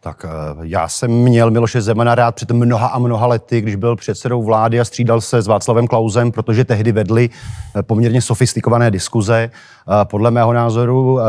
tak 0.04 0.26
eh, 0.26 0.30
já 0.62 0.88
jsem 0.88 1.12
měl 1.12 1.52
Miloše 1.52 1.82
Zemana 1.82 2.16
rád 2.16 2.36
před 2.36 2.52
mnoha 2.52 2.88
a 2.88 3.00
mnoha 3.00 3.28
lety, 3.28 3.62
když 3.62 3.76
byl 3.76 3.96
předsedou 3.96 4.44
vlády 4.44 4.80
a 4.80 4.86
střídal 4.86 5.22
se 5.22 5.42
s 5.42 5.48
Václavem 5.48 5.88
Klausem, 5.88 6.32
protože 6.32 6.66
tehdy 6.66 6.92
vedli 6.92 7.30
eh, 7.76 7.84
poměrně 7.84 8.22
sofistikované 8.22 8.92
diskuze. 8.92 9.50
Podle 10.04 10.32
mého 10.32 10.54
názoru 10.54 11.20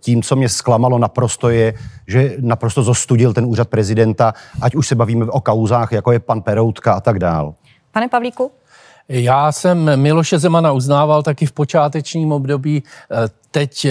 tím, 0.00 0.22
co 0.22 0.36
mě 0.36 0.48
zklamalo 0.48 0.98
naprosto 0.98 1.48
je, 1.48 1.74
že 2.06 2.36
naprosto 2.40 2.82
zostudil 2.82 3.32
ten 3.32 3.44
úřad 3.44 3.68
prezidenta, 3.68 4.34
ať 4.60 4.74
už 4.74 4.88
se 4.88 4.94
bavíme 4.94 5.24
o 5.24 5.40
kauzách, 5.40 5.92
jako 5.92 6.12
je 6.12 6.18
pan 6.18 6.42
Peroutka 6.42 6.92
a 6.92 7.00
tak 7.00 7.18
dál. 7.18 7.54
Pane 7.92 8.08
Pavlíku? 8.08 8.50
Já 9.08 9.52
jsem 9.52 10.02
Miloše 10.02 10.38
Zemana 10.38 10.72
uznával 10.72 11.22
taky 11.22 11.46
v 11.46 11.52
počátečním 11.52 12.32
období. 12.32 12.82
Teď 13.56 13.86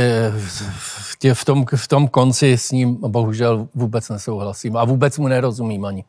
v 1.33 1.45
tom, 1.45 1.65
v 1.75 1.87
tom 1.87 2.07
konci 2.07 2.57
s 2.57 2.71
ním 2.71 2.97
bohužel 3.07 3.67
vůbec 3.75 4.09
nesouhlasím 4.09 4.77
a 4.77 4.85
vůbec 4.85 5.17
mu 5.17 5.27
nerozumím 5.27 5.85
ani. 5.85 6.03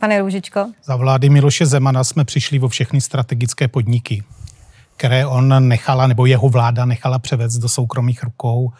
Pane 0.00 0.20
Růžičko? 0.20 0.72
Za 0.84 0.96
vlády 0.96 1.28
Miloše 1.28 1.66
Zemana 1.66 2.04
jsme 2.04 2.24
přišli 2.24 2.60
o 2.60 2.68
všechny 2.68 3.00
strategické 3.00 3.68
podniky, 3.68 4.22
které 4.96 5.26
on 5.26 5.68
nechala, 5.68 6.06
nebo 6.06 6.26
jeho 6.26 6.48
vláda 6.48 6.84
nechala 6.84 7.18
převést 7.18 7.58
do 7.58 7.68
soukromých 7.68 8.24
rukou. 8.24 8.72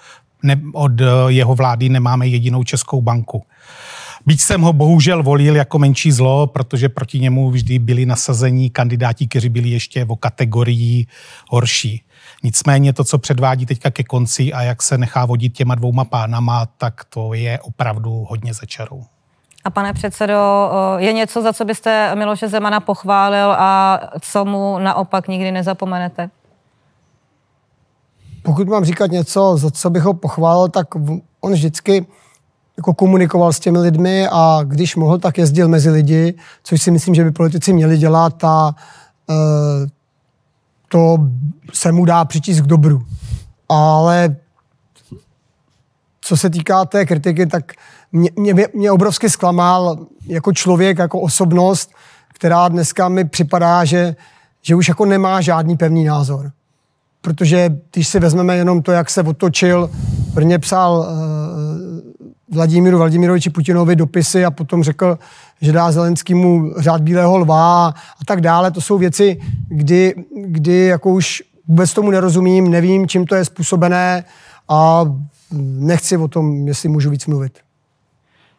Ne, 0.42 0.60
od 0.72 0.92
jeho 1.28 1.54
vlády 1.54 1.88
nemáme 1.88 2.26
jedinou 2.26 2.64
českou 2.64 3.02
banku. 3.02 3.44
Byť 4.26 4.40
jsem 4.40 4.60
ho 4.60 4.72
bohužel 4.72 5.22
volil 5.22 5.56
jako 5.56 5.78
menší 5.78 6.12
zlo, 6.12 6.46
protože 6.46 6.88
proti 6.88 7.20
němu 7.20 7.50
vždy 7.50 7.78
byli 7.78 8.06
nasazení 8.06 8.70
kandidáti, 8.70 9.28
kteří 9.28 9.48
byli 9.48 9.68
ještě 9.68 10.04
o 10.04 10.16
kategorii 10.16 11.06
horší. 11.48 12.02
Nicméně 12.42 12.92
to, 12.92 13.04
co 13.04 13.18
předvádí 13.18 13.66
teďka 13.66 13.90
ke 13.90 14.04
konci 14.04 14.52
a 14.52 14.62
jak 14.62 14.82
se 14.82 14.98
nechá 14.98 15.26
vodit 15.26 15.52
těma 15.52 15.74
dvouma 15.74 16.04
pánama, 16.04 16.66
tak 16.66 17.04
to 17.04 17.34
je 17.34 17.58
opravdu 17.60 18.26
hodně 18.28 18.54
začarou. 18.54 19.04
A 19.64 19.70
pane 19.70 19.92
předsedo, 19.92 20.70
je 20.96 21.12
něco, 21.12 21.42
za 21.42 21.52
co 21.52 21.64
byste 21.64 22.14
Miloše 22.14 22.48
Zemana 22.48 22.80
pochválil 22.80 23.52
a 23.58 24.00
co 24.20 24.44
mu 24.44 24.78
naopak 24.78 25.28
nikdy 25.28 25.52
nezapomenete? 25.52 26.30
Pokud 28.42 28.68
mám 28.68 28.84
říkat 28.84 29.10
něco, 29.10 29.56
za 29.56 29.70
co 29.70 29.90
bych 29.90 30.02
ho 30.02 30.14
pochválil, 30.14 30.68
tak 30.68 30.86
on 31.40 31.52
vždycky 31.52 32.06
jako 32.76 32.94
komunikoval 32.94 33.52
s 33.52 33.60
těmi 33.60 33.78
lidmi 33.78 34.28
a 34.32 34.60
když 34.64 34.96
mohl, 34.96 35.18
tak 35.18 35.38
jezdil 35.38 35.68
mezi 35.68 35.90
lidi, 35.90 36.34
což 36.62 36.82
si 36.82 36.90
myslím, 36.90 37.14
že 37.14 37.24
by 37.24 37.30
politici 37.30 37.72
měli 37.72 37.98
dělat 37.98 38.44
a 38.44 38.74
uh, 39.26 39.36
to 40.92 41.18
se 41.72 41.92
mu 41.92 42.04
dá 42.04 42.24
přičíst 42.24 42.60
k 42.60 42.66
dobru. 42.66 43.02
ale 43.68 44.36
co 46.20 46.36
se 46.36 46.50
týká 46.50 46.84
té 46.84 47.06
kritiky, 47.06 47.46
tak 47.46 47.72
mě, 48.12 48.30
mě, 48.36 48.54
mě 48.74 48.92
obrovsky 48.92 49.30
zklamal 49.30 50.06
jako 50.26 50.52
člověk, 50.52 50.98
jako 50.98 51.20
osobnost, 51.20 51.90
která 52.34 52.68
dneska 52.68 53.08
mi 53.08 53.24
připadá, 53.24 53.84
že, 53.84 54.16
že 54.62 54.74
už 54.74 54.88
jako 54.88 55.04
nemá 55.04 55.40
žádný 55.40 55.76
pevný 55.76 56.04
názor. 56.04 56.50
Protože 57.20 57.70
když 57.92 58.08
si 58.08 58.20
vezmeme 58.20 58.56
jenom 58.56 58.82
to, 58.82 58.92
jak 58.92 59.10
se 59.10 59.22
otočil, 59.22 59.90
prvně 60.34 60.58
psal 60.58 60.98
uh, 60.98 61.06
Vladimíru 62.52 62.98
Vladimiroviči 62.98 63.50
Putinovi 63.50 63.96
dopisy 63.96 64.44
a 64.44 64.50
potom 64.50 64.82
řekl, 64.82 65.18
že 65.60 65.72
dá 65.72 65.92
Zelenskému 65.92 66.74
řád 66.76 67.02
Bílého 67.02 67.38
lva 67.38 67.86
a 67.88 68.24
tak 68.26 68.40
dále. 68.40 68.70
To 68.70 68.80
jsou 68.80 68.98
věci, 68.98 69.40
kdy, 69.68 70.14
kdy 70.46 70.86
jako 70.86 71.10
už 71.10 71.42
vůbec 71.68 71.94
tomu 71.94 72.10
nerozumím, 72.10 72.70
nevím, 72.70 73.08
čím 73.08 73.26
to 73.26 73.34
je 73.34 73.44
způsobené 73.44 74.24
a 74.68 75.04
nechci 75.60 76.16
o 76.16 76.28
tom, 76.28 76.68
jestli 76.68 76.88
můžu 76.88 77.10
víc 77.10 77.26
mluvit. 77.26 77.58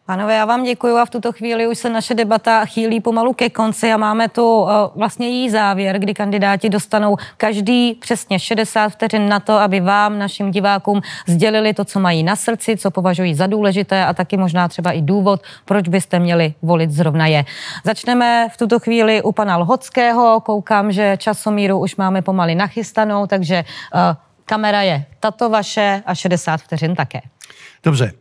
Pánové, 0.06 0.34
já 0.34 0.44
vám 0.44 0.64
děkuji 0.64 0.96
a 0.96 1.04
v 1.04 1.10
tuto 1.10 1.32
chvíli 1.32 1.66
už 1.66 1.78
se 1.78 1.90
naše 1.90 2.14
debata 2.14 2.64
chýlí 2.64 3.00
pomalu 3.00 3.32
ke 3.32 3.50
konci 3.50 3.92
a 3.92 3.96
máme 3.96 4.28
tu 4.28 4.60
uh, 4.60 4.70
vlastně 4.94 5.28
její 5.28 5.50
závěr, 5.50 5.98
kdy 5.98 6.14
kandidáti 6.14 6.68
dostanou 6.68 7.16
každý 7.36 7.94
přesně 7.94 8.38
60 8.38 8.88
vteřin 8.88 9.28
na 9.28 9.40
to, 9.40 9.52
aby 9.52 9.80
vám, 9.80 10.18
našim 10.18 10.50
divákům, 10.50 11.00
sdělili 11.26 11.74
to, 11.74 11.84
co 11.84 12.00
mají 12.00 12.22
na 12.22 12.36
srdci, 12.36 12.76
co 12.76 12.90
považují 12.90 13.34
za 13.34 13.46
důležité 13.46 14.04
a 14.04 14.14
taky 14.14 14.36
možná 14.36 14.68
třeba 14.68 14.90
i 14.90 15.02
důvod, 15.02 15.42
proč 15.64 15.88
byste 15.88 16.18
měli 16.18 16.54
volit 16.62 16.90
zrovna 16.90 17.26
je. 17.26 17.44
Začneme 17.84 18.48
v 18.52 18.56
tuto 18.56 18.78
chvíli 18.78 19.22
u 19.22 19.32
pana 19.32 19.56
Lhockého. 19.56 20.40
Koukám, 20.40 20.92
že 20.92 21.16
časomíru 21.16 21.78
už 21.78 21.96
máme 21.96 22.22
pomaly 22.22 22.54
nachystanou, 22.54 23.26
takže 23.26 23.64
uh, 23.94 24.00
kamera 24.44 24.82
je 24.82 25.04
tato 25.20 25.50
vaše 25.50 26.02
a 26.06 26.14
60 26.14 26.56
vteřin 26.60 26.94
také. 26.94 27.20
Dobře, 27.84 28.12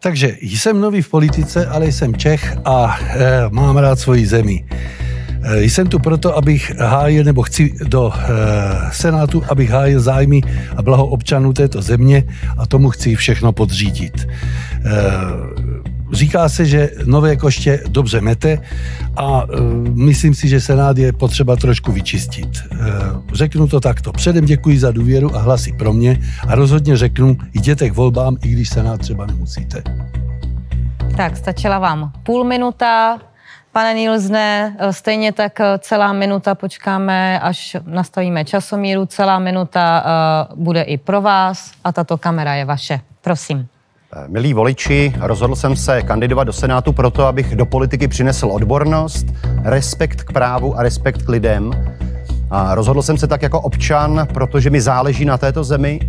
takže 0.00 0.36
jsem 0.40 0.80
nový 0.80 1.02
v 1.02 1.08
politice, 1.08 1.66
ale 1.66 1.86
jsem 1.86 2.14
Čech 2.14 2.56
a 2.64 2.98
e, 3.00 3.48
mám 3.50 3.76
rád 3.76 3.98
svoji 3.98 4.26
zemi. 4.26 4.64
E, 5.42 5.62
jsem 5.62 5.86
tu 5.86 5.98
proto, 5.98 6.36
abych 6.36 6.74
hájil, 6.78 7.24
nebo 7.24 7.42
chci 7.42 7.74
do 7.84 8.12
e, 8.12 8.26
Senátu, 8.92 9.42
abych 9.48 9.70
hájil 9.70 10.00
zájmy 10.00 10.40
a 10.76 10.82
blaho 10.82 11.06
občanů 11.06 11.52
této 11.52 11.82
země 11.82 12.24
a 12.58 12.66
tomu 12.66 12.90
chci 12.90 13.16
všechno 13.16 13.52
podřídit. 13.52 14.28
E, 14.84 15.89
Říká 16.12 16.48
se, 16.48 16.66
že 16.66 16.90
nové 17.04 17.36
koště 17.36 17.82
dobře 17.88 18.20
mete 18.20 18.58
a 19.16 19.42
e, 19.42 19.60
myslím 19.94 20.34
si, 20.34 20.48
že 20.48 20.60
Senát 20.60 20.98
je 20.98 21.12
potřeba 21.12 21.56
trošku 21.56 21.92
vyčistit. 21.92 22.48
E, 22.48 22.76
řeknu 23.32 23.68
to 23.68 23.80
takto. 23.80 24.12
Předem 24.12 24.44
děkuji 24.44 24.78
za 24.78 24.90
důvěru 24.90 25.36
a 25.36 25.38
hlasy 25.38 25.72
pro 25.72 25.92
mě 25.92 26.18
a 26.48 26.54
rozhodně 26.54 26.96
řeknu, 26.96 27.36
jděte 27.54 27.90
k 27.90 27.94
volbám, 27.94 28.36
i 28.42 28.48
když 28.48 28.68
Senát 28.68 29.00
třeba 29.00 29.26
nemusíte. 29.26 29.82
Tak, 31.16 31.36
stačila 31.36 31.78
vám 31.78 32.12
půl 32.22 32.44
minuta. 32.44 33.18
Pane 33.72 33.94
Nilzne, 33.94 34.76
e, 34.78 34.92
stejně 34.92 35.32
tak 35.32 35.60
e, 35.60 35.78
celá 35.78 36.12
minuta 36.12 36.54
počkáme, 36.54 37.40
až 37.40 37.76
nastavíme 37.86 38.44
časomíru. 38.44 39.06
Celá 39.06 39.38
minuta 39.38 40.04
uh, 40.50 40.64
bude 40.64 40.82
i 40.82 40.98
pro 40.98 41.20
vás 41.20 41.72
a 41.84 41.92
tato 41.92 42.18
kamera 42.18 42.54
je 42.54 42.64
vaše. 42.64 43.00
Prosím. 43.20 43.68
Milí 44.26 44.54
voliči, 44.54 45.12
rozhodl 45.20 45.56
jsem 45.56 45.76
se 45.76 46.02
kandidovat 46.02 46.44
do 46.44 46.52
Senátu 46.52 46.92
proto, 46.92 47.26
abych 47.26 47.56
do 47.56 47.66
politiky 47.66 48.08
přinesl 48.08 48.46
odbornost, 48.46 49.26
respekt 49.64 50.22
k 50.22 50.32
právu 50.32 50.78
a 50.78 50.82
respekt 50.82 51.22
k 51.22 51.28
lidem. 51.28 51.70
A 52.50 52.74
rozhodl 52.74 53.02
jsem 53.02 53.18
se 53.18 53.26
tak 53.26 53.42
jako 53.42 53.60
občan, 53.60 54.28
protože 54.34 54.70
mi 54.70 54.80
záleží 54.80 55.24
na 55.24 55.38
této 55.38 55.64
zemi. 55.64 56.00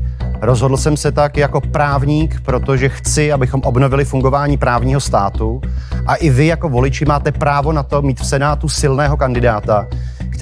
Rozhodl 0.41 0.77
jsem 0.77 0.97
se 0.97 1.11
tak 1.11 1.37
jako 1.37 1.61
právník, 1.61 2.41
protože 2.41 2.89
chci, 2.89 3.31
abychom 3.31 3.61
obnovili 3.65 4.05
fungování 4.05 4.57
právního 4.57 4.99
státu. 4.99 5.61
A 6.07 6.15
i 6.15 6.29
vy 6.29 6.45
jako 6.45 6.69
voliči 6.69 7.05
máte 7.05 7.31
právo 7.31 7.71
na 7.71 7.83
to 7.83 8.01
mít 8.01 8.19
v 8.19 8.25
Senátu 8.25 8.69
silného 8.69 9.17
kandidáta, 9.17 9.87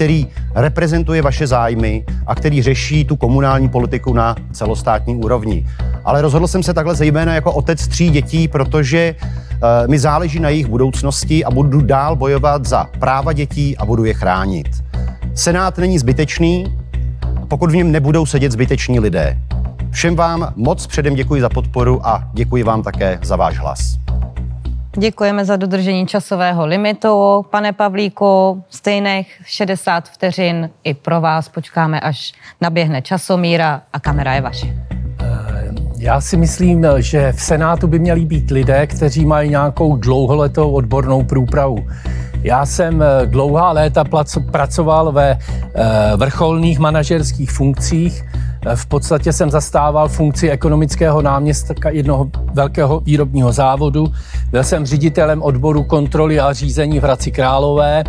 který 0.00 0.26
reprezentuje 0.54 1.22
vaše 1.22 1.46
zájmy 1.46 2.04
a 2.26 2.34
který 2.34 2.62
řeší 2.62 3.04
tu 3.04 3.16
komunální 3.16 3.68
politiku 3.68 4.12
na 4.12 4.36
celostátní 4.52 5.16
úrovni. 5.16 5.66
Ale 6.04 6.22
rozhodl 6.22 6.46
jsem 6.46 6.62
se 6.62 6.74
takhle 6.74 6.94
zejména 6.94 7.34
jako 7.34 7.52
otec 7.52 7.88
tří 7.88 8.10
dětí, 8.10 8.48
protože 8.48 9.14
uh, 9.20 9.90
mi 9.90 9.98
záleží 9.98 10.40
na 10.40 10.48
jejich 10.48 10.66
budoucnosti 10.66 11.44
a 11.44 11.50
budu 11.50 11.80
dál 11.80 12.16
bojovat 12.16 12.66
za 12.66 12.86
práva 12.98 13.32
dětí 13.32 13.76
a 13.76 13.84
budu 13.84 14.04
je 14.04 14.14
chránit. 14.14 14.66
Senát 15.34 15.78
není 15.78 15.98
zbytečný, 15.98 16.78
pokud 17.48 17.70
v 17.70 17.76
něm 17.76 17.92
nebudou 17.92 18.26
sedět 18.26 18.52
zbyteční 18.52 19.00
lidé. 19.00 19.38
Všem 19.90 20.16
vám 20.16 20.52
moc 20.56 20.86
předem 20.86 21.14
děkuji 21.14 21.40
za 21.40 21.48
podporu 21.48 22.06
a 22.06 22.30
děkuji 22.32 22.62
vám 22.62 22.82
také 22.82 23.18
za 23.22 23.36
váš 23.36 23.58
hlas. 23.58 23.96
Děkujeme 24.98 25.44
za 25.44 25.56
dodržení 25.56 26.06
časového 26.06 26.66
limitu. 26.66 27.44
Pane 27.50 27.72
Pavlíku, 27.72 28.62
stejných 28.70 29.40
60 29.44 30.08
vteřin 30.08 30.70
i 30.84 30.94
pro 30.94 31.20
vás. 31.20 31.48
Počkáme, 31.48 32.00
až 32.00 32.32
naběhne 32.60 33.02
časomíra 33.02 33.82
a 33.92 34.00
kamera 34.00 34.34
je 34.34 34.40
vaše. 34.40 34.66
Eh, 35.20 35.72
já 35.98 36.20
si 36.20 36.36
myslím, 36.36 36.86
že 36.98 37.32
v 37.32 37.40
Senátu 37.40 37.86
by 37.86 37.98
měli 37.98 38.24
být 38.24 38.50
lidé, 38.50 38.86
kteří 38.86 39.26
mají 39.26 39.50
nějakou 39.50 39.96
dlouholetou 39.96 40.72
odbornou 40.72 41.24
průpravu. 41.24 41.86
Já 42.42 42.66
jsem 42.66 43.02
eh, 43.02 43.26
dlouhá 43.26 43.72
léta 43.72 44.04
pracoval 44.50 45.12
ve 45.12 45.30
eh, 45.30 46.16
vrcholných 46.16 46.78
manažerských 46.78 47.50
funkcích 47.50 48.24
v 48.74 48.86
podstatě 48.86 49.32
jsem 49.32 49.50
zastával 49.50 50.08
funkci 50.08 50.50
ekonomického 50.50 51.22
náměstka 51.22 51.90
jednoho 51.90 52.30
velkého 52.54 53.00
výrobního 53.00 53.52
závodu. 53.52 54.12
Byl 54.50 54.64
jsem 54.64 54.86
ředitelem 54.86 55.42
odboru 55.42 55.82
kontroly 55.82 56.40
a 56.40 56.52
řízení 56.52 57.00
v 57.00 57.02
Hradci 57.02 57.30
Králové. 57.30 58.04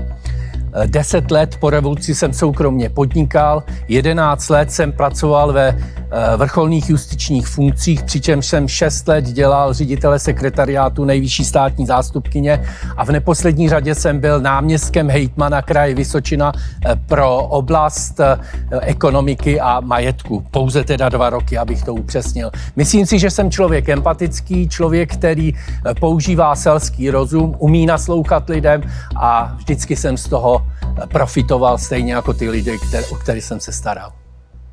Deset 0.86 1.32
let 1.32 1.58
po 1.60 1.70
revoluci 1.70 2.16
jsem 2.16 2.34
soukromně 2.34 2.90
podnikal, 2.90 3.64
jedenáct 3.88 4.50
let 4.50 4.72
jsem 4.72 4.92
pracoval 4.92 5.54
ve 5.54 5.78
Eh, 6.14 6.38
vrcholných 6.38 6.90
justičních 6.90 7.48
funkcích, 7.48 8.04
přičemž 8.04 8.46
jsem 8.46 8.68
šest 8.68 9.08
let 9.08 9.26
dělal 9.26 9.74
ředitele 9.74 10.20
sekretariátu 10.20 11.06
nejvyšší 11.06 11.46
státní 11.46 11.86
zástupkyně 11.86 12.64
a 12.98 13.06
v 13.06 13.10
neposlední 13.10 13.70
řadě 13.70 13.96
jsem 13.96 14.20
byl 14.20 14.42
náměstkem 14.42 15.10
hejtmana 15.10 15.62
kraje 15.62 15.96
Vysočina 15.96 16.52
eh, 16.56 16.96
pro 17.06 17.38
oblast 17.38 18.20
eh, 18.20 18.38
ekonomiky 18.82 19.60
a 19.60 19.80
majetku. 19.80 20.44
Pouze 20.52 20.84
teda 20.84 21.10
dva 21.10 21.30
roky, 21.30 21.58
abych 21.58 21.84
to 21.84 21.94
upřesnil. 21.94 22.52
Myslím 22.76 23.06
si, 23.06 23.20
že 23.20 23.30
jsem 23.30 23.52
člověk 23.52 23.90
empatický, 23.90 24.70
člověk, 24.70 25.14
který 25.14 25.54
používá 26.00 26.56
selský 26.56 27.10
rozum, 27.10 27.56
umí 27.58 27.86
naslouchat 27.86 28.50
lidem 28.50 28.84
a 29.16 29.56
vždycky 29.58 29.96
jsem 29.96 30.18
z 30.18 30.28
toho 30.28 30.61
profitoval 31.08 31.78
stejně 31.78 32.14
jako 32.14 32.34
ty 32.34 32.50
lidi, 32.50 32.78
o 33.12 33.16
které 33.16 33.42
jsem 33.42 33.60
se 33.60 33.72
staral. 33.72 34.12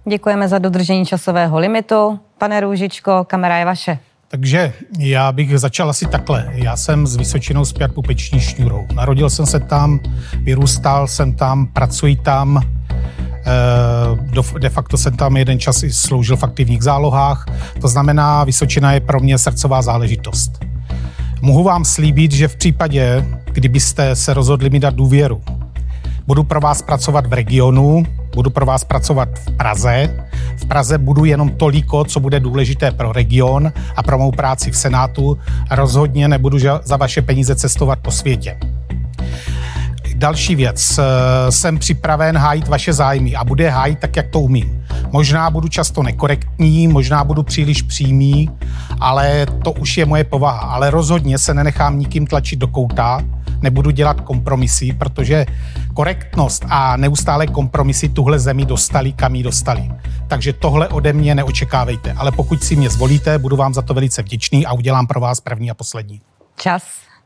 Děkujeme 0.09 0.49
za 0.49 0.59
dodržení 0.59 1.07
časového 1.07 1.59
limitu. 1.59 2.21
Pane 2.39 2.61
Růžičko, 2.61 3.25
kamera 3.25 3.57
je 3.57 3.65
vaše. 3.65 3.99
Takže 4.31 4.73
já 4.99 5.33
bych 5.33 5.59
začal 5.59 5.91
asi 5.91 6.07
takhle. 6.07 6.49
Já 6.53 6.77
jsem 6.77 7.07
s 7.07 7.17
Vysočinou 7.17 7.65
zpět 7.65 7.95
pupeční 7.95 8.41
šňůrou. 8.41 8.87
Narodil 8.95 9.31
jsem 9.31 9.47
se 9.47 9.61
tam, 9.61 10.01
vyrůstal 10.43 11.07
jsem 11.07 11.35
tam, 11.35 11.67
pracuji 11.67 12.17
tam. 12.17 12.63
Eh, 13.47 14.59
de 14.59 14.69
facto 14.69 14.97
jsem 14.97 15.17
tam 15.17 15.37
jeden 15.37 15.61
čas 15.61 15.83
i 15.83 15.93
sloužil 15.93 16.37
v 16.37 16.45
aktivních 16.45 16.83
zálohách. 16.83 17.47
To 17.81 17.89
znamená, 17.89 18.45
Vysočina 18.45 18.93
je 18.93 19.01
pro 19.01 19.21
mě 19.21 19.39
srdcová 19.39 19.83
záležitost. 19.83 20.51
Mohu 21.41 21.63
vám 21.63 21.85
slíbit, 21.85 22.33
že 22.33 22.49
v 22.49 22.57
případě, 22.57 23.25
kdybyste 23.45 24.17
se 24.17 24.35
rozhodli 24.35 24.71
mi 24.71 24.81
dát 24.81 24.95
důvěru, 24.95 25.43
budu 26.29 26.45
pro 26.45 26.61
vás 26.61 26.83
pracovat 26.83 27.27
v 27.27 27.33
regionu, 27.33 28.05
Budu 28.35 28.51
pro 28.51 28.67
vás 28.67 28.85
pracovat 28.85 29.29
v 29.39 29.57
Praze. 29.57 30.15
V 30.57 30.65
Praze 30.67 30.99
budu 30.99 31.25
jenom 31.25 31.51
toliko, 31.51 32.05
co 32.05 32.21
bude 32.21 32.41
důležité 32.41 32.91
pro 32.91 33.13
region 33.13 33.73
a 33.97 34.03
pro 34.03 34.19
mou 34.19 34.31
práci 34.31 34.71
v 34.71 34.77
Senátu. 34.77 35.39
Rozhodně 35.71 36.29
nebudu 36.29 36.59
za 36.85 36.97
vaše 36.97 37.23
peníze 37.23 37.55
cestovat 37.55 37.99
po 37.99 38.11
světě. 38.11 38.59
Další 40.15 40.55
věc. 40.55 41.01
Jsem 41.51 41.79
připraven 41.79 42.37
hájit 42.37 42.69
vaše 42.69 42.93
zájmy 42.93 43.35
a 43.35 43.45
bude 43.45 43.71
hájit 43.71 43.99
tak, 43.99 44.17
jak 44.17 44.29
to 44.29 44.41
umím. 44.41 44.85
Možná 45.13 45.51
budu 45.51 45.69
často 45.69 46.03
nekorektní, 46.03 46.89
možná 46.89 47.25
budu 47.25 47.43
příliš 47.43 47.83
přímý, 47.83 48.51
ale 49.01 49.47
to 49.65 49.73
už 49.73 49.99
je 49.99 50.07
moje 50.07 50.25
povaha. 50.25 50.59
Ale 50.59 50.91
rozhodně 50.91 51.39
se 51.39 51.55
nenechám 51.55 51.99
nikým 51.99 52.27
tlačit 52.27 52.59
do 52.59 52.69
kouta, 52.69 53.21
nebudu 53.63 53.91
dělat 53.91 54.21
kompromisy, 54.21 54.93
protože 54.93 55.47
korektnost 55.99 56.65
a 56.69 56.97
neustále 56.97 57.47
kompromisy 57.47 58.09
tuhle 58.09 58.39
zemi 58.39 58.65
dostali, 58.65 59.13
kam 59.13 59.35
ji 59.35 59.43
dostali. 59.43 59.91
Takže 60.29 60.53
tohle 60.53 60.89
ode 60.89 61.13
mě 61.13 61.35
neočekávejte. 61.35 62.13
Ale 62.13 62.33
pokud 62.33 62.65
si 62.65 62.77
mě 62.77 62.91
zvolíte, 62.91 63.39
budu 63.39 63.57
vám 63.57 63.75
za 63.75 63.83
to 63.83 63.95
velice 63.95 64.23
vděčný 64.23 64.67
a 64.67 64.73
udělám 64.73 65.07
pro 65.07 65.21
vás 65.21 65.41
první 65.41 65.71
a 65.71 65.75
poslední. 65.75 66.21
Čas. 66.57 66.83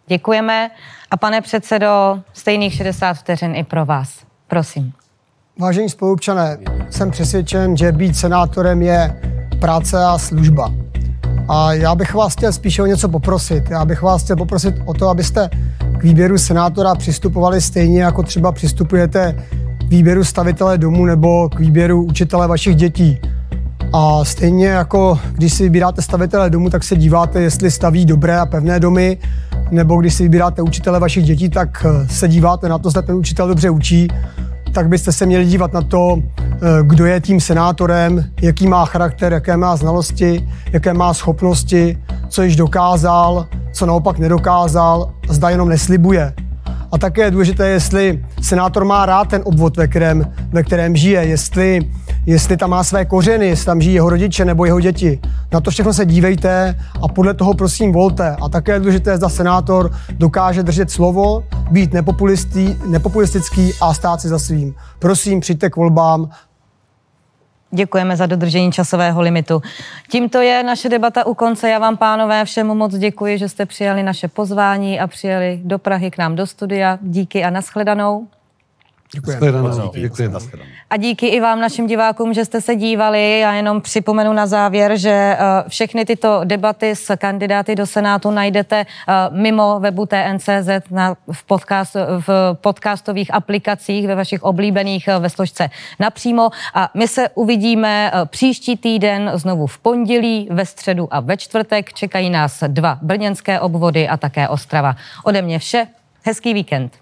Děkujeme. 0.06 0.70
A 1.10 1.16
pane 1.16 1.40
předsedo, 1.40 2.20
stejných 2.32 2.74
60 2.74 3.14
vteřin 3.14 3.54
i 3.56 3.64
pro 3.64 3.84
vás. 3.84 4.08
Prosím. 4.48 4.92
Vážení 5.58 5.88
spolupčané, 5.88 6.58
jsem 6.90 7.10
přesvědčen, 7.10 7.76
že 7.76 7.92
být 7.92 8.16
senátorem 8.16 8.82
je 8.82 9.20
práce 9.60 10.04
a 10.04 10.18
služba. 10.18 10.74
A 11.54 11.72
já 11.72 11.94
bych 11.94 12.14
vás 12.14 12.32
chtěl 12.32 12.52
spíše 12.52 12.82
o 12.82 12.86
něco 12.86 13.08
poprosit. 13.08 13.70
Já 13.70 13.84
bych 13.84 14.02
vás 14.02 14.22
chtěl 14.22 14.36
poprosit 14.36 14.74
o 14.84 14.94
to, 14.94 15.08
abyste 15.08 15.50
k 15.98 16.02
výběru 16.02 16.38
senátora 16.38 16.94
přistupovali 16.94 17.60
stejně, 17.60 18.02
jako 18.02 18.22
třeba 18.22 18.52
přistupujete 18.52 19.44
k 19.78 19.82
výběru 19.82 20.24
stavitele 20.24 20.78
domu 20.78 21.06
nebo 21.06 21.48
k 21.48 21.58
výběru 21.58 22.02
učitele 22.02 22.48
vašich 22.48 22.76
dětí. 22.76 23.20
A 23.92 24.24
stejně 24.24 24.66
jako 24.66 25.18
když 25.32 25.52
si 25.52 25.62
vybíráte 25.62 26.02
stavitele 26.02 26.50
domu, 26.50 26.70
tak 26.70 26.84
se 26.84 26.96
díváte, 26.96 27.40
jestli 27.40 27.70
staví 27.70 28.04
dobré 28.04 28.38
a 28.38 28.46
pevné 28.46 28.80
domy, 28.80 29.18
nebo 29.70 30.00
když 30.00 30.14
si 30.14 30.22
vybíráte 30.22 30.62
učitele 30.62 31.00
vašich 31.00 31.24
dětí, 31.24 31.48
tak 31.48 31.86
se 32.10 32.28
díváte 32.28 32.68
na 32.68 32.78
to, 32.78 32.90
zda 32.90 33.02
ten 33.02 33.16
učitel 33.16 33.48
dobře 33.48 33.70
učí 33.70 34.08
tak 34.72 34.88
byste 34.88 35.12
se 35.12 35.26
měli 35.26 35.44
dívat 35.44 35.72
na 35.72 35.82
to, 35.82 36.18
eh, 36.18 36.58
kdo 36.82 37.06
je 37.06 37.20
tím 37.20 37.40
senátorem, 37.40 38.24
jaký 38.42 38.66
má 38.68 38.84
charakter, 38.84 39.32
jaké 39.32 39.56
má 39.56 39.76
znalosti, 39.76 40.48
jaké 40.72 40.94
má 40.94 41.14
schopnosti, 41.14 41.98
co 42.28 42.42
již 42.42 42.56
dokázal, 42.56 43.46
co 43.72 43.86
naopak 43.86 44.18
nedokázal, 44.18 45.12
zda 45.28 45.50
jenom 45.50 45.68
neslibuje. 45.68 46.34
A 46.92 46.98
také 46.98 47.22
je 47.22 47.30
důležité, 47.30 47.68
jestli 47.68 48.24
senátor 48.40 48.84
má 48.84 49.06
rád 49.06 49.28
ten 49.28 49.42
obvod, 49.44 49.76
ve 49.76 49.88
kterém, 49.88 50.32
ve 50.50 50.62
kterém 50.62 50.96
žije, 50.96 51.24
jestli, 51.24 51.90
jestli 52.26 52.56
tam 52.56 52.70
má 52.70 52.84
své 52.84 53.04
kořeny, 53.04 53.46
jestli 53.46 53.66
tam 53.66 53.80
žijí 53.80 53.94
jeho 53.94 54.10
rodiče 54.10 54.44
nebo 54.44 54.64
jeho 54.64 54.80
děti. 54.80 55.20
Na 55.52 55.60
to 55.60 55.70
všechno 55.70 55.92
se 55.92 56.06
dívejte 56.06 56.78
a 57.02 57.08
podle 57.08 57.34
toho 57.34 57.54
prosím 57.54 57.92
volte. 57.92 58.36
A 58.42 58.48
také 58.48 58.72
je 58.72 58.80
důležité, 58.80 59.16
zda 59.16 59.28
senátor 59.28 59.90
dokáže 60.10 60.62
držet 60.62 60.90
slovo, 60.90 61.44
být 61.70 61.90
nepopulistický 62.86 63.72
a 63.80 63.94
stát 63.94 64.20
si 64.20 64.28
za 64.28 64.38
svým. 64.38 64.74
Prosím, 64.98 65.40
přijďte 65.40 65.70
k 65.70 65.76
volbám 65.76 66.28
Děkujeme 67.74 68.16
za 68.16 68.26
dodržení 68.26 68.72
časového 68.72 69.22
limitu. 69.22 69.62
Tímto 70.10 70.40
je 70.40 70.62
naše 70.62 70.88
debata 70.88 71.26
u 71.26 71.34
konce. 71.34 71.70
Já 71.70 71.78
vám, 71.78 71.96
pánové, 71.96 72.44
všemu 72.44 72.74
moc 72.74 72.94
děkuji, 72.94 73.38
že 73.38 73.48
jste 73.48 73.66
přijali 73.66 74.02
naše 74.02 74.28
pozvání 74.28 75.00
a 75.00 75.06
přijeli 75.06 75.60
do 75.64 75.78
Prahy 75.78 76.10
k 76.10 76.18
nám 76.18 76.36
do 76.36 76.46
studia. 76.46 76.98
Díky 77.02 77.44
a 77.44 77.50
nashledanou. 77.50 78.26
Děkujeme. 79.14 79.50
Děkujeme. 79.94 80.38
A 80.90 80.96
díky 80.96 81.26
i 81.26 81.40
vám, 81.40 81.60
našim 81.60 81.86
divákům, 81.86 82.34
že 82.34 82.44
jste 82.44 82.60
se 82.60 82.76
dívali. 82.76 83.38
Já 83.38 83.52
jenom 83.52 83.80
připomenu 83.80 84.32
na 84.32 84.46
závěr, 84.46 84.96
že 84.96 85.10
eh, 85.10 85.38
všechny 85.68 86.04
tyto 86.04 86.40
debaty 86.44 86.96
s 86.96 87.16
kandidáty 87.16 87.74
do 87.74 87.86
Senátu 87.86 88.30
najdete 88.30 88.76
eh, 88.80 89.12
mimo 89.30 89.80
webu 89.80 90.06
TNCZ 90.06 90.90
na, 90.90 91.16
v, 91.32 91.44
podcast, 91.44 91.96
v 92.26 92.56
podcastových 92.60 93.34
aplikacích 93.34 94.06
ve 94.06 94.14
vašich 94.14 94.42
oblíbených 94.42 95.08
eh, 95.08 95.18
ve 95.18 95.30
složce 95.30 95.70
napřímo. 96.00 96.50
A 96.74 96.90
my 96.94 97.08
se 97.08 97.28
uvidíme 97.34 98.12
příští 98.26 98.76
týden 98.76 99.30
znovu 99.34 99.66
v 99.66 99.78
pondělí, 99.78 100.48
ve 100.50 100.66
středu 100.66 101.08
a 101.10 101.20
ve 101.20 101.36
čtvrtek. 101.36 101.92
Čekají 101.92 102.30
nás 102.30 102.64
dva 102.66 102.98
brněnské 103.02 103.60
obvody 103.60 104.08
a 104.08 104.16
také 104.16 104.48
Ostrava. 104.48 104.96
Ode 105.24 105.42
mě 105.42 105.58
vše. 105.58 105.86
Hezký 106.24 106.54
víkend. 106.54 106.92